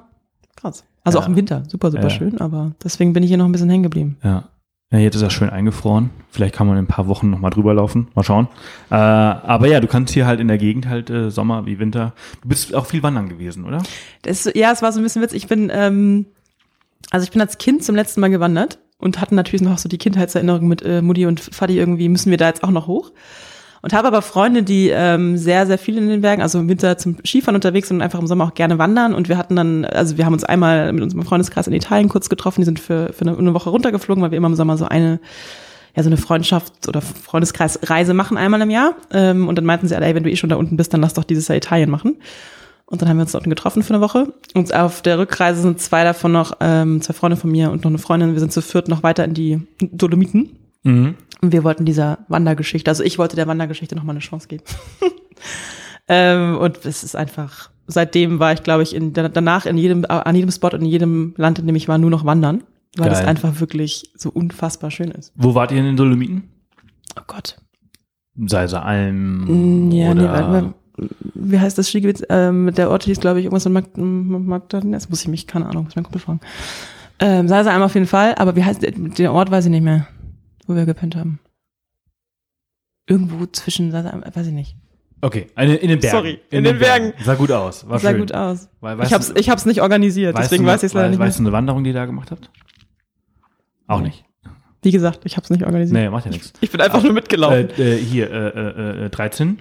krass. 0.56 0.84
Also 1.04 1.18
Ja. 1.18 1.24
auch 1.24 1.28
im 1.30 1.36
Winter, 1.36 1.64
super, 1.68 1.90
super 1.90 2.10
schön, 2.12 2.40
aber 2.40 2.74
deswegen 2.84 3.12
bin 3.14 3.24
ich 3.24 3.30
hier 3.30 3.38
noch 3.38 3.46
ein 3.46 3.52
bisschen 3.52 3.70
hängen 3.70 3.84
geblieben. 3.84 4.18
Ja. 4.24 4.50
Ja, 4.92 5.00
jetzt 5.00 5.16
ist 5.16 5.22
er 5.22 5.30
schön 5.30 5.50
eingefroren. 5.50 6.10
Vielleicht 6.32 6.54
kann 6.54 6.68
man 6.68 6.78
in 6.78 6.84
ein 6.84 6.88
paar 6.88 7.08
Wochen 7.08 7.30
nochmal 7.30 7.52
drüber 7.52 7.74
laufen. 7.74 8.10
Mal 8.14 8.24
schauen. 8.24 8.50
Äh, 8.90 8.96
aber 8.96 9.68
ja, 9.68 9.80
du 9.80 9.88
kannst 9.88 10.14
hier 10.14 10.26
halt 10.26 10.42
in 10.42 10.50
der 10.50 10.58
Gegend 10.58 10.88
halt 10.88 11.10
äh, 11.10 11.32
Sommer 11.32 11.66
wie 11.66 11.80
Winter. 11.80 12.14
Du 12.42 12.50
bist 12.50 12.76
auch 12.76 12.86
viel 12.86 13.02
wandern 13.02 13.30
gewesen, 13.30 13.64
oder? 13.64 13.82
Das, 14.22 14.52
ja, 14.54 14.72
es 14.72 14.82
war 14.82 14.92
so 14.92 15.00
ein 15.00 15.04
bisschen 15.04 15.22
witzig. 15.22 15.44
Ich 15.44 15.50
bin, 15.50 15.72
ähm, 15.74 16.26
also 17.10 17.24
ich 17.24 17.32
bin 17.32 17.40
als 17.40 17.58
Kind 17.58 17.86
zum 17.86 17.96
letzten 17.96 18.20
Mal 18.20 18.30
gewandert 18.30 18.80
und 18.98 19.22
hatte 19.22 19.34
natürlich 19.34 19.62
noch 19.62 19.78
so 19.78 19.88
die 19.88 19.98
Kindheitserinnerung 19.98 20.68
mit 20.68 20.82
äh, 20.82 21.02
Mutti 21.02 21.26
und 21.26 21.40
Vati 21.58 21.78
irgendwie, 21.78 22.10
müssen 22.10 22.30
wir 22.30 22.38
da 22.38 22.48
jetzt 22.48 22.64
auch 22.64 22.72
noch 22.72 22.88
hoch. 22.88 23.12
Und 23.82 23.94
habe 23.94 24.08
aber 24.08 24.22
Freunde, 24.22 24.62
die 24.62 24.90
ähm, 24.90 25.38
sehr, 25.38 25.66
sehr 25.66 25.80
viel 25.80 25.98
in 25.98 26.08
den 26.08 26.22
Bergen, 26.22 26.42
also 26.42 26.60
im 26.60 26.70
Winter 26.70 26.98
zum 26.98 27.18
Skifahren 27.26 27.56
unterwegs 27.56 27.88
sind 27.88 27.98
und 27.98 28.04
einfach 28.04 28.20
im 28.20 28.28
Sommer 28.28 28.46
auch 28.46 28.54
gerne 28.54 28.78
wandern. 28.78 29.16
Und 29.16 29.28
wir 29.28 29.38
hatten 29.38 29.56
dann, 29.56 29.86
also 29.86 30.18
wir 30.18 30.26
haben 30.26 30.34
uns 30.34 30.44
einmal 30.44 30.94
mit 30.94 31.02
unserem 31.02 31.24
Freundeskreis 31.24 31.66
in 31.66 31.74
Italien 31.74 32.08
kurz 32.08 32.30
getroffen, 32.30 32.62
die 32.62 32.66
sind 32.66 32.80
für, 32.80 33.12
für 33.12 33.22
eine, 33.22 33.38
eine 33.38 33.54
Woche 33.56 33.72
runtergeflogen, 33.72 34.22
weil 34.22 34.32
wir 34.32 34.38
immer 34.38 34.50
im 34.50 34.56
Sommer 34.56 34.78
so 34.78 34.86
eine, 34.86 35.20
ja, 35.96 36.04
so 36.04 36.10
eine 36.10 36.18
Freundschaft 36.18 36.88
oder 36.88 37.02
Freundeskreisreise 37.02 38.14
machen 38.14 38.38
einmal 38.38 38.62
im 38.62 38.70
Jahr. 38.70 38.96
Ähm, 39.12 39.48
und 39.48 39.56
dann 39.56 39.66
meinten 39.66 39.88
sie 39.88 39.96
alle, 39.96 40.06
ey, 40.06 40.14
wenn 40.14 40.24
du 40.24 40.30
eh 40.30 40.36
schon 40.36 40.50
da 40.50 40.58
unten 40.58 40.78
bist, 40.78 40.94
dann 40.94 41.02
lass 41.02 41.16
doch 41.16 41.24
dieses 41.24 41.48
Jahr 41.48 41.58
Italien 41.58 41.90
machen. 41.90 42.18
Und 42.86 43.02
dann 43.02 43.10
haben 43.10 43.18
wir 43.18 43.22
uns 43.22 43.32
dort 43.32 43.46
getroffen 43.46 43.84
für 43.84 43.94
eine 43.94 44.04
Woche. 44.04 44.34
Und 44.54 44.74
auf 44.76 45.02
der 45.02 45.18
Rückreise 45.18 45.62
sind 45.62 45.80
zwei 45.80 46.04
davon 46.04 46.34
noch, 46.34 46.58
ähm, 46.60 47.02
zwei 47.02 47.14
Freunde 47.14 47.38
von 47.38 47.50
mir 47.50 47.72
und 47.72 47.84
noch 47.84 47.90
eine 47.90 47.98
Freundin. 47.98 48.34
Wir 48.34 48.42
sind 48.42 48.52
zu 48.52 48.62
viert 48.62 48.90
noch 48.90 49.02
weiter 49.02 49.24
in 49.24 49.34
die 49.34 49.62
Dolomiten. 49.80 50.58
Mhm. 50.84 51.16
Und 51.42 51.52
wir 51.52 51.64
wollten 51.64 51.86
dieser 51.86 52.20
Wandergeschichte, 52.28 52.90
also 52.90 53.04
ich 53.04 53.18
wollte 53.18 53.36
der 53.36 53.48
Wandergeschichte 53.48 53.96
nochmal 53.96 54.14
eine 54.14 54.20
Chance 54.22 54.48
geben. 54.48 54.64
ähm, 56.08 56.58
und 56.58 56.86
es 56.86 57.04
ist 57.04 57.16
einfach, 57.16 57.72
seitdem 57.88 58.40
war 58.40 58.54
ich, 58.54 58.64
glaube 58.64 58.84
ich, 58.84 58.94
in, 58.96 59.14
danach 59.14 59.66
in 59.66 59.78
jedem, 59.78 60.06
an 60.08 60.36
jedem 60.36 60.52
Spot 60.52 60.68
und 60.68 60.82
in 60.82 60.86
jedem 60.86 61.34
Land, 61.38 61.60
in 61.60 61.68
dem 61.68 61.76
ich 61.76 61.88
war, 61.88 61.98
nur 61.98 62.10
noch 62.12 62.26
wandern. 62.26 62.64
Weil 62.98 63.10
das 63.10 63.20
Geil. 63.20 63.30
einfach 63.30 63.60
wirklich 63.62 64.12
so 64.16 64.30
unfassbar 64.30 64.92
schön 64.92 65.12
ist. 65.12 65.32
Wo 65.36 65.56
wart 65.56 65.72
ihr 65.72 65.78
in 65.78 65.86
den 65.86 65.96
Dolomiten? 65.96 66.50
Oh 67.18 67.24
Gott. 67.26 67.58
Seiser 68.36 68.84
Alm 68.84 69.46
Mm, 69.88 69.92
Ja, 69.92 70.14
nee, 70.14 70.22
oder 70.22 70.34
warte 70.34 70.50
mal. 70.50 70.74
Wie 71.34 71.58
heißt 71.60 71.78
das 71.78 71.90
Skigebiet? 71.90 72.26
Ähm, 72.30 72.72
der 72.76 72.90
Ort 72.90 73.04
hieß, 73.06 73.22
glaube 73.22 73.40
ich, 73.40 73.46
irgendwas 73.46 73.66
in 73.66 73.72
Mag 73.72 73.98
Magdalena. 73.98 74.98
Jetzt 74.98 75.10
muss 75.10 75.22
ich 75.22 75.30
mich, 75.30 75.48
keine 75.48 75.68
Ahnung, 75.68 75.86
muss 75.86 75.96
mein 75.96 76.04
Kumpel 76.04 76.20
fragen. 76.22 76.42
Ähm, 77.20 77.48
sei 77.48 77.62
es 77.62 77.68
einmal 77.68 77.86
auf 77.86 77.94
jeden 77.94 78.08
Fall, 78.08 78.36
aber 78.36 78.56
wie 78.58 78.64
heißt 78.64 78.82
der, 78.84 78.92
der 78.92 79.32
Ort, 79.34 79.52
weiß 79.52 79.66
ich 79.66 79.72
nicht 79.72 79.84
mehr, 79.84 80.08
wo 80.68 80.76
wir 80.76 80.86
gepennt 80.86 81.16
haben. 81.16 81.40
Irgendwo 83.08 83.46
zwischen, 83.48 83.92
weiß 83.94 84.48
ich 84.48 84.54
nicht. 84.54 84.76
Okay, 85.24 85.48
eine, 85.56 85.76
in 85.76 85.90
den 85.90 86.00
Bergen. 86.00 86.18
Sorry, 86.18 86.40
in 86.50 86.64
den 86.64 86.80
Bergen. 86.80 87.14
Sah 87.24 87.36
gut 87.36 87.52
aus. 87.52 87.88
War 87.88 88.00
sah 88.00 88.10
schön. 88.12 88.22
gut 88.22 88.34
aus. 88.34 88.70
Weil, 88.80 89.00
Ich 89.04 89.14
hab's, 89.14 89.32
ich 89.36 89.50
hab's 89.50 89.66
nicht 89.66 89.82
organisiert, 89.82 90.36
deswegen 90.38 90.64
du, 90.64 90.70
weiß 90.70 90.82
ich 90.82 90.88
es 90.88 90.94
leider 90.94 91.10
nicht 91.10 91.20
Weißt 91.20 91.38
du 91.40 91.44
eine 91.44 91.52
Wanderung, 91.52 91.84
die 91.84 91.92
ihr 91.92 91.96
da 91.96 92.06
gemacht 92.06 92.32
habt? 92.32 92.50
Auch 93.88 94.00
Nee. 94.00 94.08
nicht. 94.08 94.26
Wie 94.84 94.92
gesagt, 94.92 95.22
ich 95.26 95.38
hab's 95.38 95.52
nicht 95.52 95.64
organisiert. 95.64 95.94
Nee, 96.00 96.10
macht 96.10 96.26
ja 96.26 96.32
nichts. 96.32 96.54
Ich 96.60 96.72
bin 96.72 96.82
einfach 96.82 97.04
nur 97.04 97.14
mitgelaufen. 97.14 97.70
Äh, 97.78 97.96
äh, 97.96 97.98
hier, 97.98 98.32
äh, 98.32 98.48
äh, 98.48 99.06
äh, 99.06 99.10
13. 99.12 99.60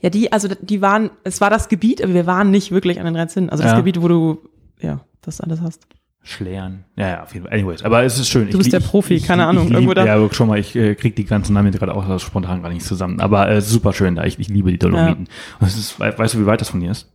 Ja, 0.00 0.10
die, 0.10 0.30
also 0.30 0.48
die 0.60 0.80
waren, 0.80 1.10
es 1.24 1.40
war 1.40 1.50
das 1.50 1.68
Gebiet, 1.68 2.02
aber 2.04 2.14
wir 2.14 2.26
waren 2.26 2.52
nicht 2.52 2.70
wirklich 2.70 3.00
an 3.00 3.04
den 3.06 3.14
13. 3.14 3.50
Also 3.50 3.64
das 3.64 3.72
Ja. 3.72 3.78
Gebiet, 3.78 4.00
wo 4.00 4.06
du, 4.06 4.38
ja, 4.80 5.00
das 5.22 5.40
alles 5.40 5.60
hast. 5.60 5.86
Schlären. 6.22 6.84
Ja, 6.96 7.08
ja, 7.08 7.22
auf 7.22 7.32
jeden 7.32 7.46
Fall. 7.46 7.58
Anyways, 7.58 7.82
aber 7.82 8.02
es 8.04 8.18
ist 8.18 8.28
schön. 8.28 8.50
Du 8.50 8.58
bist 8.58 8.72
der 8.72 8.80
Profi, 8.80 9.20
keine 9.20 9.46
Ahnung, 9.46 9.66
Ich, 9.68 9.72
irgendwo 9.72 9.92
lieb, 9.92 10.04
da- 10.04 10.16
Ja, 10.18 10.32
schon 10.32 10.48
mal, 10.48 10.58
ich 10.58 10.76
äh, 10.76 10.94
krieg 10.94 11.16
die 11.16 11.24
ganzen 11.24 11.54
Namen 11.54 11.68
jetzt 11.68 11.78
gerade 11.78 11.94
auch 11.94 12.06
so 12.06 12.18
spontan 12.18 12.62
gar 12.62 12.68
nicht 12.68 12.84
zusammen. 12.84 13.20
Aber 13.20 13.48
äh, 13.50 13.62
super 13.62 13.92
schön 13.94 14.16
da. 14.16 14.24
Ich, 14.24 14.38
ich 14.38 14.48
liebe 14.48 14.70
die 14.70 14.78
Dolomiten. 14.78 15.28
Es 15.60 15.76
ist, 15.76 15.98
we- 15.98 16.12
weißt 16.16 16.34
du, 16.34 16.40
wie 16.40 16.46
weit 16.46 16.60
das 16.60 16.68
von 16.68 16.80
hier 16.80 16.90
ist? 16.90 17.10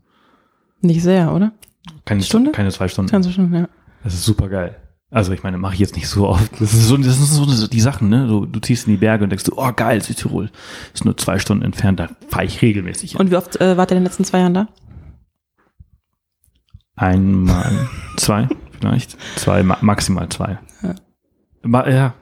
Nicht 0.81 1.03
sehr, 1.03 1.31
oder? 1.33 1.51
Keine, 2.03 2.23
Stunde? 2.23 2.51
keine 2.51 2.71
zwei 2.71 2.87
Stunden. 2.87 3.11
Kannst 3.11 3.29
du 3.29 3.33
schon, 3.33 3.53
ja. 3.53 3.69
Das 4.03 4.13
ist 4.15 4.23
super 4.25 4.49
geil. 4.49 4.75
Also 5.11 5.31
ich 5.33 5.43
meine, 5.43 5.59
mache 5.59 5.75
ich 5.75 5.79
jetzt 5.79 5.95
nicht 5.95 6.09
so 6.09 6.27
oft. 6.27 6.59
Das 6.59 6.71
so, 6.71 6.97
das 6.97 7.17
sind 7.17 7.47
so 7.47 7.67
die 7.67 7.79
Sachen, 7.79 8.09
ne? 8.09 8.27
Du, 8.27 8.45
du 8.47 8.59
ziehst 8.59 8.87
in 8.87 8.93
die 8.93 8.97
Berge 8.97 9.23
und 9.23 9.29
denkst, 9.29 9.45
oh 9.55 9.71
geil, 9.75 10.01
Südtirol. 10.01 10.49
Ist 10.95 11.05
nur 11.05 11.15
zwei 11.15 11.37
Stunden 11.37 11.63
entfernt, 11.63 11.99
da 11.99 12.09
fahre 12.27 12.45
ich 12.45 12.61
regelmäßig 12.63 13.11
hin. 13.11 13.19
Und 13.21 13.29
wie 13.31 13.35
oft 13.35 13.61
äh, 13.61 13.77
wart 13.77 13.91
ihr 13.91 13.97
in 13.97 14.01
den 14.03 14.07
letzten 14.09 14.25
zwei 14.25 14.39
Jahren 14.39 14.55
da? 14.55 14.67
Einmal, 16.95 17.87
zwei 18.17 18.47
vielleicht. 18.89 19.17
Zwei, 19.35 19.63
ma 19.63 19.77
maximal 19.81 20.29
zwei. 20.29 20.59
Ja. 20.81 20.95
Ma 21.63 21.89
ja. 21.89 22.13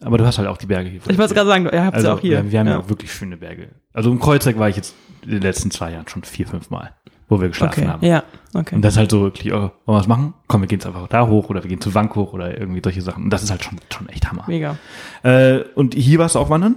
Aber 0.00 0.18
du 0.18 0.26
hast 0.26 0.38
halt 0.38 0.48
auch 0.48 0.58
die 0.58 0.66
Berge 0.66 0.90
hier. 0.90 1.00
vor 1.00 1.10
Ich 1.10 1.18
wollte 1.18 1.34
gerade 1.34 1.48
sagen, 1.48 1.68
ihr 1.72 1.84
habt 1.84 1.94
also, 1.94 2.08
sie 2.08 2.12
auch 2.12 2.20
hier. 2.20 2.44
Wir, 2.44 2.52
wir 2.52 2.58
haben 2.60 2.66
ja. 2.66 2.74
ja. 2.74 2.80
auch 2.80 2.88
wirklich 2.88 3.12
schöne 3.12 3.36
Berge. 3.36 3.70
Also 3.92 4.10
im 4.10 4.20
Kreuzberg 4.20 4.58
war 4.58 4.68
ich 4.68 4.76
jetzt 4.76 4.94
in 5.22 5.30
den 5.30 5.42
letzten 5.42 5.70
zwei 5.70 5.92
Jahren 5.92 6.06
schon 6.06 6.22
vier, 6.22 6.46
fünf 6.46 6.70
Mal, 6.70 6.94
wo 7.28 7.40
wir 7.40 7.48
geschlafen 7.48 7.80
okay. 7.80 7.88
haben. 7.88 8.04
Ja, 8.04 8.22
okay. 8.52 8.74
Und 8.74 8.82
das 8.82 8.94
ist 8.94 8.98
halt 8.98 9.10
so 9.10 9.22
wirklich, 9.22 9.52
oh, 9.52 9.56
wollen 9.56 9.72
wir 9.86 9.94
was 9.94 10.06
machen? 10.06 10.34
Komm, 10.48 10.60
wir 10.60 10.68
gehen 10.68 10.78
jetzt 10.78 10.86
einfach 10.86 11.08
da 11.08 11.26
hoch 11.26 11.48
oder 11.48 11.62
wir 11.62 11.68
gehen 11.68 11.80
zur 11.80 11.94
Wank 11.94 12.14
hoch 12.14 12.34
oder 12.34 12.58
irgendwie 12.58 12.80
solche 12.84 13.00
Sachen. 13.00 13.24
Und 13.24 13.30
das 13.30 13.42
ist 13.42 13.50
halt 13.50 13.64
schon, 13.64 13.78
schon 13.90 14.08
echt 14.10 14.30
Hammer. 14.30 14.44
Mega. 14.46 14.76
Äh, 15.22 15.60
und 15.74 15.94
hier 15.94 16.18
warst 16.18 16.34
du 16.34 16.40
auch 16.40 16.50
wandern? 16.50 16.76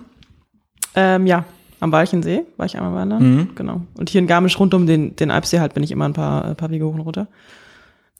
Ähm, 0.95 1.27
ja, 1.27 1.43
am 1.81 1.91
Walchensee 1.91 2.43
war 2.57 2.65
ich 2.65 2.77
einmal 2.77 2.93
wandern. 2.93 3.35
Mhm. 3.35 3.49
Genau. 3.55 3.81
Und 3.97 4.09
hier 4.09 4.19
in 4.19 4.27
Garmisch 4.27 4.59
rund 4.59 4.73
um 4.73 4.87
den, 4.87 5.15
den 5.15 5.29
Alpsee 5.29 5.59
halt 5.59 5.73
bin 5.73 5.83
ich 5.83 5.91
immer 5.91 6.05
ein 6.05 6.13
paar, 6.13 6.45
ein 6.45 6.55
paar 6.55 6.71
Wege 6.71 6.85
hoch 6.85 6.93
und 6.93 7.01
runter. 7.01 7.27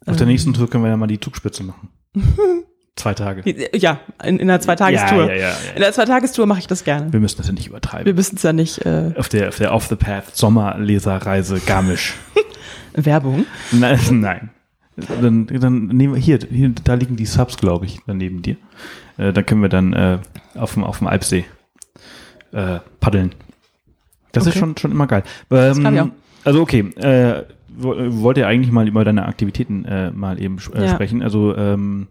Auf 0.06 0.16
der 0.16 0.22
Ähm, 0.26 0.28
nächsten 0.32 0.54
Tour 0.54 0.68
können 0.70 0.84
wir 0.84 0.90
ja 0.90 0.96
mal 0.96 1.06
die 1.06 1.20
Zugspitze 1.20 1.62
machen. 1.62 1.88
Zwei 2.96 3.14
Tage. 3.14 3.42
Ja, 3.74 4.00
in, 4.24 4.38
in 4.38 4.50
einer 4.50 4.60
Zweitagestour. 4.60 5.28
Ja, 5.28 5.34
ja, 5.34 5.36
ja, 5.36 5.48
In 5.50 5.74
ja. 5.74 5.78
der 5.80 5.92
Zweitagestour 5.92 6.44
mache 6.46 6.58
ich 6.58 6.66
das 6.66 6.84
gerne. 6.84 7.12
Wir 7.12 7.20
müssen 7.20 7.38
das 7.38 7.46
ja 7.46 7.52
nicht 7.52 7.64
Wir 7.66 7.70
übertreiben. 7.70 8.14
müssen 8.14 8.36
es 8.36 8.42
ja 8.42 8.52
nicht 8.52 8.84
äh, 8.84 9.12
Auf 9.16 9.28
der, 9.28 9.48
auf 9.48 9.56
der 9.56 9.72
Off 9.72 9.86
the 9.86 9.96
Path 9.96 10.36
Sommerleserreise 10.36 11.60
Garmisch. 11.60 12.14
Werbung. 12.92 13.46
nein, 13.72 13.98
nein. 14.20 14.50
Dann, 14.96 15.46
dann 15.46 15.86
nehmen 15.86 16.14
wir 16.14 16.20
hier, 16.20 16.38
hier, 16.50 16.74
da 16.84 16.94
liegen 16.94 17.16
die 17.16 17.24
Subs, 17.24 17.56
glaube 17.56 17.86
ich, 17.86 18.00
daneben 18.06 18.42
dir. 18.42 18.56
Äh, 19.16 19.32
dann 19.32 19.46
können 19.46 19.62
wir 19.62 19.70
dann 19.70 19.92
äh, 19.94 20.18
auf 20.56 20.74
dem, 20.74 20.84
auf 20.84 20.98
dem 20.98 21.06
Alpsee 21.06 21.46
äh, 22.52 22.80
paddeln. 22.98 23.32
Das 24.32 24.44
ist 24.44 24.50
Okay. 24.50 24.58
schon, 24.58 24.76
schon 24.76 24.90
immer 24.90 25.06
geil. 25.06 25.22
Ähm, 25.50 25.82
kann 25.82 25.94
ich 25.94 26.00
auch. 26.02 26.08
Also 26.44 26.60
okay, 26.60 26.80
äh, 26.96 27.44
wo- 27.76 27.96
wollt 28.22 28.38
ihr 28.38 28.46
eigentlich 28.46 28.72
mal 28.72 28.86
über 28.88 29.04
deine 29.04 29.26
Aktivitäten 29.26 29.84
äh, 29.84 30.10
mal 30.10 30.40
eben 30.40 30.58
äh, 30.74 30.84
Ja. 30.86 30.94
sprechen? 30.94 31.22
Also 31.22 31.56
ähm, 31.56 32.08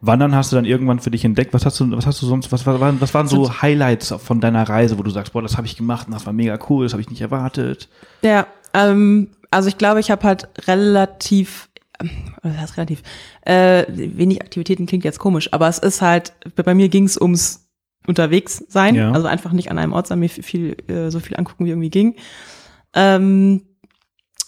Wandern 0.00 0.34
hast 0.34 0.50
du 0.50 0.56
dann 0.56 0.64
irgendwann 0.64 0.98
für 0.98 1.10
dich 1.12 1.24
entdeckt. 1.24 1.54
Was 1.54 1.64
hast 1.64 1.78
du, 1.78 1.90
was 1.92 2.06
hast 2.06 2.20
du 2.20 2.26
sonst, 2.26 2.50
was, 2.50 2.66
was, 2.66 2.80
waren, 2.80 3.00
was 3.00 3.14
waren 3.14 3.28
so 3.28 3.62
Highlights 3.62 4.12
von 4.18 4.40
deiner 4.40 4.68
Reise, 4.68 4.98
wo 4.98 5.02
du 5.04 5.10
sagst, 5.10 5.32
boah, 5.32 5.42
das 5.42 5.56
habe 5.56 5.66
ich 5.66 5.76
gemacht 5.76 6.08
und 6.08 6.12
das 6.14 6.26
war 6.26 6.32
mega 6.32 6.58
cool, 6.68 6.84
das 6.84 6.92
habe 6.92 7.00
ich 7.02 7.08
nicht 7.10 7.20
erwartet. 7.20 7.88
Ja, 8.22 8.46
ähm, 8.74 9.28
also 9.50 9.68
ich 9.68 9.78
glaube, 9.78 10.00
ich 10.00 10.10
habe 10.10 10.24
halt 10.24 10.48
relativ, 10.66 11.68
ähm, 12.00 12.10
was 12.42 12.56
heißt 12.56 12.76
relativ, 12.78 13.02
äh, 13.42 13.84
wenig 13.88 14.42
Aktivitäten 14.42 14.86
klingt 14.86 15.04
jetzt 15.04 15.20
komisch, 15.20 15.52
aber 15.52 15.68
es 15.68 15.78
ist 15.78 16.02
halt, 16.02 16.32
bei 16.56 16.74
mir 16.74 16.88
ging 16.88 17.04
es 17.04 17.16
ums 17.20 17.68
unterwegs 18.08 18.64
sein, 18.68 18.96
Ja. 18.96 19.12
also 19.12 19.28
einfach 19.28 19.52
nicht 19.52 19.70
an 19.70 19.78
einem 19.78 19.92
Ort 19.92 20.08
sein, 20.08 20.18
mir 20.18 20.28
viel, 20.28 20.76
äh, 20.88 21.10
so 21.10 21.20
viel 21.20 21.36
angucken, 21.36 21.64
wie 21.64 21.70
irgendwie 21.70 21.90
ging. 21.90 22.16
Ähm, 22.94 23.62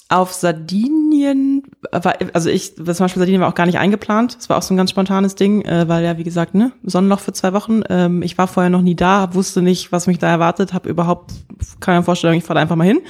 auf 0.09 0.32
Sardinien 0.32 1.62
war, 1.90 2.14
also 2.34 2.50
ich, 2.50 2.76
zum 2.76 2.84
Beispiel 2.84 3.09
Sardinien 3.20 3.40
war 3.40 3.48
auch 3.48 3.55
gar 3.55 3.66
nicht 3.66 3.78
eingeplant. 3.78 4.36
Es 4.38 4.48
war 4.48 4.59
auch 4.59 4.62
so 4.62 4.74
ein 4.74 4.76
ganz 4.76 4.90
spontanes 4.90 5.34
Ding, 5.34 5.62
äh, 5.62 5.88
weil 5.88 6.05
ja, 6.05 6.18
wie 6.18 6.24
gesagt, 6.24 6.55
ne, 6.55 6.72
Sonnenloch 6.82 7.20
für 7.20 7.32
zwei 7.32 7.52
Wochen. 7.52 7.82
Ähm, 7.88 8.22
ich 8.22 8.36
war 8.36 8.46
vorher 8.46 8.70
noch 8.70 8.82
nie 8.82 8.94
da, 8.94 9.34
wusste 9.34 9.62
nicht, 9.62 9.92
was 9.92 10.07
mich 10.07 10.18
da 10.18 10.28
erwartet, 10.28 10.74
habe 10.74 10.88
überhaupt 10.88 11.32
keine 11.80 12.02
Vorstellung, 12.02 12.36
ich 12.36 12.44
fahre 12.44 12.61
einfach 12.61 12.76
mal 12.76 12.86
hin. 12.86 13.00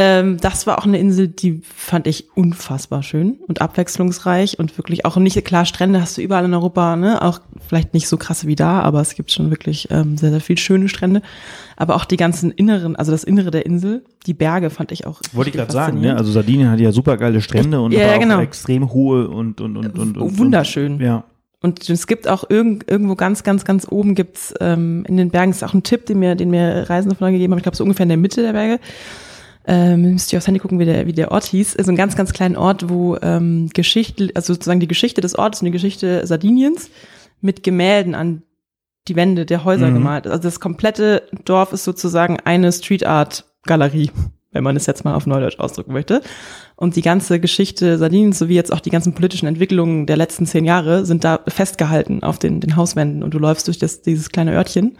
Ähm, 0.00 0.36
das 0.40 0.64
war 0.68 0.78
auch 0.78 0.86
eine 0.86 0.96
Insel, 0.96 1.26
die 1.26 1.60
fand 1.74 2.06
ich 2.06 2.28
unfassbar 2.36 3.02
schön 3.02 3.40
und 3.48 3.60
abwechslungsreich 3.60 4.56
und 4.60 4.78
wirklich 4.78 5.04
auch 5.04 5.16
nicht, 5.16 5.44
klar, 5.44 5.64
Strände 5.64 6.00
hast 6.00 6.16
du 6.16 6.22
überall 6.22 6.44
in 6.44 6.54
Europa, 6.54 6.94
ne, 6.94 7.20
auch 7.20 7.40
vielleicht 7.66 7.94
nicht 7.94 8.06
so 8.06 8.16
krasse 8.16 8.46
wie 8.46 8.54
da, 8.54 8.80
aber 8.82 9.00
es 9.00 9.16
gibt 9.16 9.32
schon 9.32 9.50
wirklich 9.50 9.88
ähm, 9.90 10.16
sehr, 10.16 10.30
sehr 10.30 10.40
viel 10.40 10.56
schöne 10.56 10.88
Strände. 10.88 11.20
Aber 11.76 11.96
auch 11.96 12.04
die 12.04 12.16
ganzen 12.16 12.52
inneren, 12.52 12.94
also 12.94 13.10
das 13.10 13.24
Innere 13.24 13.50
der 13.50 13.66
Insel, 13.66 14.04
die 14.24 14.34
Berge 14.34 14.70
fand 14.70 14.92
ich 14.92 15.04
auch. 15.04 15.20
Wollte 15.32 15.50
ich 15.50 15.56
gerade 15.56 15.72
sagen, 15.72 16.00
ne? 16.00 16.16
Also 16.16 16.30
Sardinien 16.30 16.70
hat 16.70 16.78
ja 16.78 16.92
super 16.92 17.16
geile 17.16 17.40
Strände 17.40 17.80
und 17.80 17.90
Ja, 17.90 18.06
ja, 18.06 18.14
auch 18.14 18.20
genau. 18.20 18.38
extrem 18.38 18.92
hohe 18.92 19.26
und 19.26 19.60
und 19.60 19.76
und 19.76 19.98
und, 19.98 20.16
und 20.16 20.38
Wunderschön. 20.38 20.92
Und, 20.92 21.00
ja. 21.00 21.24
Und 21.60 21.90
es 21.90 22.06
gibt 22.06 22.28
auch 22.28 22.48
irgend, 22.48 22.88
irgendwo 22.88 23.16
ganz, 23.16 23.42
ganz, 23.42 23.64
ganz 23.64 23.84
oben 23.90 24.14
gibt's 24.14 24.54
ähm, 24.60 25.04
in 25.08 25.16
den 25.16 25.30
Bergen, 25.30 25.50
ist 25.50 25.64
auch 25.64 25.74
ein 25.74 25.82
Tipp, 25.82 26.06
den 26.06 26.20
mir, 26.20 26.36
den 26.36 26.50
mir 26.50 26.88
Reisende 26.88 27.16
von 27.16 27.32
gegeben 27.32 27.52
haben, 27.52 27.58
ich 27.58 27.64
glaube 27.64 27.76
so 27.76 27.82
ungefähr 27.82 28.04
in 28.04 28.10
der 28.10 28.18
Mitte 28.18 28.42
der 28.42 28.52
Berge. 28.52 28.78
Ähm, 29.70 30.12
müsst 30.14 30.32
ihr 30.32 30.38
aufs 30.38 30.46
Handy 30.46 30.60
gucken, 30.60 30.78
wie 30.78 30.86
der, 30.86 31.06
wie 31.06 31.12
der 31.12 31.30
Ort 31.30 31.44
hieß. 31.44 31.74
Ist 31.74 31.88
ein 31.90 31.94
ganz, 31.96 32.16
ganz 32.16 32.32
kleinen 32.32 32.56
Ort, 32.56 32.88
wo 32.88 33.18
ähm, 33.20 33.68
Geschichte, 33.74 34.30
also 34.34 34.54
sozusagen 34.54 34.80
die 34.80 34.88
Geschichte 34.88 35.20
des 35.20 35.38
Ortes 35.38 35.60
und 35.60 35.66
die 35.66 35.72
Geschichte 35.72 36.26
Sardiniens 36.26 36.90
mit 37.42 37.62
Gemälden 37.62 38.14
an 38.14 38.42
die 39.08 39.14
Wände 39.16 39.44
der 39.44 39.64
Häuser 39.64 39.88
Mhm. 39.88 39.94
gemalt. 39.94 40.26
Also 40.26 40.42
das 40.42 40.58
komplette 40.58 41.22
Dorf 41.44 41.72
ist 41.74 41.84
sozusagen 41.84 42.38
eine 42.40 42.72
Street 42.72 43.04
Art 43.04 43.44
Galerie, 43.66 44.10
wenn 44.52 44.64
man 44.64 44.74
es 44.74 44.86
jetzt 44.86 45.04
mal 45.04 45.14
auf 45.14 45.26
Neudeutsch 45.26 45.58
ausdrücken 45.58 45.92
möchte. 45.92 46.22
Und 46.74 46.96
die 46.96 47.02
ganze 47.02 47.38
Geschichte 47.38 47.98
Sardiniens 47.98 48.38
sowie 48.38 48.54
jetzt 48.54 48.72
auch 48.72 48.80
die 48.80 48.90
ganzen 48.90 49.12
politischen 49.12 49.48
Entwicklungen 49.48 50.06
der 50.06 50.16
letzten 50.16 50.46
zehn 50.46 50.64
Jahre 50.64 51.04
sind 51.04 51.24
da 51.24 51.40
festgehalten 51.46 52.22
auf 52.22 52.38
den, 52.38 52.60
den 52.60 52.74
Hauswänden 52.76 53.22
und 53.22 53.34
du 53.34 53.38
läufst 53.38 53.66
durch 53.66 53.78
das, 53.78 54.00
dieses 54.00 54.30
kleine 54.30 54.54
Örtchen. 54.54 54.96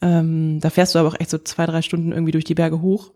Ähm, 0.00 0.58
da 0.60 0.70
fährst 0.70 0.94
du 0.94 0.98
aber 0.98 1.08
auch 1.08 1.20
echt 1.20 1.30
so 1.30 1.38
zwei, 1.38 1.66
drei 1.66 1.82
Stunden 1.82 2.10
irgendwie 2.10 2.32
durch 2.32 2.44
die 2.44 2.54
Berge 2.56 2.80
hoch. 2.80 3.12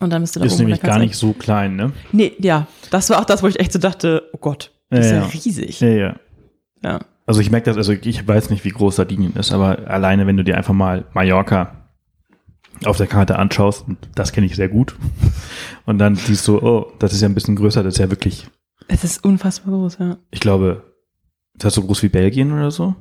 Und 0.00 0.10
dann 0.10 0.22
bist 0.22 0.36
du 0.36 0.40
da 0.40 0.46
Ist 0.46 0.58
nämlich 0.58 0.80
gar 0.82 0.98
nicht 0.98 1.16
so 1.16 1.32
klein, 1.32 1.76
ne? 1.76 1.92
Nee, 2.12 2.32
ja, 2.38 2.66
das 2.90 3.08
war 3.10 3.20
auch 3.20 3.24
das, 3.24 3.42
wo 3.42 3.46
ich 3.46 3.58
echt 3.58 3.72
so 3.72 3.78
dachte, 3.78 4.28
oh 4.32 4.38
Gott, 4.38 4.72
das 4.90 5.10
Ja, 5.10 5.22
ist 5.24 5.34
ja, 5.34 5.40
riesig. 5.40 5.80
Ja, 5.80 5.88
ja. 5.88 6.16
Ja. 6.82 7.00
Also 7.26 7.40
ich 7.40 7.50
merke 7.50 7.64
das, 7.66 7.76
also 7.76 7.92
ich 7.92 8.28
weiß 8.28 8.50
nicht, 8.50 8.64
wie 8.64 8.70
groß 8.70 8.96
Sardinien 8.96 9.34
ist, 9.34 9.52
aber 9.52 9.88
alleine, 9.88 10.26
wenn 10.26 10.36
du 10.36 10.44
dir 10.44 10.56
einfach 10.56 10.74
mal 10.74 11.06
Mallorca 11.12 11.88
auf 12.84 12.98
der 12.98 13.06
Karte 13.06 13.38
anschaust, 13.38 13.86
das 14.14 14.32
kenne 14.32 14.46
ich 14.46 14.54
sehr 14.54 14.68
gut, 14.68 14.94
und 15.86 15.98
dann 15.98 16.14
siehst 16.14 16.46
du, 16.46 16.58
oh, 16.58 16.92
das 16.98 17.12
ist 17.12 17.22
ja 17.22 17.28
ein 17.28 17.34
bisschen 17.34 17.56
größer, 17.56 17.82
das 17.82 17.94
ist 17.94 17.98
ja 18.00 18.10
wirklich, 18.10 18.46
Es 18.86 19.02
ist 19.02 19.24
unfassbar 19.24 19.72
groß, 19.74 19.96
ja. 19.98 20.18
ich 20.30 20.40
glaube, 20.40 20.84
ist 21.54 21.64
das 21.64 21.74
so 21.74 21.82
groß 21.82 22.02
wie 22.02 22.10
Belgien 22.10 22.52
oder 22.52 22.70
so? 22.70 22.94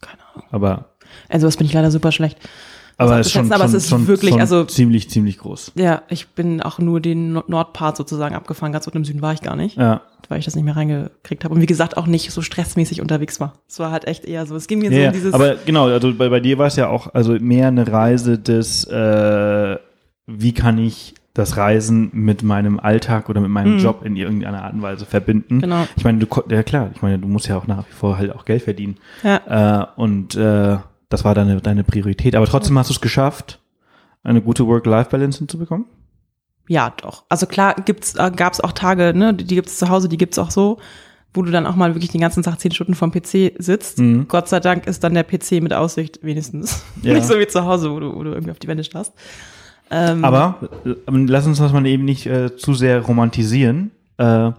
Keine 0.00 0.18
Ahnung. 0.32 0.46
Aber, 0.50 0.96
Also 1.28 1.46
das 1.46 1.56
bin 1.58 1.66
ich 1.66 1.72
leider 1.74 1.90
super 1.90 2.10
schlecht. 2.10 2.38
Aber 2.98 3.20
es 3.20 3.28
ist 3.28 3.32
schon, 3.32 3.50
aber 3.52 3.64
es 3.64 3.70
schon, 3.70 3.76
ist 3.78 3.88
schon, 3.88 4.06
wirklich, 4.08 4.30
schon 4.32 4.40
also- 4.40 4.64
ziemlich, 4.64 5.08
ziemlich 5.08 5.38
groß. 5.38 5.72
Ja, 5.76 6.02
ich 6.08 6.28
bin 6.28 6.60
auch 6.60 6.78
nur 6.78 7.00
den 7.00 7.32
Nord- 7.32 7.48
Nordpart 7.48 7.96
sozusagen 7.96 8.34
abgefahren. 8.34 8.72
Ganz 8.72 8.86
unten 8.86 8.98
im 8.98 9.04
Süden 9.04 9.22
war 9.22 9.32
ich 9.32 9.40
gar 9.40 9.56
nicht, 9.56 9.76
Ja, 9.78 10.02
weil 10.28 10.38
ich 10.40 10.44
das 10.44 10.54
nicht 10.56 10.64
mehr 10.64 10.76
reingekriegt 10.76 11.44
habe. 11.44 11.54
Und 11.54 11.60
wie 11.62 11.66
gesagt, 11.66 11.96
auch 11.96 12.06
nicht 12.06 12.30
so 12.32 12.42
stressmäßig 12.42 13.00
unterwegs 13.00 13.40
war. 13.40 13.54
Es 13.68 13.78
war 13.78 13.90
halt 13.92 14.06
echt 14.06 14.24
eher 14.24 14.44
so, 14.46 14.56
es 14.56 14.66
ging 14.66 14.80
mir 14.80 14.90
so 14.90 14.96
ja, 14.96 15.00
um 15.00 15.04
ja. 15.06 15.12
dieses... 15.12 15.32
aber 15.32 15.54
genau, 15.64 15.86
also 15.86 16.12
bei, 16.14 16.28
bei 16.28 16.40
dir 16.40 16.58
war 16.58 16.66
es 16.66 16.76
ja 16.76 16.88
auch, 16.88 17.14
also 17.14 17.32
mehr 17.40 17.68
eine 17.68 17.90
Reise 17.90 18.38
des, 18.38 18.84
äh, 18.84 19.76
wie 20.26 20.52
kann 20.52 20.76
ich 20.78 21.14
das 21.34 21.56
Reisen 21.56 22.10
mit 22.12 22.42
meinem 22.42 22.80
Alltag 22.80 23.28
oder 23.28 23.40
mit 23.40 23.50
meinem 23.50 23.74
Mhm. 23.74 23.78
Job 23.78 24.04
in 24.04 24.16
irgendeiner 24.16 24.64
Art 24.64 24.74
und 24.74 24.82
Weise 24.82 25.06
verbinden. 25.06 25.60
Genau. 25.60 25.86
Ich 25.96 26.02
meine, 26.02 26.18
du, 26.18 26.26
ja 26.50 26.64
klar, 26.64 26.90
ich 26.92 27.00
meine, 27.00 27.20
du 27.20 27.28
musst 27.28 27.46
ja 27.46 27.56
auch 27.56 27.68
nach 27.68 27.86
wie 27.88 27.92
vor 27.92 28.18
halt 28.18 28.34
auch 28.34 28.44
Geld 28.44 28.62
verdienen. 28.64 28.96
ja, 29.22 29.84
Äh, 29.84 29.86
und 30.00 30.34
äh, 30.34 30.78
das 31.08 31.24
war 31.24 31.34
deine, 31.34 31.60
deine 31.60 31.84
Priorität. 31.84 32.34
Aber 32.36 32.46
trotzdem 32.46 32.78
hast 32.78 32.90
du 32.90 32.94
es 32.94 33.00
geschafft, 33.00 33.60
eine 34.22 34.42
gute 34.42 34.66
Work-Life-Balance 34.66 35.38
hinzubekommen? 35.38 35.86
ja, 36.70 36.92
doch. 37.00 37.24
Also 37.30 37.46
klar 37.46 37.74
gibt's, 37.86 38.14
äh, 38.14 38.30
gab's 38.34 38.60
auch 38.60 38.72
Tage, 38.72 39.14
ne, 39.16 39.32
die, 39.32 39.54
gibt's 39.54 39.78
zu 39.78 39.88
Hause, 39.88 40.08
die 40.08 40.18
gibt's 40.18 40.38
auch 40.38 40.50
so, 40.50 40.78
wo 41.32 41.40
du 41.42 41.50
dann 41.50 41.66
auch 41.66 41.76
mal 41.76 41.94
wirklich 41.94 42.10
den 42.10 42.20
ganzen 42.20 42.42
Tag 42.42 42.60
zehn 42.60 42.72
Stunden 42.72 42.94
vom 42.94 43.10
PC 43.10 43.54
sitzt. 43.58 43.98
Mhm. 43.98 44.28
Gott 44.28 44.48
sei 44.48 44.60
Dank 44.60 44.86
ist 44.86 45.02
dann 45.02 45.14
der 45.14 45.24
PC 45.24 45.62
mit 45.62 45.72
Aussicht 45.72 46.20
wenigstens. 46.22 46.84
Ja. 47.02 47.14
Nicht 47.14 47.26
so 47.26 47.38
wie 47.38 47.46
zu 47.46 47.64
Hause, 47.64 47.90
wo 47.90 48.00
du, 48.00 48.14
wo 48.14 48.22
du 48.22 48.30
irgendwie 48.32 48.50
auf 48.50 48.58
die 48.58 48.68
Wände 48.68 48.84
starrst. 48.84 49.14
Ähm, 49.90 50.22
Aber 50.24 50.68
äh, 50.84 50.94
lass 51.06 51.46
uns 51.46 51.58
das 51.58 51.72
mal 51.72 51.86
eben 51.86 52.04
nicht 52.04 52.26
äh, 52.26 52.54
zu 52.56 52.74
sehr 52.74 53.00
romantisieren. 53.00 53.92
Äh, 54.18 54.50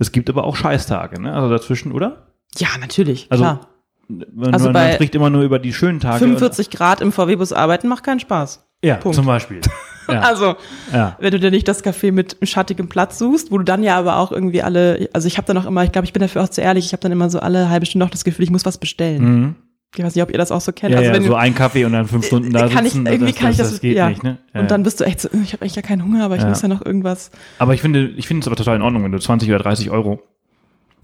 es 0.00 0.10
gibt 0.10 0.28
aber 0.28 0.44
auch 0.44 0.56
Scheißtage, 0.56 1.20
ne? 1.20 1.32
Also 1.32 1.48
dazwischen, 1.48 1.92
oder? 1.92 2.32
Ja, 2.56 2.68
natürlich, 2.80 3.26
Also, 3.30 3.44
klar. 3.44 3.68
Man, 4.08 4.54
Also 4.54 4.70
man, 4.70 4.92
spricht 4.92 5.14
immer 5.14 5.30
nur 5.30 5.42
über 5.42 5.58
die 5.58 5.72
schönen 5.72 6.00
Tage. 6.00 6.18
45 6.18 6.70
Grad 6.70 7.00
im 7.00 7.12
VW-Bus 7.12 7.52
arbeiten 7.52 7.88
macht 7.88 8.04
keinen 8.04 8.20
Spaß. 8.20 8.64
Ja, 8.84 8.96
Punkt. 8.96 9.16
zum 9.16 9.26
Beispiel. 9.26 9.60
Ja, 10.08 10.20
Also, 10.20 10.54
ja. 10.92 11.16
wenn 11.18 11.32
du 11.32 11.40
dir 11.40 11.50
nicht 11.50 11.66
das 11.66 11.82
Café 11.84 12.12
mit 12.12 12.36
schattigem 12.44 12.88
Platz 12.88 13.18
suchst, 13.18 13.50
wo 13.50 13.58
du 13.58 13.64
dann 13.64 13.82
ja 13.82 13.96
aber 13.98 14.18
auch 14.18 14.30
irgendwie 14.30 14.62
alle, 14.62 15.08
also 15.12 15.26
ich 15.26 15.36
habe 15.36 15.48
dann 15.48 15.58
auch 15.58 15.66
immer, 15.66 15.82
ich 15.82 15.90
glaube, 15.90 16.04
ich 16.06 16.12
bin 16.12 16.20
dafür 16.20 16.44
auch 16.44 16.48
zu 16.48 16.60
ehrlich, 16.60 16.86
ich 16.86 16.92
habe 16.92 17.00
dann 17.00 17.10
immer 17.10 17.28
so 17.28 17.40
alle 17.40 17.70
halbe 17.70 17.86
Stunde 17.86 18.06
auch 18.06 18.10
das 18.10 18.22
Gefühl, 18.22 18.44
ich 18.44 18.52
muss 18.52 18.64
was 18.64 18.78
bestellen. 18.78 19.24
Mhm. 19.24 19.54
Ich 19.96 20.04
weiß 20.04 20.14
nicht, 20.14 20.22
ob 20.22 20.30
ihr 20.30 20.38
das 20.38 20.52
auch 20.52 20.60
so 20.60 20.70
kennt. 20.70 20.92
Ja, 20.92 20.98
also 20.98 21.08
ja, 21.10 21.16
wenn 21.16 21.22
so 21.24 21.30
du, 21.30 21.34
ein 21.34 21.56
Kaffee 21.56 21.84
und 21.86 21.92
dann 21.92 22.06
fünf 22.06 22.24
Stunden 22.24 22.52
da 22.52 22.68
kann 22.68 22.86
ich, 22.86 22.92
sitzen. 22.92 23.06
irgendwie 23.06 23.32
das, 23.32 23.40
kann 23.40 23.50
ich 23.50 23.56
das, 23.56 23.70
das 23.72 23.80
geht 23.80 23.96
ja. 23.96 24.08
nicht, 24.08 24.22
ne? 24.22 24.38
Ja, 24.54 24.60
Und 24.60 24.70
dann 24.70 24.84
bist 24.84 25.00
du 25.00 25.04
echt 25.04 25.20
so, 25.22 25.28
ich 25.42 25.52
habe 25.52 25.62
eigentlich 25.62 25.74
ja 25.74 25.82
keinen 25.82 26.04
Hunger, 26.04 26.24
aber 26.24 26.36
ich 26.36 26.42
Ja. 26.42 26.48
muss 26.50 26.62
ja 26.62 26.68
noch 26.68 26.86
irgendwas. 26.86 27.32
Aber 27.58 27.74
ich 27.74 27.80
finde, 27.80 28.06
ich 28.16 28.28
finde 28.28 28.42
es 28.42 28.46
aber 28.46 28.54
total 28.54 28.76
in 28.76 28.82
Ordnung, 28.82 29.02
wenn 29.02 29.10
du 29.10 29.18
20 29.18 29.48
oder 29.48 29.58
30 29.58 29.90
Euro 29.90 30.20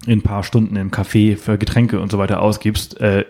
in 0.06 0.18
ein 0.18 0.22
paar 0.22 0.42
Stunden 0.44 0.76
im 0.76 0.90
Café 0.90 1.36
für 1.36 1.58
Getränke 1.58 2.00
und 2.00 2.10
so 2.10 2.18
weiter 2.18 2.40
ausgibst. 2.42 3.00
Äh, 3.00 3.24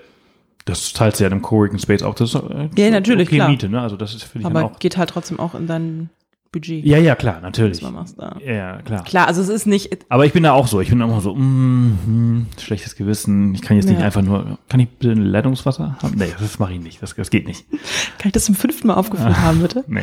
das 0.64 0.92
zahlst 0.92 1.18
du 1.18 1.24
ja 1.24 1.28
in 1.28 1.32
einem 1.34 1.42
Coworking 1.42 1.78
Space 1.78 2.02
auch. 2.02 2.14
Das 2.14 2.34
ist, 2.34 2.40
äh, 2.42 2.68
Ja, 2.76 2.90
natürlich, 2.90 3.28
okay 3.28 3.36
klar. 3.36 3.48
Miete, 3.48 3.68
ne? 3.68 3.80
Also 3.80 3.96
das 3.96 4.14
ist 4.14 4.22
für 4.24 4.38
dich 4.38 4.46
Aber 4.46 4.64
auch. 4.64 4.78
geht 4.78 4.96
halt 4.96 5.10
trotzdem 5.10 5.40
auch 5.40 5.54
in 5.56 5.66
dein 5.66 6.08
Budget. 6.52 6.84
Ja, 6.84 6.98
ja, 6.98 7.14
klar, 7.16 7.40
natürlich. 7.40 7.80
da. 7.80 8.36
Ja, 8.44 8.52
ja, 8.52 8.82
klar. 8.82 9.02
Klar, 9.04 9.26
also 9.26 9.40
es 9.40 9.48
ist 9.48 9.66
nicht, 9.66 10.04
Aber 10.10 10.26
ich 10.26 10.32
bin 10.34 10.42
da 10.42 10.52
auch 10.52 10.66
so. 10.68 10.80
Ich 10.82 10.90
bin 10.90 11.00
auch 11.02 11.20
so, 11.20 11.34
mm, 11.34 11.98
mm, 12.06 12.46
schlechtes 12.60 12.94
Gewissen. 12.94 13.54
Ich 13.54 13.62
kann 13.62 13.76
jetzt 13.78 13.88
nicht 13.88 13.98
Ja. 14.00 14.04
einfach 14.04 14.20
nur, 14.22 14.58
kann 14.68 14.78
ich 14.78 14.88
bitte 14.90 15.12
ein 15.12 15.24
Leitungswasser 15.24 15.96
haben? 16.02 16.14
Nee, 16.16 16.28
das 16.38 16.58
mache 16.58 16.74
ich 16.74 16.80
nicht. 16.80 17.02
Das, 17.02 17.14
das 17.14 17.30
geht 17.30 17.46
nicht. 17.46 17.64
kann 18.18 18.26
ich 18.26 18.32
das 18.32 18.44
zum 18.44 18.54
fünften 18.54 18.86
Mal 18.88 18.94
aufgefüllt 18.94 19.38
haben, 19.40 19.60
bitte? 19.60 19.82
Nee. 19.88 20.02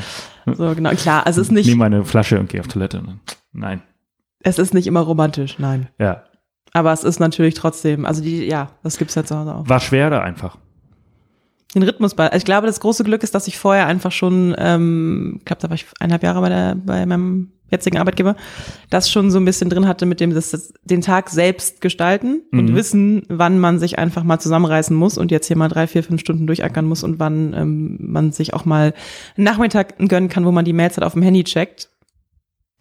So, 0.52 0.74
genau, 0.76 0.90
klar, 0.92 1.26
also 1.28 1.40
es 1.40 1.48
ist 1.48 1.52
Ich 1.52 1.56
nicht, 1.56 1.68
nehme 1.68 1.80
meine 1.80 2.04
Flasche 2.04 2.40
und 2.40 2.50
gehe 2.50 2.60
auf 2.62 2.68
Toilette. 2.68 3.02
Nein. 3.54 3.82
es 4.42 4.58
ist 4.60 4.74
nicht 4.74 4.88
immer 4.88 5.02
romantisch, 5.02 5.60
nein. 5.60 5.88
Ja. 6.00 6.24
Aber 6.74 6.94
es 6.94 7.04
ist 7.04 7.20
natürlich 7.20 7.56
trotzdem, 7.56 8.06
also 8.06 8.22
die, 8.22 8.46
ja, 8.46 8.70
das 8.84 8.98
gibt's 8.98 9.16
ja 9.16 9.24
zu 9.24 9.38
Hause 9.38 9.56
auch. 9.56 9.68
War 9.70 9.80
schwer 9.80 10.10
da 10.10 10.22
einfach. 10.22 10.58
Den 11.76 11.84
Rhythmus 11.84 12.16
bei. 12.16 12.32
Ich 12.36 12.46
glaube, 12.46 12.68
das 12.68 12.80
große 12.80 13.04
Glück 13.04 13.22
ist, 13.24 13.36
dass 13.36 13.48
ich 13.48 13.58
vorher 13.60 13.86
einfach 13.86 14.12
schon, 14.12 14.56
ähm, 14.58 15.36
ich 15.40 15.46
glaube, 15.46 15.62
da 15.62 15.70
war 15.70 15.76
ich 15.76 15.86
eineinhalb 16.00 16.24
Jahre 16.24 16.42
bei, 16.42 16.50
der, 16.50 16.76
bei 16.76 17.06
meinem 17.06 17.52
jetzigen 17.72 18.00
Arbeitgeber, 18.00 18.36
das 18.90 19.12
schon 19.12 19.30
so 19.30 19.38
ein 19.40 19.46
bisschen 19.46 19.70
drin 19.70 19.88
hatte 19.88 20.08
mit 20.08 20.20
dem, 20.20 20.34
das, 20.34 20.50
das, 20.50 20.74
den 20.84 21.02
Tag 21.02 21.30
selbst 21.30 21.82
gestalten 21.82 22.42
und 22.52 22.72
Mhm. 22.72 22.76
wissen, 22.76 23.22
wann 23.30 23.60
man 23.60 23.78
sich 23.78 24.00
einfach 24.00 24.24
mal 24.24 24.40
zusammenreißen 24.40 24.96
muss 24.96 25.20
und 25.20 25.30
jetzt 25.30 25.46
hier 25.46 25.58
mal 25.58 25.68
drei, 25.68 25.86
vier, 25.86 26.04
fünf 26.04 26.22
Stunden 26.22 26.48
durchackern 26.48 26.86
muss 26.86 27.04
und 27.04 27.20
wann 27.20 27.54
ähm, 27.54 27.98
man 28.00 28.32
sich 28.32 28.56
auch 28.56 28.66
mal 28.66 28.94
einen 29.38 29.44
Nachmittag 29.46 30.00
gönnen 30.00 30.30
kann, 30.30 30.46
wo 30.46 30.52
man 30.52 30.66
die 30.66 30.74
Mails 30.74 30.98
halt 30.98 31.06
auf 31.06 31.14
dem 31.14 31.22
Handy 31.22 31.44
checkt 31.44 31.90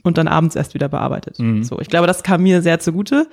und 0.05 0.17
dann 0.17 0.29
abends 0.29 0.57
erst 0.57 0.73
wieder 0.73 0.89
bearbeitet. 0.89 1.39
Mhm. 1.39 1.63
So, 1.65 1.79
ich 1.81 1.89
glaube, 1.89 2.07
das 2.07 2.23
kam 2.23 2.43
mir 2.43 2.63
sehr 2.63 2.81
zugute. 2.81 3.27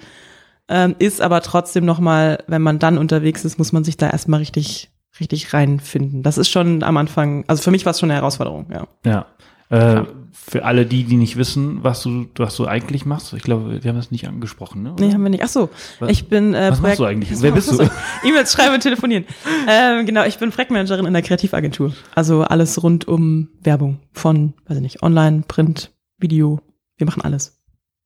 Ähm, 0.68 0.96
ist 1.00 1.22
aber 1.22 1.42
trotzdem 1.42 1.86
nochmal, 1.86 2.44
wenn 2.48 2.62
man 2.62 2.80
dann 2.80 2.98
unterwegs 2.98 3.46
ist, 3.46 3.58
muss 3.60 3.72
man 3.72 3.84
sich 3.84 3.98
da 3.98 4.10
erstmal 4.10 4.40
richtig, 4.40 4.90
richtig 5.20 5.54
reinfinden. 5.54 6.24
Das 6.24 6.38
ist 6.38 6.50
schon 6.50 6.82
am 6.84 6.98
Anfang, 6.98 7.44
also 7.48 7.62
für 7.62 7.72
mich 7.72 7.86
war 7.86 7.92
es 7.92 8.00
schon 8.00 8.10
eine 8.10 8.20
Herausforderung, 8.20 8.66
ja. 8.72 8.88
Ja. 9.06 9.26
Äh, 9.70 10.04
für 10.32 10.64
alle 10.64 10.86
die, 10.86 11.06
die 11.06 11.18
nicht 11.18 11.38
wissen, 11.38 11.84
was 11.84 12.04
du, 12.04 12.28
was 12.38 12.56
du 12.56 12.68
eigentlich 12.68 13.06
machst, 13.06 13.34
ich 13.34 13.42
glaube, 13.42 13.84
wir 13.84 13.90
haben 13.90 13.98
das 13.98 14.12
nicht 14.12 14.28
angesprochen, 14.28 14.84
ne? 14.84 14.94
oder? 14.94 15.04
Nee, 15.06 15.14
haben 15.14 15.24
wir 15.24 15.30
nicht. 15.30 15.44
Ach 15.44 15.48
so, 15.50 15.70
Was- 16.00 16.12
ich 16.12 16.28
bin 16.28 16.54
äh, 16.54 16.70
was 16.72 16.82
machst 16.82 17.00
du 17.00 17.06
eigentlich? 17.06 17.32
Wer 17.42 17.52
bist 17.52 17.72
du? 17.72 17.82
E-Mails 18.24 18.52
schreiben 18.54 18.76
und 18.76 18.82
telefonieren. 18.82 19.26
ähm, 19.68 20.06
genau, 20.06 20.24
ich 20.26 20.38
bin 20.38 20.52
Projektmanagerin 20.52 21.06
in 21.06 21.14
der 21.14 21.22
Kreativagentur. 21.24 21.94
Also 22.14 22.42
alles 22.44 22.82
rund 22.84 23.08
um 23.08 23.50
Werbung 23.62 24.00
von, 24.14 24.54
weiß 24.68 24.78
ich 24.78 24.84
nicht, 24.84 25.04
Online, 25.04 25.44
Print, 25.48 25.92
Video. 26.20 26.60
Wir 26.98 27.08
machen 27.08 27.24
alles. 27.24 27.60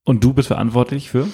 Und 0.05 0.23
du 0.23 0.33
bist 0.33 0.47
verantwortlich 0.47 1.09
für? 1.09 1.27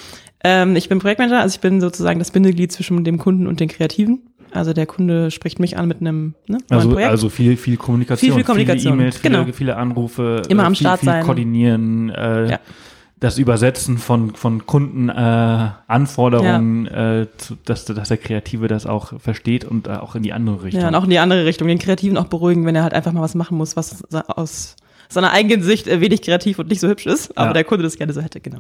Ähm, 0.48 0.76
ich 0.76 0.89
bin 0.89 1.00
Projektmanager, 1.00 1.41
also 1.41 1.56
ich 1.56 1.60
bin 1.60 1.82
sozusagen 1.82 2.20
das 2.20 2.30
Bindeglied 2.30 2.72
zwischen 2.72 3.04
dem 3.04 3.18
Kunden 3.18 3.48
und 3.48 3.60
den 3.60 3.68
Kreativen. 3.68 4.20
Also 4.52 4.74
der 4.74 4.86
Kunde 4.86 5.32
spricht 5.32 5.60
mich 5.60 5.76
an 5.78 5.88
mit 5.88 6.00
einem 6.02 6.36
ne, 6.48 6.60
neuen 6.60 6.64
Also, 6.70 6.89
Projekt. 6.91 7.10
also 7.10 7.30
viel, 7.30 7.58
viel 7.58 7.78
Kommunikation. 7.78 8.28
Viel, 8.30 8.36
viel 8.36 8.43
Kommunikation, 8.46 8.93
Viele 8.93 9.02
E-Mails, 9.04 9.18
viele, 9.18 9.38
genau. 9.43 9.52
viele 9.54 9.76
Anrufe. 9.76 10.43
Immer 10.48 10.64
äh, 10.64 10.66
am 10.68 10.76
viel, 10.76 10.86
Start 10.86 11.00
viel 11.00 11.10
sein. 11.10 11.24
koordinieren, 11.26 12.10
äh, 12.12 12.52
Ja. 12.52 12.60
das 13.20 13.38
Übersetzen 13.39 13.98
von, 13.98 14.36
von 14.36 14.66
Kunden, 14.68 15.10
äh, 15.10 15.14
Anforderungen, 15.88 16.86
äh, 16.88 17.28
zu, 17.38 17.56
dass, 17.66 17.86
dass 17.86 18.08
der 18.08 18.18
Kreative 18.18 18.68
das 18.68 18.86
auch 18.86 19.20
versteht 19.20 19.66
und 19.66 19.88
äh, 19.88 19.91
auch 19.93 20.16
in 20.16 20.24
die 20.24 20.32
andere 20.32 20.64
Richtung. 20.64 20.82
Ja, 20.84 20.88
und 20.89 20.96
auch 20.96 21.06
in 21.06 21.10
die 21.10 21.20
andere 21.20 21.43
Richtung. 21.46 21.68
Den 21.68 21.80
Kreativen 21.80 22.18
auch 22.18 22.26
beruhigen, 22.28 22.66
wenn 22.66 22.76
er 22.76 22.84
halt 22.84 22.93
einfach 22.93 23.12
mal 23.12 23.22
was 23.22 23.36
machen 23.36 23.58
muss, 23.58 23.76
was 23.76 24.04
aus 24.14 24.76
seiner 25.10 25.32
eigenen 25.32 25.64
Sicht 25.64 25.88
äh, 25.88 26.00
wenig 26.02 26.22
kreativ 26.22 26.60
und 26.60 26.70
nicht 26.70 26.80
so 26.80 26.88
hübsch 26.88 27.08
ist, 27.08 27.38
aber 27.38 27.48
Ja. 27.48 27.54
der 27.54 27.64
Kunde 27.64 27.84
das 27.84 27.98
gerne 27.98 28.14
so 28.14 28.22
hätte, 28.22 28.39
genau. 28.39 28.60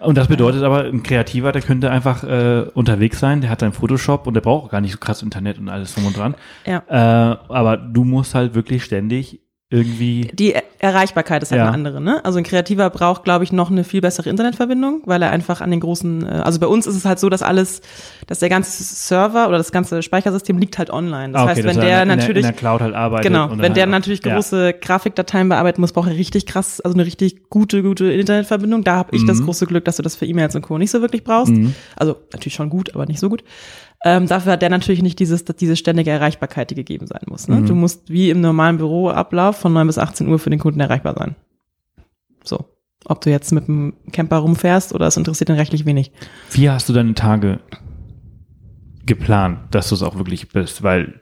Und 0.00 0.16
das 0.16 0.28
bedeutet 0.28 0.62
aber, 0.62 0.84
ein 0.84 1.02
Kreativer, 1.02 1.52
der 1.52 1.62
könnte 1.62 1.90
einfach 1.90 2.24
äh, 2.24 2.66
unterwegs 2.74 3.20
sein, 3.20 3.40
der 3.40 3.50
hat 3.50 3.60
seinen 3.60 3.72
Photoshop 3.72 4.26
und 4.26 4.34
der 4.34 4.40
braucht 4.40 4.66
auch 4.66 4.70
gar 4.70 4.80
nicht 4.80 4.92
so 4.92 4.98
krass 4.98 5.22
Internet 5.22 5.58
und 5.58 5.68
alles 5.68 5.94
drum 5.94 6.06
und 6.06 6.16
dran. 6.16 6.34
Ja. 6.66 6.82
Äh, 6.88 7.36
aber 7.48 7.76
du 7.76 8.04
musst 8.04 8.34
halt 8.34 8.54
wirklich 8.54 8.84
ständig 8.84 9.40
irgendwie. 9.70 10.30
Die 10.34 10.52
Er- 10.52 10.62
Erreichbarkeit 10.78 11.42
ist 11.42 11.50
halt 11.50 11.60
Ja. 11.60 11.64
eine 11.64 11.72
andere, 11.74 12.00
ne? 12.00 12.22
Also 12.24 12.36
ein 12.38 12.44
Kreativer 12.44 12.90
braucht, 12.90 13.24
glaube 13.24 13.42
ich, 13.44 13.52
noch 13.52 13.70
eine 13.70 13.84
viel 13.84 14.02
bessere 14.02 14.28
Internetverbindung, 14.28 15.00
weil 15.06 15.22
er 15.22 15.30
einfach 15.30 15.62
an 15.62 15.70
den 15.70 15.80
großen, 15.80 16.26
äh, 16.26 16.28
also 16.44 16.60
bei 16.60 16.66
uns 16.66 16.86
ist 16.86 16.94
es 16.94 17.06
halt 17.06 17.18
so, 17.18 17.30
dass 17.30 17.42
alles, 17.42 17.80
dass 18.26 18.40
der 18.40 18.50
ganze 18.50 18.82
Server 18.84 19.48
oder 19.48 19.56
das 19.56 19.72
ganze 19.72 20.02
Speichersystem 20.02 20.58
liegt 20.58 20.76
halt 20.76 20.90
online. 20.90 21.32
Das 21.32 21.40
Ah, 21.40 21.44
okay, 21.44 21.54
heißt, 21.54 21.64
wenn 21.64 21.78
er 21.78 21.84
der 21.84 22.04
natürlich 22.04 22.36
in 22.44 22.50
der 22.50 22.52
Cloud 22.52 22.82
halt 22.82 22.94
arbeitet. 22.94 23.26
Genau, 23.32 23.48
wenn 23.56 23.72
der 23.72 23.84
halt- 23.84 23.90
natürlich 23.92 24.22
ja. 24.24 24.34
große 24.34 24.74
Grafikdateien 24.74 25.48
bearbeiten 25.48 25.80
muss, 25.80 25.92
braucht 25.92 26.10
er 26.10 26.16
richtig 26.16 26.44
krass, 26.44 26.82
also 26.82 26.94
eine 26.94 27.06
richtig 27.06 27.48
gute, 27.48 27.82
gute 27.82 28.12
Internetverbindung. 28.12 28.84
Da 28.84 28.96
habe 28.96 29.16
ich 29.16 29.24
das 29.24 29.38
Mhm. 29.40 29.46
große 29.46 29.64
Glück, 29.66 29.86
dass 29.86 29.96
du 29.96 30.02
das 30.02 30.14
für 30.16 30.26
E-Mails 30.26 30.54
und 30.54 30.60
Co. 30.62 30.76
nicht 30.76 30.90
so 30.90 31.00
wirklich 31.00 31.24
brauchst. 31.24 31.52
Mhm. 31.52 31.74
Also 31.96 32.16
natürlich 32.32 32.54
schon 32.54 32.68
gut, 32.68 32.94
aber 32.94 33.06
nicht 33.06 33.18
so 33.20 33.30
gut. 33.30 33.42
Ähm, 34.04 34.26
dafür 34.26 34.52
hat 34.52 34.62
der 34.62 34.70
natürlich 34.70 35.02
nicht 35.02 35.18
dieses, 35.18 35.44
diese 35.44 35.76
ständige 35.76 36.10
Erreichbarkeit, 36.10 36.70
die 36.70 36.74
gegeben 36.74 37.06
sein 37.06 37.22
muss. 37.26 37.48
Ne? 37.48 37.56
Mhm. 37.60 37.66
Du 37.66 37.74
musst 37.74 38.10
wie 38.10 38.30
im 38.30 38.40
normalen 38.40 38.76
Büroablauf 38.78 39.56
von 39.56 39.72
9 39.72 39.86
bis 39.86 39.98
18 39.98 40.28
Uhr 40.28 40.38
für 40.38 40.50
den 40.50 40.58
Kunden 40.58 40.80
erreichbar 40.80 41.14
sein. 41.16 41.36
So. 42.42 42.66
Ob 43.06 43.20
du 43.20 43.30
jetzt 43.30 43.52
mit 43.52 43.68
dem 43.68 43.94
Camper 44.12 44.38
rumfährst 44.38 44.94
oder 44.94 45.06
es 45.06 45.16
interessiert 45.16 45.50
ihn 45.50 45.56
rechtlich 45.56 45.84
wenig. 45.84 46.10
Wie 46.52 46.70
hast 46.70 46.88
du 46.88 46.92
deine 46.94 47.14
Tage 47.14 47.60
geplant, 49.06 49.58
dass 49.70 49.88
du 49.88 49.94
es 49.94 50.02
auch 50.02 50.16
wirklich 50.16 50.48
bist? 50.50 50.82
Weil 50.82 51.20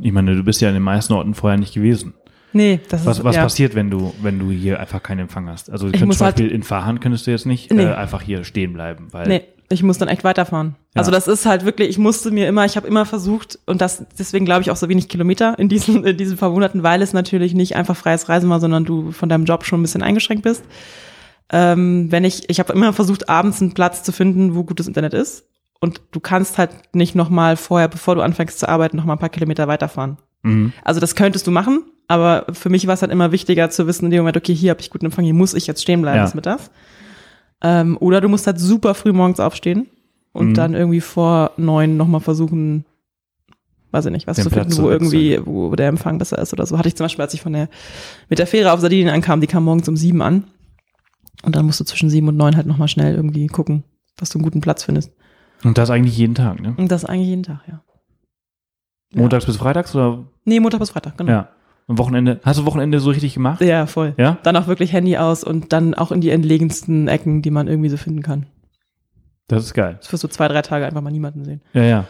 ich 0.00 0.12
meine, 0.12 0.34
du 0.36 0.42
bist 0.44 0.60
ja 0.60 0.68
in 0.68 0.74
den 0.74 0.82
meisten 0.82 1.12
Orten 1.14 1.34
vorher 1.34 1.58
nicht 1.58 1.74
gewesen. 1.74 2.14
Nee, 2.52 2.80
das 2.88 3.04
Was, 3.04 3.18
ist 3.18 3.24
was 3.24 3.36
ja. 3.36 3.42
passiert, 3.42 3.74
wenn 3.74 3.90
du, 3.90 4.14
wenn 4.22 4.38
du 4.38 4.50
hier 4.50 4.80
einfach 4.80 5.02
keinen 5.02 5.20
Empfang 5.20 5.48
hast? 5.48 5.68
Also 5.70 5.90
du 5.90 5.98
könntest 5.98 6.18
zum 6.18 6.26
halt- 6.26 6.36
Beispiel 6.36 6.52
in 6.54 6.62
Fahrhand 6.62 7.00
könntest 7.00 7.26
du 7.26 7.30
jetzt 7.30 7.44
nicht 7.44 7.72
Nee. 7.72 7.84
äh, 7.84 7.92
einfach 7.94 8.22
hier 8.22 8.44
stehen 8.44 8.72
bleiben, 8.72 9.08
weil 9.10 9.28
Nee, 9.28 9.42
ich 9.68 9.82
muss 9.82 9.98
dann 9.98 10.08
echt 10.08 10.24
weiterfahren. 10.24 10.76
Ja. 10.94 11.00
Also 11.00 11.10
das 11.10 11.26
ist 11.28 11.44
halt 11.46 11.64
wirklich, 11.64 11.88
ich 11.88 11.98
musste 11.98 12.30
mir 12.30 12.48
immer, 12.48 12.64
ich 12.64 12.76
habe 12.76 12.86
immer 12.86 13.04
versucht 13.04 13.58
und 13.66 13.80
das 13.80 14.04
deswegen 14.18 14.44
glaube 14.44 14.62
ich 14.62 14.70
auch 14.70 14.76
so 14.76 14.88
wenig 14.88 15.08
Kilometer 15.08 15.58
in 15.58 15.68
diesen 15.68 16.04
in 16.04 16.16
diesen 16.16 16.36
paar 16.36 16.50
Monaten, 16.50 16.82
weil 16.82 17.02
es 17.02 17.12
natürlich 17.12 17.54
nicht 17.54 17.76
einfach 17.76 17.96
freies 17.96 18.28
Reisen 18.28 18.48
war, 18.50 18.60
sondern 18.60 18.84
du 18.84 19.12
von 19.12 19.28
deinem 19.28 19.44
Job 19.44 19.64
schon 19.64 19.80
ein 19.80 19.82
bisschen 19.82 20.02
eingeschränkt 20.02 20.44
bist. 20.44 20.64
Ähm, 21.50 22.10
wenn 22.10 22.24
ich, 22.24 22.48
ich 22.50 22.58
habe 22.58 22.72
immer 22.72 22.92
versucht, 22.92 23.28
abends 23.28 23.60
einen 23.60 23.72
Platz 23.74 24.02
zu 24.02 24.12
finden, 24.12 24.54
wo 24.54 24.64
gutes 24.64 24.88
Internet 24.88 25.14
ist. 25.14 25.44
Und 25.78 26.00
du 26.10 26.20
kannst 26.20 26.58
halt 26.58 26.70
nicht 26.94 27.14
nochmal 27.14 27.56
vorher, 27.56 27.86
bevor 27.88 28.14
du 28.14 28.22
anfängst 28.22 28.58
zu 28.58 28.68
arbeiten, 28.68 28.96
nochmal 28.96 29.16
ein 29.16 29.20
paar 29.20 29.28
Kilometer 29.28 29.68
weiterfahren. 29.68 30.16
Mhm. 30.42 30.72
Also 30.82 31.00
das 31.00 31.14
könntest 31.14 31.46
du 31.46 31.50
machen, 31.50 31.84
aber 32.08 32.46
für 32.52 32.70
mich 32.70 32.86
war 32.86 32.94
es 32.94 33.02
halt 33.02 33.12
immer 33.12 33.30
wichtiger 33.30 33.68
zu 33.70 33.86
wissen 33.86 34.06
in 34.06 34.10
dem 34.10 34.20
Moment, 34.20 34.36
okay, 34.36 34.54
hier 34.54 34.70
habe 34.70 34.80
ich 34.80 34.90
guten 34.90 35.04
Empfang, 35.04 35.24
hier 35.24 35.34
muss 35.34 35.54
ich 35.54 35.66
jetzt 35.66 35.82
stehen 35.82 36.00
bleiben 36.02 36.16
Ja. 36.18 36.24
bis 36.24 36.34
mittags. 36.34 36.70
Ähm, 37.62 37.96
oder 38.00 38.20
du 38.20 38.28
musst 38.28 38.46
halt 38.46 38.58
super 38.60 38.94
früh 38.94 39.12
morgens 39.12 39.40
aufstehen 39.40 39.86
und 40.32 40.48
Mhm. 40.50 40.54
dann 40.54 40.74
irgendwie 40.74 41.00
vor 41.00 41.52
neun 41.56 41.96
nochmal 41.96 42.20
versuchen, 42.20 42.84
weiß 43.92 44.06
ich 44.06 44.12
nicht, 44.12 44.26
was 44.26 44.36
Den 44.36 44.44
zu 44.44 44.50
Platz 44.50 44.74
finden, 44.74 44.82
wo 44.82 44.90
irgendwie, 44.90 45.40
wo 45.44 45.74
der 45.74 45.88
Empfang 45.88 46.18
besser 46.18 46.38
ist 46.38 46.52
oder 46.52 46.66
so. 46.66 46.76
Hatte 46.78 46.88
ich 46.88 46.96
zum 46.96 47.04
Beispiel, 47.04 47.22
als 47.22 47.34
ich 47.34 47.40
von 47.40 47.52
der, 47.54 47.68
mit 48.28 48.38
der 48.38 48.46
Fähre 48.46 48.72
auf 48.72 48.80
Sardinien 48.80 49.08
ankam, 49.08 49.40
die 49.40 49.46
kam 49.46 49.64
morgens 49.64 49.88
um 49.88 49.96
sieben 49.96 50.20
an. 50.22 50.44
Und 51.42 51.54
dann 51.56 51.66
musst 51.66 51.80
du 51.80 51.84
zwischen 51.84 52.10
sieben 52.10 52.28
und 52.28 52.36
neun 52.36 52.56
halt 52.56 52.66
nochmal 52.66 52.88
schnell 52.88 53.14
irgendwie 53.14 53.46
gucken, 53.46 53.84
dass 54.16 54.30
du 54.30 54.38
einen 54.38 54.44
guten 54.44 54.60
Platz 54.60 54.82
findest. 54.84 55.12
Und 55.64 55.78
das 55.78 55.90
eigentlich 55.90 56.16
jeden 56.16 56.34
Tag, 56.34 56.60
ne? 56.60 56.74
Und 56.76 56.90
das 56.90 57.04
eigentlich 57.04 57.28
jeden 57.28 57.42
Tag, 57.42 57.60
ja. 57.68 57.82
Ja. 59.12 59.20
Montags 59.20 59.46
bis 59.46 59.56
Freitags 59.56 59.94
oder? 59.94 60.24
Nee, 60.44 60.60
Montag 60.60 60.80
bis 60.80 60.90
Freitag, 60.90 61.16
genau. 61.16 61.30
Ja. 61.30 61.48
Und 61.88 61.98
Wochenende? 61.98 62.40
Hast 62.44 62.58
du 62.58 62.66
Wochenende 62.66 62.98
so 62.98 63.10
richtig 63.10 63.34
gemacht? 63.34 63.60
Ja, 63.60 63.86
voll. 63.86 64.14
Ja? 64.16 64.38
Dann 64.42 64.56
auch 64.56 64.66
wirklich 64.66 64.92
Handy 64.92 65.16
aus 65.16 65.44
und 65.44 65.72
dann 65.72 65.94
auch 65.94 66.10
in 66.10 66.20
die 66.20 66.30
entlegensten 66.30 67.06
Ecken, 67.08 67.42
die 67.42 67.50
man 67.50 67.68
irgendwie 67.68 67.88
so 67.88 67.96
finden 67.96 68.22
kann. 68.22 68.46
Das 69.48 69.62
ist 69.64 69.74
geil. 69.74 69.96
Das 70.00 70.12
wirst 70.12 70.24
du 70.24 70.28
zwei, 70.28 70.48
drei 70.48 70.62
Tage 70.62 70.84
einfach 70.86 71.00
mal 71.00 71.12
niemanden 71.12 71.44
sehen. 71.44 71.60
Ja, 71.72 71.82
ja. 71.82 72.04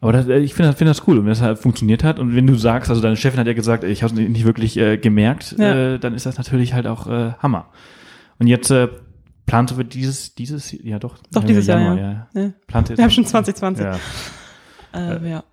Aber 0.00 0.12
das, 0.12 0.26
äh, 0.26 0.38
ich 0.38 0.54
finde 0.54 0.70
das, 0.70 0.78
finde 0.78 0.90
das 0.90 1.06
cool, 1.06 1.18
wenn 1.18 1.26
das 1.26 1.42
halt 1.42 1.58
funktioniert 1.58 2.02
hat. 2.02 2.18
Und 2.18 2.34
wenn 2.34 2.46
du 2.46 2.54
sagst, 2.56 2.90
also 2.90 3.00
deine 3.02 3.16
Chefin 3.16 3.38
hat 3.38 3.46
ja 3.46 3.52
gesagt, 3.52 3.84
ich 3.84 4.02
habe 4.02 4.12
es 4.12 4.18
nicht 4.28 4.44
wirklich 4.44 4.76
äh, 4.76 4.96
gemerkt, 4.96 5.54
Ja. 5.58 5.94
äh, 5.94 5.98
dann 5.98 6.14
ist 6.14 6.26
das 6.26 6.36
natürlich 6.38 6.74
halt 6.74 6.86
auch 6.86 7.06
äh, 7.06 7.32
Hammer. 7.38 7.66
Und 8.38 8.46
jetzt 8.48 8.70
äh, 8.70 8.88
plante 9.46 9.76
wir 9.76 9.84
dieses, 9.84 10.34
dieses, 10.34 10.72
ja 10.82 10.98
doch. 10.98 11.18
Doch, 11.32 11.44
dieses 11.44 11.66
Jahr, 11.66 11.80
Januar, 11.80 11.98
ja. 11.98 12.28
ja. 12.34 12.42
Ja. 12.42 12.50
Plante 12.66 12.96
Wir 12.96 13.04
haben 13.04 13.10
schon 13.10 13.26
2020. 13.26 13.84
Ja. 13.84 13.98
Äh, 14.92 15.30
ja. 15.30 15.44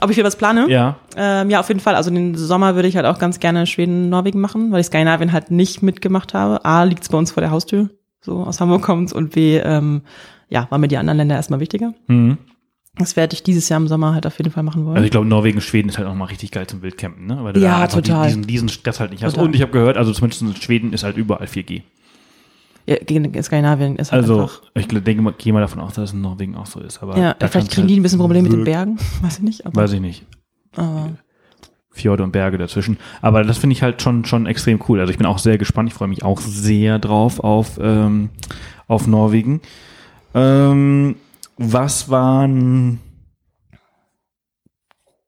Ob 0.00 0.10
ich 0.10 0.16
wieder 0.16 0.26
was 0.26 0.36
plane? 0.36 0.66
ja. 0.68 0.96
Ähm, 1.16 1.48
ja, 1.48 1.60
auf 1.60 1.68
jeden 1.68 1.80
Fall. 1.80 1.94
Also 1.94 2.10
den 2.10 2.34
Sommer 2.34 2.74
würde 2.74 2.88
ich 2.88 2.96
halt 2.96 3.06
auch 3.06 3.18
ganz 3.18 3.40
gerne 3.40 3.66
Schweden, 3.66 4.08
Norwegen 4.08 4.40
machen, 4.40 4.72
weil 4.72 4.80
ich 4.80 4.86
Skandinavien 4.86 5.32
halt 5.32 5.50
nicht 5.50 5.82
mitgemacht 5.82 6.34
habe. 6.34 6.64
A, 6.64 6.82
liegt's 6.82 7.08
bei 7.08 7.16
uns 7.16 7.30
vor 7.32 7.40
der 7.40 7.50
Haustür, 7.50 7.90
so 8.20 8.44
aus 8.44 8.60
Hamburg 8.60 8.82
kommt 8.82 9.12
und 9.12 9.30
B, 9.32 9.58
ähm, 9.58 10.02
ja, 10.48 10.66
war 10.70 10.78
mir 10.78 10.88
die 10.88 10.96
anderen 10.96 11.16
Länder 11.18 11.36
erstmal 11.36 11.60
wichtiger. 11.60 11.94
Mhm. 12.08 12.38
Das 12.98 13.14
werde 13.14 13.34
ich 13.34 13.42
dieses 13.42 13.68
Jahr 13.68 13.78
im 13.78 13.88
Sommer 13.88 14.14
halt 14.14 14.26
auf 14.26 14.38
jeden 14.38 14.50
Fall 14.50 14.62
machen 14.62 14.84
wollen. 14.86 14.96
Also 14.96 15.04
ich 15.04 15.10
glaube, 15.10 15.26
Norwegen, 15.26 15.60
Schweden 15.60 15.90
ist 15.90 15.98
halt 15.98 16.08
auch 16.08 16.14
mal 16.14 16.24
richtig 16.26 16.50
geil 16.50 16.66
zum 16.66 16.82
Wildcampen, 16.82 17.26
ne? 17.26 17.38
Weil 17.42 17.52
du 17.52 17.60
Ja, 17.60 17.80
da 17.80 17.86
total. 17.88 18.26
Diesen, 18.26 18.46
diesen 18.46 18.68
Stress 18.70 19.00
halt 19.00 19.10
nicht 19.10 19.22
hast. 19.22 19.34
Total. 19.34 19.46
Und 19.48 19.54
ich 19.54 19.60
habe 19.60 19.70
gehört, 19.72 19.98
also 19.98 20.12
zumindest 20.12 20.42
in 20.42 20.56
Schweden 20.56 20.92
ist 20.94 21.04
halt 21.04 21.16
überall 21.18 21.46
4G. 21.46 21.82
Ja, 22.86 22.96
gegen 23.04 23.42
Skandinavien 23.42 23.96
ist 23.96 24.12
halt 24.12 24.22
Also 24.22 24.42
einfach. 24.42 24.62
ich 24.74 24.86
denke 24.86 25.22
mal, 25.22 25.34
gehe 25.36 25.52
mal 25.52 25.60
davon 25.60 25.80
aus, 25.80 25.94
dass 25.94 26.10
es 26.10 26.14
in 26.14 26.20
Norwegen 26.20 26.54
auch 26.56 26.66
so 26.66 26.80
ist. 26.80 27.02
Aber 27.02 27.16
Ja, 27.18 27.34
vielleicht 27.38 27.70
kriegen 27.72 27.86
die 27.88 27.94
halt 27.94 28.00
ein 28.00 28.02
bisschen 28.02 28.18
Probleme 28.18 28.44
mit 28.48 28.52
den 28.52 28.64
Bergen, 28.64 28.98
weiß 29.22 29.38
ich 29.38 29.42
nicht. 29.44 29.66
Aber, 29.66 29.82
Weiß 29.82 29.92
ich 29.92 30.00
nicht. 30.00 30.24
aber 30.76 31.10
Fjorde 31.90 32.22
und 32.24 32.32
Berge 32.32 32.58
dazwischen. 32.58 32.98
Aber 33.22 33.42
das 33.42 33.56
finde 33.58 33.72
ich 33.72 33.82
halt 33.82 34.02
schon, 34.02 34.24
schon 34.26 34.46
extrem 34.46 34.80
cool. 34.88 35.00
Also 35.00 35.10
ich 35.10 35.16
bin 35.18 35.26
auch 35.26 35.38
sehr 35.38 35.56
gespannt. 35.58 35.88
Ich 35.88 35.94
freue 35.94 36.08
mich 36.08 36.22
auch 36.22 36.40
sehr 36.40 36.98
drauf 36.98 37.40
auf, 37.40 37.78
ähm, 37.80 38.28
auf 38.86 39.06
Norwegen. 39.06 39.62
Ähm, 40.34 41.16
was 41.56 42.10
waren 42.10 43.00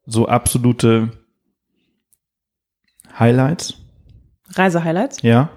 so 0.04 0.28
absolute 0.28 1.11
Highlights? 3.18 3.74
Reisehighlights? 4.54 5.22
Ja, 5.22 5.48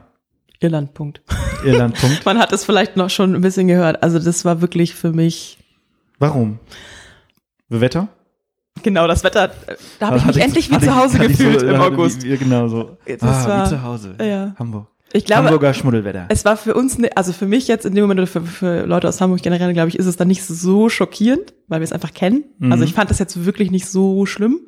Irland, 0.61 0.93
Punkt. 0.93 1.21
Irland, 1.65 1.95
Punkt. 2.01 2.25
Man 2.25 2.39
hat 2.39 2.53
es 2.53 2.63
vielleicht 2.63 2.95
noch 2.95 3.09
schon 3.09 3.35
ein 3.35 3.41
bisschen 3.41 3.67
gehört. 3.67 4.03
Also 4.03 4.19
das 4.19 4.45
war 4.45 4.61
wirklich 4.61 4.95
für 4.95 5.11
mich 5.11 5.57
Warum? 6.19 6.59
Wetter? 7.69 8.07
genau 8.83 9.07
das 9.07 9.23
Wetter. 9.23 9.51
Da 9.99 10.07
habe 10.07 10.17
ich 10.17 10.25
mich 10.25 10.37
endlich 10.37 10.71
wie 10.71 10.79
zu 10.79 10.95
Hause 10.95 11.21
ich 11.21 11.29
gefühlt 11.29 11.59
so, 11.59 11.67
im 11.67 11.81
August. 11.81 12.23
Wie, 12.23 12.37
genau 12.37 12.67
so. 12.67 12.97
Das 13.05 13.21
ah, 13.21 13.47
war- 13.47 13.65
wie 13.65 13.69
zu 13.69 13.83
Hause. 13.83 14.15
Ja. 14.21 14.55
Hamburg. 14.57 14.87
Ich 15.13 15.25
glaube, 15.25 15.43
Hamburger 15.43 15.73
Schmuddelwetter. 15.73 16.27
es 16.29 16.45
war 16.45 16.55
für 16.55 16.73
uns, 16.73 16.97
ne, 16.97 17.09
also 17.15 17.33
für 17.33 17.45
mich 17.45 17.67
jetzt 17.67 17.85
in 17.85 17.93
dem 17.95 18.03
Moment 18.03 18.21
oder 18.21 18.27
für, 18.27 18.41
für 18.43 18.85
Leute 18.85 19.09
aus 19.09 19.19
Hamburg 19.19 19.41
generell, 19.41 19.73
glaube 19.73 19.89
ich, 19.89 19.99
ist 19.99 20.05
es 20.05 20.15
dann 20.15 20.29
nicht 20.29 20.43
so 20.43 20.87
schockierend, 20.87 21.53
weil 21.67 21.81
wir 21.81 21.83
es 21.83 21.91
einfach 21.91 22.13
kennen. 22.13 22.45
Mhm. 22.59 22.71
Also 22.71 22.85
ich 22.85 22.93
fand 22.93 23.09
das 23.09 23.19
jetzt 23.19 23.43
wirklich 23.45 23.71
nicht 23.71 23.87
so 23.87 24.25
schlimm. 24.25 24.61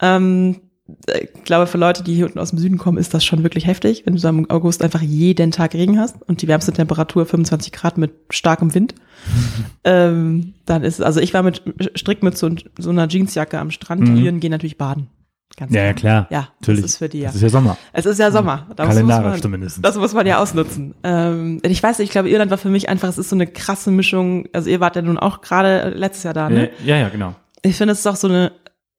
Ähm, 0.00 0.60
ich 0.86 1.44
glaube, 1.44 1.66
für 1.66 1.78
Leute, 1.78 2.02
die 2.02 2.14
hier 2.14 2.26
unten 2.26 2.38
aus 2.38 2.50
dem 2.50 2.58
Süden 2.58 2.76
kommen, 2.76 2.98
ist 2.98 3.14
das 3.14 3.24
schon 3.24 3.42
wirklich 3.42 3.66
heftig, 3.66 4.02
wenn 4.04 4.14
du 4.14 4.18
so 4.18 4.28
im 4.28 4.50
August 4.50 4.82
einfach 4.82 5.00
jeden 5.00 5.52
Tag 5.52 5.74
Regen 5.74 5.98
hast 5.98 6.16
und 6.26 6.42
die 6.42 6.48
wärmste 6.48 6.72
Temperatur 6.72 7.24
25 7.24 7.72
Grad 7.72 7.98
mit 7.98 8.12
starkem 8.30 8.74
Wind. 8.74 8.94
ähm, 9.84 10.54
dann 10.66 10.82
ist, 10.82 11.00
also 11.00 11.20
ich 11.20 11.32
war 11.34 11.42
mit 11.42 11.62
Strickmütze 11.94 12.46
und 12.46 12.70
so 12.78 12.90
einer 12.90 13.08
Jeansjacke 13.08 13.58
am 13.58 13.70
Strand. 13.70 14.02
Mhm. 14.02 14.16
Die 14.16 14.24
Iren 14.24 14.40
gehen 14.40 14.50
natürlich 14.50 14.78
baden. 14.78 15.08
Ganz 15.56 15.74
Ja, 15.74 15.84
ja, 15.84 15.92
klar. 15.92 16.26
Ja, 16.30 16.48
Natürlich. 16.60 16.82
das 16.82 16.92
ist 16.92 16.96
für 16.96 17.08
die 17.08 17.20
ja. 17.20 17.26
Das 17.26 17.36
ist 17.36 17.42
ja 17.42 17.50
Sommer. 17.50 17.76
Es 17.92 18.06
ist 18.06 18.18
ja 18.18 18.30
Sommer. 18.30 18.66
Da 18.74 18.86
muss 18.86 18.94
Kalendarisch 18.94 19.32
man, 19.32 19.42
zumindest. 19.42 19.84
Das 19.84 19.96
muss 19.96 20.14
man 20.14 20.26
ja 20.26 20.38
ausnutzen. 20.38 20.94
Ähm, 21.02 21.60
ich 21.62 21.82
weiß 21.82 21.98
nicht, 21.98 22.08
ich 22.08 22.12
glaube, 22.12 22.30
Irland 22.30 22.50
war 22.50 22.58
für 22.58 22.70
mich 22.70 22.88
einfach, 22.88 23.08
es 23.08 23.18
ist 23.18 23.28
so 23.28 23.36
eine 23.36 23.46
krasse 23.46 23.90
Mischung. 23.90 24.48
Also 24.52 24.70
ihr 24.70 24.80
wart 24.80 24.96
ja 24.96 25.02
nun 25.02 25.18
auch 25.18 25.42
gerade 25.42 25.90
letztes 25.90 26.24
Jahr 26.24 26.34
da, 26.34 26.48
ne? 26.48 26.70
Ja, 26.84 26.96
ja, 26.96 27.10
genau. 27.10 27.34
Ich 27.62 27.76
finde, 27.76 27.92
es 27.92 28.00
ist 28.00 28.06
auch 28.06 28.16
so 28.16 28.28
eine, 28.28 28.52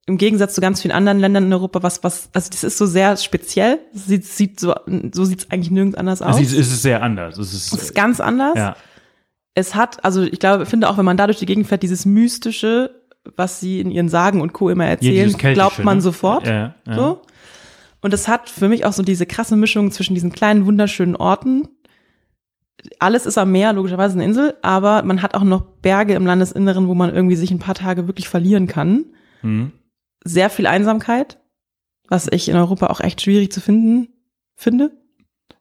im 0.06 0.18
Gegensatz 0.18 0.54
zu 0.54 0.62
ganz 0.62 0.82
vielen 0.82 0.92
anderen 0.92 1.20
Ländern 1.20 1.46
in 1.46 1.54
Europa, 1.54 1.82
was, 1.82 2.04
was, 2.04 2.30
also 2.34 2.50
das 2.50 2.64
ist 2.64 2.78
so 2.78 2.86
sehr 2.86 3.16
speziell. 3.18 3.80
Sieht, 3.94 4.26
sieht 4.26 4.60
so, 4.60 4.76
so 5.14 5.24
sieht 5.24 5.40
es 5.40 5.52
eigentlich 5.52 5.72
nirgends 5.72 5.98
anders 5.98 6.22
aus. 6.22 6.36
Es 6.36 6.52
ist, 6.52 6.60
es 6.60 6.74
ist 6.74 6.82
sehr 6.82 7.02
anders. 7.02 7.38
Es 7.38 7.54
ist, 7.54 7.74
es 7.74 7.82
ist 7.84 7.96
ganz 7.96 8.20
anders. 8.20 8.56
ja. 8.56 8.76
Es 9.56 9.76
hat, 9.76 10.04
also 10.04 10.24
ich 10.24 10.40
glaube, 10.40 10.66
finde 10.66 10.90
auch, 10.90 10.98
wenn 10.98 11.06
man 11.06 11.16
da 11.16 11.28
durch 11.28 11.38
die 11.38 11.46
Gegend 11.46 11.68
fährt, 11.68 11.84
dieses 11.84 12.06
Mystische, 12.06 12.90
was 13.36 13.60
sie 13.60 13.80
in 13.80 13.92
ihren 13.92 14.10
Sagen 14.10 14.42
und 14.42 14.52
Co. 14.52 14.70
immer 14.70 14.88
erzählen, 14.88 15.32
Keltische, 15.32 15.54
glaubt 15.54 15.84
man 15.84 15.98
ne? 15.98 16.02
sofort. 16.02 16.48
Ja, 16.48 16.54
ja, 16.54 16.76
ja. 16.88 16.96
So. 16.96 17.22
Und 18.02 18.14
es 18.14 18.28
hat 18.28 18.50
für 18.50 18.68
mich 18.68 18.84
auch 18.86 18.94
so 18.94 19.04
diese 19.04 19.26
krasse 19.26 19.56
Mischung 19.56 19.92
zwischen 19.92 20.16
diesen 20.16 20.32
kleinen, 20.32 20.66
wunderschönen 20.66 21.16
Orten. 21.16 21.68
Alles 23.00 23.26
ist 23.26 23.38
am 23.38 23.52
Meer, 23.52 23.72
logischerweise 23.74 24.16
eine 24.16 24.26
Insel, 24.26 24.56
aber 24.62 25.04
man 25.04 25.22
hat 25.22 25.36
auch 25.36 25.44
noch 25.44 25.62
Berge 25.62 26.16
im 26.16 26.26
Landesinneren, 26.26 26.88
wo 26.88 26.96
man 26.96 27.14
irgendwie 27.14 27.36
sich 27.36 27.52
ein 27.52 27.60
paar 27.60 27.76
Tage 27.76 28.08
wirklich 28.08 28.28
verlieren 28.28 28.68
kann. 28.68 29.06
Mhm. 29.44 29.72
Sehr 30.24 30.50
viel 30.50 30.68
Einsamkeit, 30.68 31.38
was 32.10 32.28
ich 32.32 32.50
in 32.50 32.56
Europa 32.56 32.88
auch 32.88 33.00
echt 33.02 33.22
schwierig 33.22 33.52
zu 33.52 33.62
finden 33.62 34.08
finde. 34.56 34.92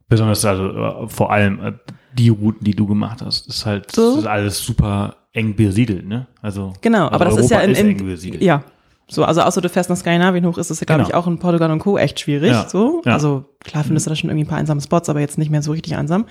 Besonders 0.09 0.45
also 0.45 0.69
äh, 0.71 1.09
vor 1.09 1.33
allem 1.33 1.61
äh, 1.65 1.73
die 2.13 2.29
Routen, 2.29 2.65
die 2.65 2.75
du 2.75 2.87
gemacht 2.87 3.23
hast, 3.23 3.49
ist 3.49 3.65
halt 3.67 3.91
So. 3.93 4.19
ist 4.19 4.27
alles 4.27 4.63
super 4.65 5.17
eng 5.33 5.57
besiedelt, 5.57 6.07
ne? 6.07 6.27
Also 6.43 6.75
Genau, 6.83 7.05
also 7.05 7.15
aber 7.15 7.25
das 7.25 7.37
ist 7.39 7.51
ja 7.51 7.59
Europa 7.61 7.71
in, 7.81 7.87
eng 7.89 7.99
in 7.99 8.07
besiedelt. 8.07 8.43
ja. 8.43 8.63
So, 9.09 9.25
also 9.25 9.43
außer 9.43 9.61
du 9.61 9.69
fährst 9.69 9.91
nach 9.91 9.97
Skandinavien 9.97 10.47
hoch, 10.47 10.57
ist 10.59 10.71
es 10.71 10.81
ja, 10.81 10.85
glaube 10.87 11.03
ich, 11.03 11.09
Genau. 11.09 11.19
auch 11.19 11.27
in 11.27 11.39
Portugal 11.39 11.71
und 11.71 11.81
Co. 11.81 11.99
echt 11.99 12.21
schwierig. 12.21 12.51
Ja, 12.51 12.69
So. 12.69 13.03
ja. 13.05 13.13
Also 13.15 13.45
klar 13.61 13.85
findest 13.85 14.07
du 14.07 14.11
da 14.11 14.17
schon 14.17 14.31
irgendwie 14.31 14.45
ein 14.45 14.49
paar 14.49 14.59
einsame 14.59 14.81
Spots, 14.81 15.09
aber 15.09 15.21
jetzt 15.21 15.37
nicht 15.39 15.51
mehr 15.51 15.61
so 15.63 15.73
richtig 15.73 15.97
einsam. 15.97 16.25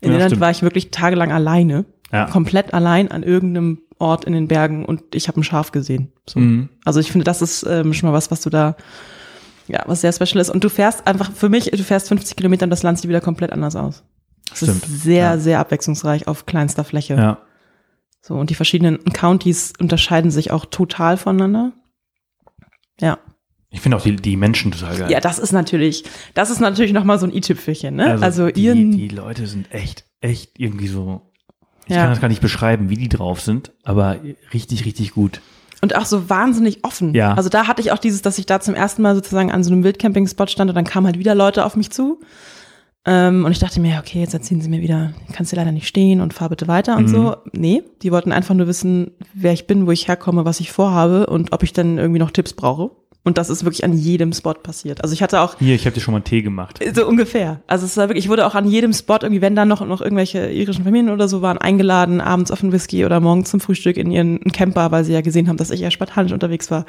In 0.00 0.10
Ja, 0.10 0.18
Irland 0.18 0.40
war 0.40 0.50
ich 0.50 0.62
wirklich 0.62 0.90
tagelang 0.90 1.30
alleine. 1.32 1.84
Ja. 2.12 2.26
Komplett 2.26 2.74
allein 2.74 3.10
an 3.10 3.22
irgendeinem 3.22 3.80
Ort 3.98 4.24
in 4.24 4.32
den 4.32 4.48
Bergen 4.48 4.84
und 4.84 5.14
ich 5.14 5.28
habe 5.28 5.40
ein 5.40 5.44
Schaf 5.44 5.72
gesehen. 5.72 6.12
So. 6.28 6.40
Mhm. 6.40 6.68
Also 6.84 7.00
ich 7.00 7.10
finde, 7.10 7.24
das 7.24 7.42
ist 7.42 7.64
ähm, 7.64 7.92
schon 7.94 8.08
mal 8.08 8.12
was, 8.14 8.30
was 8.30 8.40
du 8.40 8.50
da, 8.50 8.76
ja, 9.66 9.82
was 9.86 10.00
sehr 10.02 10.12
special 10.12 10.40
ist. 10.40 10.50
Und 10.50 10.62
du 10.62 10.68
fährst 10.68 11.06
einfach, 11.06 11.32
für 11.32 11.48
mich, 11.48 11.70
du 11.70 11.82
fährst 11.82 12.08
50 12.08 12.36
Kilometer 12.36 12.64
und 12.64 12.70
das 12.70 12.82
Land 12.82 12.98
sieht 12.98 13.08
wieder 13.08 13.20
komplett 13.20 13.52
anders 13.52 13.76
aus. 13.76 14.04
Es 14.52 14.58
Stimmt. 14.58 14.84
ist 14.84 15.02
sehr, 15.02 15.24
Ja. 15.24 15.38
sehr 15.38 15.58
abwechslungsreich 15.60 16.28
auf 16.28 16.46
kleinster 16.46 16.84
Fläche. 16.84 17.14
Ja. 17.14 17.38
So, 18.20 18.34
und 18.34 18.50
die 18.50 18.54
verschiedenen 18.54 19.02
Counties 19.12 19.72
unterscheiden 19.80 20.30
sich 20.30 20.50
auch 20.50 20.64
total 20.66 21.16
voneinander. 21.16 21.72
Ja. 23.00 23.18
Ich 23.70 23.80
finde 23.80 23.96
auch 23.96 24.02
die, 24.02 24.14
die 24.16 24.36
Menschen 24.36 24.70
total 24.70 24.96
geil. 24.96 25.10
Ja, 25.10 25.18
das 25.20 25.38
ist 25.38 25.50
natürlich, 25.52 26.04
das 26.34 26.50
ist 26.50 26.60
natürlich 26.60 26.92
nochmal 26.92 27.18
so 27.18 27.26
ein 27.26 27.34
i-Tüpfelchen, 27.34 27.96
ne? 27.96 28.18
Also, 28.20 28.48
die, 28.50 28.62
ihren, 28.64 28.92
die 28.92 29.08
Leute 29.08 29.46
sind 29.48 29.72
echt, 29.72 30.04
echt 30.20 30.60
irgendwie 30.60 30.86
so. 30.86 31.22
Ich 31.86 31.94
Ja. 31.94 32.02
kann 32.02 32.10
das 32.10 32.20
gar 32.20 32.28
nicht 32.28 32.40
beschreiben, 32.40 32.88
wie 32.90 32.96
die 32.96 33.08
drauf 33.08 33.40
sind, 33.40 33.72
aber 33.82 34.16
richtig, 34.52 34.84
richtig 34.84 35.12
gut. 35.12 35.40
und 35.82 35.96
auch 35.96 36.06
so 36.06 36.30
wahnsinnig 36.30 36.78
offen. 36.82 37.12
Ja. 37.14 37.34
Also 37.34 37.50
da 37.50 37.66
hatte 37.66 37.82
ich 37.82 37.92
auch 37.92 37.98
dieses, 37.98 38.22
dass 38.22 38.38
ich 38.38 38.46
da 38.46 38.58
zum 38.58 38.74
ersten 38.74 39.02
Mal 39.02 39.14
sozusagen 39.14 39.52
an 39.52 39.62
so 39.62 39.70
einem 39.70 39.84
Wildcamping-Spot 39.84 40.46
stand 40.46 40.70
und 40.70 40.74
dann 40.74 40.84
kamen 40.86 41.06
halt 41.06 41.18
wieder 41.18 41.34
Leute 41.34 41.62
auf 41.66 41.76
mich 41.76 41.90
zu. 41.90 42.20
Ähm, 43.06 43.44
und 43.44 43.52
ich 43.52 43.58
dachte 43.58 43.80
mir, 43.80 43.98
okay, 43.98 44.20
jetzt 44.20 44.32
erzählen 44.32 44.62
sie 44.62 44.70
mir 44.70 44.80
wieder, 44.80 45.12
kannst 45.34 45.52
du 45.52 45.56
leider 45.56 45.72
nicht 45.72 45.86
stehen 45.86 46.22
und 46.22 46.32
fahr 46.32 46.48
bitte 46.48 46.68
weiter 46.68 46.96
und 46.96 47.04
Mhm. 47.04 47.08
so. 47.08 47.36
Nee, 47.52 47.82
die 48.00 48.10
wollten 48.12 48.32
einfach 48.32 48.54
nur 48.54 48.66
wissen, 48.66 49.10
wer 49.34 49.52
ich 49.52 49.66
bin, 49.66 49.86
wo 49.86 49.90
ich 49.90 50.08
herkomme, 50.08 50.46
was 50.46 50.58
ich 50.60 50.72
vorhabe 50.72 51.26
und 51.26 51.52
ob 51.52 51.62
ich 51.62 51.74
dann 51.74 51.98
irgendwie 51.98 52.18
noch 52.20 52.30
Tipps 52.30 52.54
brauche. 52.54 52.92
Und 53.26 53.38
das 53.38 53.48
ist 53.48 53.64
wirklich 53.64 53.84
an 53.84 53.94
jedem 53.94 54.34
Spot 54.34 54.52
passiert. 54.52 55.02
Also 55.02 55.14
ich 55.14 55.22
hatte 55.22 55.40
auch 55.40 55.56
Hier, 55.58 55.74
ich 55.74 55.86
habe 55.86 55.94
dir 55.94 56.02
schon 56.02 56.12
mal 56.12 56.18
einen 56.18 56.24
Tee 56.24 56.42
gemacht. 56.42 56.78
so 56.94 57.06
ungefähr. 57.06 57.62
Also 57.66 57.86
es 57.86 57.96
war 57.96 58.10
wirklich, 58.10 58.26
ich 58.26 58.30
wurde 58.30 58.46
auch 58.46 58.54
an 58.54 58.68
jedem 58.68 58.92
Spot 58.92 59.16
irgendwie, 59.22 59.40
wenn 59.40 59.56
dann 59.56 59.66
noch, 59.66 59.84
noch 59.86 60.02
irgendwelche 60.02 60.50
irischen 60.50 60.84
Familien 60.84 61.08
oder 61.08 61.26
so 61.26 61.40
waren, 61.40 61.56
eingeladen, 61.56 62.20
abends 62.20 62.50
auf 62.50 62.62
einen 62.62 62.72
Whisky 62.72 63.06
oder 63.06 63.20
morgens 63.20 63.50
zum 63.50 63.60
Frühstück 63.60 63.96
in 63.96 64.10
ihren 64.10 64.40
Camper, 64.52 64.92
weil 64.92 65.04
sie 65.04 65.14
ja 65.14 65.22
gesehen 65.22 65.48
haben, 65.48 65.56
dass 65.56 65.70
ich 65.70 65.80
eher 65.80 65.90
spartanisch 65.90 66.32
unterwegs 66.32 66.70
war, 66.70 66.84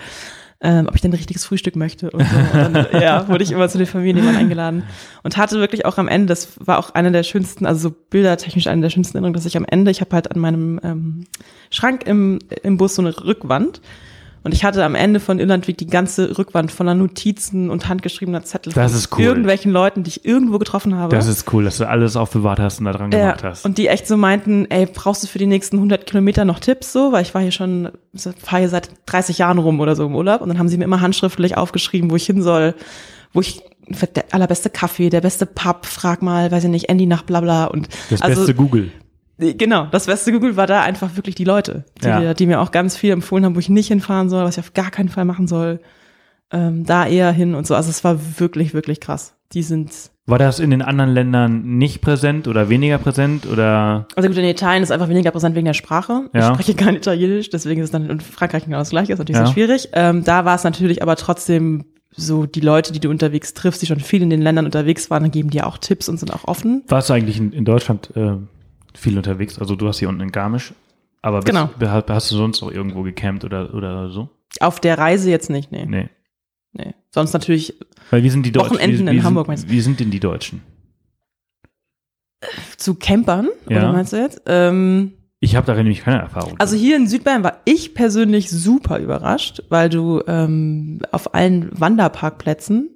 ähm, 0.59 0.87
ob 0.89 0.95
ich 0.95 1.01
denn 1.01 1.11
ein 1.11 1.15
richtiges 1.15 1.45
Frühstück 1.45 1.77
möchte. 1.77 2.11
Und 2.11 2.27
so. 2.27 2.35
Und 2.35 2.73
dann, 2.73 2.87
ja, 3.01 3.27
wurde 3.29 3.45
ich 3.45 3.51
immer 3.51 3.69
zu 3.69 3.77
den 3.77 3.87
Familien 3.87 4.27
eingeladen. 4.35 4.83
Und 5.23 5.37
hatte 5.37 5.57
wirklich 5.59 5.85
auch 5.85 5.97
am 5.97 6.09
Ende, 6.09 6.27
das 6.27 6.49
war 6.59 6.79
auch 6.79 6.89
eine 6.89 7.13
der 7.13 7.23
schönsten, 7.23 7.65
also 7.65 7.89
so 7.89 7.95
bildertechnisch 8.09 8.67
eine 8.67 8.81
der 8.81 8.89
schönsten 8.89 9.15
Erinnerungen, 9.15 9.35
dass 9.35 9.45
ich 9.45 9.55
am 9.55 9.65
Ende, 9.65 9.89
ich 9.89 10.01
habe 10.01 10.13
halt 10.13 10.31
an 10.31 10.41
meinem 10.41 10.81
ähm, 10.83 11.23
Schrank 11.69 12.05
im, 12.05 12.39
im 12.61 12.75
Bus 12.75 12.95
so 12.95 13.01
eine 13.01 13.17
Rückwand. 13.23 13.79
Und 14.45 14.53
ich 14.53 14.63
hatte 14.63 14.85
am 14.85 14.93
Ende 14.93 15.19
von 15.19 15.39
Irlandweg 15.39 15.75
die 15.79 15.87
ganze 15.87 16.37
Rückwand 16.37 16.71
voller 16.71 16.93
Notizen 16.93 17.71
und 17.71 17.89
handgeschriebener 17.89 18.43
Zettel 18.43 18.73
Das 18.73 18.91
von 18.91 18.99
ist 18.99 19.17
cool. 19.17 19.23
irgendwelchen 19.23 19.71
Leuten, 19.71 20.03
die 20.03 20.09
ich 20.09 20.23
irgendwo 20.23 20.59
getroffen 20.59 20.93
habe. 20.93 21.15
Das 21.15 21.25
ist 21.25 21.51
cool, 21.51 21.63
dass 21.63 21.79
du 21.79 21.89
alles 21.89 22.15
aufbewahrt 22.15 22.59
hast 22.59 22.77
und 22.77 22.85
da 22.85 22.91
dran 22.91 23.11
ja, 23.11 23.17
gemacht 23.17 23.43
hast. 23.43 23.65
und 23.65 23.79
die 23.79 23.87
echt 23.87 24.05
so 24.05 24.17
meinten, 24.17 24.67
ey, 24.69 24.85
brauchst 24.85 25.23
du 25.23 25.27
für 25.27 25.39
die 25.39 25.47
nächsten 25.47 25.77
100 25.77 26.05
Kilometer 26.05 26.45
noch 26.45 26.59
Tipps 26.59 26.93
so? 26.93 27.11
Weil 27.11 27.23
ich 27.23 27.33
war 27.33 27.41
hier 27.41 27.51
schon, 27.51 27.89
fahre 28.15 28.59
hier 28.59 28.69
seit 28.69 28.91
30 29.07 29.39
Jahren 29.39 29.57
rum 29.57 29.79
oder 29.79 29.95
so 29.95 30.05
im 30.05 30.13
Urlaub. 30.13 30.41
Und 30.41 30.49
dann 30.49 30.59
haben 30.59 30.69
sie 30.69 30.77
mir 30.77 30.83
immer 30.83 31.01
handschriftlich 31.01 31.57
aufgeschrieben, 31.57 32.11
wo 32.11 32.15
ich 32.15 32.27
hin 32.27 32.43
soll, 32.43 32.75
wo 33.33 33.41
ich, 33.41 33.63
der 34.15 34.25
allerbeste 34.29 34.69
Kaffee, 34.69 35.09
der 35.09 35.21
beste 35.21 35.47
Pub, 35.47 35.87
frag 35.87 36.21
mal, 36.21 36.51
weiß 36.51 36.65
ich 36.65 36.69
nicht, 36.69 36.89
Andy 36.89 37.07
nach 37.07 37.23
bla 37.23 37.41
bla. 37.41 37.65
Und 37.65 37.89
das 38.11 38.21
also, 38.21 38.41
beste 38.41 38.53
Google. 38.53 38.91
Genau, 39.37 39.87
das 39.91 40.05
beste 40.05 40.31
Google 40.31 40.55
war 40.55 40.65
da 40.67 40.81
einfach 40.81 41.15
wirklich 41.17 41.35
die 41.35 41.43
Leute, 41.43 41.83
die, 42.01 42.07
Ja. 42.07 42.33
die 42.33 42.45
mir 42.47 42.61
auch 42.61 42.71
ganz 42.71 42.95
viel 42.95 43.11
empfohlen 43.11 43.43
haben, 43.45 43.55
wo 43.55 43.59
ich 43.59 43.69
nicht 43.69 43.87
hinfahren 43.89 44.29
soll, 44.29 44.45
was 44.45 44.57
ich 44.57 44.63
auf 44.63 44.73
gar 44.73 44.91
keinen 44.91 45.09
Fall 45.09 45.25
machen 45.25 45.47
soll. 45.47 45.79
Ähm, 46.51 46.85
da 46.85 47.05
eher 47.07 47.31
hin 47.31 47.55
und 47.55 47.65
so. 47.67 47.75
Also 47.75 47.89
es 47.89 48.03
war 48.03 48.17
wirklich, 48.39 48.73
wirklich 48.73 48.99
krass. 49.01 49.33
Die 49.51 49.63
sind, 49.63 49.91
War 50.27 50.37
das 50.39 50.59
in 50.59 50.69
den 50.71 50.81
anderen 50.81 51.09
Ländern 51.11 51.77
nicht 51.77 52.01
präsent 52.01 52.47
oder 52.47 52.69
weniger 52.69 52.97
präsent 52.97 53.45
oder? 53.45 54.07
also 54.15 54.29
gut, 54.29 54.37
in 54.37 54.45
Italien 54.45 54.83
ist 54.83 54.91
einfach 54.91 55.09
weniger 55.09 55.31
präsent 55.31 55.55
wegen 55.55 55.65
der 55.65 55.73
Sprache. 55.73 56.29
Ja. 56.33 56.39
Ich 56.39 56.45
spreche 56.53 56.73
kein 56.75 56.95
Italienisch, 56.95 57.49
deswegen 57.49 57.81
ist 57.81 57.85
es 57.85 57.91
dann 57.91 58.09
in 58.09 58.19
Frankreich 58.21 58.65
genau 58.65 58.77
das 58.77 58.89
gleiche, 58.91 59.13
ist 59.13 59.19
natürlich 59.19 59.39
Ja. 59.39 59.45
sehr 59.47 59.53
schwierig. 59.53 59.89
Ähm, 59.93 60.23
da 60.23 60.45
war 60.45 60.55
es 60.55 60.63
natürlich 60.63 61.01
aber 61.01 61.15
trotzdem 61.15 61.85
so, 62.17 62.45
die 62.45 62.61
Leute, 62.61 62.93
die 62.93 62.99
du 63.01 63.09
unterwegs 63.09 63.53
triffst, 63.53 63.81
die 63.81 63.87
schon 63.87 63.99
viel 63.99 64.21
in 64.21 64.29
den 64.29 64.41
Ländern 64.41 64.65
unterwegs 64.65 65.09
waren, 65.09 65.23
dann 65.23 65.31
geben 65.31 65.49
dir 65.49 65.67
auch 65.67 65.77
Tipps 65.77 66.07
und 66.07 66.17
sind 66.17 66.33
auch 66.33 66.45
offen. 66.45 66.83
Warst 66.87 67.09
du 67.09 67.13
eigentlich 67.13 67.37
in, 67.37 67.51
in 67.51 67.65
Deutschland 67.65 68.11
äh, 68.15 68.35
viel 68.95 69.17
unterwegs? 69.17 69.59
Also 69.59 69.75
du 69.75 69.87
hast 69.87 69.99
hier 69.99 70.09
unten 70.09 70.21
in 70.21 70.31
Garmisch, 70.31 70.73
aber 71.21 71.39
bist, 71.39 71.47
Genau. 71.47 71.69
hast, 71.79 72.09
hast 72.09 72.31
du 72.31 72.35
sonst 72.35 72.61
auch 72.63 72.71
irgendwo 72.71 73.03
gecampt 73.03 73.43
oder, 73.45 73.73
oder 73.73 74.09
so? 74.09 74.29
Auf 74.59 74.79
der 74.79 74.97
Reise 74.97 75.29
jetzt 75.29 75.49
nicht, 75.49 75.71
nee. 75.71 75.85
Nee. 75.85 76.09
nee. 76.73 76.93
Sonst 77.13 77.33
natürlich 77.33 77.73
Weil 78.09 78.23
wir 78.23 78.31
sind 78.31 78.45
die 78.45 78.51
Deutschen. 78.51 78.71
Wochenenden 78.75 79.05
wie, 79.07 79.09
in 79.11 79.15
wie 79.17 79.23
Hamburg 79.23 79.45
sind, 79.45 79.47
meinst 79.49 79.63
du? 79.65 79.69
Wie 79.69 79.81
sind 79.81 79.99
denn 79.99 80.11
die 80.11 80.19
Deutschen? 80.19 80.61
zu 82.77 82.95
Campern, 82.95 83.49
Ja. 83.67 83.77
oder 83.79 83.91
meinst 83.93 84.13
du 84.13 84.17
jetzt? 84.17 84.41
Ähm, 84.45 85.13
Ich 85.39 85.55
habe 85.55 85.65
da 85.65 85.73
nämlich 85.75 86.01
keine 86.01 86.19
Erfahrung. 86.19 86.53
Also 86.59 86.75
hier 86.75 86.95
in 86.95 87.07
Südbayern 87.07 87.43
war 87.43 87.61
ich 87.65 87.93
persönlich 87.95 88.49
super 88.51 88.99
überrascht, 88.99 89.63
weil 89.69 89.89
du 89.89 90.21
ähm, 90.27 91.01
auf 91.11 91.33
allen 91.33 91.69
Wanderparkplätzen 91.79 92.89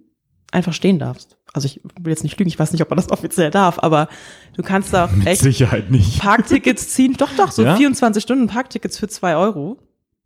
einfach 0.52 0.74
stehen 0.74 1.00
darfst. 1.00 1.38
Also 1.54 1.66
ich 1.66 1.82
will 2.00 2.12
jetzt 2.12 2.24
nicht 2.24 2.38
lügen, 2.38 2.48
ich 2.48 2.60
weiß 2.60 2.72
nicht, 2.72 2.82
ob 2.82 2.90
man 2.90 2.98
das 2.98 3.10
offiziell 3.10 3.50
darf, 3.50 3.80
aber 3.80 4.08
du 4.56 4.64
kannst 4.64 4.94
da 4.94 5.06
auch 5.06 5.12
Mit 5.16 5.28
echt 5.28 5.42
Sicherheit 5.42 5.90
nicht. 5.90 6.22
Parktickets 6.22 6.90
ziehen. 6.90 7.16
Doch, 7.18 7.30
doch, 7.38 7.52
so 7.52 7.64
Ja? 7.64 7.76
24 7.76 8.22
Stunden 8.22 8.48
Parktickets 8.48 8.98
für 8.98 9.08
zwei 9.08 9.36
Euro 9.36 9.78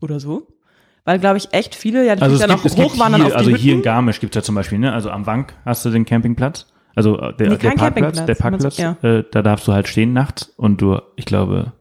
oder 0.01 0.19
so. 0.19 0.47
Weil, 1.05 1.19
glaube 1.19 1.37
ich, 1.37 1.53
echt 1.53 1.75
viele 1.75 2.05
ja 2.05 2.13
Also 2.13 2.25
natürlich 2.25 2.33
es 2.35 2.39
dann 2.41 2.49
gibt, 2.49 2.59
auch 2.61 2.65
es 2.65 2.75
gibt 2.75 2.89
hochwandern 2.89 3.21
hier, 3.21 3.27
auf 3.27 3.31
die 3.33 3.37
also 3.37 3.49
hier 3.57 3.71
in 3.73 3.77
Hütten. 3.79 3.83
Garmisch 3.83 4.19
gibt's 4.19 4.35
ja 4.35 4.41
zum 4.41 4.55
Beispiel, 4.55 4.79
ne? 4.79 4.93
Also 4.93 5.09
am 5.09 5.25
Wank 5.25 5.53
hast 5.65 5.83
du 5.85 5.89
den 5.89 6.05
Campingplatz. 6.05 6.67
Also 6.95 7.19
äh, 7.19 7.35
der, 7.35 7.49
Nee, 7.49 7.57
der 7.57 7.69
Parkplatz, 7.69 7.79
Campingplatz, 7.79 8.25
der 8.25 8.35
Parkplatz, 8.35 8.77
ja. 8.77 8.97
äh, 9.01 9.23
da 9.29 9.41
darfst 9.41 9.67
du 9.67 9.73
halt 9.73 9.87
stehen 9.87 10.13
nachts 10.13 10.53
und 10.57 10.81
du, 10.81 10.99
ich 11.15 11.25
glaube, 11.25 11.73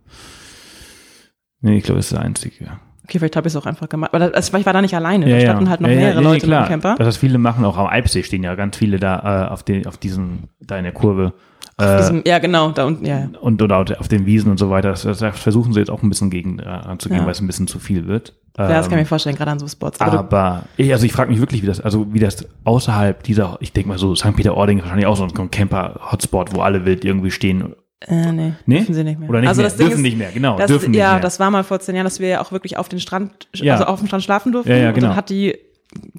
nee, 1.60 1.76
ich 1.76 1.84
glaube, 1.84 1.98
das 1.98 2.06
ist 2.06 2.12
der 2.12 2.22
einzige. 2.22 2.78
Okay, 3.12 3.18
vielleicht 3.18 3.36
habe 3.36 3.46
ich 3.46 3.52
es 3.54 3.60
auch 3.60 3.66
einfach 3.66 3.90
gemacht. 3.90 4.14
Aber 4.14 4.30
das, 4.30 4.48
ich 4.54 4.64
war 4.66 4.72
da 4.72 4.80
nicht 4.80 4.94
alleine. 4.94 5.26
Ja, 5.28 5.36
da 5.36 5.42
ja. 5.42 5.50
standen 5.50 5.68
halt 5.68 5.82
noch 5.82 5.90
ja, 5.90 5.96
mehrere 5.96 6.14
ja, 6.14 6.20
Leute 6.30 6.46
klar. 6.46 6.64
dem 6.64 6.68
Camper. 6.68 6.94
Das 6.96 7.06
heißt, 7.08 7.18
viele 7.18 7.36
machen 7.36 7.62
auch 7.66 7.76
am 7.76 7.86
Alpsee 7.88 8.22
stehen 8.22 8.42
ja 8.42 8.54
ganz 8.54 8.78
viele 8.78 8.98
da 8.98 9.48
äh, 9.48 9.52
auf, 9.52 9.62
den, 9.64 9.86
auf 9.86 9.98
diesen, 9.98 10.44
da 10.60 10.78
in 10.78 10.84
der 10.84 10.92
Kurve. 10.94 11.34
Auf 11.76 11.86
Äh, 11.86 11.96
diesem, 11.98 12.22
ja, 12.26 12.38
genau, 12.38 12.70
da 12.70 12.86
unten, 12.86 13.04
ja. 13.04 13.18
ja. 13.18 13.28
und 13.40 13.60
oder 13.60 13.84
auf 13.98 14.08
den 14.08 14.24
Wiesen 14.24 14.50
und 14.50 14.56
so 14.58 14.70
weiter. 14.70 14.88
Das, 14.90 15.02
das 15.02 15.22
versuchen 15.38 15.74
sie 15.74 15.80
jetzt 15.80 15.90
auch 15.90 16.02
ein 16.02 16.08
bisschen 16.08 16.30
gegen 16.30 16.58
äh, 16.58 16.62
anzugehen, 16.62 17.20
Ja. 17.20 17.26
weil 17.26 17.32
es 17.32 17.40
ein 17.42 17.46
bisschen 17.46 17.66
zu 17.66 17.78
viel 17.78 18.06
wird. 18.06 18.32
Ja, 18.56 18.68
das 18.68 18.84
kann 18.84 18.84
ich 18.86 18.92
Ähm, 18.92 18.98
mir 19.00 19.04
vorstellen, 19.06 19.36
gerade 19.36 19.50
an 19.50 19.58
so 19.58 19.68
Spots. 19.68 20.00
Aber 20.00 20.18
aber 20.20 20.62
ich, 20.78 20.90
also 20.92 21.04
ich 21.04 21.12
frage 21.12 21.30
mich 21.30 21.40
wirklich, 21.40 21.62
wie 21.62 21.66
das, 21.66 21.80
also 21.80 22.12
wie 22.14 22.18
das 22.20 22.46
außerhalb 22.64 23.22
dieser, 23.22 23.58
ich 23.60 23.72
denke 23.74 23.90
mal 23.90 23.98
so, 23.98 24.14
St. 24.14 24.34
Peter-Ording 24.36 24.78
ist 24.78 24.84
wahrscheinlich 24.84 25.06
auch 25.06 25.16
so 25.16 25.24
ein 25.24 25.50
Camper-Hotspot, 25.50 26.54
wo 26.54 26.60
alle 26.62 26.84
wild 26.86 27.04
irgendwie 27.04 27.30
stehen. 27.30 27.74
Äh, 28.08 28.32
nee, 28.32 28.52
Nee? 28.66 28.78
dürfen 28.78 28.94
sie 28.94 29.04
nicht 29.04 29.18
mehr. 29.20 29.28
Oder 29.28 29.40
nicht 29.40 29.48
also 29.48 29.60
mehr, 29.62 29.70
das 29.70 29.78
dürfen 29.78 29.92
ist, 29.94 30.00
nicht 30.02 30.18
mehr, 30.18 30.30
genau, 30.32 30.56
Das, 30.58 30.66
dürfen 30.68 30.90
nicht 30.90 30.98
ja, 31.00 31.12
mehr. 31.12 31.20
das 31.20 31.38
war 31.40 31.50
mal 31.50 31.64
vor 31.64 31.80
zehn 31.80 31.94
Jahren, 31.94 32.04
dass 32.04 32.20
wir 32.20 32.28
ja 32.28 32.40
auch 32.40 32.52
wirklich 32.52 32.76
auf 32.76 32.88
den 32.88 33.00
Strand, 33.00 33.48
Ja. 33.54 33.74
also 33.74 33.84
auf 33.86 33.98
dem 34.00 34.06
Strand 34.08 34.22
schlafen 34.24 34.52
durften. 34.52 34.70
Ja, 34.70 34.76
ja, 34.78 34.88
Und 34.88 34.94
genau. 34.94 35.08
dann 35.08 35.16
hat 35.16 35.30
die, 35.30 35.56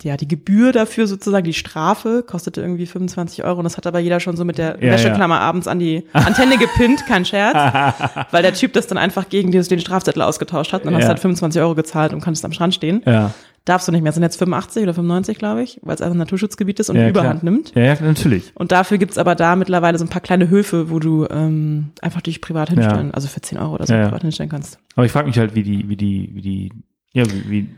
ja, 0.03 0.17
die 0.17 0.27
Gebühr 0.27 0.71
dafür 0.71 1.07
sozusagen, 1.07 1.43
die 1.45 1.53
Strafe, 1.53 2.23
kostete 2.27 2.61
irgendwie 2.61 2.85
25 2.85 3.43
Euro. 3.43 3.57
Und 3.57 3.63
das 3.63 3.75
hat 3.75 3.87
aber 3.87 3.97
jeder 3.99 4.19
schon 4.19 4.37
so 4.37 4.45
mit 4.45 4.59
der 4.59 4.77
Ja, 4.79 4.91
Wäscheklammer 4.91 5.39
abends 5.39 5.67
an 5.67 5.79
die 5.79 6.03
Antenne 6.13 6.57
gepinnt, 6.59 7.05
kein 7.07 7.25
Scherz. 7.25 7.55
weil 8.31 8.43
der 8.43 8.53
Typ 8.53 8.73
das 8.73 8.85
dann 8.85 8.99
einfach 8.99 9.29
gegen 9.29 9.51
den 9.51 9.63
den 9.63 9.79
Strafzettel 9.79 10.21
ausgetauscht 10.21 10.73
hat. 10.73 10.81
Und 10.81 10.87
dann 10.91 10.95
hast 10.95 11.01
Ja. 11.03 11.07
du 11.07 11.13
halt 11.13 11.19
25 11.21 11.59
Euro 11.61 11.73
gezahlt 11.73 12.13
und 12.13 12.21
konntest 12.21 12.45
am 12.45 12.51
Strand 12.53 12.75
stehen. 12.75 13.01
ja. 13.05 13.31
Darfst 13.65 13.87
du 13.87 13.93
nicht 13.93 14.01
mehr. 14.01 14.09
Das 14.09 14.15
sind 14.15 14.23
jetzt 14.23 14.37
85 14.39 14.83
oder 14.83 14.93
95, 14.93 15.37
glaube 15.37 15.63
ich, 15.63 15.79
weil 15.83 15.95
es 15.95 16.01
einfach 16.01 16.15
ein 16.15 16.19
Naturschutzgebiet 16.19 16.81
ist 16.81 16.89
und 16.89 16.97
Ja, 16.97 17.05
die 17.05 17.11
klar. 17.13 17.23
Überhand 17.23 17.43
nimmt. 17.43 17.73
Ja, 17.75 17.83
ja, 17.83 17.97
natürlich. 18.01 18.51
Und 18.55 18.73
dafür 18.73 18.97
gibt's 18.97 19.17
aber 19.17 19.35
da 19.35 19.55
mittlerweile 19.55 19.97
so 19.97 20.03
ein 20.03 20.09
paar 20.09 20.21
kleine 20.21 20.49
Höfe, 20.49 20.89
wo 20.89 20.99
du 20.99 21.25
ähm, 21.29 21.91
einfach 22.01 22.19
dich 22.21 22.41
privat 22.41 22.69
hinstellen, 22.69 23.07
Ja. 23.07 23.13
also 23.13 23.29
für 23.29 23.39
10 23.39 23.57
Euro 23.59 23.75
oder 23.75 23.87
so 23.87 23.93
Ja, 23.93 24.05
privat 24.07 24.21
hinstellen 24.23 24.49
kannst. 24.49 24.79
Aber 24.97 25.05
ich 25.05 25.13
frage 25.13 25.27
mich 25.27 25.37
halt, 25.37 25.55
wie 25.55 25.63
die, 25.63 25.87
wie 25.87 25.95
die, 25.95 26.29
wie 26.33 26.41
die, 26.41 26.71
ja, 27.13 27.23
wie, 27.31 27.49
wie 27.49 27.69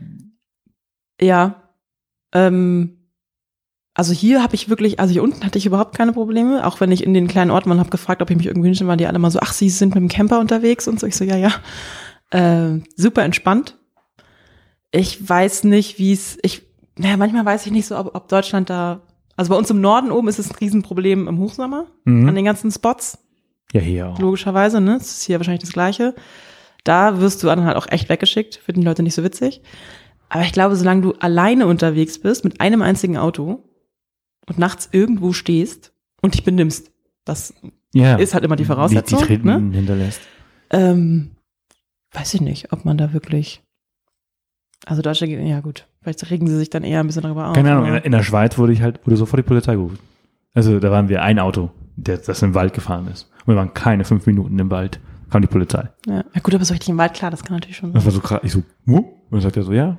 Ja. 1.24 1.62
Ähm, 2.34 2.92
also 3.94 4.12
hier 4.12 4.42
habe 4.42 4.56
ich 4.56 4.68
wirklich, 4.68 4.98
also 4.98 5.12
hier 5.12 5.22
unten 5.22 5.44
hatte 5.46 5.56
ich 5.58 5.66
überhaupt 5.66 5.96
keine 5.96 6.12
Probleme, 6.12 6.66
auch 6.66 6.80
wenn 6.80 6.90
ich 6.92 7.04
in 7.04 7.14
den 7.14 7.28
kleinen 7.28 7.50
Orten 7.52 7.70
und 7.70 7.78
habe 7.78 7.90
gefragt, 7.90 8.20
ob 8.22 8.30
ich 8.30 8.36
mich 8.36 8.46
irgendwie 8.46 8.66
hinstellen, 8.68 8.88
waren 8.88 8.98
die 8.98 9.06
alle 9.06 9.18
mal 9.20 9.30
so, 9.30 9.38
ach, 9.40 9.52
sie 9.52 9.70
sind 9.70 9.94
mit 9.94 10.02
dem 10.02 10.08
Camper 10.08 10.40
unterwegs 10.40 10.88
und 10.88 10.98
so. 10.98 11.06
Ich 11.06 11.14
so, 11.16 11.24
ja, 11.24 11.36
ja. 11.36 11.52
Äh, 12.30 12.80
super 12.96 13.22
entspannt. 13.22 13.78
Ich 14.96 15.28
weiß 15.28 15.64
nicht, 15.64 15.98
wie 15.98 16.12
es, 16.12 16.38
ich, 16.42 16.62
naja, 16.96 17.16
manchmal 17.16 17.44
weiß 17.44 17.66
ich 17.66 17.72
nicht 17.72 17.86
so, 17.86 17.98
ob, 17.98 18.14
ob 18.14 18.28
Deutschland 18.28 18.70
da, 18.70 19.02
also 19.36 19.50
bei 19.50 19.56
uns 19.56 19.68
im 19.70 19.80
Norden 19.80 20.10
oben 20.10 20.28
ist 20.28 20.38
es 20.38 20.50
ein 20.50 20.56
Riesenproblem 20.56 21.28
im 21.28 21.38
Hochsommer, 21.38 21.86
Mhm. 22.04 22.28
an 22.28 22.34
den 22.34 22.44
ganzen 22.44 22.70
Spots. 22.70 23.18
ja, 23.72 23.80
hier 23.80 24.08
auch. 24.08 24.18
logischerweise, 24.18 24.80
ne? 24.80 24.94
Das 24.98 25.08
ist 25.08 25.24
hier 25.24 25.38
wahrscheinlich 25.38 25.62
das 25.62 25.72
Gleiche. 25.72 26.14
Da 26.84 27.20
wirst 27.20 27.42
du 27.42 27.48
dann 27.48 27.64
halt 27.64 27.76
auch 27.76 27.88
echt 27.90 28.08
weggeschickt, 28.08 28.56
finden 28.56 28.80
die 28.82 28.86
Leute 28.86 29.02
nicht 29.02 29.14
so 29.14 29.24
witzig. 29.24 29.60
Aber 30.28 30.42
ich 30.44 30.52
glaube, 30.52 30.76
solange 30.76 31.02
du 31.02 31.12
alleine 31.14 31.66
unterwegs 31.66 32.18
bist, 32.20 32.44
mit 32.44 32.60
einem 32.60 32.80
einzigen 32.80 33.16
Auto 33.18 33.64
und 34.48 34.58
nachts 34.58 34.88
irgendwo 34.92 35.32
stehst 35.32 35.92
und 36.22 36.34
dich 36.34 36.44
benimmst, 36.44 36.90
das 37.24 37.52
Ja. 37.92 38.16
ist 38.16 38.34
halt 38.34 38.44
immer 38.44 38.56
die 38.56 38.64
Voraussetzung, 38.64 39.18
Die, 39.18 39.24
die 39.24 39.28
Treten 39.42 39.46
ne? 39.70 39.76
hinterlässt. 39.76 40.20
ähm, 40.70 41.32
weiß 42.12 42.34
ich 42.34 42.40
nicht, 42.40 42.72
ob 42.72 42.84
man 42.84 42.96
da 42.96 43.12
wirklich, 43.12 43.62
also 44.86 45.02
Deutsche, 45.02 45.26
ja 45.26 45.60
gut, 45.60 45.86
vielleicht 46.00 46.30
regen 46.30 46.46
sie 46.46 46.56
sich 46.56 46.70
dann 46.70 46.84
eher 46.84 47.00
ein 47.00 47.06
bisschen 47.06 47.22
darüber 47.22 47.48
auf. 47.48 47.54
Keine 47.54 47.72
Ahnung, 47.72 47.88
in, 47.88 47.96
in 47.96 48.12
der 48.12 48.22
Schweiz 48.22 48.56
wurde 48.56 48.72
ich 48.72 48.80
halt, 48.80 49.04
wurde 49.06 49.16
sofort 49.16 49.38
die 49.38 49.46
Polizei 49.46 49.74
gerufen. 49.74 49.98
Also 50.54 50.80
da 50.80 50.90
waren 50.90 51.08
wir 51.08 51.22
ein 51.22 51.38
Auto, 51.38 51.70
der, 51.96 52.16
das 52.18 52.40
im 52.42 52.54
Wald 52.54 52.72
gefahren 52.72 53.08
ist. 53.12 53.30
Und 53.44 53.54
wir 53.54 53.56
waren 53.56 53.74
keine 53.74 54.04
fünf 54.04 54.24
Minuten 54.26 54.58
im 54.58 54.70
Wald. 54.70 55.00
Kam 55.28 55.42
die 55.42 55.48
Polizei. 55.48 55.88
ja. 56.06 56.24
ja 56.32 56.40
gut, 56.40 56.54
aber 56.54 56.64
so 56.64 56.72
richtig 56.72 56.88
im 56.88 56.98
Wald, 56.98 57.14
klar, 57.14 57.30
das 57.32 57.42
kann 57.42 57.56
natürlich 57.56 57.76
schon 57.76 57.92
Das 57.92 58.04
sein. 58.04 58.12
war 58.12 58.20
so 58.20 58.26
krass. 58.26 58.40
Ich 58.44 58.52
so, 58.52 58.62
wo? 58.86 58.98
Und 58.98 59.32
dann 59.32 59.40
sagt 59.40 59.56
er 59.56 59.64
so, 59.64 59.72
ja, 59.72 59.96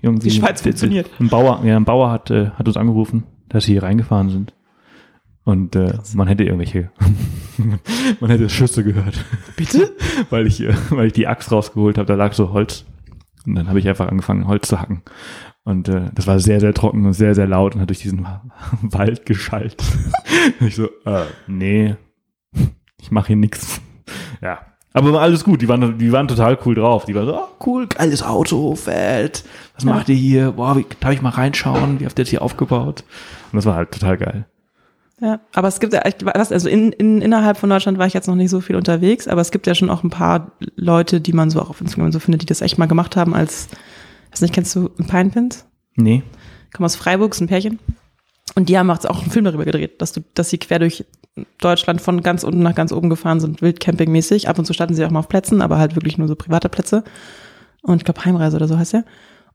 irgendwie. 0.00 0.28
Die 0.28 0.36
Schweiz 0.36 0.62
funktioniert. 0.62 1.10
Ein 1.18 1.28
Bauer, 1.28 1.60
ja, 1.64 1.76
ein 1.76 1.84
Bauer 1.84 2.10
hat, 2.10 2.30
äh, 2.30 2.50
hat 2.50 2.66
uns 2.68 2.76
angerufen, 2.76 3.24
dass 3.48 3.64
sie 3.64 3.72
hier 3.72 3.82
reingefahren 3.82 4.30
sind. 4.30 4.54
Und 5.44 5.74
äh, 5.74 5.94
man 6.14 6.28
hätte 6.28 6.44
irgendwelche, 6.44 6.90
man 8.20 8.30
hätte 8.30 8.48
Schüsse 8.48 8.84
gehört. 8.84 9.24
Bitte? 9.56 9.90
weil 10.30 10.46
ich, 10.46 10.60
äh, 10.60 10.74
weil 10.90 11.08
ich 11.08 11.12
die 11.14 11.26
Axt 11.26 11.50
rausgeholt 11.50 11.98
habe, 11.98 12.06
da 12.06 12.14
lag 12.14 12.34
so 12.34 12.52
Holz. 12.52 12.84
Und 13.48 13.54
dann 13.54 13.68
habe 13.68 13.78
ich 13.78 13.88
einfach 13.88 14.08
angefangen, 14.08 14.46
Holz 14.46 14.68
zu 14.68 14.80
hacken. 14.80 15.02
Und 15.64 15.88
äh, 15.88 16.10
das 16.14 16.26
war 16.26 16.38
sehr, 16.38 16.60
sehr 16.60 16.72
trocken 16.74 17.04
und 17.04 17.12
sehr, 17.12 17.34
sehr 17.34 17.46
laut 17.46 17.74
und 17.74 17.80
hat 17.80 17.90
durch 17.90 18.00
diesen 18.00 18.26
Wald 18.82 19.26
geschallt. 19.26 19.76
ich 20.60 20.76
so, 20.76 20.86
äh, 21.04 21.24
nee, 21.46 21.96
ich 23.00 23.10
mache 23.10 23.28
hier 23.28 23.36
nix. 23.36 23.80
Ja. 24.40 24.60
Aber 24.92 25.12
war 25.12 25.20
alles 25.20 25.42
gut, 25.42 25.60
die 25.60 25.68
waren, 25.68 25.98
die 25.98 26.12
waren 26.12 26.28
total 26.28 26.56
cool 26.64 26.76
drauf. 26.76 27.04
Die 27.04 27.14
waren 27.14 27.26
so, 27.26 27.36
oh, 27.36 27.48
cool, 27.66 27.88
geiles 27.88 28.22
Auto, 28.22 28.76
fett. 28.76 29.44
Was 29.74 29.84
macht 29.84 30.08
ihr 30.08 30.14
hier? 30.14 30.52
Boah, 30.52 30.76
wie, 30.76 30.86
darf 31.00 31.12
ich 31.12 31.20
mal 31.20 31.30
reinschauen? 31.30 31.98
Wie 31.98 32.06
habt 32.06 32.18
ihr 32.18 32.24
das 32.24 32.30
hier 32.30 32.40
aufgebaut? 32.40 33.02
Und 33.52 33.56
das 33.56 33.66
war 33.66 33.74
halt 33.74 33.90
total 33.90 34.16
geil. 34.16 34.46
Ja, 35.20 35.40
aber 35.52 35.68
es 35.68 35.80
gibt 35.80 35.92
ja, 35.92 36.00
also 36.00 36.68
in, 36.68 36.92
in, 36.92 37.20
innerhalb 37.20 37.56
von 37.56 37.68
Deutschland 37.68 37.98
war 37.98 38.06
ich 38.06 38.14
jetzt 38.14 38.28
noch 38.28 38.36
nicht 38.36 38.50
so 38.50 38.60
viel 38.60 38.76
unterwegs, 38.76 39.26
aber 39.26 39.40
es 39.40 39.50
gibt 39.50 39.66
ja 39.66 39.74
schon 39.74 39.90
auch 39.90 40.04
ein 40.04 40.10
paar 40.10 40.52
Leute, 40.76 41.20
die 41.20 41.32
man 41.32 41.50
so 41.50 41.60
auch 41.60 41.70
auf 41.70 41.80
Instagram 41.80 42.12
so 42.12 42.20
findet, 42.20 42.42
die 42.42 42.46
das 42.46 42.60
echt 42.60 42.78
mal 42.78 42.86
gemacht 42.86 43.16
haben 43.16 43.34
als, 43.34 43.68
weiß 44.30 44.42
nicht, 44.42 44.54
kennst 44.54 44.76
du 44.76 44.88
Pinepins? 44.88 45.66
Nee. 45.96 46.22
kommen 46.72 46.84
aus 46.84 46.94
Freiburg, 46.94 47.32
ist 47.32 47.40
ein 47.40 47.48
Pärchen. 47.48 47.80
Und 48.54 48.68
die 48.68 48.78
haben 48.78 48.90
auch 48.90 49.22
einen 49.22 49.30
Film 49.30 49.44
darüber 49.44 49.64
gedreht, 49.64 50.00
dass, 50.00 50.12
du, 50.12 50.20
dass 50.34 50.50
sie 50.50 50.58
quer 50.58 50.78
durch 50.78 51.04
Deutschland 51.60 52.00
von 52.00 52.22
ganz 52.22 52.44
unten 52.44 52.62
nach 52.62 52.74
ganz 52.74 52.92
oben 52.92 53.10
gefahren 53.10 53.40
sind, 53.40 53.62
wildcampingmäßig. 53.62 54.48
Ab 54.48 54.58
und 54.58 54.64
zu 54.64 54.72
standen 54.72 54.94
sie 54.94 55.04
auch 55.04 55.10
mal 55.10 55.20
auf 55.20 55.28
Plätzen, 55.28 55.62
aber 55.62 55.78
halt 55.78 55.96
wirklich 55.96 56.18
nur 56.18 56.28
so 56.28 56.36
private 56.36 56.68
Plätze. 56.68 57.04
Und 57.82 57.98
ich 57.98 58.04
glaube 58.04 58.24
Heimreise 58.24 58.56
oder 58.56 58.68
so 58.68 58.78
heißt 58.78 58.92
ja. 58.92 59.04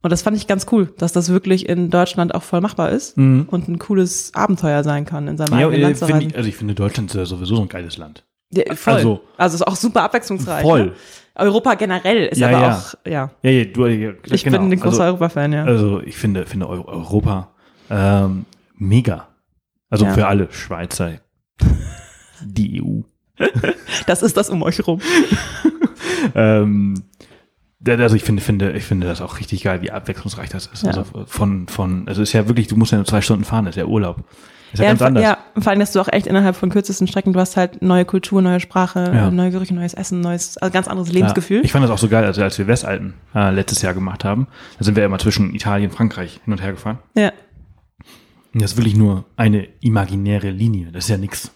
Und 0.02 0.10
das 0.10 0.22
fand 0.22 0.36
ich 0.36 0.46
ganz 0.46 0.66
cool, 0.70 0.92
dass 0.98 1.12
das 1.12 1.30
wirklich 1.30 1.68
in 1.68 1.88
Deutschland 1.90 2.34
auch 2.34 2.42
voll 2.42 2.60
machbar 2.60 2.90
ist 2.90 3.16
Mhm. 3.16 3.46
und 3.50 3.68
ein 3.68 3.78
cooles 3.78 4.32
Abenteuer 4.34 4.84
sein 4.84 5.04
kann, 5.06 5.28
in 5.28 5.36
seinem 5.38 5.52
Ja, 5.58 5.66
eigenen 5.66 5.74
äh, 5.80 5.82
Land 5.82 5.96
zu 5.98 6.06
find 6.06 6.16
reisen. 6.18 6.30
ich, 6.30 6.36
also 6.36 6.48
ich 6.48 6.56
finde 6.56 6.74
Deutschland 6.74 7.10
ist 7.10 7.16
ja 7.16 7.24
sowieso 7.24 7.56
so 7.56 7.62
ein 7.62 7.68
geiles 7.68 7.96
Land. 7.96 8.24
Ja, 8.52 8.74
voll. 8.74 8.94
also- 8.94 9.20
Also, 9.36 9.54
ist 9.56 9.62
auch 9.66 9.76
super 9.76 10.02
abwechslungsreich. 10.02 10.62
Voll. 10.62 10.86
Ne? 10.86 10.92
Europa 11.36 11.74
generell 11.74 12.26
ist 12.26 12.38
Ja, 12.38 12.48
aber 12.48 12.60
ja. 12.60 12.76
auch, 12.76 12.94
ja. 13.10 13.30
Ja, 13.42 13.50
ja, 13.50 13.64
du, 13.64 13.86
ja, 13.86 14.12
Ich 14.26 14.44
genau. 14.44 14.58
bin 14.58 14.70
ein 14.72 14.78
großer 14.78 14.90
also, 14.90 15.02
Europa-Fan, 15.04 15.52
ja. 15.52 15.64
also 15.64 16.00
ich 16.02 16.16
finde, 16.16 16.46
finde 16.46 16.68
Eu- 16.68 16.84
Europa 16.86 17.48
ähm, 17.90 18.44
mega. 18.76 19.28
Also 19.90 20.06
für 20.06 20.26
alle 20.28 20.48
Schweizer, 20.52 21.12
die 22.44 22.82
EU. 22.82 23.00
das 24.06 24.22
ist 24.22 24.36
das 24.36 24.50
um 24.50 24.62
euch 24.62 24.86
rum. 24.86 25.00
Ähm, 26.34 26.94
also 27.88 28.16
ich 28.16 28.22
finde, 28.24 28.42
finde, 28.42 28.72
ich 28.72 28.84
finde 28.84 29.06
das 29.06 29.20
auch 29.20 29.38
richtig 29.38 29.62
geil, 29.64 29.82
wie 29.82 29.90
abwechslungsreich 29.90 30.48
das 30.50 30.66
ist. 30.66 30.82
Ja. 30.82 30.88
Also 30.90 31.04
von, 31.26 31.66
von, 31.68 32.08
also 32.08 32.22
es 32.22 32.30
ist 32.30 32.32
ja 32.32 32.46
wirklich, 32.48 32.66
du 32.68 32.76
musst 32.76 32.92
ja 32.92 32.98
nur 32.98 33.06
zwei 33.06 33.20
Stunden 33.20 33.44
fahren, 33.44 33.66
ist 33.66 33.76
ja 33.76 33.84
Urlaub. 33.84 34.24
Ist 34.72 34.78
ja, 34.80 34.84
Ja, 34.86 34.90
ganz 34.90 35.02
anders. 35.02 35.22
ja, 35.22 35.38
vor 35.58 35.70
allem, 35.70 35.78
dass 35.80 35.92
du 35.92 36.00
auch 36.00 36.08
echt 36.10 36.26
innerhalb 36.26 36.56
von 36.56 36.70
kürzesten 36.70 37.06
Strecken, 37.06 37.32
du 37.32 37.38
hast 37.40 37.56
halt 37.56 37.80
neue 37.82 38.04
Kultur, 38.04 38.42
neue 38.42 38.58
Sprache, 38.60 39.12
Ja. 39.14 39.30
neue 39.30 39.50
Gerüche, 39.50 39.74
neues 39.74 39.94
Essen, 39.94 40.20
neues, 40.20 40.56
also 40.58 40.72
ganz 40.72 40.88
anderes 40.88 41.12
Lebensgefühl. 41.12 41.58
Ja, 41.58 41.64
ich 41.64 41.72
fand 41.72 41.84
das 41.84 41.90
auch 41.90 41.98
so 41.98 42.08
geil, 42.08 42.24
also 42.24 42.42
als 42.42 42.58
wir 42.58 42.66
Westalpen 42.66 43.14
äh, 43.34 43.50
letztes 43.52 43.82
Jahr 43.82 43.94
gemacht 43.94 44.24
haben, 44.24 44.48
da 44.78 44.84
sind 44.84 44.96
wir 44.96 45.04
immer 45.04 45.18
zwischen 45.18 45.54
Italien 45.54 45.90
und 45.90 45.96
Frankreich 45.96 46.40
hin 46.44 46.52
und 46.52 46.62
her 46.62 46.72
gefahren. 46.72 46.98
ja. 47.16 47.32
Und 48.52 48.62
das 48.62 48.70
ist 48.72 48.76
wirklich 48.76 48.94
nur 48.94 49.24
eine 49.36 49.66
imaginäre 49.80 50.50
Linie. 50.50 50.92
Das 50.92 51.04
ist 51.04 51.10
ja 51.10 51.16
nix. 51.16 51.50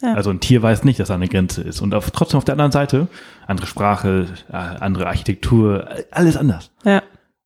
Ja. 0.00 0.14
Also 0.14 0.30
ein 0.30 0.40
Tier 0.40 0.62
weiß 0.62 0.84
nicht, 0.84 0.98
dass 0.98 1.08
da 1.08 1.14
eine 1.14 1.28
Grenze 1.28 1.62
ist. 1.62 1.80
Und 1.80 1.94
auf, 1.94 2.10
trotzdem 2.10 2.38
auf 2.38 2.44
der 2.44 2.54
anderen 2.54 2.72
Seite, 2.72 3.08
andere 3.46 3.66
Sprache, 3.66 4.26
äh, 4.50 4.56
andere 4.56 5.06
Architektur, 5.06 5.88
äh, 5.90 6.04
alles 6.10 6.36
anders. 6.36 6.70
ja. 6.84 7.02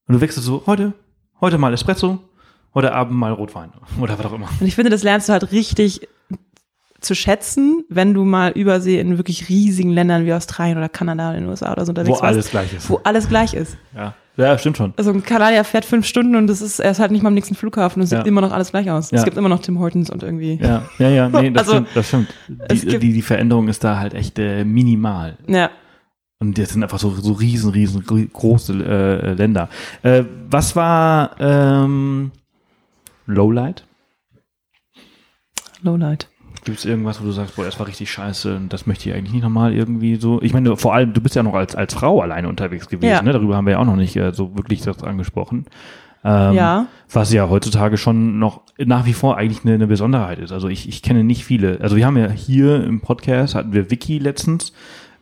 Und 0.06 0.14
du 0.14 0.20
wechselst 0.22 0.46
so, 0.46 0.62
heute, 0.64 0.94
heute 1.42 1.58
mal 1.58 1.74
Espresso, 1.74 2.18
heute 2.72 2.94
Abend 2.94 3.14
mal 3.14 3.30
Rotwein 3.32 3.72
oder 4.00 4.18
was 4.18 4.24
auch 4.24 4.32
immer. 4.32 4.48
Und 4.58 4.66
ich 4.66 4.74
finde, 4.74 4.90
das 4.90 5.02
lernst 5.02 5.28
du 5.28 5.34
halt 5.34 5.52
richtig 5.52 6.08
zu 7.00 7.14
schätzen, 7.14 7.84
wenn 7.90 8.14
du 8.14 8.24
mal 8.24 8.50
übersee 8.52 8.98
in 8.98 9.18
wirklich 9.18 9.48
riesigen 9.50 9.90
Ländern 9.90 10.24
wie 10.24 10.32
Australien 10.32 10.78
oder 10.78 10.88
Kanada 10.88 11.30
oder 11.30 11.40
den 11.40 11.48
USA 11.48 11.72
oder 11.72 11.84
so 11.84 11.90
unterwegs 11.90 12.18
Wo 12.18 12.22
warst, 12.22 12.34
alles 12.34 12.50
gleich 12.50 12.72
ist. 12.72 12.90
wo 12.90 13.00
alles 13.04 13.28
gleich 13.28 13.54
ist. 13.54 13.76
Ja. 13.94 14.14
Ja, 14.38 14.56
stimmt 14.56 14.76
schon. 14.78 14.94
Also 14.96 15.10
ein 15.10 15.22
Kanadier 15.22 15.62
fährt 15.64 15.84
fünf 15.84 16.06
Stunden 16.06 16.34
und 16.36 16.46
das 16.46 16.62
ist, 16.62 16.78
er 16.78 16.90
ist 16.92 17.00
halt 17.00 17.10
nicht 17.10 17.22
mal 17.22 17.28
am 17.28 17.34
nächsten 17.34 17.54
Flughafen 17.54 18.00
und 18.00 18.04
es 18.04 18.10
Ja. 18.12 18.18
sieht 18.18 18.26
immer 18.26 18.40
noch 18.40 18.52
alles 18.52 18.70
gleich 18.70 18.90
aus. 18.90 19.10
Ja. 19.10 19.18
Es 19.18 19.24
gibt 19.24 19.36
immer 19.36 19.48
noch 19.50 19.60
Tim 19.60 19.78
Hortons 19.78 20.08
und 20.10 20.22
irgendwie. 20.22 20.54
Ja, 20.62 20.84
ja, 20.98 21.08
ja, 21.10 21.28
nee, 21.28 21.50
das 21.54 21.68
Also, 21.68 21.72
stimmt, 21.72 21.88
das 21.94 22.08
stimmt. 22.08 22.34
Die, 22.70 22.98
die, 22.98 23.12
die 23.12 23.22
Veränderung 23.22 23.68
ist 23.68 23.84
da 23.84 23.98
halt 23.98 24.14
echt 24.14 24.38
äh, 24.38 24.64
minimal. 24.64 25.36
Ja. 25.46 25.70
Und 26.40 26.56
das 26.56 26.70
sind 26.70 26.84
einfach 26.84 27.00
so, 27.00 27.10
so 27.10 27.32
riesen, 27.32 27.72
riesen 27.72 28.04
gro- 28.04 28.24
große 28.32 28.72
äh, 28.72 29.32
Länder. 29.34 29.68
Äh, 30.02 30.22
was 30.48 30.76
war 30.76 31.32
ähm, 31.40 32.30
Lowlight? 33.26 33.84
Lowlight. 35.82 36.28
Gibt 36.64 36.78
es 36.78 36.84
irgendwas, 36.84 37.20
wo 37.20 37.24
du 37.24 37.32
sagst, 37.32 37.56
boah, 37.56 37.64
das 37.64 37.78
war 37.78 37.86
richtig 37.86 38.10
scheiße 38.10 38.54
und 38.56 38.72
das 38.72 38.86
möchte 38.86 39.08
ich 39.08 39.14
eigentlich 39.14 39.32
nicht 39.32 39.42
nochmal 39.42 39.72
irgendwie 39.74 40.16
so? 40.16 40.40
Ich 40.42 40.52
meine, 40.52 40.76
vor 40.76 40.94
allem, 40.94 41.12
du 41.12 41.20
bist 41.20 41.34
ja 41.34 41.42
noch 41.42 41.54
als, 41.54 41.74
als 41.74 41.94
Frau 41.94 42.20
alleine 42.20 42.48
unterwegs 42.48 42.88
gewesen, 42.88 43.10
Ja. 43.10 43.22
ne? 43.22 43.32
Darüber 43.32 43.56
haben 43.56 43.66
wir 43.66 43.72
ja 43.72 43.78
auch 43.78 43.84
noch 43.86 43.96
nicht 43.96 44.16
äh, 44.16 44.32
so 44.32 44.56
wirklich 44.56 44.80
das 44.82 45.02
angesprochen. 45.02 45.66
Ähm, 46.24 46.54
Ja. 46.54 46.86
Was 47.12 47.32
ja 47.32 47.48
heutzutage 47.48 47.96
schon 47.96 48.38
noch 48.38 48.62
nach 48.78 49.06
wie 49.06 49.12
vor 49.12 49.36
eigentlich 49.36 49.64
eine, 49.64 49.74
eine 49.74 49.86
Besonderheit 49.86 50.38
ist. 50.40 50.52
Also 50.52 50.68
ich, 50.68 50.88
ich 50.88 51.02
kenne 51.02 51.24
nicht 51.24 51.44
viele. 51.44 51.78
Also 51.80 51.96
wir 51.96 52.04
haben 52.06 52.16
ja 52.18 52.28
hier 52.30 52.82
im 52.84 53.00
Podcast, 53.00 53.54
hatten 53.54 53.72
wir 53.72 53.90
Vicky 53.90 54.18
letztens 54.18 54.72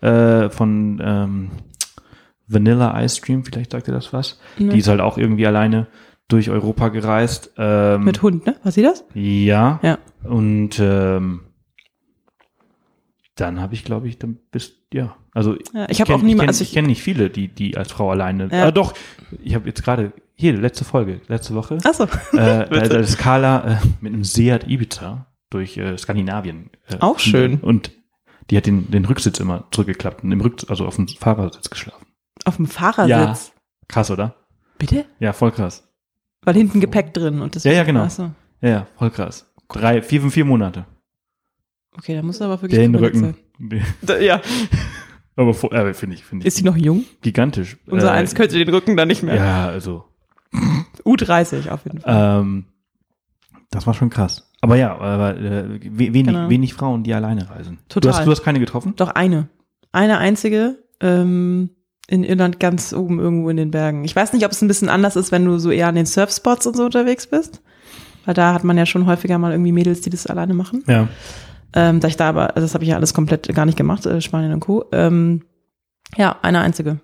äh, 0.00 0.48
von 0.50 1.00
ähm, 1.04 1.50
Vanilla 2.48 3.02
Ice 3.02 3.20
Cream, 3.20 3.44
vielleicht 3.44 3.72
sagt 3.72 3.88
ihr 3.88 3.94
das 3.94 4.12
was. 4.12 4.38
Ne. 4.58 4.72
Die 4.72 4.78
ist 4.78 4.88
halt 4.88 5.00
auch 5.00 5.18
irgendwie 5.18 5.46
alleine 5.46 5.86
durch 6.28 6.50
Europa 6.50 6.88
gereist. 6.88 7.52
Ähm, 7.56 8.04
Mit 8.04 8.22
Hund, 8.22 8.46
ne? 8.46 8.56
Was 8.62 8.74
sie 8.74 8.82
das? 8.82 9.04
ja. 9.14 9.78
Ja. 9.82 9.98
Und 10.24 10.78
ähm, 10.80 11.42
dann 13.36 13.60
habe 13.60 13.74
ich, 13.74 13.84
glaube 13.84 14.08
ich, 14.08 14.18
dann 14.18 14.38
bist 14.50 14.74
ja. 14.92 15.16
Also 15.32 15.56
Ja, 15.74 15.86
ich 15.90 16.00
habe 16.00 16.14
auch 16.14 16.22
niemand, 16.22 16.50
Ich 16.50 16.58
also 16.60 16.64
kenne 16.64 16.68
ich, 16.68 16.74
kenn 16.74 16.86
nicht 16.86 17.02
viele, 17.02 17.30
die 17.30 17.48
die 17.48 17.76
als 17.76 17.92
Frau 17.92 18.10
alleine. 18.10 18.48
Ja. 18.50 18.64
Ah, 18.66 18.70
doch. 18.70 18.94
Ich 19.42 19.54
habe 19.54 19.68
jetzt 19.68 19.84
gerade 19.84 20.12
hier 20.34 20.56
letzte 20.56 20.84
Folge, 20.84 21.20
letzte 21.28 21.54
Woche. 21.54 21.78
achso. 21.84 22.04
äh, 22.04 22.08
da, 22.32 22.64
da 22.68 22.96
ist 22.98 23.18
Carla 23.18 23.72
äh, 23.72 23.76
mit 24.00 24.12
einem 24.14 24.24
Seat 24.24 24.66
Ibiza 24.68 25.26
durch 25.50 25.76
äh, 25.76 25.96
Skandinavien. 25.98 26.70
Äh, 26.88 26.96
Auch 27.00 27.18
schön. 27.18 27.60
Und 27.60 27.92
die 28.50 28.56
hat 28.56 28.66
den, 28.66 28.90
den 28.90 29.04
Rücksitz 29.04 29.38
immer 29.38 29.64
zurückgeklappt 29.70 30.24
und 30.24 30.32
im 30.32 30.40
Rücksitz, 30.40 30.70
also 30.70 30.86
auf 30.86 30.96
dem 30.96 31.08
Fahrersitz 31.08 31.68
geschlafen. 31.70 32.06
Auf 32.44 32.56
dem 32.56 32.66
Fahrersitz. 32.66 33.08
Ja. 33.48 33.52
Krass, 33.88 34.10
oder? 34.10 34.36
Bitte? 34.78 35.04
Ja, 35.20 35.32
voll 35.32 35.52
krass. 35.52 35.85
Weil 36.46 36.54
hinten 36.54 36.80
Gepäck 36.80 37.12
drin 37.12 37.42
und 37.42 37.54
das. 37.56 37.64
Ja, 37.64 37.72
ja, 37.72 37.84
genau. 37.84 38.04
Achso. 38.04 38.30
Ja, 38.62 38.68
ja, 38.70 38.86
voll 38.96 39.10
krass. 39.10 39.52
Drei, 39.68 40.00
vier, 40.00 40.22
fünf, 40.22 40.32
vier 40.32 40.44
Monate. 40.46 40.86
Okay, 41.98 42.14
da 42.14 42.22
muss 42.22 42.40
aber 42.40 42.62
wirklich. 42.62 42.78
Der 42.78 42.88
den 42.88 42.94
Rücken. 42.94 43.20
sein. 43.20 43.36
Da, 44.02 44.18
ja. 44.18 44.40
Aber 45.34 45.50
äh, 45.50 45.92
finde 45.94 46.14
ich, 46.16 46.24
finde 46.24 46.42
ich 46.42 46.46
Ist 46.46 46.56
sie 46.56 46.62
noch 46.64 46.76
jung? 46.76 47.04
gigantisch. 47.20 47.76
Unser 47.86 48.08
Äh, 48.08 48.18
eins 48.18 48.34
könnte 48.34 48.56
den 48.58 48.68
Rücken 48.74 48.96
dann 48.96 49.08
nicht 49.08 49.22
mehr. 49.22 49.34
Ja, 49.34 49.66
also 49.68 50.04
U30 51.04 51.68
auf 51.70 51.84
jeden 51.84 52.00
Fall. 52.00 52.40
ähm, 52.40 52.64
das 53.70 53.86
war 53.86 53.92
schon 53.94 54.08
krass. 54.10 54.50
Aber 54.62 54.76
ja, 54.76 54.96
aber 54.96 55.36
äh, 55.36 55.80
we- 55.82 56.14
wenig, 56.14 56.26
Genau. 56.26 56.48
wenig 56.48 56.72
Frauen, 56.74 57.02
die 57.02 57.12
alleine 57.12 57.50
reisen. 57.50 57.78
Du 57.88 58.00
Total. 58.00 58.12
hast, 58.20 58.26
du 58.26 58.30
hast 58.30 58.42
keine 58.42 58.60
getroffen? 58.60 58.94
Doch 58.96 59.10
eine. 59.10 59.48
Eine 59.92 60.18
einzige. 60.18 60.78
Ähm, 61.00 61.70
in 62.08 62.24
Irland 62.24 62.60
ganz 62.60 62.92
oben 62.92 63.18
irgendwo 63.18 63.50
in 63.50 63.56
den 63.56 63.70
Bergen. 63.70 64.04
Ich 64.04 64.14
weiß 64.14 64.32
nicht, 64.32 64.44
ob 64.44 64.52
es 64.52 64.62
ein 64.62 64.68
bisschen 64.68 64.88
anders 64.88 65.16
ist, 65.16 65.32
wenn 65.32 65.44
du 65.44 65.58
so 65.58 65.70
eher 65.70 65.88
an 65.88 65.96
den 65.96 66.06
Surfspots 66.06 66.66
und 66.66 66.76
so 66.76 66.84
unterwegs 66.84 67.26
bist. 67.26 67.60
Weil 68.24 68.34
da 68.34 68.54
hat 68.54 68.64
man 68.64 68.78
ja 68.78 68.86
schon 68.86 69.06
häufiger 69.06 69.38
mal 69.38 69.52
irgendwie 69.52 69.72
Mädels, 69.72 70.00
die 70.00 70.10
das 70.10 70.26
alleine 70.26 70.54
machen. 70.54 70.84
Ja. 70.86 71.08
Ähm, 71.72 72.00
da 72.00 72.08
ich 72.08 72.16
da 72.16 72.28
aber, 72.28 72.56
also 72.56 72.64
das 72.64 72.74
habe 72.74 72.84
ich 72.84 72.90
ja 72.90 72.96
alles 72.96 73.14
komplett 73.14 73.52
gar 73.54 73.66
nicht 73.66 73.76
gemacht, 73.76 74.06
äh, 74.06 74.20
Spanien 74.20 74.52
und 74.52 74.60
Co. 74.60 74.84
Ähm, 74.92 75.42
ja, 76.16 76.36
eine 76.42 76.60
einzige. 76.60 77.00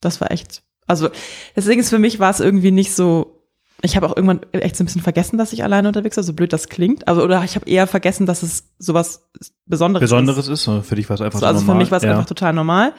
Das 0.00 0.20
war 0.20 0.30
echt. 0.30 0.62
Also 0.86 1.08
deswegen 1.56 1.80
ist 1.80 1.90
für 1.90 1.98
mich 1.98 2.20
war 2.20 2.30
es 2.30 2.40
irgendwie 2.40 2.70
nicht 2.70 2.94
so. 2.94 3.38
Ich 3.84 3.96
habe 3.96 4.08
auch 4.08 4.16
irgendwann 4.16 4.40
echt 4.52 4.76
so 4.76 4.84
ein 4.84 4.86
bisschen 4.86 5.02
vergessen, 5.02 5.38
dass 5.38 5.52
ich 5.52 5.64
alleine 5.64 5.88
unterwegs 5.88 6.16
war, 6.16 6.22
so 6.22 6.34
blöd 6.34 6.52
das 6.52 6.68
klingt. 6.68 7.08
Also 7.08 7.22
oder 7.22 7.42
ich 7.42 7.56
habe 7.56 7.68
eher 7.68 7.86
vergessen, 7.86 8.26
dass 8.26 8.42
es 8.42 8.64
sowas 8.78 9.28
Besonderes, 9.66 10.04
ist. 10.04 10.10
Besonderes 10.10 10.48
ist, 10.48 10.70
für 10.86 10.94
dich 10.94 11.08
war 11.08 11.14
es 11.14 11.20
einfach 11.20 11.40
So, 11.40 11.46
also 11.46 11.58
so 11.58 11.64
für 11.64 11.68
normal. 11.68 11.82
mich 11.82 11.90
war 11.90 11.98
es 11.98 12.04
ja. 12.04 12.12
einfach 12.12 12.26
total 12.26 12.52
normal. 12.52 12.92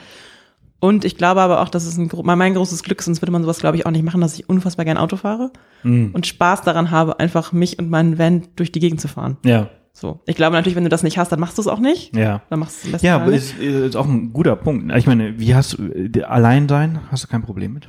Und 0.84 1.06
ich 1.06 1.16
glaube 1.16 1.40
aber 1.40 1.62
auch, 1.62 1.70
dass 1.70 1.86
es 1.86 1.98
ein, 1.98 2.10
mein 2.24 2.54
großes 2.56 2.84
Glück, 2.84 3.00
ist, 3.00 3.06
sonst 3.06 3.22
würde 3.22 3.32
man 3.32 3.42
sowas, 3.42 3.60
glaube 3.60 3.78
ich, 3.78 3.86
auch 3.86 3.92
nicht 3.92 4.04
machen, 4.04 4.20
dass 4.20 4.34
ich 4.38 4.50
unfassbar 4.50 4.84
gern 4.84 4.98
Auto 4.98 5.16
fahre 5.16 5.52
Mhm. 5.84 6.10
und 6.12 6.28
Spaß 6.28 6.64
daran 6.64 6.92
habe, 6.92 7.22
einfach 7.22 7.54
mich 7.54 7.80
und 7.80 7.90
meinen 7.90 8.18
Van 8.18 8.44
durch 8.58 8.74
die 8.74 8.82
Gegend 8.82 9.00
zu 9.00 9.08
fahren. 9.08 9.38
Ja, 9.46 9.70
So. 9.94 10.20
Ich 10.26 10.36
glaube 10.36 10.58
natürlich, 10.58 10.76
wenn 10.76 10.84
du 10.84 10.90
das 10.90 11.02
nicht 11.04 11.18
hast, 11.18 11.32
dann 11.32 11.40
machst 11.40 11.58
du 11.58 11.62
es 11.62 11.68
auch 11.70 11.80
nicht. 11.80 12.14
ja. 12.16 12.42
Dann 12.50 12.60
machst 12.60 12.84
du 12.84 12.94
es 12.94 13.02
Ja, 13.02 13.16
aber 13.16 13.32
ist, 13.32 13.58
ist 13.58 13.96
auch 13.96 14.06
ein 14.08 14.34
guter 14.34 14.58
Punkt. 14.58 14.94
Ich 14.98 15.08
meine, 15.08 15.40
wie 15.40 15.56
hast 15.56 15.78
du, 15.78 15.84
äh, 15.84 16.24
allein 16.24 16.68
sein, 16.68 17.00
hast 17.10 17.24
du 17.24 17.28
kein 17.30 17.44
Problem 17.44 17.74
mit? 17.76 17.88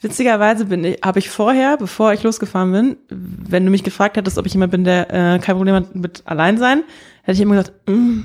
Witzigerweise 0.00 0.64
bin 0.66 0.82
ich, 0.84 0.98
habe 1.04 1.18
ich 1.20 1.30
vorher, 1.30 1.76
bevor 1.76 2.12
ich 2.12 2.22
losgefahren 2.24 2.72
bin, 2.72 2.96
wenn 3.08 3.64
du 3.64 3.70
mich 3.70 3.84
gefragt 3.84 4.16
hättest, 4.16 4.36
ob 4.36 4.46
ich 4.46 4.52
jemand 4.52 4.72
bin, 4.72 4.82
der 4.84 5.10
äh, 5.10 5.38
kein 5.38 5.56
Problem 5.56 5.74
hat 5.76 5.94
mit 5.94 6.22
allein 6.26 6.58
sein, 6.58 6.82
hätte 7.22 7.36
ich 7.36 7.40
immer 7.40 7.54
gesagt, 7.56 7.72
mm, 7.88 8.20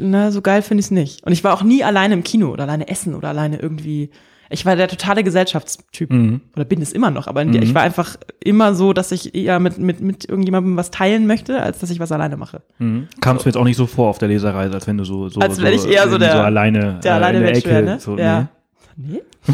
na, 0.00 0.30
so 0.30 0.40
geil 0.42 0.62
finde 0.62 0.80
ich 0.80 0.86
es 0.86 0.90
nicht. 0.90 1.24
Und 1.26 1.32
ich 1.32 1.44
war 1.44 1.52
auch 1.54 1.62
nie 1.62 1.84
alleine 1.84 2.14
im 2.14 2.22
Kino 2.24 2.50
oder 2.50 2.64
alleine 2.64 2.88
essen 2.88 3.14
oder 3.14 3.28
alleine 3.28 3.58
irgendwie. 3.58 4.10
Ich 4.52 4.66
war 4.66 4.74
der 4.74 4.88
totale 4.88 5.22
Gesellschaftstyp. 5.22 6.10
Mhm. 6.10 6.40
Oder 6.56 6.64
bin 6.64 6.82
es 6.82 6.92
immer 6.92 7.12
noch, 7.12 7.28
aber 7.28 7.44
der- 7.44 7.62
ich 7.62 7.72
war 7.72 7.82
einfach 7.82 8.16
immer 8.42 8.74
so, 8.74 8.92
dass 8.92 9.12
ich 9.12 9.32
eher 9.34 9.60
mit, 9.60 9.78
mit, 9.78 10.00
mit 10.00 10.28
irgendjemandem 10.28 10.76
was 10.76 10.90
teilen 10.90 11.28
möchte, 11.28 11.62
als 11.62 11.78
dass 11.78 11.90
ich 11.90 12.00
was 12.00 12.10
alleine 12.10 12.36
mache. 12.36 12.60
Mhm. 12.78 13.06
Kam 13.20 13.36
es 13.36 13.44
mir 13.44 13.50
jetzt 13.50 13.56
auch 13.56 13.64
nicht 13.64 13.76
so 13.76 13.86
vor 13.86 14.08
auf 14.08 14.18
der 14.18 14.26
Lesereise, 14.26 14.74
als 14.74 14.88
wenn 14.88 14.98
du 14.98 15.04
so, 15.04 15.28
so, 15.28 15.38
Als 15.40 15.56
so, 15.56 15.62
wenn 15.62 15.72
ich 15.74 15.86
eher 15.86 16.08
so 16.08 16.18
der- 16.18 16.32
so 16.32 16.38
alleine, 16.38 16.98
Der 17.04 17.12
äh, 17.12 17.14
alleine 17.14 17.38
in 17.38 17.44
der 17.44 17.52
Mensch 17.52 17.64
Ecke. 17.64 17.70
wäre, 17.74 17.82
ne? 17.84 18.00
So, 18.00 18.18
ja. 18.18 18.48
Nee? 18.96 19.22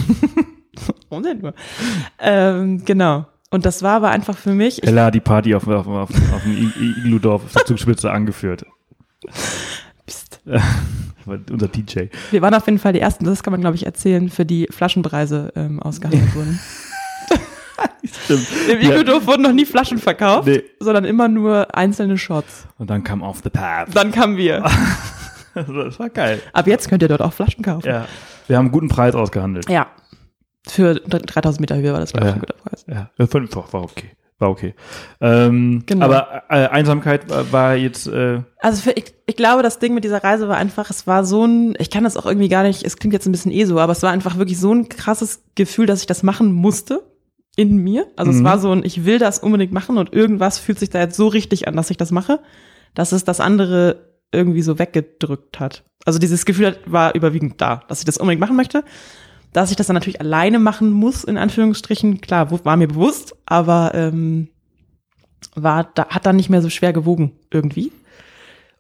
Warum 1.11 1.23
denn 1.25 1.39
nur? 1.41 1.55
Ähm, 2.19 2.83
genau. 2.85 3.27
Und 3.51 3.65
das 3.65 3.83
war 3.83 3.97
aber 3.97 4.09
einfach 4.11 4.37
für 4.37 4.55
mich, 4.55 4.83
ich, 4.83 4.89
Ella 4.89 5.05
hat 5.07 5.15
die 5.15 5.21
Party 5.21 5.55
auf, 5.55 5.69
auf, 5.69 5.87
auf, 5.87 6.11
auf 6.11 6.43
dem 6.43 6.73
Igludorf 7.05 7.45
auf 7.45 7.53
der 7.53 7.65
Zugspitze 7.67 8.11
angeführt. 8.11 8.65
Unser 11.51 11.69
DJ. 11.69 12.05
wir 12.31 12.41
waren 12.43 12.55
auf 12.55 12.67
jeden 12.67 12.79
Fall 12.79 12.93
die 12.93 13.01
Ersten, 13.01 13.25
das 13.25 13.43
kann 13.43 13.51
man 13.51 13.61
glaube 13.61 13.75
ich 13.77 13.85
erzählen, 13.85 14.29
für 14.29 14.45
die 14.47 14.69
Flaschenpreise 14.71 15.53
ähm, 15.57 15.81
ausgehandelt 15.83 16.35
wurden. 16.37 16.59
Stimmt. 18.05 18.47
Im 18.71 18.81
Ja. 18.81 18.95
Igudorf 18.95 19.27
wurden 19.27 19.43
noch 19.43 19.53
nie 19.53 19.67
Flaschen 19.67 19.99
verkauft, 19.99 20.47
Nee. 20.47 20.63
sondern 20.79 21.05
immer 21.05 21.29
nur 21.29 21.75
einzelne 21.77 22.17
Shots. 22.19 22.67
Und 22.79 22.91
dann 22.91 23.03
kam 23.03 23.23
Off 23.23 23.41
the 23.43 23.51
Path. 23.51 23.89
Dann 23.95 24.13
kamen 24.13 24.37
wir. 24.37 24.65
Das 25.55 25.99
war 25.99 26.11
geil. 26.11 26.43
Ab 26.53 26.67
jetzt 26.67 26.87
könnt 26.91 27.01
ihr 27.01 27.09
dort 27.09 27.23
auch 27.23 27.33
Flaschen 27.33 27.65
kaufen. 27.65 27.89
Ja. 27.89 28.07
Wir 28.47 28.59
haben 28.59 28.67
einen 28.67 28.73
guten 28.73 28.89
Preis 28.89 29.15
ausgehandelt. 29.15 29.67
Ja. 29.71 29.87
Für 30.69 30.97
3000 30.97 31.61
Meter 31.63 31.77
Höhe 31.79 31.95
war 31.95 32.01
das, 32.01 32.13
glaube 32.13 32.27
ich, 32.27 32.31
Ja. 32.31 32.35
ein 32.35 32.41
guter 32.41 32.55
Preis. 32.63 32.85
Ja, 32.87 33.11
auch, 33.57 33.73
war 33.73 33.83
okay. 33.83 34.11
War 34.39 34.51
okay. 34.51 34.75
Ähm, 35.21 35.83
Genau. 35.87 36.05
Aber 36.05 36.43
äh, 36.51 36.67
Einsamkeit 36.69 37.29
war, 37.31 37.51
war 37.53 37.75
jetzt, 37.77 38.07
äh, 38.07 38.43
Also 38.61 38.83
für, 38.83 38.91
ich, 38.93 39.15
ich 39.27 39.37
glaube, 39.37 39.63
das 39.63 39.79
Ding 39.79 39.95
mit 39.95 40.05
dieser 40.05 40.23
Reise 40.23 40.47
war 40.49 40.57
einfach, 40.59 40.91
es 40.91 41.07
war 41.07 41.25
so 41.25 41.47
ein, 41.47 41.75
ich 41.79 41.89
kann 41.91 42.05
das 42.05 42.17
auch 42.17 42.27
irgendwie 42.27 42.49
gar 42.51 42.63
nicht, 42.63 42.85
es 42.85 42.97
klingt 42.99 43.15
jetzt 43.15 43.27
ein 43.27 43.33
bisschen 43.33 43.53
eh 43.53 43.65
so, 43.65 43.79
aber 43.81 43.93
es 43.93 44.03
war 44.03 44.11
einfach 44.11 44.37
wirklich 44.37 44.59
so 44.61 44.73
ein 44.75 44.89
krasses 44.91 45.43
Gefühl, 45.55 45.87
dass 45.87 46.01
ich 46.01 46.07
das 46.07 46.23
machen 46.23 46.53
musste 46.53 47.03
in 47.57 47.79
mir. 47.79 48.07
Also 48.17 48.31
Mhm. 48.31 48.39
es 48.39 48.45
war 48.45 48.59
so 48.59 48.73
ein, 48.73 48.85
ich 48.85 49.07
will 49.07 49.19
das 49.19 49.39
unbedingt 49.39 49.73
machen 49.73 49.97
und 49.97 50.13
irgendwas 50.13 50.59
fühlt 50.59 50.79
sich 50.79 50.91
da 50.91 51.01
jetzt 51.01 51.17
so 51.17 51.29
richtig 51.29 51.67
an, 51.67 51.75
dass 51.77 51.91
ich 51.91 51.97
das 51.97 52.11
mache, 52.11 52.41
dass 52.95 53.13
es 53.13 53.25
das 53.25 53.41
andere 53.41 54.11
irgendwie 54.33 54.61
so 54.63 54.79
weggedrückt 54.79 55.61
hat. 55.61 55.83
Also 56.05 56.19
dieses 56.19 56.45
Gefühl 56.45 56.77
war 56.85 57.15
überwiegend 57.15 57.59
da, 57.63 57.85
dass 57.89 58.01
ich 58.01 58.05
das 58.05 58.19
unbedingt 58.19 58.41
machen 58.41 58.57
möchte. 58.57 58.85
Dass 59.57 59.71
ich 59.71 59.77
das 59.79 59.87
dann 59.87 59.95
natürlich 59.95 60.21
alleine 60.21 60.59
machen 60.59 60.91
muss, 60.91 61.25
in 61.25 61.39
Anführungsstrichen, 61.39 62.21
klar, 62.21 62.51
war 62.51 62.77
mir 62.77 62.89
bewusst, 62.89 63.35
aber 63.47 63.93
ähm, 63.95 64.49
war, 65.55 65.85
da, 65.95 66.09
hat 66.09 66.27
dann 66.27 66.37
nicht 66.37 66.51
mehr 66.51 66.61
so 66.61 66.69
schwer 66.69 66.93
gewogen 66.93 67.33
irgendwie. 67.51 67.91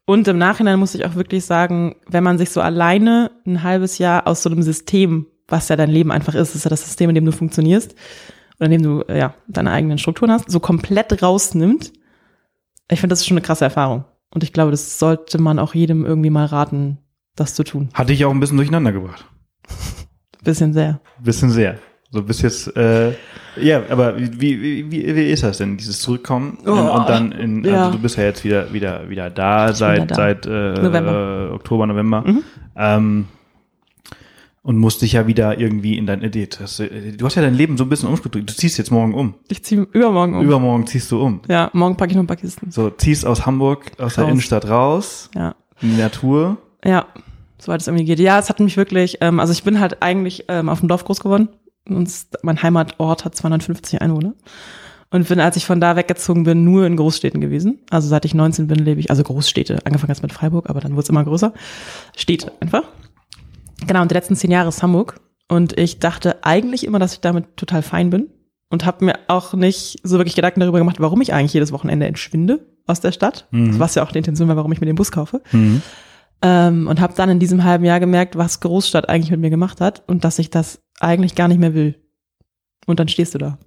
Und 0.04 0.28
im 0.28 0.36
Nachhinein 0.36 0.78
muss 0.78 0.94
ich 0.94 1.06
auch 1.06 1.14
wirklich 1.14 1.46
sagen, 1.46 1.96
wenn 2.06 2.22
man 2.22 2.36
sich 2.36 2.50
so 2.50 2.60
alleine 2.60 3.30
ein 3.46 3.62
halbes 3.62 3.96
Jahr 3.96 4.26
aus 4.26 4.42
so 4.42 4.50
einem 4.50 4.62
System, 4.62 5.24
was 5.48 5.70
ja 5.70 5.76
dein 5.76 5.88
Leben 5.88 6.12
einfach 6.12 6.34
ist, 6.34 6.54
ist 6.54 6.64
ja 6.64 6.68
das 6.68 6.84
System, 6.84 7.08
in 7.08 7.14
dem 7.14 7.24
du 7.24 7.32
funktionierst, 7.32 7.94
oder 8.58 8.66
in 8.66 8.72
dem 8.72 8.82
du 8.82 9.00
äh, 9.08 9.18
ja 9.18 9.34
deine 9.48 9.70
eigenen 9.70 9.96
Strukturen 9.96 10.30
hast, 10.30 10.50
so 10.50 10.60
komplett 10.60 11.22
rausnimmt, 11.22 11.90
ich 12.90 13.00
finde, 13.00 13.14
das 13.14 13.20
ist 13.20 13.26
schon 13.26 13.38
eine 13.38 13.46
krasse 13.46 13.64
Erfahrung. 13.64 14.04
Und 14.28 14.44
ich 14.44 14.52
glaube, 14.52 14.72
das 14.72 14.98
sollte 14.98 15.40
man 15.40 15.58
auch 15.58 15.74
jedem 15.74 16.04
irgendwie 16.04 16.28
mal 16.28 16.44
raten, 16.44 16.98
das 17.34 17.54
zu 17.54 17.64
tun. 17.64 17.88
hatte 17.94 18.12
ich 18.12 18.26
auch 18.26 18.30
ein 18.30 18.40
bisschen 18.40 18.58
durcheinander 18.58 18.92
gebracht. 18.92 19.24
Bisschen 20.46 20.72
sehr. 20.72 21.00
Bisschen 21.22 21.50
sehr. 21.50 21.78
So 22.10 22.22
bis 22.22 22.40
jetzt, 22.40 22.74
äh, 22.76 23.12
ja, 23.60 23.82
aber 23.90 24.16
wie, 24.16 24.40
wie, 24.40 24.90
wie, 24.90 25.14
wie 25.16 25.30
ist 25.30 25.42
das 25.42 25.58
denn, 25.58 25.76
dieses 25.76 26.00
Zurückkommen 26.00 26.56
Oh, 26.64 26.70
und, 26.70 26.88
und 26.88 27.08
dann 27.08 27.32
in, 27.32 27.58
also 27.66 27.76
ja. 27.76 27.90
du 27.90 27.98
bist 27.98 28.16
ja 28.16 28.24
jetzt 28.24 28.44
wieder, 28.44 28.72
wieder, 28.72 29.08
wieder 29.10 29.28
da 29.28 29.72
seit, 29.74 30.10
da. 30.10 30.14
seit 30.14 30.46
äh, 30.46 30.74
November. 30.80 31.48
Äh, 31.50 31.54
Oktober, 31.54 31.86
November. 31.86 32.22
Mhm. 32.22 32.42
Ähm, 32.76 33.24
und 34.62 34.78
musst 34.78 35.02
dich 35.02 35.12
ja 35.12 35.26
wieder 35.26 35.58
irgendwie 35.60 35.96
in 35.96 36.06
dein, 36.06 36.22
äh, 36.22 36.46
das, 36.46 36.80
äh, 36.80 37.12
du 37.12 37.24
hast 37.26 37.34
ja 37.34 37.42
dein 37.42 37.54
Leben 37.54 37.76
so 37.76 37.84
ein 37.84 37.88
bisschen 37.88 38.08
umstrukturiert. 38.08 38.50
Du 38.50 38.54
ziehst 38.54 38.78
jetzt 38.78 38.90
morgen 38.90 39.14
um. 39.14 39.34
Ich 39.48 39.62
ziehe 39.64 39.82
übermorgen 39.92 40.34
um. 40.36 40.44
Übermorgen 40.44 40.86
ziehst 40.86 41.10
du 41.12 41.20
um. 41.20 41.40
ja, 41.48 41.70
morgen 41.72 41.96
packe 41.96 42.10
ich 42.10 42.16
noch 42.16 42.22
ein 42.24 42.28
paar 42.28 42.36
Kisten. 42.36 42.70
So, 42.70 42.90
ziehst 42.90 43.26
aus 43.26 43.46
Hamburg, 43.46 43.92
aus 43.98 44.14
der 44.14 44.24
Raus. 44.24 44.30
Innenstadt 44.30 44.68
raus, 44.68 45.30
Ja. 45.34 45.54
in 45.82 45.90
die 45.96 46.00
Natur. 46.00 46.56
Ja, 46.84 47.06
soweit 47.66 47.80
es 47.80 47.88
irgendwie 47.88 48.04
geht. 48.04 48.20
Ja, 48.20 48.38
es 48.38 48.48
hat 48.48 48.60
mich 48.60 48.76
wirklich, 48.76 49.18
ähm, 49.20 49.40
also 49.40 49.52
ich 49.52 49.64
bin 49.64 49.80
halt 49.80 50.02
eigentlich 50.02 50.44
ähm, 50.48 50.68
auf 50.68 50.80
dem 50.80 50.88
Dorf 50.88 51.04
groß 51.04 51.20
geworden. 51.20 51.48
Und 51.88 52.10
mein 52.42 52.62
Heimatort 52.62 53.24
hat 53.24 53.34
250 53.34 54.00
Einwohner. 54.00 54.34
Und 55.10 55.28
bin, 55.28 55.38
als 55.38 55.56
ich 55.56 55.66
von 55.66 55.80
da 55.80 55.94
weggezogen 55.94 56.44
bin, 56.44 56.64
nur 56.64 56.84
in 56.84 56.96
Großstädten 56.96 57.40
gewesen. 57.40 57.78
Also 57.90 58.08
seit 58.08 58.24
ich 58.24 58.34
19 58.34 58.66
bin, 58.66 58.78
lebe 58.78 58.98
ich, 58.98 59.10
also 59.10 59.22
Großstädte, 59.22 59.78
angefangen 59.84 60.10
jetzt 60.10 60.22
mit 60.22 60.32
Freiburg, 60.32 60.68
aber 60.68 60.80
dann 60.80 60.92
wurde 60.92 61.02
es 61.02 61.08
immer 61.08 61.24
größer. 61.24 61.52
Städte 62.16 62.50
einfach. 62.60 62.82
Genau, 63.86 64.02
und 64.02 64.10
die 64.10 64.14
letzten 64.14 64.34
zehn 64.34 64.50
Jahre 64.50 64.68
ist 64.68 64.82
Hamburg. 64.82 65.20
Und 65.48 65.78
ich 65.78 66.00
dachte 66.00 66.44
eigentlich 66.44 66.84
immer, 66.84 66.98
dass 66.98 67.12
ich 67.12 67.20
damit 67.20 67.56
total 67.56 67.82
fein 67.82 68.10
bin. 68.10 68.30
Und 68.68 68.84
habe 68.84 69.04
mir 69.04 69.14
auch 69.28 69.54
nicht 69.54 70.00
so 70.02 70.18
wirklich 70.18 70.34
Gedanken 70.34 70.58
darüber 70.58 70.78
gemacht, 70.78 70.98
warum 70.98 71.20
ich 71.20 71.32
eigentlich 71.32 71.52
jedes 71.52 71.70
Wochenende 71.70 72.06
entschwinde 72.06 72.66
aus 72.84 73.00
der 73.00 73.12
Stadt. 73.12 73.46
Mhm. 73.52 73.78
Was 73.78 73.94
ja 73.94 74.02
auch 74.02 74.10
die 74.10 74.18
Intention 74.18 74.48
war, 74.48 74.56
warum 74.56 74.72
ich 74.72 74.80
mir 74.80 74.86
den 74.86 74.96
Bus 74.96 75.12
kaufe. 75.12 75.40
Mhm. 75.52 75.82
Ähm, 76.48 76.86
und 76.86 77.00
habe 77.00 77.14
dann 77.16 77.28
in 77.30 77.38
diesem 77.40 77.64
halben 77.64 77.84
Jahr 77.84 77.98
gemerkt, 77.98 78.36
was 78.36 78.60
Großstadt 78.60 79.08
eigentlich 79.08 79.30
mit 79.30 79.40
mir 79.40 79.50
gemacht 79.50 79.80
hat 79.80 80.02
und 80.06 80.22
dass 80.24 80.38
ich 80.38 80.50
das 80.50 80.80
eigentlich 81.00 81.34
gar 81.34 81.48
nicht 81.48 81.58
mehr 81.58 81.74
will. 81.74 81.94
Und 82.86 83.00
dann 83.00 83.08
stehst 83.08 83.34
du 83.34 83.38
da. 83.38 83.58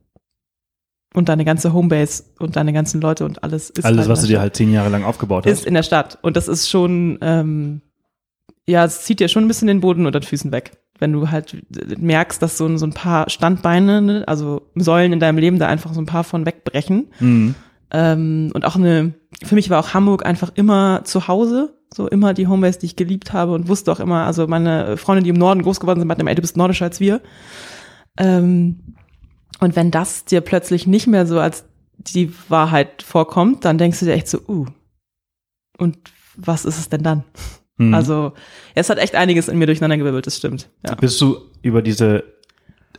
Und 1.14 1.28
deine 1.28 1.44
ganze 1.44 1.74
Homebase 1.74 2.24
und 2.40 2.56
deine 2.56 2.72
ganzen 2.72 3.02
Leute 3.02 3.26
und 3.26 3.44
alles 3.44 3.70
ist 3.72 3.84
Alles, 3.84 4.02
halt 4.02 4.10
was 4.10 4.22
du 4.22 4.28
dir 4.28 4.40
halt 4.40 4.56
zehn 4.56 4.72
Jahre 4.72 4.90
lang 4.90 5.04
aufgebaut 5.04 5.44
Stadt. 5.44 5.54
ist 5.54 5.60
hast. 5.62 5.66
in 5.68 5.74
der 5.74 5.84
Stadt. 5.84 6.20
Und 6.22 6.38
das 6.38 6.48
ist 6.48 6.70
schon, 6.70 7.18
ähm, 7.22 7.82
ja, 8.68 8.86
es 8.86 9.02
zieht 9.04 9.20
dir 9.20 9.28
schon 9.28 9.44
ein 9.44 9.48
bisschen 9.48 9.68
den 9.68 9.82
Boden 9.82 10.06
unter 10.06 10.20
den 10.20 10.28
Füßen 10.28 10.52
weg. 10.52 10.78
Wenn 11.00 11.12
du 11.14 11.32
halt 11.32 11.58
merkst, 11.98 12.42
dass 12.42 12.58
so, 12.58 12.66
ein- 12.68 12.78
so 12.78 12.86
ein 12.86 12.94
paar 12.94 13.30
Standbeine, 13.30 14.02
ne, 14.02 14.24
also 14.28 14.62
Säulen 14.76 15.12
in 15.14 15.20
deinem 15.20 15.40
Leben 15.40 15.58
da 15.58 15.68
einfach 15.68 15.94
so 15.94 16.02
ein 16.02 16.06
paar 16.06 16.24
von 16.24 16.46
wegbrechen. 16.46 17.08
Mhm. 17.20 17.56
Ähm, 17.92 18.52
und 18.54 18.66
auch 18.66 18.76
eine, 18.76 19.14
für 19.44 19.56
mich 19.56 19.70
war 19.72 19.80
auch 19.80 19.94
Hamburg 19.96 20.26
einfach 20.26 20.52
immer 20.56 21.02
zu 21.06 21.28
Hause, 21.28 21.74
so 21.94 22.08
immer 22.08 22.34
die 22.34 22.48
Homebase, 22.48 22.80
die 22.80 22.88
ich 22.88 22.96
geliebt 22.96 23.34
habe 23.34 23.54
und 23.54 23.68
wusste 23.68 23.92
auch 23.92 24.00
immer, 24.00 24.26
also 24.26 24.48
meine 24.48 24.98
Freunde, 24.98 25.24
die 25.24 25.30
im 25.30 25.36
Norden 25.36 25.62
groß 25.62 25.80
geworden 25.80 26.00
sind, 26.00 26.08
meinten 26.08 26.22
immer, 26.22 26.30
ey, 26.30 26.36
du 26.36 26.42
bist 26.42 26.58
nordischer 26.58 26.86
als 26.86 27.00
wir. 27.00 27.22
Ähm, 28.18 28.96
und 29.60 29.76
wenn 29.76 29.92
das 29.92 30.26
dir 30.26 30.42
plötzlich 30.42 30.88
nicht 30.88 31.08
mehr 31.08 31.26
so 31.26 31.40
als 31.40 31.66
die 31.98 32.32
Wahrheit 32.48 33.02
vorkommt, 33.02 33.66
dann 33.66 33.78
denkst 33.78 34.00
du 34.00 34.06
dir 34.06 34.14
echt 34.14 34.28
so, 34.28 34.40
uh, 34.48 34.66
und 35.78 35.98
was 36.36 36.66
ist 36.66 36.80
es 36.80 36.90
denn 36.90 37.04
dann? 37.04 37.24
Mhm. 37.78 37.94
Also, 37.94 38.34
es 38.76 38.90
hat 38.90 38.98
echt 38.98 39.16
einiges 39.16 39.48
in 39.48 39.58
mir 39.58 39.66
durcheinandergewirbelt, 39.66 40.28
das 40.28 40.38
stimmt. 40.38 40.70
Ja. 40.86 40.96
Bist 40.96 41.20
du 41.20 41.38
über 41.62 41.82
diese 41.82 42.24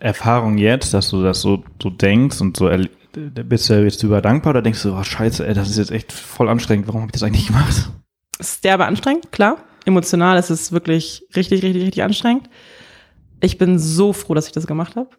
Erfahrung 0.01 0.59
jetzt, 0.59 0.95
dass 0.95 1.11
du 1.11 1.23
das 1.23 1.41
so, 1.41 1.65
so 1.81 1.91
denkst 1.91 2.41
und 2.41 2.57
so, 2.57 2.71
bist 3.13 3.69
du 3.69 3.85
jetzt 3.85 4.03
über 4.03 4.21
dankbar 4.21 4.51
oder 4.51 4.63
denkst 4.63 4.83
du, 4.83 4.95
oh 4.95 5.03
scheiße, 5.03 5.47
ey, 5.47 5.55
das 5.55 5.69
ist 5.69 5.79
jetzt 5.79 5.91
echt 5.91 6.13
voll 6.13 6.49
anstrengend, 6.49 6.87
warum 6.89 7.03
habe 7.03 7.11
ich 7.11 7.13
das 7.13 7.23
eigentlich 7.23 7.47
gemacht? 7.47 7.91
Es 8.41 8.53
ist 8.55 8.65
derbe 8.65 8.87
anstrengend, 8.87 9.31
klar. 9.33 9.59
Emotional 9.85 10.39
ist 10.39 10.51
es 10.51 10.73
wirklich 10.73 11.27
richtig, 11.37 11.63
richtig, 11.63 11.83
richtig 11.85 12.03
anstrengend. 12.03 12.49
Ich 13.41 13.59
bin 13.59 13.79
so 13.79 14.13
froh, 14.13 14.35
dass 14.35 14.47
ich 14.47 14.53
das 14.53 14.67
gemacht 14.67 14.97
habe, 14.97 15.11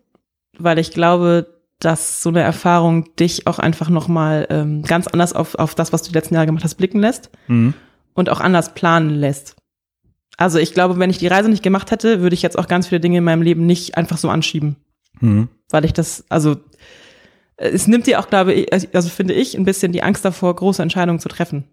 weil 0.58 0.78
ich 0.80 0.92
glaube, 0.92 1.48
dass 1.80 2.22
so 2.22 2.30
eine 2.30 2.42
Erfahrung 2.42 3.16
dich 3.16 3.48
auch 3.48 3.58
einfach 3.58 3.90
nochmal 3.90 4.46
ähm, 4.52 4.84
ganz 4.84 5.08
anders 5.08 5.34
auf, 5.34 5.56
auf 5.56 5.74
das, 5.74 5.92
was 5.94 6.04
du 6.04 6.10
die 6.10 6.14
letzten 6.18 6.36
Jahre 6.36 6.46
gemacht 6.46 6.64
hast, 6.64 6.76
blicken 6.76 7.00
lässt 7.00 7.32
Mhm. 7.48 7.74
und 8.14 8.30
auch 8.30 8.40
anders 8.40 8.74
planen 8.76 9.10
lässt. 9.10 9.56
Also 10.38 10.60
ich 10.60 10.74
glaube, 10.74 11.00
wenn 11.00 11.10
ich 11.10 11.18
die 11.18 11.28
Reise 11.28 11.50
nicht 11.50 11.64
gemacht 11.64 11.90
hätte, 11.92 12.22
würde 12.22 12.34
ich 12.36 12.42
jetzt 12.44 12.58
auch 12.58 12.68
ganz 12.68 12.88
viele 12.88 13.02
Dinge 13.02 13.18
in 13.20 13.24
meinem 13.24 13.42
Leben 13.42 13.66
nicht 13.66 13.98
einfach 13.98 14.18
so 14.18 14.30
anschieben, 14.30 14.76
Mhm. 15.20 15.50
weil 15.72 15.86
ich 15.86 15.94
das, 15.94 16.24
also 16.30 16.58
es 17.58 17.88
nimmt 17.88 18.06
dir 18.08 18.20
auch, 18.20 18.28
glaube 18.30 18.54
ich, 18.54 18.72
also 18.96 19.10
finde 19.10 19.34
ich, 19.34 19.56
ein 19.58 19.66
bisschen 19.66 19.92
die 19.92 20.04
Angst 20.04 20.24
davor, 20.26 20.56
große 20.56 20.82
Entscheidungen 20.84 21.20
zu 21.20 21.30
treffen. 21.30 21.66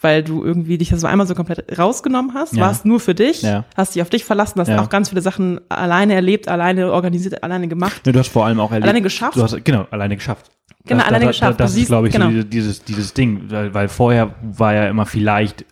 Weil 0.00 0.22
du 0.22 0.44
irgendwie 0.44 0.78
dich 0.78 0.88
das 0.90 1.00
so 1.00 1.06
einmal 1.06 1.26
so 1.26 1.34
komplett 1.34 1.78
rausgenommen 1.78 2.32
hast, 2.32 2.54
Ja. 2.54 2.62
warst 2.62 2.86
nur 2.86 3.00
für 3.00 3.14
dich, 3.14 3.42
Ja. 3.42 3.64
hast 3.76 3.94
dich 3.94 4.02
auf 4.02 4.08
dich 4.08 4.24
verlassen, 4.24 4.58
hast 4.60 4.68
Ja. 4.68 4.80
auch 4.80 4.88
ganz 4.88 5.08
viele 5.10 5.20
Sachen 5.20 5.60
alleine 5.68 6.14
erlebt, 6.14 6.48
alleine 6.48 6.90
organisiert, 6.92 7.42
alleine 7.42 7.68
gemacht. 7.68 8.00
Nee, 8.06 8.12
du 8.12 8.18
hast 8.18 8.28
vor 8.28 8.46
allem 8.46 8.60
auch 8.60 8.70
erlebt. 8.70 8.84
Alleine 8.84 9.02
geschafft? 9.02 9.36
Du 9.36 9.42
hast, 9.42 9.62
genau, 9.64 9.86
alleine 9.90 10.16
geschafft. 10.16 10.50
Genau, 10.86 11.00
das, 11.00 11.08
alleine 11.08 11.24
das, 11.26 11.36
geschafft. 11.36 11.60
Das, 11.60 11.74
Du 11.74 11.80
ist, 11.80 11.86
glaube 11.88 12.06
ich, 12.08 12.12
genau. 12.14 12.26
so 12.26 12.30
diese- 12.32 12.44
dieses, 12.46 12.84
dieses 12.84 13.12
Ding, 13.14 13.50
weil, 13.50 13.74
weil 13.74 13.88
vorher 13.88 14.34
war 14.42 14.72
ja 14.74 14.88
immer 14.88 15.04
vielleicht 15.04 15.66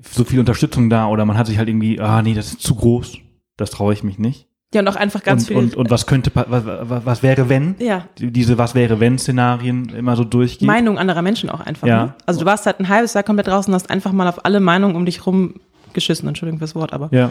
so 0.00 0.24
viel 0.24 0.40
Unterstützung 0.40 0.88
da 0.88 1.08
oder 1.08 1.24
man 1.26 1.36
hat 1.36 1.46
sich 1.46 1.58
halt 1.58 1.68
irgendwie, 1.68 2.00
ah 2.00 2.22
nee, 2.22 2.34
das 2.34 2.46
ist 2.48 2.62
zu 2.62 2.74
groß, 2.74 3.18
das 3.56 3.70
traue 3.70 3.92
ich 3.92 4.02
mich 4.02 4.18
nicht. 4.18 4.48
Ja, 4.74 4.80
und 4.80 4.88
auch 4.88 4.96
einfach 4.96 5.22
ganz 5.22 5.42
und, 5.42 5.48
viel. 5.48 5.56
und, 5.56 5.76
und 5.76 5.90
was 5.90 6.06
könnte, 6.06 6.30
was, 6.34 6.64
was, 7.04 7.22
wäre 7.22 7.48
wenn? 7.48 7.74
ja, 7.78 8.06
Die- 8.18 8.30
Diese 8.32 8.56
Was 8.58 8.74
wäre 8.74 9.00
wenn 9.00 9.18
Szenarien 9.18 9.90
immer 9.90 10.16
so 10.16 10.24
durchgehen. 10.24 10.66
Meinung 10.66 10.98
anderer 10.98 11.20
Menschen 11.22 11.50
auch 11.50 11.60
einfach. 11.60 11.86
Ja. 11.86 12.04
Ne? 12.06 12.14
Also 12.26 12.40
du 12.40 12.46
warst 12.46 12.64
halt 12.66 12.80
ein 12.80 12.88
halbes 12.88 13.12
Jahr 13.14 13.22
komplett 13.24 13.48
draußen 13.48 13.70
und 13.72 13.74
hast 13.74 13.90
einfach 13.90 14.12
mal 14.12 14.26
auf 14.28 14.44
alle 14.44 14.60
Meinungen 14.60 14.96
um 14.96 15.04
dich 15.04 15.26
rum 15.26 15.54
geschissen, 15.92 16.26
Entschuldigung 16.26 16.58
fürs 16.58 16.74
Wort, 16.74 16.92
aber 16.94 17.08
ja. 17.12 17.30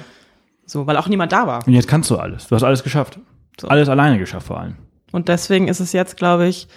so, 0.67 0.85
weil 0.85 0.97
auch 0.97 1.07
niemand 1.07 1.31
da 1.31 1.47
war. 1.47 1.65
Und 1.65 1.73
jetzt 1.73 1.87
kannst 1.87 2.09
du 2.11 2.17
alles. 2.17 2.47
Du 2.47 2.55
hast 2.55 2.63
alles 2.63 2.83
geschafft. 2.83 3.19
So. 3.59 3.67
Alles 3.67 3.89
alleine 3.89 4.19
geschafft 4.19 4.45
vor 4.47 4.59
allem. 4.59 4.75
Und 5.11 5.27
deswegen 5.27 5.67
ist 5.67 5.79
es 5.79 5.93
jetzt, 5.93 6.17
glaube 6.17 6.47
ich, 6.47 6.67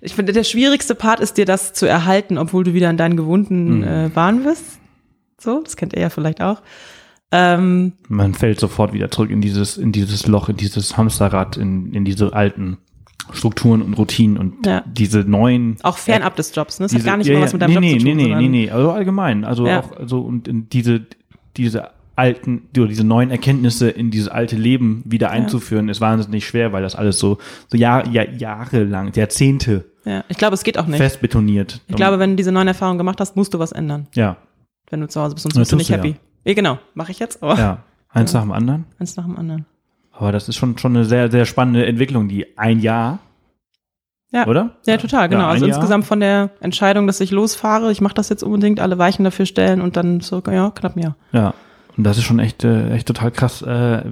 ich 0.00 0.14
finde, 0.14 0.32
der 0.32 0.44
schwierigste 0.44 0.94
Part 0.94 1.20
ist 1.20 1.36
dir 1.38 1.44
das 1.46 1.72
zu 1.72 1.86
erhalten, 1.86 2.36
obwohl 2.36 2.64
du 2.64 2.74
wieder 2.74 2.90
in 2.90 2.96
deinen 2.96 3.16
gewohnten 3.16 3.78
Mhm. 3.78 3.84
äh, 3.84 4.08
Bahnen 4.08 4.42
bist. 4.44 4.64
So, 5.38 5.60
das 5.62 5.76
kennt 5.76 5.92
ihr 5.94 6.00
ja 6.02 6.10
vielleicht 6.10 6.42
auch. 6.42 6.60
Ähm, 7.32 7.92
Man 8.08 8.34
fällt 8.34 8.58
sofort 8.60 8.92
wieder 8.92 9.10
zurück 9.10 9.30
in 9.30 9.40
dieses, 9.40 9.76
in 9.76 9.92
dieses 9.92 10.26
Loch, 10.26 10.48
in 10.48 10.56
dieses 10.56 10.96
Hamsterrad, 10.96 11.56
in, 11.56 11.92
in 11.94 12.04
diese 12.04 12.32
alten 12.32 12.78
Strukturen 13.32 13.82
und 13.82 13.94
Routinen 13.94 14.36
und 14.36 14.66
Ja. 14.66 14.82
diese 14.86 15.20
neuen. 15.20 15.76
auch 15.84 15.98
fernab 15.98 16.34
des 16.34 16.52
Jobs, 16.54 16.80
ne? 16.80 16.84
Das 16.86 16.92
diese, 16.92 17.04
hat 17.04 17.06
gar 17.12 17.16
nicht 17.18 17.28
ja, 17.28 17.34
mal 17.38 17.42
was 17.44 17.52
mit 17.52 17.62
deinem 17.62 17.70
nee, 17.70 17.74
Job 17.74 17.82
nee, 17.84 17.98
zu 17.98 17.98
tun. 17.98 18.06
Nee, 18.08 18.14
nee, 18.14 18.22
sondern- 18.24 18.40
nee, 18.42 18.48
nee, 18.48 18.70
also 18.70 18.90
allgemein. 18.90 19.44
Also 19.44 19.66
Ja. 19.66 19.80
auch, 19.80 19.96
also 19.96 20.20
und 20.20 20.48
in 20.48 20.68
diese, 20.68 21.02
diese 21.56 21.90
alten, 22.16 22.62
die- 22.74 22.88
diese 22.88 23.04
neuen 23.04 23.30
Erkenntnisse 23.30 23.88
in 23.88 24.10
dieses 24.10 24.28
alte 24.28 24.56
Leben 24.56 25.02
wieder 25.06 25.30
einzuführen, 25.30 25.88
ist 25.88 26.00
wahnsinnig 26.00 26.44
schwer, 26.46 26.72
weil 26.72 26.82
das 26.82 26.96
alles 26.96 27.18
so, 27.20 27.38
so 27.68 27.78
Jahr, 27.78 28.06
Jahr, 28.08 28.28
jahrelang, 28.28 29.12
Jahrzehnte 29.14 29.84
Ja, 30.04 30.24
ich 30.28 30.36
glaube, 30.36 30.54
es 30.54 30.64
geht 30.64 30.76
auch 30.76 30.86
nicht. 30.86 30.98
fest 30.98 31.20
betoniert. 31.20 31.80
Ich 31.86 31.94
glaube, 31.94 32.18
wenn 32.18 32.30
du 32.30 32.36
diese 32.36 32.50
neuen 32.50 32.66
Erfahrungen 32.68 32.98
gemacht 32.98 33.20
hast, 33.20 33.36
musst 33.36 33.54
du 33.54 33.58
was 33.60 33.70
ändern, 33.70 34.08
ja, 34.14 34.36
wenn 34.90 35.00
du 35.00 35.06
zu 35.08 35.20
Hause 35.20 35.34
bist, 35.36 35.44
sonst 35.44 35.56
bist 35.56 35.70
du 35.72 35.76
nicht 35.76 35.90
happy. 35.90 36.16
Ja, 36.44 36.54
genau, 36.54 36.78
mache 36.94 37.12
ich 37.12 37.18
jetzt, 37.18 37.42
aber 37.42 37.58
ja, 37.58 37.82
eins 38.08 38.32
nach 38.32 38.42
dem 38.42 38.52
anderen. 38.52 38.86
eins 38.98 39.16
nach 39.16 39.24
dem 39.24 39.36
anderen. 39.36 39.66
Aber 40.12 40.32
das 40.32 40.48
ist 40.48 40.56
schon, 40.56 40.76
schon 40.78 40.94
eine 40.96 41.04
sehr, 41.04 41.30
sehr 41.30 41.46
spannende 41.46 41.86
Entwicklung, 41.86 42.28
die 42.28 42.58
ein 42.58 42.80
Jahr, 42.80 43.18
Ja. 44.32 44.46
oder? 44.46 44.76
Ja, 44.86 44.96
total, 44.96 45.28
genau. 45.28 45.42
Ja, 45.42 45.48
also 45.48 45.66
Jahr. 45.66 45.76
insgesamt 45.76 46.04
von 46.06 46.20
der 46.20 46.50
Entscheidung, 46.60 47.06
dass 47.06 47.20
ich 47.20 47.30
losfahre, 47.30 47.90
ich 47.92 48.00
mache 48.00 48.14
das 48.14 48.28
jetzt 48.28 48.42
unbedingt, 48.42 48.80
alle 48.80 48.98
Weichen 48.98 49.24
dafür 49.24 49.46
stellen 49.46 49.80
und 49.80 49.96
dann 49.96 50.20
so, 50.20 50.42
ja, 50.50 50.70
knapp 50.70 50.96
ein 50.96 51.02
Jahr. 51.02 51.16
Ja, 51.32 51.54
und 51.96 52.04
das 52.04 52.18
ist 52.18 52.24
schon 52.24 52.38
echt, 52.38 52.64
äh, 52.64 52.90
echt 52.94 53.06
total 53.06 53.30
krass, 53.30 53.62
äh, 53.62 54.02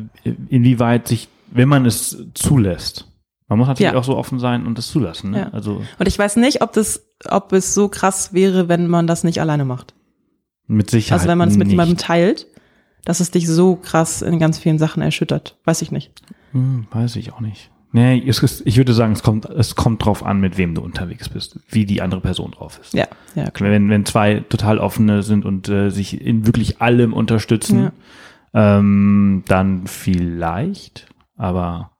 inwieweit 0.48 1.08
sich, 1.08 1.28
wenn 1.50 1.68
man 1.68 1.86
es 1.86 2.24
zulässt, 2.34 3.04
Man 3.50 3.58
muss 3.58 3.68
natürlich 3.68 3.92
Ja. 3.92 3.98
auch 3.98 4.04
so 4.04 4.14
offen 4.14 4.38
sein 4.38 4.66
und 4.66 4.76
das 4.76 4.88
zulassen. 4.88 5.30
Ne? 5.30 5.38
Ja. 5.38 5.48
Also 5.52 5.80
Und 5.98 6.06
ich 6.06 6.18
weiß 6.18 6.36
nicht, 6.36 6.60
ob 6.60 6.74
das, 6.74 7.02
ob 7.30 7.54
es 7.54 7.72
so 7.72 7.88
krass 7.88 8.34
wäre, 8.34 8.68
wenn 8.68 8.88
man 8.88 9.06
das 9.06 9.24
nicht 9.24 9.40
alleine 9.40 9.64
macht. 9.64 9.94
Mit 10.68 10.90
Sicherheit. 10.90 11.20
Also 11.20 11.28
wenn 11.28 11.38
man 11.38 11.48
es 11.48 11.56
mit 11.56 11.66
nicht. 11.66 11.72
jemandem 11.72 11.96
teilt, 11.96 12.46
dass 13.04 13.20
es 13.20 13.30
dich 13.30 13.48
so 13.48 13.76
krass 13.76 14.22
in 14.22 14.38
ganz 14.38 14.58
vielen 14.58 14.78
Sachen 14.78 15.02
erschüttert. 15.02 15.56
Weiß 15.64 15.82
ich 15.82 15.90
nicht. 15.90 16.12
Hm, 16.52 16.86
weiß 16.90 17.16
ich 17.16 17.32
auch 17.32 17.40
nicht. 17.40 17.70
Nee, 17.90 18.18
ist, 18.18 18.62
ich 18.66 18.76
würde 18.76 18.92
sagen, 18.92 19.12
es 19.12 19.22
kommt, 19.22 19.46
es 19.46 19.74
kommt 19.74 20.04
drauf 20.04 20.24
an, 20.24 20.40
mit 20.40 20.58
wem 20.58 20.74
du 20.74 20.82
unterwegs 20.82 21.30
bist, 21.30 21.58
wie 21.70 21.86
die 21.86 22.02
andere 22.02 22.20
Person 22.20 22.50
drauf 22.50 22.78
ist. 22.82 22.92
Ja, 22.92 23.06
ja, 23.34 23.50
klar. 23.50 23.70
Wenn, 23.70 23.88
wenn 23.88 24.04
zwei 24.04 24.40
total 24.40 24.78
offene 24.78 25.22
sind 25.22 25.46
und 25.46 25.70
äh, 25.70 25.88
sich 25.88 26.20
in 26.20 26.46
wirklich 26.46 26.82
allem 26.82 27.14
unterstützen, 27.14 27.92
ähm, 28.52 29.42
dann 29.48 29.86
vielleicht, 29.86 31.06
aber 31.36 31.92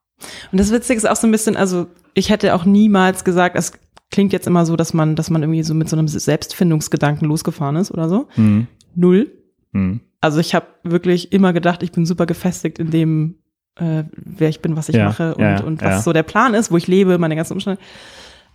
Und 0.52 0.60
das 0.60 0.70
Witzige 0.70 0.98
ist 0.98 1.08
auch 1.08 1.16
so 1.16 1.26
ein 1.26 1.30
bisschen, 1.30 1.56
also 1.56 1.86
ich 2.12 2.28
hätte 2.28 2.54
auch 2.54 2.66
niemals 2.66 3.24
gesagt, 3.24 3.56
es 3.56 3.72
klingt 4.10 4.32
jetzt 4.32 4.46
immer 4.46 4.64
so, 4.66 4.76
dass 4.76 4.94
man, 4.94 5.16
dass 5.16 5.30
man 5.30 5.42
irgendwie 5.42 5.62
so 5.62 5.74
mit 5.74 5.88
so 5.88 5.96
einem 5.96 6.08
Selbstfindungsgedanken 6.08 7.28
losgefahren 7.28 7.76
ist 7.76 7.90
oder 7.90 8.08
so. 8.08 8.28
hm, 8.34 8.66
Null. 8.94 9.30
hm, 9.72 10.00
Also 10.20 10.40
ich 10.40 10.54
habe 10.54 10.66
wirklich 10.82 11.32
immer 11.32 11.52
gedacht, 11.52 11.82
ich 11.82 11.92
bin 11.92 12.06
super 12.06 12.26
gefestigt 12.26 12.78
in 12.78 12.90
dem, 12.90 13.34
äh, 13.76 14.04
wer 14.12 14.48
ich 14.48 14.60
bin, 14.60 14.76
was 14.76 14.88
ich 14.88 14.96
Ja, 14.96 15.04
mache 15.04 15.34
und, 15.34 15.42
ja, 15.42 15.60
und 15.62 15.82
was 15.82 15.90
ja. 15.96 16.02
so 16.02 16.12
der 16.12 16.22
Plan 16.24 16.54
ist, 16.54 16.70
wo 16.72 16.76
ich 16.76 16.86
lebe, 16.88 17.18
meine 17.18 17.36
ganzen 17.36 17.52
Umstände. 17.52 17.80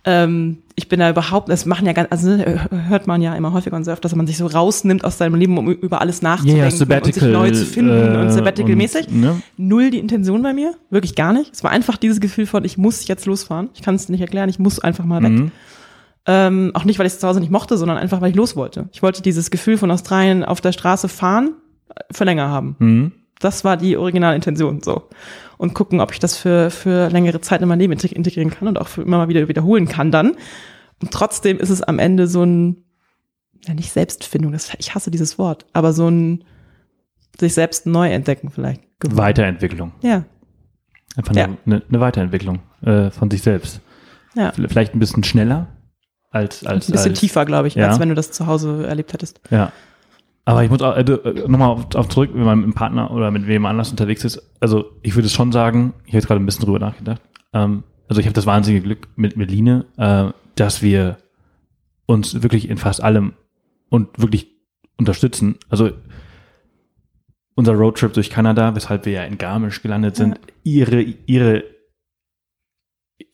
Ähm, 0.06 0.58
ich 0.76 0.88
bin 0.88 1.00
da 1.00 1.08
überhaupt, 1.08 1.48
das 1.48 1.64
machen 1.64 1.86
ja 1.86 1.92
ganz, 1.92 2.08
also 2.10 2.32
äh, 2.32 2.58
hört 2.88 3.06
man 3.06 3.22
ja 3.22 3.34
immer 3.34 3.52
häufiger 3.52 3.76
und 3.76 3.84
sehr 3.84 3.94
oft, 3.94 4.04
dass 4.04 4.14
man 4.14 4.26
sich 4.26 4.36
so 4.36 4.46
rausnimmt 4.46 5.04
aus 5.04 5.16
seinem 5.16 5.36
Leben, 5.36 5.56
um 5.56 5.70
über 5.70 6.00
alles 6.00 6.20
nachzudenken 6.20 6.64
und 6.64 7.14
sich 7.14 7.22
neu 7.22 7.50
zu 7.52 7.64
finden 7.64 8.14
äh, 8.14 8.18
und 8.18 8.30
Sabbatical-mäßig. 8.30 9.08
Ne? 9.10 9.40
Null 9.56 9.90
die 9.90 9.98
Intention 9.98 10.42
bei 10.42 10.52
mir, 10.52 10.74
wirklich 10.90 11.14
gar 11.14 11.32
nicht. 11.32 11.54
Es 11.54 11.64
war 11.64 11.70
einfach 11.70 11.96
dieses 11.96 12.20
Gefühl 12.20 12.46
von, 12.46 12.64
ich 12.64 12.76
muss 12.76 13.06
jetzt 13.08 13.24
losfahren. 13.24 13.70
Ich 13.74 13.82
kann 13.82 13.94
es 13.94 14.08
nicht 14.08 14.20
erklären, 14.20 14.48
ich 14.48 14.58
muss 14.58 14.78
einfach 14.78 15.04
mal 15.04 15.22
weg. 15.22 15.32
Mhm. 15.32 15.52
Ähm, 16.26 16.70
auch 16.74 16.84
nicht, 16.84 16.98
weil 16.98 17.06
ich 17.06 17.14
es 17.14 17.18
zu 17.18 17.28
Hause 17.28 17.40
nicht 17.40 17.52
mochte, 17.52 17.78
sondern 17.78 17.96
einfach, 17.96 18.20
weil 18.20 18.30
ich 18.30 18.36
los 18.36 18.56
wollte. 18.56 18.88
Ich 18.92 19.02
wollte 19.02 19.22
dieses 19.22 19.50
Gefühl 19.50 19.78
von 19.78 19.90
Australien 19.90 20.44
auf 20.44 20.60
der 20.60 20.72
Straße 20.72 21.08
fahren 21.08 21.54
äh, 21.88 22.00
für 22.10 22.24
länger 22.24 22.48
haben. 22.48 22.76
Mhm. 22.78 23.12
Das 23.44 23.64
war 23.64 23.76
die 23.76 23.96
Originalintention, 23.96 24.80
so. 24.82 25.08
Und 25.58 25.74
gucken, 25.74 26.00
ob 26.00 26.12
ich 26.12 26.18
das 26.18 26.36
für, 26.36 26.70
für 26.70 27.08
längere 27.10 27.40
Zeit 27.40 27.62
in 27.62 27.68
mein 27.68 27.78
Leben 27.78 27.92
integ- 27.92 28.12
integrieren 28.12 28.50
kann 28.50 28.66
und 28.68 28.78
auch 28.80 28.88
für 28.88 29.02
immer 29.02 29.18
mal 29.18 29.28
wieder 29.28 29.46
wiederholen 29.48 29.86
kann 29.86 30.10
dann. 30.10 30.32
Und 31.02 31.10
trotzdem 31.12 31.58
ist 31.58 31.70
es 31.70 31.82
am 31.82 31.98
Ende 31.98 32.26
so 32.26 32.42
ein, 32.44 32.84
ja 33.66 33.74
nicht 33.74 33.92
Selbstfindung, 33.92 34.52
das, 34.52 34.72
ich 34.78 34.94
hasse 34.94 35.10
dieses 35.10 35.38
Wort, 35.38 35.66
aber 35.72 35.92
so 35.92 36.08
ein 36.08 36.44
sich 37.38 37.54
selbst 37.54 37.86
neu 37.86 38.10
entdecken 38.10 38.50
vielleicht. 38.50 38.80
geworden. 39.00 39.18
Weiterentwicklung. 39.18 39.92
Ja, 40.02 40.24
Einfach 41.16 41.34
Ja. 41.36 41.44
eine, 41.44 41.56
eine, 41.66 41.82
eine 41.88 42.00
Weiterentwicklung 42.00 42.60
äh, 42.82 43.10
von 43.10 43.30
sich 43.30 43.42
selbst. 43.42 43.80
ja. 44.34 44.52
Vielleicht 44.52 44.94
ein 44.94 44.98
bisschen 44.98 45.22
schneller 45.24 45.68
als 46.30 46.64
als 46.66 46.88
ein 46.88 46.92
bisschen 46.92 47.10
als, 47.12 47.20
tiefer, 47.20 47.44
glaube 47.44 47.68
ich, 47.68 47.74
Ja. 47.76 47.88
als 47.88 48.00
wenn 48.00 48.08
du 48.08 48.14
das 48.16 48.32
zu 48.32 48.46
Hause 48.46 48.86
erlebt 48.86 49.12
hättest. 49.12 49.40
Ja. 49.50 49.70
Aber 50.44 50.62
ich 50.62 50.70
muss 50.70 50.82
auch, 50.82 50.96
äh, 50.96 51.04
nochmal 51.46 51.70
auf, 51.70 51.94
auf 51.94 52.08
zurück, 52.08 52.30
wenn 52.34 52.44
man 52.44 52.58
mit 52.58 52.64
einem 52.64 52.74
Partner 52.74 53.10
oder 53.10 53.30
mit 53.30 53.46
wem 53.46 53.64
anders 53.64 53.90
unterwegs 53.90 54.24
ist. 54.24 54.42
Also 54.60 54.92
ich 55.02 55.14
würde 55.14 55.28
schon 55.28 55.52
sagen, 55.52 55.94
ich 56.04 56.08
habe 56.08 56.18
jetzt 56.18 56.26
gerade 56.26 56.40
ein 56.40 56.46
bisschen 56.46 56.64
drüber 56.64 56.78
nachgedacht. 56.78 57.22
Ähm, 57.52 57.84
also 58.08 58.20
ich 58.20 58.26
habe 58.26 58.34
das 58.34 58.46
wahnsinnige 58.46 58.84
Glück 58.84 59.08
mit, 59.16 59.36
mit 59.36 59.50
Line, 59.50 59.86
äh, 59.96 60.32
dass 60.54 60.82
wir 60.82 61.18
uns 62.06 62.42
wirklich 62.42 62.68
in 62.68 62.76
fast 62.76 63.02
allem 63.02 63.32
und 63.88 64.20
wirklich 64.20 64.48
unterstützen. 64.98 65.56
Also 65.70 65.92
unser 67.54 67.72
Roadtrip 67.74 68.12
durch 68.12 68.30
Kanada, 68.30 68.74
weshalb 68.74 69.06
wir 69.06 69.12
ja 69.12 69.24
in 69.24 69.38
Garmisch 69.38 69.80
gelandet 69.80 70.16
sind, 70.16 70.38
ihre, 70.62 71.00
ihre, 71.00 71.64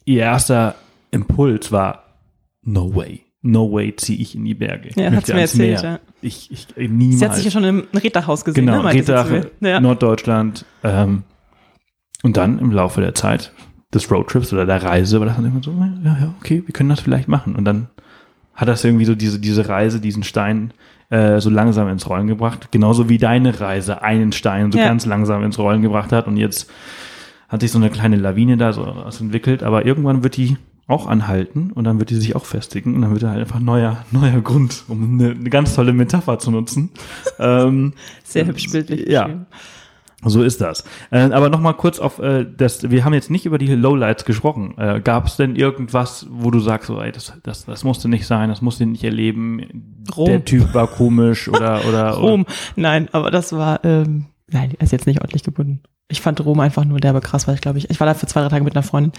ihr 0.04 0.22
erster 0.22 0.76
Impuls 1.10 1.72
war, 1.72 2.04
no 2.62 2.94
way. 2.94 3.24
No 3.42 3.72
way 3.72 3.94
ziehe 3.96 4.18
ich 4.20 4.34
in 4.34 4.44
die 4.44 4.54
Berge. 4.54 4.90
Ja, 4.96 5.10
möchte 5.10 5.32
mir 5.34 5.40
erzählt, 5.42 5.82
Meer. 5.82 5.90
ja. 5.92 5.98
Ich, 6.20 6.50
ich, 6.50 6.66
niemals. 6.76 7.18
Sie 7.20 7.24
hat 7.24 7.34
sich 7.36 7.44
ja 7.46 7.50
schon 7.50 7.64
im 7.64 7.84
Räderhaus 7.94 8.44
gesehen, 8.44 8.66
Genau, 8.66 8.82
ne? 8.82 8.92
mir. 9.60 9.68
Ja. 9.70 9.80
Norddeutschland. 9.80 10.66
Ähm, 10.84 11.22
und 12.22 12.36
dann 12.36 12.58
im 12.58 12.70
Laufe 12.70 13.00
der 13.00 13.14
Zeit 13.14 13.52
des 13.94 14.10
Roadtrips 14.10 14.52
oder 14.52 14.66
der 14.66 14.82
Reise 14.82 15.20
war 15.20 15.26
das 15.26 15.36
dann 15.36 15.46
immer 15.46 15.62
so, 15.62 15.70
ja, 15.72 16.16
ja, 16.20 16.34
okay, 16.38 16.62
wir 16.66 16.72
können 16.74 16.90
das 16.90 17.00
vielleicht 17.00 17.28
machen. 17.28 17.56
Und 17.56 17.64
dann 17.64 17.88
hat 18.54 18.68
das 18.68 18.84
irgendwie 18.84 19.06
so 19.06 19.14
diese, 19.14 19.40
diese 19.40 19.68
Reise, 19.68 20.00
diesen 20.00 20.22
Stein 20.22 20.74
äh, 21.08 21.40
so 21.40 21.48
langsam 21.48 21.88
ins 21.88 22.08
Rollen 22.08 22.26
gebracht. 22.26 22.68
Genauso 22.70 23.08
wie 23.08 23.16
deine 23.16 23.58
Reise 23.58 24.02
einen 24.02 24.32
Stein 24.32 24.70
so 24.70 24.78
Ja. 24.78 24.84
ganz 24.84 25.06
langsam 25.06 25.42
ins 25.44 25.58
Rollen 25.58 25.80
gebracht 25.80 26.12
hat. 26.12 26.26
Und 26.26 26.36
jetzt 26.36 26.70
hat 27.48 27.62
sich 27.62 27.72
so 27.72 27.78
eine 27.78 27.88
kleine 27.90 28.16
Lawine 28.16 28.58
da 28.58 28.72
so 28.74 28.84
entwickelt. 29.18 29.62
Aber 29.62 29.86
irgendwann 29.86 30.22
wird 30.22 30.36
die 30.36 30.58
auch 30.90 31.06
anhalten 31.06 31.70
und 31.72 31.84
dann 31.84 31.98
wird 31.98 32.10
die 32.10 32.16
sich 32.16 32.36
auch 32.36 32.44
festigen 32.44 32.94
und 32.94 33.02
dann 33.02 33.12
wird 33.12 33.22
da 33.22 33.30
halt 33.30 33.40
einfach 33.40 33.60
neuer, 33.60 34.04
neuer 34.10 34.40
Grund, 34.40 34.84
um 34.88 35.20
eine, 35.20 35.30
eine 35.30 35.50
ganz 35.50 35.74
tolle 35.74 35.92
Metapher 35.92 36.38
zu 36.38 36.50
nutzen. 36.50 36.90
ähm, 37.38 37.94
Sehr 38.24 38.46
hübsch 38.46 38.70
bildlich. 38.70 39.08
Ja. 39.08 39.24
beschrieben. 39.24 39.46
so 40.24 40.42
ist 40.42 40.60
das. 40.60 40.84
Äh, 41.10 41.30
aber 41.30 41.48
noch 41.48 41.60
mal 41.60 41.72
kurz 41.74 41.98
auf 41.98 42.18
äh, 42.18 42.44
das. 42.44 42.90
Wir 42.90 43.04
haben 43.04 43.14
jetzt 43.14 43.30
nicht 43.30 43.46
über 43.46 43.58
die 43.58 43.74
Lowlights 43.74 44.24
gesprochen. 44.24 44.74
Äh, 44.78 45.00
Gab 45.00 45.26
es 45.26 45.36
denn 45.36 45.56
irgendwas, 45.56 46.26
wo 46.30 46.50
du 46.50 46.60
sagst, 46.60 46.88
so, 46.88 47.00
ey, 47.00 47.12
das, 47.12 47.32
das, 47.42 47.64
das 47.64 47.84
musste 47.84 48.08
nicht 48.08 48.26
sein, 48.26 48.48
das 48.48 48.60
musste 48.60 48.84
ich 48.84 48.90
nicht 48.90 49.04
erleben. 49.04 50.04
Rom. 50.16 50.26
Der 50.26 50.44
Typ 50.44 50.74
war 50.74 50.88
komisch 50.88 51.48
oder 51.48 51.84
oder. 51.88 52.10
Rom. 52.10 52.46
Nein, 52.76 53.08
aber 53.12 53.30
das 53.30 53.52
war, 53.52 53.84
ähm, 53.84 54.26
nein, 54.48 54.72
er 54.78 54.84
ist 54.84 54.92
jetzt 54.92 55.06
nicht 55.06 55.20
ordentlich 55.20 55.44
gebunden. 55.44 55.80
Ich 56.08 56.20
fand 56.20 56.44
Rom 56.44 56.58
einfach 56.58 56.84
nur 56.84 56.98
derbe 56.98 57.20
krass, 57.20 57.46
weil 57.46 57.54
ich 57.54 57.60
glaube 57.60 57.78
ich, 57.78 57.88
ich 57.88 58.00
war 58.00 58.06
da 58.08 58.14
für 58.14 58.26
zwei, 58.26 58.40
drei 58.40 58.48
Tage 58.48 58.64
mit 58.64 58.74
einer 58.74 58.82
Freundin, 58.82 59.12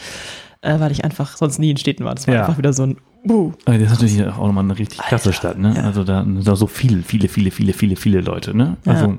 äh, 0.61 0.79
weil 0.79 0.91
ich 0.91 1.03
einfach 1.03 1.37
sonst 1.37 1.59
nie 1.59 1.71
in 1.71 1.77
Städten 1.77 2.03
war. 2.05 2.15
Das 2.15 2.27
war 2.27 2.33
Ja. 2.35 2.41
einfach 2.41 2.57
wieder 2.57 2.73
so 2.73 2.83
ein, 2.83 2.97
uh, 3.27 3.51
Oder, 3.67 3.77
das 3.79 3.91
ist 3.93 4.01
natürlich 4.01 4.25
auch 4.27 4.45
nochmal 4.47 4.63
eine 4.63 4.77
richtig 4.77 4.99
klasse 4.99 5.29
Alter, 5.29 5.33
Stadt, 5.37 5.57
ne? 5.59 5.73
ja. 5.75 5.83
Also 5.83 6.03
da 6.03 6.23
da 6.25 6.55
so 6.55 6.67
viele, 6.67 7.01
viele, 7.03 7.27
viele, 7.27 7.51
viele, 7.51 7.73
viele, 7.73 7.95
viele 7.95 8.21
Leute, 8.21 8.55
ne? 8.55 8.77
Ja. 8.85 8.93
Also 8.93 9.17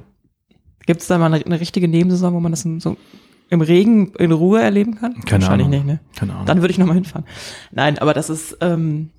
gibt 0.87 1.01
es 1.03 1.07
da 1.09 1.19
mal 1.19 1.33
eine, 1.33 1.45
eine 1.45 1.61
richtige 1.61 1.89
Nebensaison, 1.89 2.33
wo 2.35 2.41
man 2.41 2.53
das 2.53 2.63
so 2.79 2.97
im 3.51 3.61
Regen 3.61 4.13
in 4.19 4.33
Ruhe 4.33 4.61
erleben 4.63 4.95
kann? 4.97 5.15
Keine 5.25 5.43
Wahrscheinlich 5.43 5.67
Ahnung. 5.67 5.87
nicht, 5.87 5.87
ne? 5.87 6.01
keine 6.17 6.33
Ahnung. 6.33 6.47
Dann 6.47 6.61
würde 6.61 6.73
ich 6.73 6.79
nochmal 6.79 6.95
hinfahren. 6.97 7.27
Nein, 7.71 7.99
aber 7.99 8.15
das 8.15 8.31
ist, 8.31 8.57
ähm, 8.61 9.11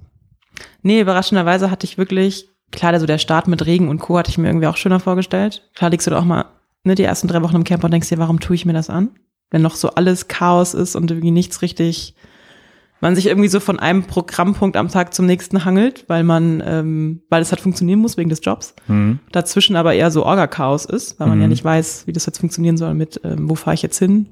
nee, 0.82 1.00
überraschenderweise 1.02 1.70
hatte 1.70 1.86
ich 1.86 1.98
wirklich, 1.98 2.48
klar, 2.72 3.00
so 3.00 3.06
der 3.06 3.20
Start 3.20 3.48
mit 3.48 3.66
Regen 3.66 3.90
und 3.90 4.00
Co. 4.00 4.18
hatte 4.18 4.32
ich 4.32 4.38
mir 4.38 4.48
irgendwie 4.48 4.68
auch 4.68 4.78
schöner 4.78 5.00
vorgestellt. 5.00 5.70
Klar 5.76 5.92
liegst 5.92 6.08
du 6.08 6.12
da 6.12 6.20
auch 6.20 6.26
mal, 6.26 6.46
ne, 6.84 6.96
die 6.96 7.04
ersten 7.04 7.28
drei 7.28 7.42
Wochen 7.44 7.56
im 7.56 7.64
Camp 7.64 7.84
und 7.84 7.92
denkst 7.92 8.10
dir, 8.10 8.18
warum 8.18 8.40
tue 8.40 8.56
ich 8.56 8.66
mir 8.66 8.74
das 8.74 8.90
an? 8.90 9.10
Wenn 9.54 9.62
noch 9.62 9.76
so 9.76 9.92
alles 9.92 10.28
Chaos 10.28 10.74
ist 10.74 10.96
und 10.96 11.12
irgendwie 11.12 11.32
nichts 11.32 11.62
richtig, 11.62 12.16
man 13.02 13.16
sich 13.16 13.28
irgendwie 13.28 13.50
so 13.50 13.60
von 13.60 13.80
einem 13.80 14.04
Programmpunkt 14.04 14.76
am 14.78 14.88
Tag 14.88 15.14
zum 15.14 15.26
nächsten 15.28 15.64
hangelt, 15.64 16.06
weil 16.08 16.24
man, 16.24 16.64
ähm, 16.66 17.22
weil 17.30 17.42
es 17.42 17.52
halt 17.52 17.62
funktionieren 17.62 18.00
muss 18.00 18.18
wegen 18.18 18.30
des 18.30 18.40
Jobs. 18.42 18.74
Mhm. 18.88 19.20
Dazwischen 19.32 19.76
aber 19.76 19.94
eher 19.94 20.10
so 20.10 20.26
Orga-Chaos 20.26 20.86
ist, 20.86 21.20
weil 21.20 21.28
man 21.28 21.38
Mhm. 21.38 21.42
ja 21.44 21.48
nicht 21.50 21.64
weiß, 21.64 22.08
wie 22.08 22.14
das 22.14 22.26
jetzt 22.26 22.40
funktionieren 22.40 22.78
soll 22.78 22.94
mit, 22.96 23.22
ähm, 23.24 23.50
wo 23.50 23.56
fahre 23.56 23.76
ich 23.76 23.84
jetzt 23.84 24.00
hin. 24.00 24.30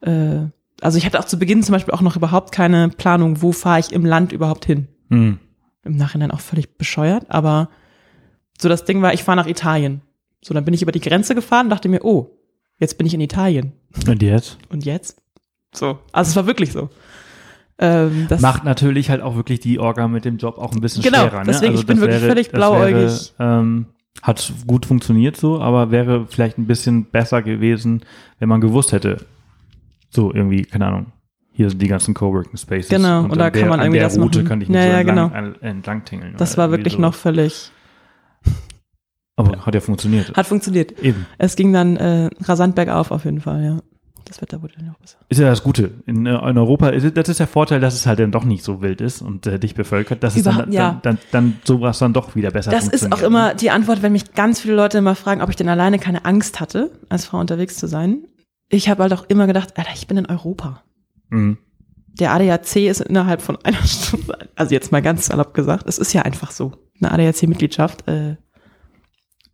Äh, 0.00 0.46
also 0.80 0.98
ich 0.98 1.06
hatte 1.06 1.20
auch 1.20 1.24
zu 1.26 1.38
Beginn 1.38 1.62
zum 1.62 1.74
Beispiel 1.74 1.94
auch 1.94 2.00
noch 2.00 2.16
überhaupt 2.16 2.50
keine 2.50 2.88
Planung, 2.88 3.42
wo 3.42 3.52
fahre 3.52 3.80
ich 3.80 3.92
im 3.92 4.04
Land 4.04 4.32
überhaupt 4.32 4.64
hin. 4.64 4.88
Mhm. 5.08 5.38
Im 5.84 5.96
Nachhinein 5.96 6.30
auch 6.30 6.40
völlig 6.40 6.78
bescheuert, 6.78 7.26
aber 7.28 7.68
so 8.60 8.68
das 8.68 8.84
Ding 8.84 9.02
war, 9.02 9.14
ich 9.14 9.22
fahre 9.22 9.36
nach 9.36 9.46
Italien. 9.46 10.00
So, 10.42 10.52
dann 10.54 10.64
bin 10.64 10.74
ich 10.74 10.82
über 10.82 10.92
die 10.92 11.00
Grenze 11.00 11.34
gefahren 11.34 11.68
dachte 11.70 11.88
mir, 11.88 12.04
oh, 12.04 12.30
jetzt 12.78 12.96
bin 12.98 13.06
ich 13.06 13.14
in 13.14 13.20
Italien. 13.20 13.72
Und 14.06 14.22
jetzt? 14.22 14.58
Und 14.70 14.84
jetzt? 14.84 15.20
So. 15.74 15.98
Also 16.12 16.30
es 16.30 16.36
war 16.36 16.46
wirklich 16.46 16.72
so. 16.72 16.88
Ähm, 17.78 18.26
das 18.28 18.40
Macht 18.40 18.64
natürlich 18.64 19.08
halt 19.10 19.20
auch 19.22 19.36
wirklich 19.36 19.60
die 19.60 19.78
Orga 19.78 20.08
mit 20.08 20.24
dem 20.24 20.36
Job 20.38 20.58
auch 20.58 20.72
ein 20.72 20.80
bisschen 20.80 21.02
Genau, 21.02 21.18
schwerer. 21.28 21.38
Ne? 21.40 21.44
deswegen, 21.46 21.74
ich 21.74 21.86
bin 21.86 22.00
wirklich 22.00 22.20
völlig 22.22 22.48
das 22.48 22.54
blauäugig. 22.54 23.32
Wäre, 23.38 23.60
ähm, 23.60 23.86
hat 24.22 24.52
gut 24.66 24.84
funktioniert 24.86 25.36
so, 25.36 25.60
aber 25.60 25.92
wäre 25.92 26.26
vielleicht 26.28 26.58
ein 26.58 26.66
bisschen 26.66 27.04
besser 27.04 27.40
gewesen, 27.42 28.02
wenn 28.40 28.48
man 28.48 28.60
gewusst 28.60 28.90
hätte, 28.92 29.18
so 30.10 30.34
irgendwie, 30.34 30.62
keine 30.64 30.86
Ahnung, 30.86 31.06
hier 31.52 31.70
sind 31.70 31.80
die 31.80 31.86
ganzen 31.86 32.14
Coworking 32.14 32.56
Spaces. 32.56 32.88
Genau, 32.88 33.20
und 33.22 33.32
an 33.32 33.38
da 33.38 33.50
kann 33.50 33.60
der, 33.60 33.68
man 33.70 33.78
an 33.80 33.86
irgendwie 33.86 33.98
der 34.00 34.08
das 34.08 34.18
Route 34.18 34.38
machen. 34.40 34.48
kann 34.48 34.60
ich 34.60 34.68
nicht 34.68 34.76
Ja, 34.76 34.82
so 34.90 34.96
entlang, 34.96 35.06
genau. 35.28 35.36
an- 35.36 35.54
entlang 35.60 36.04
tingeln. 36.04 36.34
das 36.36 36.56
war 36.58 36.72
wirklich 36.72 36.94
so. 36.94 37.00
noch 37.00 37.14
völlig, 37.14 37.70
Aber 39.38 39.64
hat 39.64 39.74
ja 39.74 39.80
funktioniert. 39.80 40.36
hat 40.36 40.46
funktioniert. 40.46 40.98
Eben. 41.00 41.26
Es 41.38 41.56
ging 41.56 41.72
dann 41.72 41.96
äh, 41.96 42.28
rasant 42.44 42.74
bergauf 42.74 43.10
auf 43.10 43.24
jeden 43.24 43.40
Fall, 43.40 43.62
ja. 43.64 43.78
Das 44.24 44.42
Wetter 44.42 44.60
wurde 44.60 44.74
dann 44.78 44.90
auch 44.90 44.98
besser. 44.98 45.16
Ist 45.30 45.40
ja 45.40 45.48
das 45.48 45.62
Gute. 45.62 45.90
In, 46.04 46.26
äh, 46.26 46.34
in 46.50 46.58
Europa, 46.58 46.90
ist, 46.90 47.16
das 47.16 47.30
ist 47.30 47.40
der 47.40 47.46
Vorteil, 47.46 47.80
dass 47.80 47.94
es 47.94 48.04
halt 48.06 48.18
dann 48.18 48.30
doch 48.30 48.44
nicht 48.44 48.62
so 48.62 48.82
wild 48.82 49.00
ist 49.00 49.22
und 49.22 49.46
äh, 49.46 49.58
dich 49.58 49.74
bevölkert, 49.74 50.22
dass 50.22 50.36
es 50.36 50.42
dann, 50.42 50.54
Überhaupt- 50.54 50.74
ja. 50.74 51.00
dann, 51.02 51.16
dann, 51.30 51.52
dann 51.52 51.60
sowas 51.64 51.98
dann 51.98 52.12
doch 52.12 52.34
wieder 52.36 52.50
besser 52.50 52.70
Das 52.70 52.84
ist 52.88 53.00
funktioniert. 53.00 53.22
auch 53.22 53.26
immer 53.26 53.54
die 53.54 53.70
Antwort, 53.70 54.02
wenn 54.02 54.12
mich 54.12 54.34
ganz 54.34 54.60
viele 54.60 54.74
Leute 54.74 54.98
immer 54.98 55.14
fragen, 55.14 55.40
ob 55.40 55.48
ich 55.48 55.56
denn 55.56 55.70
alleine 55.70 55.98
keine 55.98 56.26
Angst 56.26 56.60
hatte, 56.60 56.90
als 57.08 57.24
Frau 57.24 57.38
unterwegs 57.38 57.76
zu 57.76 57.86
sein. 57.86 58.24
Ich 58.68 58.90
habe 58.90 59.04
halt 59.04 59.14
auch 59.14 59.24
immer 59.28 59.46
gedacht, 59.46 59.78
Alter, 59.78 59.92
ich 59.94 60.06
bin 60.06 60.18
in 60.18 60.26
Europa. 60.26 60.82
Mhm. 61.30 61.56
Der 62.20 62.32
ADAC 62.34 62.76
ist 62.76 63.00
innerhalb 63.00 63.40
von 63.40 63.56
einer 63.64 63.82
Stunde, 63.86 64.36
also 64.56 64.74
jetzt 64.74 64.92
mal 64.92 65.00
ganz 65.00 65.26
salopp 65.26 65.54
gesagt, 65.54 65.84
es 65.88 65.96
ist 65.96 66.12
ja 66.12 66.22
einfach 66.22 66.50
so. 66.50 66.72
Eine 67.00 67.12
ADAC-Mitgliedschaft, 67.12 68.06
äh, 68.08 68.36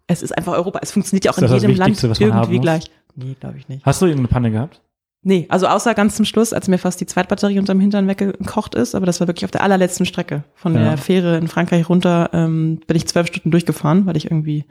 es 0.06 0.22
ist 0.22 0.36
einfach 0.36 0.52
Europa. 0.52 0.80
Es 0.82 0.92
funktioniert 0.92 1.24
ja 1.24 1.32
auch 1.32 1.38
in 1.38 1.48
jedem 1.48 1.76
Land 1.76 2.02
irgendwie 2.02 2.58
gleich. 2.58 2.90
Nee, 3.16 3.36
glaube 3.38 3.58
ich 3.58 3.68
nicht. 3.68 3.84
Hast 3.86 4.02
du 4.02 4.06
irgendeine 4.06 4.28
Panne 4.28 4.50
gehabt? 4.50 4.80
Nee, 5.26 5.46
also 5.48 5.66
außer 5.66 5.94
ganz 5.94 6.16
zum 6.16 6.26
Schluss, 6.26 6.52
als 6.52 6.68
mir 6.68 6.76
fast 6.76 7.00
die 7.00 7.06
Zweitbatterie 7.06 7.58
unterm 7.58 7.80
Hintern 7.80 8.06
weggekocht 8.08 8.74
ist, 8.74 8.94
aber 8.94 9.06
das 9.06 9.20
war 9.20 9.26
wirklich 9.26 9.46
auf 9.46 9.50
der 9.50 9.62
allerletzten 9.62 10.04
Strecke. 10.04 10.44
Von 10.54 10.74
Ja. 10.74 10.80
der 10.84 10.98
Fähre 10.98 11.38
in 11.38 11.48
Frankreich 11.48 11.88
runter 11.88 12.28
ähm, 12.34 12.80
bin 12.86 12.96
ich 12.96 13.06
zwölf 13.08 13.28
Stunden 13.28 13.50
durchgefahren, 13.50 14.04
weil 14.04 14.18
ich 14.18 14.26
irgendwie 14.26 14.66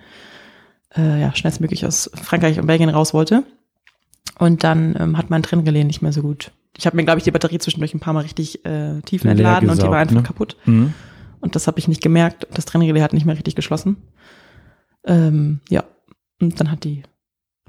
äh, 0.96 1.22
ja, 1.22 1.34
schnellstmöglich 1.34 1.88
aus 1.88 2.12
Frankreich 2.14 2.60
und 2.60 2.68
Belgien 2.68 2.90
raus 2.90 3.16
wollte. 3.16 3.44
Und 4.38 4.64
dann 4.64 4.96
ähm, 5.00 5.18
hat 5.18 5.32
mein 5.32 5.42
Trennrelais 5.42 5.86
nicht 5.86 6.04
mehr 6.04 6.14
so 6.14 6.22
gut. 6.22 6.52
Ich 6.78 6.86
habe 6.86 6.96
mir, 6.96 7.04
glaube 7.04 7.18
ich, 7.18 7.24
die 7.24 7.32
Batterie 7.32 7.58
zwischendurch 7.58 7.96
ein 7.96 8.00
paar 8.00 8.14
Mal 8.14 8.22
richtig 8.22 8.64
äh, 8.66 9.02
tief 9.02 9.26
entladen 9.26 9.70
und 9.70 9.78
die 9.82 9.88
war 9.88 9.90
gesaugt, 9.90 9.96
einfach 9.96 10.16
ne? 10.16 10.24
kaputt. 10.24 10.58
Mhm. 10.66 10.94
Und 11.40 11.56
das 11.56 11.66
habe 11.66 11.80
ich 11.80 11.88
nicht 11.88 12.02
gemerkt. 12.02 12.48
Das 12.54 12.66
Trennrelais 12.66 13.02
hat 13.02 13.14
nicht 13.14 13.26
mehr 13.26 13.36
richtig 13.36 13.56
geschlossen. 13.56 13.98
Ähm, 15.06 15.60
ja, 15.70 15.84
und 16.42 16.60
dann 16.60 16.72
hat 16.72 16.84
die 16.84 17.04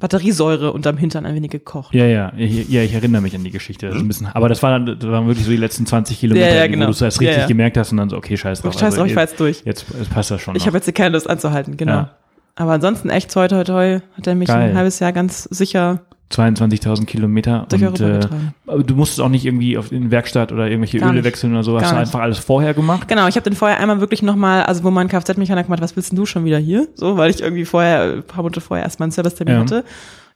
Batteriesäure 0.01 0.73
unterm 0.73 0.97
Hintern 0.97 1.25
ein 1.25 1.35
wenig 1.35 1.51
gekocht. 1.51 1.95
Ja, 1.95 2.05
ja, 2.07 2.33
ich, 2.37 2.69
ja, 2.69 2.83
ich 2.83 2.93
erinnere 2.95 3.23
mich 3.23 3.35
an 3.37 3.45
die 3.45 3.51
Geschichte. 3.51 3.89
Das 3.89 3.97
ein 3.97 4.09
bisschen, 4.09 4.27
aber 4.27 4.49
das, 4.49 4.63
war 4.63 4.71
dann, 4.71 4.99
das 4.99 5.09
waren 5.09 5.27
wirklich 5.27 5.45
so 5.45 5.53
die 5.53 5.57
letzten 5.57 5.87
20 5.87 6.19
Kilometer, 6.19 6.49
Ja, 6.49 6.55
ja, 6.55 6.65
wo 6.65 6.73
genau. 6.73 6.87
du 6.87 6.91
es 6.91 7.03
richtig 7.03 7.37
ja. 7.37 7.47
gemerkt 7.47 7.77
hast 7.77 7.93
und 7.93 7.99
dann 7.99 8.11
so, 8.11 8.17
okay, 8.17 8.37
scheiß 8.37 8.63
drauf. 8.63 8.79
Scheiß 8.79 8.97
drauf, 8.97 9.07
ich 9.07 9.15
fahr 9.15 9.23
jetzt, 9.23 9.39
durch. 9.39 9.63
jetzt 9.65 9.87
jetzt 9.97 10.11
passt 10.11 10.33
das 10.33 10.41
schon 10.41 10.57
Ich 10.57 10.67
habe 10.67 10.77
jetzt 10.77 10.93
keine 10.95 11.11
Lust 11.11 11.31
anzuhalten, 11.31 11.77
genau. 11.77 12.09
Aber 12.57 12.73
ansonsten 12.73 13.11
echt 13.11 13.33
toi 13.33 13.49
toi 13.49 13.65
toi 13.65 14.01
hat 14.17 14.27
er 14.27 14.35
mich 14.35 14.49
Geil. 14.49 14.71
ein 14.71 14.77
halbes 14.77 15.01
Jahr 15.01 15.13
ganz 15.13 15.45
sicher 15.45 16.03
22.000 16.33 17.05
Kilometer. 17.07 17.67
durch 17.69 17.83
und, 17.83 18.01
äh, 18.01 18.21
aber 18.67 18.83
du 18.83 18.95
musstest 18.97 19.21
auch 19.21 19.29
nicht 19.29 19.45
irgendwie 19.45 19.79
auf 19.79 19.93
in 19.93 20.11
Werkstatt 20.11 20.51
oder 20.53 20.67
irgendwelche 20.67 20.99
Gar 20.99 21.09
Öle 21.11 21.19
nicht. 21.19 21.25
wechseln 21.25 21.53
oder 21.53 21.63
so. 21.63 21.75
Hast 21.77 21.83
Gar 21.83 21.91
du 21.93 21.97
nicht. 21.97 22.07
einfach 22.09 22.21
alles 22.21 22.39
vorher 22.39 22.75
gemacht? 22.75 23.07
Genau, 23.09 23.29
ich 23.29 23.37
habe 23.37 23.49
den 23.49 23.55
vorher 23.57 23.79
einmal 23.79 24.01
wirklich 24.01 24.23
nochmal, 24.23 24.63
also 24.65 24.83
wo 24.85 24.91
mein 24.91 25.09
Kfz-Mechaniker 25.09 25.65
gemeint, 25.65 25.83
was 25.83 25.95
willst 25.97 26.11
denn 26.13 26.17
du 26.17 26.27
schon 26.27 26.45
wieder 26.45 26.59
hier? 26.59 26.89
So, 26.95 27.17
weil 27.17 27.31
ich 27.31 27.41
irgendwie 27.43 27.65
vorher, 27.65 28.15
ein 28.15 28.23
paar 28.23 28.43
Monate 28.43 28.61
vorher 28.61 28.85
erstmal 28.85 29.07
einen 29.07 29.13
Servicetermin 29.13 29.55
Ja. 29.55 29.61
hatte. 29.61 29.85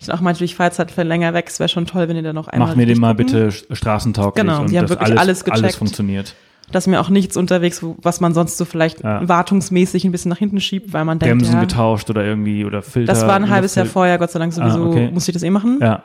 Ich 0.01 0.07
dann 0.07 0.17
auch 0.17 0.21
meinte, 0.21 0.45
ich 0.45 0.55
fahre 0.55 0.69
jetzt 0.69 0.79
halt 0.79 0.93
für 0.93 1.03
länger 1.03 1.35
weg, 1.35 1.47
es 1.49 1.59
wäre 1.59 1.69
schon 1.69 1.85
toll, 1.87 2.07
wenn 2.09 2.15
ihr 2.17 2.23
da 2.23 2.33
noch 2.33 2.47
einmal 2.47 2.69
Mach 2.69 2.77
mir 2.77 2.87
den 2.87 3.01
mal 3.01 3.15
durchgucken. 3.15 3.49
bitte 3.49 3.57
st- 3.67 3.75
straßentauglich 3.75 4.45
Genau, 4.45 4.61
und 4.61 4.71
die 4.71 4.79
haben 4.79 4.89
wirklich 4.89 5.09
alles, 5.09 5.19
alles 5.21 5.45
gecheckt. 5.45 5.65
alles 5.65 5.77
funktioniert. 5.77 6.35
Dass 6.71 6.87
mir 6.87 7.01
auch 7.01 7.09
nichts 7.09 7.37
unterwegs, 7.37 7.83
was 8.03 8.21
man 8.21 8.35
sonst 8.35 8.59
so 8.59 8.65
vielleicht 8.67 9.03
Ja. 9.03 9.27
wartungsmäßig 9.27 10.05
ein 10.05 10.13
bisschen 10.13 10.29
nach 10.29 10.37
hinten 10.39 10.61
schiebt, 10.61 10.93
weil 10.93 11.05
man 11.07 11.19
denkt, 11.19 11.39
Bremsen 11.39 11.55
ja, 11.55 11.61
getauscht 11.63 12.11
oder 12.11 12.25
irgendwie 12.25 12.65
oder 12.67 12.83
Filter. 12.83 13.13
das 13.13 13.27
war 13.27 13.37
ein 13.37 13.49
halbes 13.49 13.75
Jahr 13.75 13.87
vorher, 13.87 14.19
Gott 14.19 14.31
sei 14.31 14.39
Dank 14.39 14.53
sowieso, 14.53 14.85
Ah, 14.85 14.89
okay. 14.89 15.11
musste 15.11 15.31
ich 15.31 15.35
das 15.35 15.43
eh 15.43 15.51
machen. 15.51 15.79
Ja, 15.81 16.03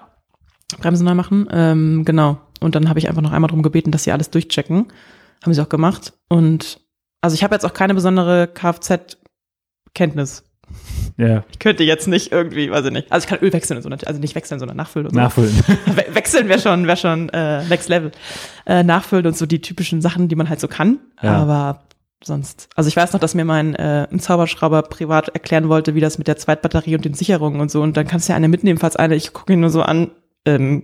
Bremsen 0.79 1.05
neu 1.05 1.15
machen. 1.15 1.47
Ähm, 1.51 2.03
genau. 2.05 2.37
Und 2.61 2.75
dann 2.75 2.87
habe 2.87 2.97
ich 2.97 3.09
einfach 3.09 3.21
noch 3.21 3.33
einmal 3.33 3.49
darum 3.49 3.61
gebeten, 3.61 3.91
dass 3.91 4.05
sie 4.05 4.11
alles 4.13 4.29
durchchecken. 4.29 4.87
Haben 5.43 5.53
sie 5.53 5.61
auch 5.61 5.67
gemacht. 5.69 6.13
Und 6.29 6.79
also 7.21 7.33
ich 7.33 7.43
habe 7.43 7.53
jetzt 7.53 7.65
auch 7.65 7.73
keine 7.73 7.93
besondere 7.93 8.47
Kfz-Kenntnis. 8.47 10.43
Ja, 11.17 11.43
Ich 11.51 11.59
könnte 11.59 11.83
jetzt 11.83 12.07
nicht 12.07 12.31
irgendwie, 12.31 12.71
weiß 12.71 12.85
ich 12.85 12.91
nicht. 12.91 13.11
Also 13.11 13.25
ich 13.25 13.29
kann 13.29 13.39
Öl 13.39 13.53
wechseln 13.53 13.77
und 13.77 13.83
so, 13.83 14.07
also 14.07 14.19
nicht 14.19 14.35
wechseln, 14.35 14.59
sondern 14.59 14.77
nachfüllen 14.77 15.07
und 15.07 15.13
so. 15.13 15.19
nachfüllen. 15.19 15.53
We 15.95 16.05
wechseln 16.15 16.49
wäre 16.49 16.59
schon, 16.59 16.87
wäre 16.87 16.97
schon 16.97 17.29
äh, 17.29 17.63
Next 17.65 17.89
Level. 17.89 18.11
Äh, 18.65 18.83
nachfüllen 18.83 19.25
und 19.27 19.37
so 19.37 19.45
die 19.45 19.61
typischen 19.61 20.01
Sachen, 20.01 20.27
die 20.27 20.35
man 20.35 20.49
halt 20.49 20.59
so 20.59 20.67
kann. 20.67 20.99
Ja. 21.21 21.37
Aber 21.37 21.83
sonst. 22.23 22.69
Also 22.75 22.87
ich 22.87 22.95
weiß 22.95 23.13
noch, 23.13 23.19
dass 23.19 23.35
mir 23.35 23.45
mein 23.45 23.75
äh, 23.75 24.07
ein 24.11 24.19
Zauberschrauber 24.19 24.81
privat 24.83 25.29
erklären 25.29 25.69
wollte, 25.69 25.93
wie 25.95 25.99
das 25.99 26.17
mit 26.17 26.27
der 26.27 26.37
Zweitbatterie 26.37 26.95
und 26.95 27.05
den 27.05 27.13
Sicherungen 27.13 27.59
und 27.61 27.69
so. 27.69 27.81
Und 27.81 27.97
dann 27.97 28.07
kannst 28.07 28.27
du 28.27 28.33
ja 28.33 28.37
eine 28.37 28.47
mitnehmen, 28.47 28.79
falls 28.79 28.95
eine, 28.95 29.15
ich 29.15 29.33
gucke 29.33 29.53
ihn 29.53 29.59
nur 29.59 29.69
so 29.69 29.81
an. 29.81 30.11
Ähm, 30.45 30.83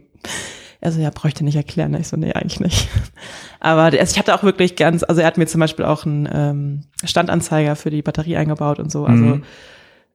also 0.82 1.02
ja, 1.02 1.10
bräuchte 1.10 1.44
nicht 1.44 1.56
erklären. 1.58 1.94
Ich 1.96 2.08
so, 2.08 2.16
nee, 2.18 2.32
eigentlich 2.34 2.60
nicht. 2.62 2.88
Aber 3.60 3.92
der, 3.92 4.00
also 4.00 4.12
ich 4.14 4.20
hatte 4.20 4.34
auch 4.36 4.44
wirklich 4.44 4.76
ganz, 4.78 5.04
also 5.04 5.20
er 5.22 5.28
hat 5.28 5.38
mir 5.38 5.46
zum 5.48 5.60
Beispiel 5.60 5.84
auch 5.86 6.06
einen 6.06 6.30
ähm, 6.32 6.82
Standanzeiger 7.04 7.76
für 7.76 7.90
die 7.90 8.02
Batterie 8.02 8.38
eingebaut 8.38 8.80
und 8.80 8.92
so. 8.92 9.06
Also 9.06 9.24
Mhm. 9.24 9.44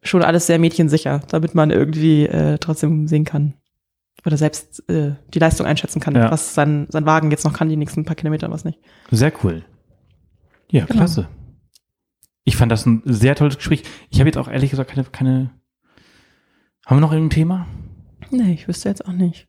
Schon 0.04 0.22
alles 0.22 0.46
sehr 0.46 0.58
mädchensicher, 0.58 1.20
damit 1.28 1.54
man 1.54 1.70
irgendwie 1.70 2.26
äh, 2.26 2.58
trotzdem 2.58 3.08
sehen 3.08 3.24
kann 3.24 3.54
oder 4.26 4.36
selbst 4.36 4.88
äh, 4.88 5.14
die 5.32 5.38
Leistung 5.38 5.66
einschätzen 5.66 6.00
kann, 6.00 6.14
Ja. 6.14 6.30
was 6.30 6.54
sein, 6.54 6.86
sein 6.90 7.04
Wagen 7.06 7.30
jetzt 7.30 7.44
noch 7.44 7.52
kann, 7.52 7.68
die 7.68 7.76
nächsten 7.76 8.04
paar 8.04 8.16
Kilometer, 8.16 8.50
was 8.50 8.64
nicht. 8.64 8.78
Sehr 9.10 9.32
cool. 9.42 9.64
Ja, 10.70 10.84
Genau. 10.84 10.98
klasse. 11.00 11.28
Ich 12.44 12.56
fand 12.56 12.70
das 12.70 12.84
ein 12.86 13.02
sehr 13.04 13.34
tolles 13.34 13.56
Gespräch. 13.56 13.82
Ich 14.10 14.18
habe 14.20 14.28
jetzt 14.28 14.36
auch 14.36 14.48
ehrlich 14.48 14.70
gesagt 14.70 14.90
keine, 14.90 15.04
keine. 15.04 15.50
Haben 16.86 16.96
wir 16.98 17.00
noch 17.00 17.12
irgendein 17.12 17.34
Thema? 17.34 17.66
Nee, 18.30 18.52
ich 18.52 18.68
wüsste 18.68 18.88
jetzt 18.90 19.06
auch 19.06 19.12
nicht. 19.12 19.48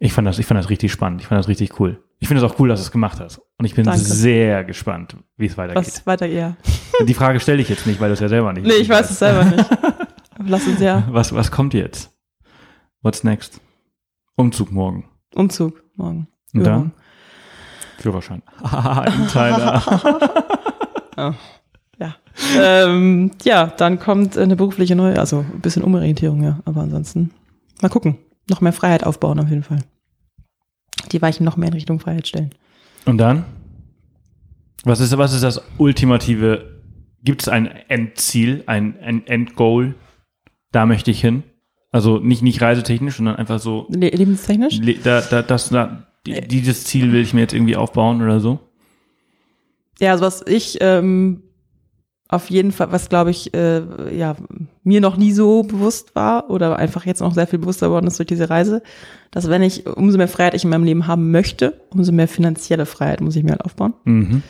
Ich 0.00 0.12
fand 0.12 0.26
das, 0.26 0.38
ich 0.40 0.46
fand 0.46 0.58
das 0.58 0.70
richtig 0.70 0.90
spannend. 0.90 1.20
Ich 1.20 1.28
fand 1.28 1.38
das 1.38 1.48
richtig 1.48 1.78
cool. 1.78 2.02
Ich 2.24 2.28
finde 2.28 2.42
es 2.42 2.50
auch 2.50 2.58
cool, 2.58 2.70
dass 2.70 2.80
du 2.80 2.84
es 2.84 2.90
gemacht 2.90 3.20
hast. 3.20 3.38
Und 3.58 3.66
ich 3.66 3.74
bin 3.74 3.84
Danke. 3.84 4.00
sehr 4.00 4.64
gespannt, 4.64 5.14
wie 5.36 5.44
es 5.44 5.58
weitergeht. 5.58 5.86
Was 5.86 6.06
weiter 6.06 6.26
eher? 6.26 6.56
Die 7.06 7.12
Frage 7.12 7.38
stelle 7.38 7.60
ich 7.60 7.68
jetzt 7.68 7.86
nicht, 7.86 8.00
weil 8.00 8.08
du 8.08 8.14
es 8.14 8.20
ja 8.20 8.30
selber 8.30 8.50
nicht 8.54 8.66
Nee, 8.66 8.76
ich 8.76 8.88
weiß 8.88 9.10
es 9.10 9.18
selber 9.18 9.44
nicht. 9.44 9.68
Lass 10.46 10.66
uns 10.66 10.80
ja. 10.80 11.06
Was, 11.10 11.34
was 11.34 11.50
kommt 11.50 11.74
jetzt? 11.74 12.10
What's 13.02 13.24
next? 13.24 13.60
Umzug 14.36 14.72
morgen. 14.72 15.04
Umzug 15.34 15.82
morgen. 15.96 16.26
Und 16.54 16.60
Übermorgen. 16.62 16.92
dann? 16.94 18.00
Führerschein. 18.00 18.42
Haha, 18.62 19.04
Insider. 19.04 19.82
Ja. 21.98 22.14
ähm, 22.58 23.32
ja, 23.42 23.66
dann 23.66 23.98
kommt 23.98 24.38
eine 24.38 24.56
berufliche 24.56 24.96
neue, 24.96 25.18
also 25.18 25.40
ein 25.40 25.60
bisschen 25.60 25.82
Umorientierung, 25.84 26.42
ja. 26.42 26.60
Aber 26.64 26.80
ansonsten 26.80 27.32
mal 27.82 27.90
gucken. 27.90 28.16
Noch 28.48 28.62
mehr 28.62 28.72
Freiheit 28.72 29.04
aufbauen 29.04 29.38
auf 29.40 29.50
jeden 29.50 29.62
Fall. 29.62 29.80
Die 31.12 31.20
Weichen 31.22 31.44
noch 31.44 31.56
mehr 31.56 31.68
in 31.68 31.74
Richtung 31.74 32.00
Freiheit 32.00 32.26
stellen. 32.28 32.50
Und 33.06 33.18
dann? 33.18 33.44
Was 34.84 35.00
ist, 35.00 35.16
was 35.16 35.32
ist 35.34 35.42
das 35.44 35.60
ultimative? 35.78 36.80
Gibt 37.22 37.42
es 37.42 37.48
ein 37.48 37.66
Endziel, 37.88 38.64
ein, 38.66 38.98
ein 39.00 39.26
Endgoal? 39.26 39.94
Da 40.72 40.86
möchte 40.86 41.10
ich 41.10 41.20
hin. 41.20 41.42
Also 41.90 42.18
nicht, 42.18 42.42
nicht 42.42 42.60
reisetechnisch, 42.60 43.16
sondern 43.16 43.36
einfach 43.36 43.60
so, 43.60 43.86
Le 43.90 44.08
lebenstechnisch? 44.10 44.78
le- 44.78 44.98
da, 45.02 45.20
da, 45.20 45.42
das, 45.42 45.68
da, 45.70 46.06
die- 46.26 46.40
dieses 46.48 46.84
Ziel 46.84 47.12
will 47.12 47.20
ich 47.22 47.32
mir 47.32 47.42
jetzt 47.42 47.54
irgendwie 47.54 47.76
aufbauen 47.76 48.20
oder 48.20 48.40
so. 48.40 48.58
Ja, 50.00 50.10
also 50.12 50.24
was 50.24 50.44
ich 50.46 50.78
ähm, 50.80 51.42
auf 52.28 52.48
jeden 52.50 52.72
Fall, 52.72 52.90
was 52.90 53.08
glaube 53.08 53.30
ich, 53.30 53.52
äh, 53.54 53.82
ja, 54.16 54.34
mir 54.82 55.00
noch 55.00 55.16
nie 55.16 55.32
so 55.32 55.62
bewusst 55.62 56.14
war 56.14 56.50
oder 56.50 56.76
einfach 56.78 57.04
jetzt 57.06 57.20
noch 57.20 57.34
sehr 57.34 57.46
viel 57.46 57.58
bewusster 57.58 57.88
geworden 57.88 58.06
ist 58.06 58.18
durch 58.18 58.26
diese 58.26 58.48
Reise, 58.50 58.82
dass 59.30 59.48
wenn 59.48 59.62
ich 59.62 59.86
umso 59.86 60.16
mehr 60.18 60.28
Freiheit 60.28 60.54
ich 60.54 60.64
in 60.64 60.70
meinem 60.70 60.84
Leben 60.84 61.06
haben 61.06 61.30
möchte, 61.30 61.80
umso 61.90 62.12
mehr 62.12 62.26
finanzielle 62.28 62.86
Freiheit 62.86 63.20
muss 63.20 63.36
ich 63.36 63.44
mir 63.44 63.50
halt 63.52 63.64
aufbauen. 63.64 63.94
Mhm. 64.04 64.42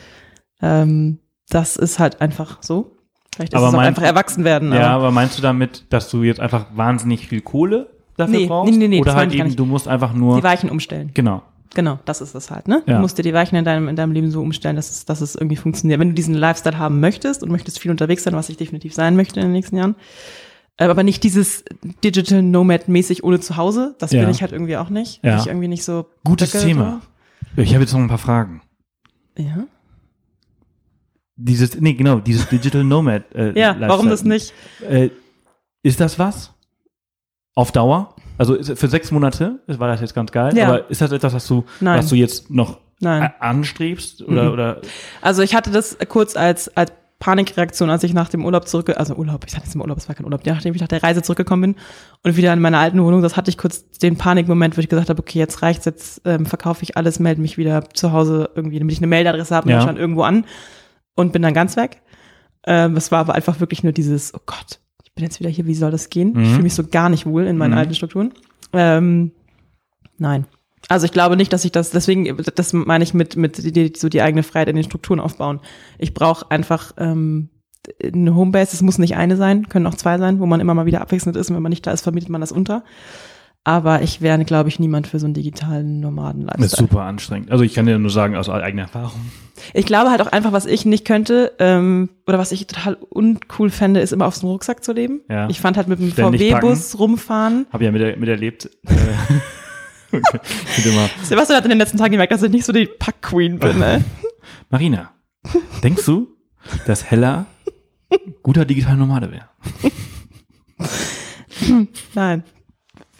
Ähm, 0.61 1.19
das 1.49 1.75
ist 1.75 1.99
halt 1.99 2.21
einfach 2.21 2.59
so. 2.61 2.95
Vielleicht 3.35 3.53
ist 3.53 3.57
Aber 3.59 3.67
es 3.67 3.73
mein- 3.73 3.87
einfach 3.87 4.03
erwachsen 4.03 4.45
werden. 4.45 4.71
Ja, 4.71 4.87
aber 4.91 5.05
aber 5.07 5.11
meinst 5.11 5.37
du 5.37 5.41
damit, 5.41 5.85
dass 5.89 6.09
du 6.09 6.23
jetzt 6.23 6.39
einfach 6.39 6.67
wahnsinnig 6.75 7.27
viel 7.27 7.41
Kohle 7.41 7.89
dafür 8.15 8.39
Nee, 8.39 8.47
brauchst? 8.47 8.71
nee, 8.71 8.77
nee, 8.77 8.87
nee, 8.87 9.01
Oder 9.01 9.15
halt 9.15 9.33
eben, 9.33 9.53
du 9.55 9.65
musst 9.65 9.87
einfach 9.89 10.13
nur. 10.13 10.37
die 10.37 10.43
Weichen 10.43 10.69
umstellen. 10.69 11.11
Genau. 11.13 11.43
Genau, 11.75 11.99
das 12.05 12.21
ist 12.21 12.33
es 12.33 12.49
halt, 12.49 12.67
ne? 12.67 12.81
Ja. 12.87 12.95
Du 12.95 13.01
musst 13.01 13.17
dir 13.19 13.21
die 13.23 13.33
Weichen 13.33 13.55
in 13.57 13.65
deinem, 13.65 13.87
in 13.87 13.95
deinem 13.95 14.11
Leben 14.13 14.31
so 14.31 14.41
umstellen, 14.41 14.75
dass 14.77 14.89
es, 14.89 15.05
dass 15.05 15.21
es 15.21 15.35
irgendwie 15.35 15.57
funktioniert. 15.57 15.99
Wenn 15.99 16.09
du 16.09 16.15
diesen 16.15 16.33
Lifestyle 16.33 16.79
haben 16.79 16.99
möchtest 16.99 17.43
und 17.43 17.51
möchtest 17.51 17.79
viel 17.79 17.91
unterwegs 17.91 18.23
sein, 18.23 18.33
was 18.33 18.49
ich 18.49 18.57
definitiv 18.57 18.93
sein 18.95 19.15
möchte 19.15 19.39
in 19.41 19.45
den 19.47 19.51
nächsten 19.51 19.77
Jahren, 19.77 19.95
äh, 20.77 20.85
aber 20.85 21.03
nicht 21.03 21.23
dieses 21.23 21.63
Digital 22.03 22.41
Nomad-mäßig 22.41 23.23
ohne 23.23 23.39
Zuhause, 23.39 23.95
das 23.99 24.11
Ja. 24.11 24.21
bin 24.21 24.29
ich 24.31 24.41
halt 24.41 24.51
irgendwie 24.53 24.77
auch 24.77 24.89
nicht. 24.89 25.23
Ja. 25.23 25.31
Bin 25.33 25.39
Ich 25.41 25.47
irgendwie 25.47 25.67
nicht 25.67 25.83
so. 25.83 26.07
Gutes 26.23 26.51
Thema. 26.51 27.01
Ich 27.57 27.73
habe 27.73 27.83
jetzt 27.83 27.93
noch 27.93 27.99
ein 27.99 28.07
paar 28.07 28.17
Fragen. 28.17 28.61
Ja. 29.37 29.65
Dieses, 31.37 31.79
nee, 31.81 31.93
genau, 31.93 32.19
dieses 32.19 32.47
Digital 32.47 32.83
Nomad. 32.85 33.23
Äh, 33.35 33.51
Ja, 33.59 33.75
warum 33.79 34.09
das 34.09 34.23
Lifestyle. 34.23 35.01
nicht? 35.01 35.11
Äh, 35.13 35.15
ist 35.83 35.99
das 35.99 36.17
was? 36.17 36.53
Auf 37.53 37.71
Dauer? 37.73 38.14
Also 38.37 38.61
für 38.61 38.87
sechs 38.87 39.11
Monate 39.11 39.59
war 39.67 39.87
das 39.87 40.01
jetzt 40.01 40.13
ganz 40.15 40.31
geil. 40.31 40.55
Ja. 40.57 40.67
Aber 40.67 40.89
ist 40.89 41.01
das 41.01 41.11
etwas, 41.11 41.33
was 41.33 41.47
du, 41.47 41.63
Nein. 41.79 41.99
was 41.99 42.07
du 42.09 42.15
jetzt 42.15 42.49
noch 42.51 42.79
Nein. 42.99 43.31
anstrebst? 43.39 44.21
Oder, 44.23 44.43
Mhm. 44.45 44.51
oder 44.51 44.81
Also 45.21 45.41
ich 45.41 45.55
hatte 45.55 45.71
das 45.71 45.97
kurz 46.09 46.35
als, 46.35 46.75
als 46.75 46.91
Panikreaktion, 47.19 47.89
als 47.89 48.03
ich 48.03 48.13
nach 48.13 48.27
dem 48.27 48.43
Urlaub 48.45 48.67
zurück, 48.67 48.91
also 48.97 49.15
Urlaub, 49.15 49.45
ich 49.45 49.53
sag 49.53 49.63
jetzt 49.63 49.73
mal 49.75 49.83
Urlaub, 49.83 49.97
es 49.97 50.07
war 50.09 50.15
kein 50.15 50.25
Urlaub, 50.25 50.45
nachdem 50.45 50.75
ich 50.75 50.81
nach 50.81 50.89
der 50.89 51.01
Reise 51.01 51.21
zurückgekommen 51.21 51.61
bin 51.61 51.75
und 52.23 52.35
wieder 52.35 52.51
in 52.51 52.59
meiner 52.59 52.77
alten 52.79 53.01
Wohnung, 53.01 53.21
das 53.21 53.37
hatte 53.37 53.49
ich 53.49 53.57
kurz 53.57 53.87
den 53.99 54.17
Panikmoment, 54.17 54.75
wo 54.75 54.81
ich 54.81 54.89
gesagt 54.89 55.09
habe, 55.09 55.19
okay, 55.21 55.39
jetzt 55.39 55.61
reicht's, 55.61 55.85
jetzt 55.85 56.21
ähm, 56.25 56.45
verkaufe 56.45 56.83
ich 56.83 56.97
alles, 56.97 57.19
melde 57.19 57.41
mich 57.41 57.57
wieder 57.57 57.89
zu 57.93 58.11
Hause 58.11 58.49
irgendwie, 58.53 58.79
damit 58.79 58.91
ich 58.91 58.99
eine 58.99 59.07
Meldadresse 59.07 59.55
habe, 59.55 59.69
Ja. 59.71 59.81
stand 59.81 59.97
irgendwo 59.97 60.23
an 60.23 60.45
und 61.15 61.31
bin 61.31 61.41
dann 61.41 61.53
ganz 61.53 61.77
weg. 61.77 62.01
Ähm, 62.67 62.97
es 62.97 63.11
war 63.11 63.19
aber 63.19 63.33
einfach 63.33 63.61
wirklich 63.61 63.81
nur 63.83 63.93
dieses, 63.93 64.33
oh 64.33 64.39
Gott, 64.45 64.79
bin 65.15 65.23
jetzt 65.23 65.39
wieder 65.39 65.49
hier, 65.49 65.65
wie 65.65 65.75
soll 65.75 65.91
das 65.91 66.09
gehen? 66.09 66.29
Ich 66.31 66.35
Mhm. 66.35 66.45
fühle 66.51 66.63
mich 66.63 66.73
so 66.73 66.85
gar 66.85 67.09
nicht 67.09 67.25
wohl 67.25 67.45
in 67.45 67.57
meinen 67.57 67.71
Mhm. 67.71 67.77
alten 67.77 67.95
Strukturen. 67.95 68.33
Ähm, 68.73 69.31
nein. 70.17 70.45
Also 70.89 71.05
ich 71.05 71.11
glaube 71.13 71.35
nicht, 71.37 71.51
dass 71.51 71.65
ich 71.65 71.71
das, 71.71 71.89
deswegen, 71.89 72.37
das 72.55 72.73
meine 72.73 73.03
ich 73.03 73.13
mit, 73.13 73.37
mit 73.37 73.75
die, 73.75 73.93
so 73.95 74.07
die 74.09 74.21
eigene 74.21 74.43
Freiheit 74.43 74.67
in 74.69 74.75
den 74.75 74.83
Strukturen 74.83 75.19
aufbauen. 75.19 75.59
Ich 75.97 76.13
brauche 76.13 76.51
einfach 76.51 76.91
ähm, 76.97 77.49
eine 78.03 78.35
Homebase, 78.35 78.75
es 78.75 78.81
muss 78.81 78.97
nicht 78.99 79.15
eine 79.15 79.35
sein, 79.37 79.67
können 79.69 79.87
auch 79.87 79.95
zwei 79.95 80.17
sein, 80.19 80.39
wo 80.39 80.45
man 80.45 80.59
immer 80.59 80.73
mal 80.73 80.85
wieder 80.85 81.01
abwechselnd 81.01 81.37
ist 81.37 81.49
und 81.49 81.55
wenn 81.55 81.63
man 81.63 81.71
nicht 81.71 81.87
da 81.87 81.91
ist, 81.91 82.01
vermietet 82.01 82.29
man 82.29 82.41
das 82.41 82.51
unter. 82.51 82.83
Aber 83.67 84.03
ich 84.03 84.21
wäre, 84.21 84.45
glaube 84.45 84.69
ich, 84.69 84.79
niemand 84.79 85.07
für 85.07 85.17
so 85.17 85.25
einen 85.25 85.33
digitalen 85.33 85.87
das 85.87 85.97
ist 85.97 86.01
Nomaden-Lifestyle. 86.03 86.69
super 86.69 87.01
anstrengend. 87.01 87.51
Also 87.51 87.63
ich 87.63 87.73
kann 87.73 87.87
dir 87.87 87.97
nur 87.97 88.11
sagen, 88.11 88.35
aus 88.35 88.47
eigener 88.47 88.83
Erfahrung. 88.83 89.19
Ich 89.73 89.87
glaube 89.87 90.11
halt 90.11 90.21
auch 90.21 90.27
einfach, 90.27 90.51
was 90.51 90.67
ich 90.67 90.85
nicht 90.85 91.03
könnte, 91.03 91.51
ähm, 91.57 92.09
oder 92.27 92.37
was 92.37 92.51
ich 92.51 92.67
total 92.67 92.95
uncool 93.09 93.71
fände, 93.71 94.01
ist 94.01 94.13
immer 94.13 94.27
auf 94.27 94.35
so 94.35 94.45
einem 94.45 94.51
Rucksack 94.51 94.83
zu 94.83 94.93
leben. 94.93 95.21
Ja. 95.29 95.49
Ich 95.49 95.59
fand 95.59 95.77
halt 95.77 95.87
mit 95.87 95.99
dem 95.99 96.11
VW-Bus 96.11 96.99
rumfahren. 96.99 97.65
Habe 97.73 97.85
ja 97.85 97.91
mit 97.91 98.19
miterlebt. 98.19 98.69
Äh, 98.85 98.91
Sebastian 101.23 101.57
hat 101.57 101.65
in 101.65 101.69
den 101.69 101.79
letzten 101.79 101.97
Tagen 101.97 102.11
gemerkt, 102.11 102.33
dass 102.33 102.43
ich 102.43 102.51
nicht 102.51 102.65
so 102.65 102.71
die 102.71 102.85
Pack-Queen 102.85 103.57
bin. 103.57 103.81
Ey. 103.81 104.01
Marina, 104.69 105.11
denkst 105.83 106.05
du, 106.05 106.27
dass 106.85 107.09
Hella 107.09 107.47
guter 108.43 108.65
digitaler 108.65 108.97
Nomade 108.97 109.31
wäre? 109.31 109.49
Nein. 112.13 112.43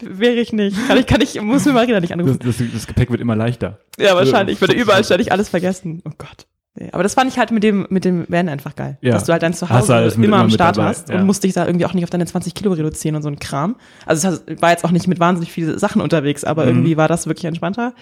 Wäre 0.01 0.35
ich 0.35 0.51
nicht. 0.53 0.75
Kann 0.87 0.97
ich, 0.97 1.05
kann 1.07 1.21
ich, 1.21 1.39
muss 1.41 1.65
mir 1.65 1.73
Marina 1.73 1.99
nicht 1.99 2.13
anrufen. 2.13 2.39
Das, 2.43 2.57
das, 2.57 2.67
das 2.73 2.87
Gepäck 2.87 3.09
wird 3.11 3.21
immer 3.21 3.35
leichter. 3.35 3.79
Ja, 3.97 4.15
wahrscheinlich. 4.15 4.55
Ich 4.55 4.61
würde 4.61 4.73
überall 4.73 5.03
ständig 5.03 5.31
alles 5.31 5.49
vergessen. 5.49 6.01
Oh 6.05 6.11
Gott. 6.17 6.47
Nee, 6.77 6.89
aber 6.91 7.03
das 7.03 7.13
fand 7.13 7.31
ich 7.31 7.39
halt 7.39 7.51
mit 7.51 7.63
dem, 7.63 7.87
mit 7.89 8.03
dem 8.03 8.25
Van 8.27 8.49
einfach 8.49 8.75
geil. 8.75 8.97
Ja. 8.99 9.13
Dass 9.13 9.23
du 9.23 9.31
halt 9.31 9.41
dein 9.43 9.53
Zuhause 9.53 9.93
mit- 10.03 10.15
immer 10.15 10.25
immer 10.25 10.37
am 10.39 10.49
Start 10.49 10.75
dabei, 10.75 10.89
hast 10.89 11.07
ja. 11.07 11.15
und 11.15 11.25
musst 11.25 11.41
dich 11.45 11.53
da 11.53 11.65
irgendwie 11.65 11.85
auch 11.85 11.93
nicht 11.93 12.03
auf 12.03 12.09
deine 12.09 12.25
20 12.25 12.53
Kilo 12.53 12.73
reduzieren 12.73 13.15
und 13.15 13.21
so 13.21 13.29
ein 13.29 13.39
Kram. 13.39 13.77
Also 14.05 14.27
es 14.27 14.61
war 14.61 14.71
jetzt 14.71 14.83
auch 14.83 14.91
nicht 14.91 15.07
mit 15.07 15.21
wahnsinnig 15.21 15.53
viele 15.53 15.79
Sachen 15.79 16.01
unterwegs, 16.01 16.43
aber 16.43 16.63
Mhm. 16.63 16.69
irgendwie 16.71 16.97
war 16.97 17.07
das 17.07 17.27
wirklich 17.27 17.45
entspannter. 17.45 17.93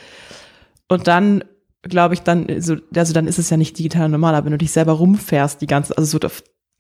Und 0.88 1.08
dann, 1.08 1.44
glaube 1.84 2.16
ich, 2.16 2.22
dann, 2.22 2.48
so, 2.60 2.78
also 2.96 3.14
dann 3.14 3.28
ist 3.28 3.38
es 3.38 3.52
ja 3.52 3.58
nicht 3.58 3.78
digital 3.78 4.10
normal, 4.10 4.34
aber 4.34 4.46
wenn 4.46 4.52
du 4.54 4.58
dich 4.58 4.72
selber 4.72 4.94
rumfährst, 4.94 5.62
die 5.62 5.68
ganze, 5.68 5.96
also 5.96 6.18
so 6.20 6.28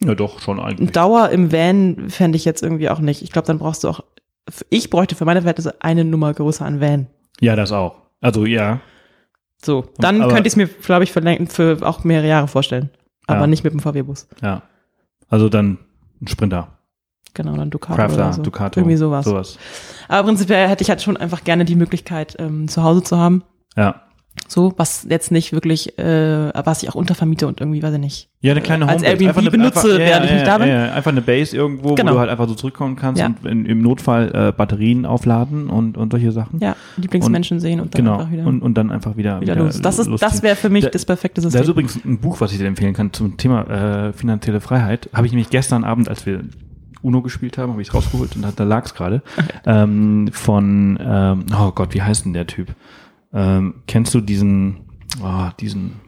Ja, 0.03 0.15
doch, 0.15 0.39
schon 0.39 0.59
eigentlich. 0.59 0.91
Dauer 0.91 1.29
im 1.29 1.51
Van 1.51 2.09
fände 2.09 2.37
ich 2.37 2.45
jetzt 2.45 2.63
irgendwie 2.63 2.89
auch 2.89 2.99
nicht. 2.99 3.21
Ich 3.21 3.31
glaube, 3.31 3.45
dann 3.45 3.59
brauchst 3.59 3.83
du 3.83 3.89
auch, 3.89 4.03
ich 4.69 4.89
bräuchte 4.89 5.15
für 5.15 5.25
meine 5.25 5.41
Verhältnisse 5.41 5.75
eine 5.81 6.03
Nummer 6.03 6.33
größer 6.33 6.65
an 6.65 6.81
Van. 6.81 7.07
Ja, 7.39 7.55
das 7.55 7.71
auch. 7.71 7.95
Also, 8.21 8.45
ja. 8.45 8.79
So, 9.63 9.85
dann 9.97 10.21
Aber- 10.21 10.33
könnte 10.33 10.47
ich 10.47 10.53
es 10.53 10.57
mir, 10.57 10.67
glaube 10.67 11.03
ich, 11.03 11.11
für, 11.11 11.21
für 11.47 11.77
auch 11.87 12.03
mehrere 12.03 12.27
Jahre 12.27 12.47
vorstellen. 12.47 12.89
Aber 13.27 13.41
Ja. 13.41 13.47
nicht 13.47 13.63
mit 13.63 13.71
dem 13.73 13.79
VW-Bus. 13.79 14.27
Ja. 14.41 14.63
Also 15.29 15.47
dann 15.49 15.77
ein 16.21 16.27
Sprinter. 16.27 16.67
Genau, 17.33 17.55
dann 17.55 17.69
Ducato 17.71 17.95
Crafter, 17.95 18.15
oder 18.15 18.33
so. 18.33 18.41
Ducato. 18.43 18.79
Irgendwie 18.79 18.97
sowas. 18.97 19.25
Sowas. 19.25 19.57
Aber 20.07 20.27
prinzipiell 20.27 20.67
hätte 20.67 20.83
ich 20.83 20.89
halt 20.89 21.01
schon 21.01 21.17
einfach 21.17 21.43
gerne 21.43 21.65
die 21.65 21.75
Möglichkeit, 21.75 22.35
ähm, 22.39 22.67
zu 22.67 22.83
Hause 22.83 23.01
zu 23.01 23.17
haben. 23.17 23.43
Ja. 23.75 24.01
So, 24.53 24.71
was 24.77 25.07
jetzt 25.09 25.31
nicht 25.31 25.51
wirklich, 25.51 25.97
äh, 25.97 26.51
was 26.63 26.83
ich 26.83 26.89
auch 26.89 26.95
untervermiete 26.95 27.47
und 27.47 27.59
irgendwie, 27.59 27.81
weiß 27.81 27.93
ich 27.95 27.99
nicht. 27.99 28.29
Ja, 28.41 28.51
eine 28.51 28.61
kleine 28.61 28.87
Als 28.87 29.01
Homebase. 29.01 29.07
Airbnb 29.11 29.27
Einfach 29.29 29.41
eine- 29.41 29.49
benutze, 29.51 29.79
einfach, 29.79 29.97
während 29.97 30.25
ich 30.25 30.31
nicht 30.33 30.45
da 30.47 30.57
bin. 30.59 30.67
Ja, 30.67 30.85
ja, 30.87 30.93
einfach 30.93 31.11
eine 31.11 31.21
Base 31.21 31.55
irgendwo, 31.57 31.95
Genau. 31.95 32.11
wo 32.11 32.13
du 32.15 32.19
halt 32.19 32.29
einfach 32.29 32.47
so 32.47 32.53
zurückkommen 32.53 32.95
kannst 32.95 33.19
Ja. 33.19 33.25
und 33.27 33.45
in, 33.45 33.65
im 33.65 33.81
Notfall 33.81 34.31
äh, 34.33 34.51
Batterien 34.51 35.05
aufladen 35.07 35.69
und, 35.69 35.97
und 35.97 36.11
solche 36.11 36.31
Sachen. 36.31 36.59
Ja, 36.59 36.75
Lieblingsmenschen 36.97 37.59
sehen 37.59 37.79
und 37.79 37.95
dann 37.95 38.05
genau. 38.05 38.17
einfach 38.19 38.31
wieder, 38.31 38.45
und, 38.45 38.61
und 38.61 38.75
dann 38.75 38.91
einfach 38.91 39.17
wieder, 39.17 39.41
wieder 39.41 39.55
los. 39.55 39.81
Das 39.81 39.97
ist, 39.97 40.07
losziehen. 40.07 40.29
das 40.29 40.43
wäre 40.43 40.55
für 40.55 40.69
mich 40.69 40.83
Da- 40.83 40.89
das 40.91 41.05
perfekte 41.05 41.41
Da 41.41 41.47
ist 41.47 41.53
System. 41.53 41.71
übrigens 41.71 41.99
ein 42.05 42.19
Buch, 42.19 42.39
was 42.39 42.51
ich 42.51 42.59
dir 42.59 42.67
empfehlen 42.67 42.93
kann 42.93 43.11
zum 43.11 43.37
Thema 43.37 44.07
äh, 44.09 44.13
finanzielle 44.13 44.61
Freiheit. 44.61 45.09
Habe 45.13 45.25
ich 45.25 45.31
nämlich 45.33 45.49
gestern 45.49 45.83
Abend, 45.83 46.09
als 46.09 46.25
wir 46.27 46.41
Uno 47.01 47.21
gespielt 47.21 47.57
haben, 47.57 47.71
habe 47.71 47.81
ich 47.81 47.87
es 47.87 47.93
rausgeholt 47.93 48.35
und 48.35 48.43
da, 48.43 48.51
da 48.55 48.63
lag 48.63 48.85
es 48.85 48.93
gerade. 48.93 49.23
ähm, 49.65 50.29
von, 50.31 50.97
ähm, 51.03 51.45
oh 51.59 51.71
Gott, 51.71 51.93
wie 51.95 52.01
heißt 52.01 52.25
denn 52.25 52.33
der 52.33 52.45
Typ? 52.47 52.67
Ähm, 53.33 53.83
kennst 53.87 54.13
du 54.13 54.21
diesen, 54.21 54.89
oh, 55.21 55.49
diesen 55.59 55.99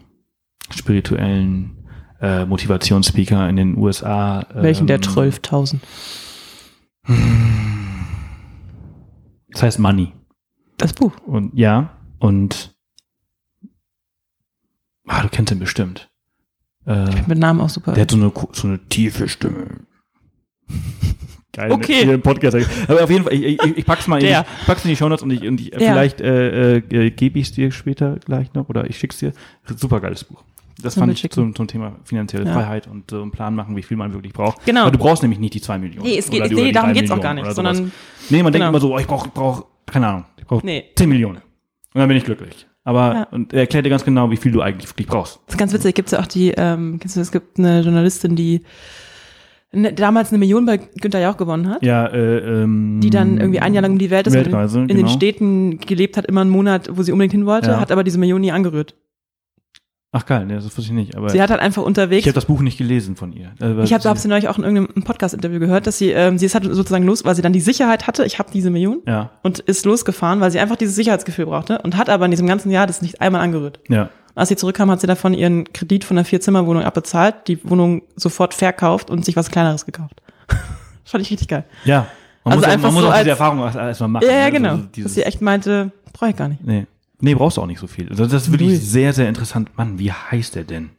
spirituellen 0.69 1.87
äh, 2.21 2.45
Motivationsspeaker 2.45 3.49
in 3.49 3.55
den 3.55 3.77
USA? 3.77 4.45
Welchen 4.53 4.87
der 4.87 4.97
ähm, 4.97 5.01
12.000? 5.01 5.79
Das 9.49 9.63
heißt 9.63 9.79
Money. 9.79 10.13
Das 10.77 10.93
Buch. 10.93 11.13
Und 11.25 11.57
ja, 11.57 11.97
und 12.19 12.75
ah, 15.07 15.21
du 15.21 15.29
kennst 15.29 15.51
ihn 15.51 15.59
bestimmt. 15.59 16.09
Äh, 16.85 17.21
Mit 17.27 17.39
Namen 17.39 17.61
auch 17.61 17.69
super. 17.69 17.93
Der 17.93 18.03
hat 18.03 18.11
so 18.11 18.17
eine, 18.17 18.31
so 18.51 18.67
eine 18.67 18.79
tiefe 18.87 19.27
Stimme. 19.27 19.81
Geil, 21.55 21.71
Okay. 21.71 22.05
ne? 22.05 22.17
Podcast. 22.17 22.57
Aber 22.87 23.03
auf 23.03 23.09
jeden 23.09 23.23
Fall, 23.23 23.33
ich, 23.33 23.43
ich, 23.63 23.77
ich 23.77 23.85
pack's 23.85 24.07
mal 24.07 24.17
in, 24.17 24.27
Der. 24.27 24.45
ich 24.61 24.65
pack's 24.67 24.83
in 24.83 24.89
die 24.89 24.95
Shownotes 24.95 25.23
und 25.23 25.31
ich, 25.31 25.47
und 25.47 25.59
ich 25.61 25.67
Ja. 25.67 25.79
vielleicht 25.79 26.21
äh, 26.21 26.77
äh, 26.77 27.09
gebe 27.11 27.39
ich 27.39 27.51
dir 27.51 27.71
später 27.71 28.17
gleich 28.25 28.53
noch 28.53 28.69
oder 28.69 28.89
ich 28.89 28.97
schick's 28.97 29.19
dir. 29.19 29.31
Super 29.75 29.99
geiles 30.01 30.23
Buch. 30.23 30.43
Das 30.81 30.95
fand 30.95 31.11
ich 31.13 31.29
zum, 31.31 31.55
zum 31.55 31.67
Thema 31.67 31.95
finanzielle 32.03 32.45
Ja. 32.45 32.53
Freiheit 32.53 32.87
und 32.87 33.09
so 33.09 33.21
einen 33.21 33.31
Plan 33.31 33.55
machen, 33.55 33.75
wie 33.77 33.81
viel 33.83 33.95
man 33.95 34.13
wirklich 34.13 34.33
braucht. 34.33 34.65
Genau. 34.65 34.83
Weil 34.85 34.91
du 34.91 34.97
brauchst 34.97 35.23
nämlich 35.23 35.39
nicht 35.39 35.53
die 35.53 35.61
zwei 35.61 35.77
Millionen. 35.77 36.05
Nee, 36.05 36.17
es 36.17 36.29
geht, 36.29 36.43
die- 36.51 36.55
nee 36.55 36.71
darum 36.73 36.89
drei 36.93 36.99
geht's 36.99 37.11
auch 37.11 37.21
gar 37.21 37.33
nicht, 37.33 37.49
sondern 37.53 37.91
Nee, 38.29 38.43
man 38.43 38.51
denkt 38.51 38.55
Genau. 38.55 38.69
immer 38.69 38.79
so, 38.81 38.93
oh, 38.93 38.99
ich 38.99 39.07
brauche, 39.07 39.29
brauch, 39.29 39.65
keine 39.85 40.07
Ahnung, 40.07 40.25
ich 40.37 40.45
brauche 40.45 40.65
Nee. 40.65 40.83
10 40.97 41.07
Millionen. 41.07 41.37
Und 41.37 41.99
dann 42.01 42.07
bin 42.09 42.17
ich 42.17 42.25
glücklich. 42.25 42.67
Aber, 42.83 43.13
Ja. 43.13 43.23
und 43.31 43.53
er 43.53 43.61
erklärt 43.61 43.85
dir 43.85 43.89
ganz 43.89 44.03
genau, 44.03 44.29
wie 44.29 44.37
viel 44.37 44.51
du 44.51 44.61
eigentlich 44.61 44.89
wirklich 44.89 45.07
brauchst. 45.07 45.39
Das 45.47 45.55
ist 45.55 45.57
ganz 45.57 45.73
witzig, 45.73 45.95
gibt's 45.95 46.11
ja 46.11 46.19
auch 46.19 46.27
die, 46.27 46.49
ähm, 46.51 46.99
es 47.03 47.31
gibt 47.31 47.57
eine 47.57 47.79
Journalistin, 47.81 48.35
die 48.35 48.61
ne, 49.75 49.93
damals 49.93 50.29
eine 50.31 50.39
Million 50.39 50.65
bei 50.65 50.77
Günther 50.77 51.19
Jauch 51.19 51.37
gewonnen 51.37 51.69
hat, 51.69 51.83
Ja, 51.83 52.07
äh, 52.07 52.37
ähm, 52.63 52.99
die 53.03 53.09
dann 53.09 53.37
irgendwie 53.37 53.59
ein 53.59 53.73
Jahr 53.73 53.81
lang 53.83 53.91
um 53.91 53.99
die 53.99 54.09
Welt 54.09 54.25
ist 54.27 54.33
Weltreise, 54.33 54.79
und 54.79 54.85
in, 54.85 54.89
in 54.91 54.95
genau. 54.97 55.07
den 55.09 55.13
Städten 55.15 55.77
gelebt 55.79 56.17
hat, 56.17 56.25
immer 56.25 56.41
einen 56.41 56.49
Monat, 56.49 56.89
wo 56.91 57.03
sie 57.03 57.11
unbedingt 57.11 57.33
hin 57.33 57.45
wollte, 57.45 57.71
Ja. 57.71 57.79
hat 57.79 57.91
aber 57.91 58.03
diese 58.03 58.17
Million 58.17 58.41
nie 58.41 58.51
angerührt. 58.51 58.95
Ach 60.17 60.25
geil, 60.25 60.45
nee, 60.45 60.53
das 60.55 60.63
wusste 60.63 60.79
ich 60.79 60.91
nicht. 60.91 61.17
Aber 61.17 61.27
Sie 61.29 61.41
hat 61.41 61.49
halt 61.49 61.59
einfach 61.59 61.83
unterwegs. 61.83 62.21
ich 62.21 62.27
habe 62.27 62.35
das 62.35 62.45
Buch 62.45 62.61
nicht 62.61 62.77
gelesen 62.77 63.17
von 63.17 63.33
ihr. 63.33 63.51
Also, 63.59 63.81
Ich 63.81 63.93
habe 63.93 64.07
hab 64.07 64.17
sie 64.17 64.29
neulich 64.29 64.47
auch 64.47 64.57
in 64.57 64.63
irgendeinem 64.63 65.03
Podcast-Interview 65.03 65.59
gehört, 65.59 65.87
dass 65.87 65.97
sie, 65.97 66.11
ähm, 66.11 66.37
sie 66.37 66.45
ist 66.45 66.55
halt 66.55 66.63
sozusagen 66.63 67.03
los, 67.05 67.25
weil 67.25 67.35
sie 67.35 67.41
dann 67.41 67.51
die 67.51 67.59
Sicherheit 67.59 68.07
hatte, 68.07 68.23
ich 68.23 68.39
habe 68.39 68.49
diese 68.53 68.69
Million 68.69 69.01
Ja, 69.05 69.31
und 69.43 69.59
ist 69.59 69.83
losgefahren, 69.85 70.39
weil 70.39 70.51
sie 70.51 70.59
einfach 70.59 70.77
dieses 70.77 70.95
Sicherheitsgefühl 70.95 71.47
brauchte 71.47 71.79
und 71.79 71.97
hat 71.97 72.09
aber 72.09 72.23
in 72.23 72.31
diesem 72.31 72.47
ganzen 72.47 72.71
Jahr 72.71 72.87
das 72.87 73.01
nicht 73.01 73.19
einmal 73.19 73.41
angerührt. 73.41 73.81
ja. 73.89 74.09
Als 74.35 74.49
sie 74.49 74.55
zurückkam, 74.57 74.91
hat 74.91 74.99
sie 75.01 75.07
davon 75.07 75.33
ihren 75.33 75.63
Kredit 75.71 76.03
von 76.03 76.17
einer 76.17 76.25
Vierzimmerwohnung 76.25 76.83
abbezahlt, 76.83 77.47
die 77.47 77.67
Wohnung 77.69 78.01
sofort 78.15 78.53
verkauft 78.53 79.09
und 79.09 79.23
sich 79.25 79.35
was 79.37 79.49
Kleineres 79.49 79.85
gekauft. 79.85 80.21
Fand 81.05 81.23
ich 81.23 81.31
richtig 81.31 81.47
geil. 81.47 81.63
Ja. 81.85 82.07
Man 82.43 82.53
Also 82.53 82.65
muss, 82.65 82.73
einfach 82.73 82.83
man 82.89 82.93
muss 82.95 83.03
so 83.03 83.07
auch 83.09 83.13
als- 83.13 83.19
diese 83.21 83.29
Erfahrung 83.31 83.59
erst- 83.59 83.77
erstmal 83.77 84.09
machen. 84.09 84.27
Ja, 84.27 84.33
ja, 84.33 84.45
ne? 84.45 84.51
genau. 84.51 84.69
Also 84.71 84.81
dass 84.83 84.91
dieses, 84.91 85.13
sie 85.15 85.23
echt 85.23 85.41
meinte, 85.41 85.91
brauche 86.13 86.29
ich 86.29 86.35
gar 86.35 86.49
nicht. 86.49 86.63
nee. 86.63 86.85
nee, 87.21 87.33
brauchst 87.33 87.57
du 87.57 87.61
auch 87.61 87.65
nicht 87.65 87.79
so 87.79 87.87
viel. 87.87 88.09
Also 88.09 88.25
das 88.25 88.43
ist 88.43 88.51
wirklich 88.51 88.69
Null. 88.71 88.77
sehr, 88.77 89.13
sehr 89.13 89.29
interessant. 89.29 89.75
Mann, 89.77 89.97
wie 89.99 90.11
heißt 90.11 90.55
der 90.55 90.63
denn? 90.65 90.89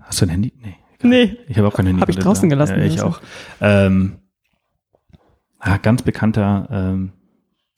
Hast 0.00 0.20
du 0.20 0.26
ein 0.26 0.30
Handy? 0.30 0.52
Nee. 0.60 0.76
egal. 0.98 1.10
Nee. 1.10 1.36
Ich 1.48 1.56
habe 1.56 1.66
auch 1.68 1.74
kein 1.74 1.86
Handy. 1.86 2.00
Hab 2.02 2.08
ich 2.10 2.16
draußen 2.18 2.44
ja. 2.48 2.54
gelassen, 2.54 2.78
Ja, 2.78 2.84
ich 2.84 3.00
auch. 3.00 3.20
Ähm, 3.60 4.18
ah, 5.58 5.78
ganz 5.78 6.02
bekannter, 6.02 6.68
ähm, 6.70 7.12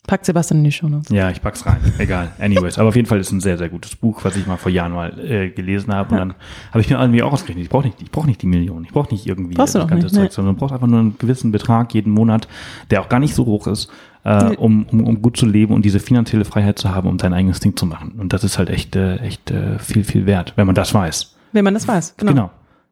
Packt 0.06 0.26
Sebastian 0.26 0.58
in 0.58 0.64
die 0.64 0.72
Show 0.72 0.88
Notes. 0.88 1.10
Ja, 1.10 1.30
ich 1.30 1.40
pack's 1.40 1.64
rein. 1.64 1.78
Egal. 1.98 2.32
Anyways. 2.40 2.76
Aber 2.76 2.88
auf 2.88 2.96
jeden 2.96 3.06
Fall 3.06 3.20
ist 3.20 3.30
ein 3.30 3.40
sehr, 3.40 3.56
sehr 3.56 3.68
gutes 3.68 3.94
Buch, 3.94 4.24
was 4.24 4.34
ich 4.36 4.48
mal 4.48 4.56
vor 4.56 4.72
Jahren 4.72 4.92
mal 4.92 5.16
äh, 5.20 5.50
gelesen 5.50 5.94
habe. 5.94 6.10
Und 6.10 6.18
Ja. 6.18 6.24
dann 6.24 6.34
habe 6.70 6.80
ich 6.80 6.90
mir 6.90 6.98
irgendwie 6.98 7.22
auch 7.22 7.32
ausgerechnet, 7.32 7.64
ich 7.64 7.70
brauche 7.70 7.86
nicht, 7.86 8.02
ich 8.02 8.10
brauche 8.10 8.26
nicht 8.26 8.42
die 8.42 8.48
Million. 8.48 8.84
Ich 8.84 8.90
brauche 8.90 9.12
nicht 9.14 9.26
irgendwie 9.28 9.54
Brauchst 9.54 9.76
das 9.76 9.86
ganze 9.86 10.06
nicht, 10.06 10.14
Zeug, 10.14 10.24
nee. 10.24 10.30
sondern 10.30 10.54
du 10.56 10.58
brauchst 10.58 10.74
einfach 10.74 10.88
nur 10.88 10.98
einen 10.98 11.18
gewissen 11.18 11.52
Betrag 11.52 11.94
jeden 11.94 12.12
Monat, 12.12 12.48
der 12.90 13.00
auch 13.00 13.08
gar 13.08 13.20
nicht 13.20 13.32
so 13.36 13.46
hoch 13.46 13.68
ist, 13.68 13.90
äh, 14.24 14.56
um, 14.56 14.86
um, 14.86 15.04
um 15.06 15.22
gut 15.22 15.36
zu 15.36 15.46
leben 15.46 15.72
und 15.72 15.84
diese 15.84 16.00
finanzielle 16.00 16.44
Freiheit 16.44 16.80
zu 16.80 16.92
haben, 16.92 17.08
um 17.08 17.16
dein 17.16 17.32
eigenes 17.32 17.60
Ding 17.60 17.76
zu 17.76 17.86
machen. 17.86 18.16
Und 18.18 18.32
das 18.32 18.42
ist 18.42 18.58
halt 18.58 18.70
echt, 18.70 18.96
äh, 18.96 19.18
echt 19.18 19.52
äh, 19.52 19.78
viel, 19.78 20.02
viel 20.02 20.26
wert, 20.26 20.52
wenn 20.56 20.66
man 20.66 20.74
das 20.74 20.92
weiß. 20.92 21.36
Wenn 21.52 21.64
man 21.64 21.74
das 21.74 21.86
weiß. 21.86 22.16
Genau. 22.16 22.32
Genau. 22.32 22.50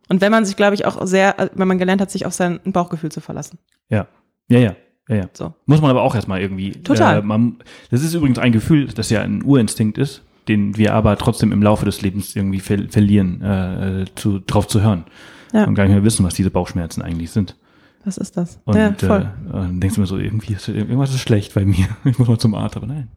Und 0.09 0.21
wenn 0.21 0.31
man 0.31 0.45
sich, 0.45 0.55
glaube 0.57 0.75
ich, 0.75 0.87
auch 0.87 1.05
sehr, 1.07 1.39
äh, 1.41 1.49
wenn 1.55 1.67
man 1.67 1.79
gelernt 1.79 2.01
hat, 2.01 2.11
sich 2.13 2.25
auf 2.25 2.35
sein 2.35 2.61
Bauchgefühl 2.65 3.11
zu 3.11 3.21
verlassen. 3.21 3.59
Ja. 3.89 4.07
Ja, 4.49 4.59
ja. 4.61 4.75
Ja, 5.11 5.17
ja. 5.17 5.29
So. 5.35 5.53
Muss 5.67 5.81
man 5.83 5.91
aber 5.91 6.03
auch 6.03 6.15
erstmal 6.15 6.41
irgendwie. 6.41 6.71
Total. 6.73 7.19
Äh, 7.19 7.23
man, 7.23 7.57
das 7.91 8.03
ist 8.03 8.15
übrigens 8.15 8.39
ein 8.39 8.53
Gefühl, 8.53 8.87
das 8.87 9.11
ja 9.11 9.21
ein 9.23 9.43
Urinstinkt 9.43 9.99
ist, 9.99 10.23
den 10.49 10.77
wir 10.77 10.95
aber 10.95 11.17
trotzdem 11.19 11.53
im 11.53 11.63
Laufe 11.63 11.85
des 11.85 12.01
Lebens 12.01 12.35
irgendwie 12.35 12.61
ver 12.61 12.79
verlieren, 12.89 13.43
äh, 13.43 14.05
zu, 14.15 14.39
drauf 14.39 14.67
zu 14.69 14.81
hören. 14.81 15.05
Ja. 15.53 15.65
Und 15.65 15.75
gar 15.75 15.85
nicht 15.85 15.93
mehr 15.93 16.05
wissen, 16.05 16.25
was 16.25 16.35
diese 16.35 16.51
Bauchschmerzen 16.51 17.03
eigentlich 17.03 17.33
sind. 17.33 17.57
Was 18.05 18.17
ist 18.17 18.37
das? 18.37 18.61
Und 18.65 18.77
ja, 18.77 18.89
äh, 18.89 18.95
voll. 18.95 19.31
dann 19.53 19.81
denkst 19.81 19.97
du 19.97 20.01
mir 20.01 20.07
so, 20.07 20.17
irgendwie 20.17 20.55
ist, 20.55 20.69
irgendwas 20.69 21.11
ist 21.13 21.21
schlecht 21.21 21.55
bei 21.55 21.65
mir. 21.65 21.87
Ich 22.05 22.19
muss 22.19 22.29
mal 22.29 22.39
zum 22.39 22.55
Arzt, 22.55 22.77
aber 22.77 22.87
nein. 22.87 23.09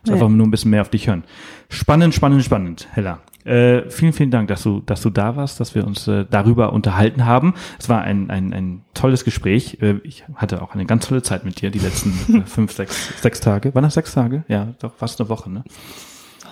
Muss 0.00 0.08
Nee. 0.08 0.12
einfach 0.14 0.28
nur 0.28 0.46
ein 0.46 0.50
bisschen 0.50 0.70
mehr 0.72 0.82
auf 0.82 0.90
dich 0.90 1.06
hören. 1.06 1.24
Spannend, 1.68 2.14
spannend, 2.14 2.42
spannend, 2.44 2.88
Hella. 2.92 3.20
Äh, 3.46 3.88
vielen, 3.90 4.12
vielen 4.12 4.30
Dank, 4.32 4.48
dass 4.48 4.62
du, 4.62 4.80
dass 4.80 5.00
du 5.02 5.10
da 5.10 5.36
warst, 5.36 5.60
dass 5.60 5.74
wir 5.76 5.86
uns 5.86 6.08
äh, 6.08 6.24
darüber 6.28 6.72
unterhalten 6.72 7.24
haben. 7.24 7.54
Es 7.78 7.88
war 7.88 8.02
ein, 8.02 8.28
ein, 8.28 8.52
ein 8.52 8.82
tolles 8.92 9.24
Gespräch. 9.24 9.78
Äh, 9.80 10.00
ich 10.02 10.24
hatte 10.34 10.62
auch 10.62 10.74
eine 10.74 10.84
ganz 10.84 11.06
tolle 11.06 11.22
Zeit 11.22 11.44
mit 11.44 11.60
dir, 11.60 11.70
die 11.70 11.78
letzten 11.78 12.10
äh, 12.34 12.42
fünf, 12.44 12.72
sechs, 12.72 13.20
sechs 13.22 13.40
Tage. 13.40 13.72
Waren 13.74 13.84
das 13.84 13.94
sechs 13.94 14.12
Tage? 14.12 14.44
Ja, 14.48 14.74
doch 14.80 14.94
fast 14.94 15.20
eine 15.20 15.28
Woche, 15.28 15.48
ne? 15.48 15.62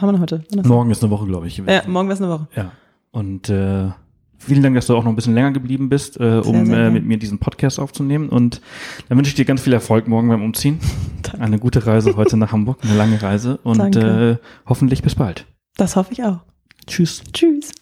Haben 0.00 0.08
wir 0.08 0.12
noch 0.12 0.20
heute? 0.20 0.44
Ist 0.54 0.66
Morgen 0.66 0.90
ist 0.90 1.02
eine 1.02 1.10
Woche, 1.10 1.26
glaube 1.26 1.46
ich. 1.48 1.58
Ja, 1.58 1.82
morgen 1.86 2.10
es 2.10 2.20
eine 2.20 2.30
Woche. 2.30 2.48
Ja. 2.54 2.72
Und 3.10 3.48
äh, 3.48 3.90
vielen 4.38 4.62
Dank, 4.62 4.74
dass 4.76 4.86
du 4.86 4.96
auch 4.96 5.02
noch 5.02 5.10
ein 5.10 5.16
bisschen 5.16 5.34
länger 5.34 5.52
geblieben 5.52 5.88
bist, 5.88 6.18
äh, 6.20 6.40
um 6.44 6.66
sehr 6.66 6.76
äh, 6.76 6.80
gern. 6.82 6.92
mit 6.92 7.04
mir 7.04 7.18
diesen 7.18 7.38
Podcast 7.38 7.80
aufzunehmen. 7.80 8.28
Und 8.28 8.60
dann 9.08 9.18
wünsche 9.18 9.30
ich 9.30 9.34
dir 9.34 9.44
ganz 9.44 9.62
viel 9.62 9.72
Erfolg 9.72 10.06
morgen 10.06 10.28
beim 10.28 10.42
Umziehen. 10.42 10.78
Eine 11.40 11.58
gute 11.58 11.86
Reise 11.86 12.16
heute 12.16 12.36
nach 12.36 12.52
Hamburg, 12.52 12.78
eine 12.82 12.94
lange 12.94 13.20
Reise. 13.20 13.58
Und 13.64 13.78
Danke. 13.78 14.40
äh, 14.42 14.46
hoffentlich 14.68 15.02
bis 15.02 15.14
bald. 15.14 15.46
Das 15.76 15.96
hoffe 15.96 16.12
ich 16.12 16.22
auch. 16.22 16.40
Tschüss. 16.86 17.22
Tschüss. 17.32 17.72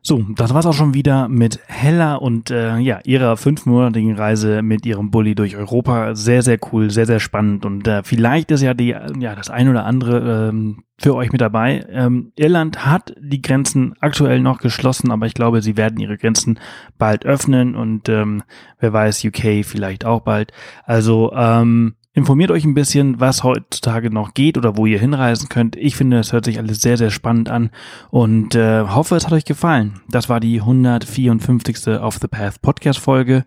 So, 0.00 0.24
das 0.36 0.54
war's 0.54 0.64
auch 0.64 0.74
schon 0.74 0.94
wieder 0.94 1.28
mit 1.28 1.60
Hella 1.66 2.14
und 2.14 2.50
äh, 2.50 2.78
ja, 2.78 3.00
ihrer 3.04 3.36
fünfmonatigen 3.36 4.16
Reise 4.16 4.62
mit 4.62 4.86
ihrem 4.86 5.10
Bulli 5.10 5.34
durch 5.34 5.56
Europa. 5.56 6.14
Sehr, 6.14 6.42
sehr 6.42 6.58
cool, 6.72 6.90
sehr, 6.90 7.04
sehr 7.04 7.20
spannend 7.20 7.66
und 7.66 7.86
äh, 7.86 8.02
vielleicht 8.04 8.50
ist 8.50 8.62
ja 8.62 8.74
die, 8.74 8.96
ja, 9.18 9.34
das 9.34 9.50
ein 9.50 9.68
oder 9.68 9.84
andere 9.84 10.48
ähm, 10.48 10.84
für 10.98 11.14
euch 11.14 11.30
mit 11.32 11.40
dabei. 11.40 11.84
Ähm, 11.90 12.32
Irland 12.36 12.86
hat 12.86 13.14
die 13.20 13.42
Grenzen 13.42 13.94
aktuell 14.00 14.40
noch 14.40 14.60
geschlossen, 14.60 15.10
aber 15.10 15.26
ich 15.26 15.34
glaube, 15.34 15.62
sie 15.62 15.76
werden 15.76 16.00
ihre 16.00 16.16
Grenzen 16.16 16.58
bald 16.96 17.26
öffnen 17.26 17.74
und 17.74 18.08
ähm, 18.08 18.44
wer 18.78 18.92
weiß, 18.92 19.24
UK 19.24 19.64
vielleicht 19.64 20.04
auch 20.04 20.20
bald. 20.20 20.52
Also 20.84 21.32
ähm, 21.34 21.96
informiert 22.18 22.50
euch 22.50 22.64
ein 22.64 22.74
bisschen, 22.74 23.20
was 23.20 23.44
heutzutage 23.44 24.10
noch 24.10 24.34
geht 24.34 24.58
oder 24.58 24.76
wo 24.76 24.84
ihr 24.84 24.98
hinreisen 24.98 25.48
könnt. 25.48 25.76
Ich 25.76 25.96
finde, 25.96 26.18
es 26.18 26.32
hört 26.32 26.44
sich 26.44 26.58
alles 26.58 26.80
sehr, 26.80 26.98
sehr 26.98 27.10
spannend 27.10 27.48
an 27.48 27.70
und 28.10 28.54
äh, 28.54 28.82
hoffe, 28.82 29.16
es 29.16 29.24
hat 29.24 29.32
euch 29.32 29.44
gefallen. 29.44 30.00
Das 30.08 30.28
war 30.28 30.40
die 30.40 30.60
154. 30.60 31.88
Off 32.00 32.18
the 32.20 32.28
Path 32.28 32.60
Podcast 32.60 32.98
Folge 32.98 33.44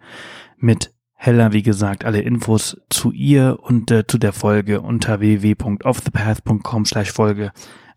mit 0.57 0.91
Hella, 1.13 1.53
wie 1.53 1.61
gesagt, 1.61 2.03
alle 2.03 2.21
Infos 2.21 2.77
zu 2.89 3.11
ihr 3.11 3.59
und 3.61 3.91
äh, 3.91 4.07
zu 4.07 4.17
der 4.17 4.33
Folge 4.33 4.81
unter 4.81 5.19
www.offthepath.com 5.19 6.85
slash 6.85 7.11
Folge 7.11 7.51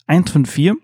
154. 0.06 0.74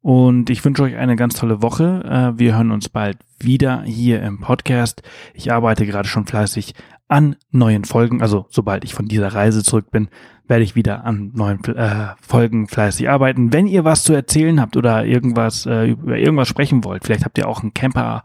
Und 0.00 0.50
ich 0.50 0.64
wünsche 0.64 0.82
euch 0.82 0.96
eine 0.96 1.16
ganz 1.16 1.34
tolle 1.34 1.62
Woche. 1.62 2.02
Äh, 2.04 2.38
wir 2.38 2.56
hören 2.56 2.70
uns 2.70 2.88
bald 2.88 3.18
wieder 3.38 3.82
hier 3.82 4.22
im 4.22 4.40
Podcast. 4.40 5.02
Ich 5.34 5.52
arbeite 5.52 5.86
gerade 5.86 6.08
schon 6.08 6.26
fleißig 6.26 6.74
an 7.12 7.36
neuen 7.50 7.84
Folgen. 7.84 8.22
Also 8.22 8.46
sobald 8.48 8.84
ich 8.84 8.94
von 8.94 9.06
dieser 9.06 9.28
Reise 9.34 9.62
zurück 9.62 9.90
bin, 9.90 10.08
werde 10.48 10.64
ich 10.64 10.74
wieder 10.74 11.04
an 11.04 11.30
neuen 11.34 11.64
äh, 11.64 12.08
Folgen 12.20 12.66
fleißig 12.66 13.08
arbeiten. 13.08 13.52
Wenn 13.52 13.66
ihr 13.66 13.84
was 13.84 14.02
zu 14.02 14.12
erzählen 14.12 14.60
habt 14.60 14.76
oder 14.76 15.04
irgendwas 15.04 15.66
äh, 15.66 15.90
über 15.90 16.18
irgendwas 16.18 16.48
sprechen 16.48 16.84
wollt, 16.84 17.04
vielleicht 17.04 17.24
habt 17.24 17.38
ihr 17.38 17.48
auch 17.48 17.62
einen 17.62 17.74
Camper 17.74 18.22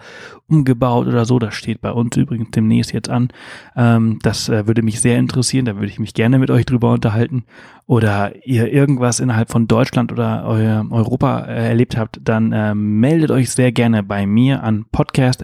umgebaut 0.48 1.08
oder 1.08 1.26
so, 1.26 1.40
das 1.40 1.56
steht 1.56 1.82
bei 1.82 1.92
uns 1.92 2.16
übrigens 2.18 2.52
demnächst 2.52 2.94
jetzt 2.94 3.10
an. 3.10 3.30
Ähm, 3.76 4.20
das 4.24 4.50
äh, 4.50 4.66
würde 4.68 4.82
mich 4.82 5.00
sehr 5.00 5.18
interessieren, 5.20 5.66
da 5.66 5.76
würde 5.76 5.88
ich 5.88 6.00
mich 6.00 6.14
gerne 6.14 6.40
mit 6.40 6.50
euch 6.50 6.66
drüber 6.66 6.92
unterhalten. 6.92 7.44
Oder 7.86 8.46
ihr 8.46 8.72
irgendwas 8.74 9.22
innerhalb 9.22 9.50
von 9.50 9.68
Deutschland 9.68 10.12
oder 10.12 10.44
Europa 10.92 11.46
äh, 11.46 11.70
erlebt 11.70 11.96
habt, 11.96 12.20
dann 12.22 12.52
äh, 12.52 12.76
meldet 12.76 13.32
euch 13.32 13.52
sehr 13.52 13.72
gerne 13.72 14.04
bei 14.04 14.26
mir 14.26 14.64
an 14.64 14.86
podcast 14.92 15.42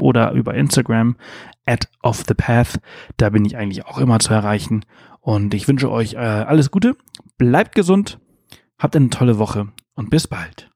oder 0.00 0.32
über 0.32 0.54
Instagram 0.54 1.14
at 1.66 1.88
offthepath. 2.02 2.80
Da 3.16 3.30
bin 3.30 3.44
ich 3.44 3.56
eigentlich 3.56 3.86
auch 3.86 3.98
immer 3.98 4.18
zu 4.18 4.32
erreichen. 4.32 4.84
Und 5.20 5.54
ich 5.54 5.68
wünsche 5.68 5.90
euch 5.90 6.14
äh, 6.14 6.18
alles 6.18 6.70
Gute, 6.70 6.96
bleibt 7.38 7.74
gesund, 7.74 8.18
habt 8.78 8.96
eine 8.96 9.10
tolle 9.10 9.38
Woche 9.38 9.68
und 9.94 10.10
bis 10.10 10.26
bald. 10.26 10.71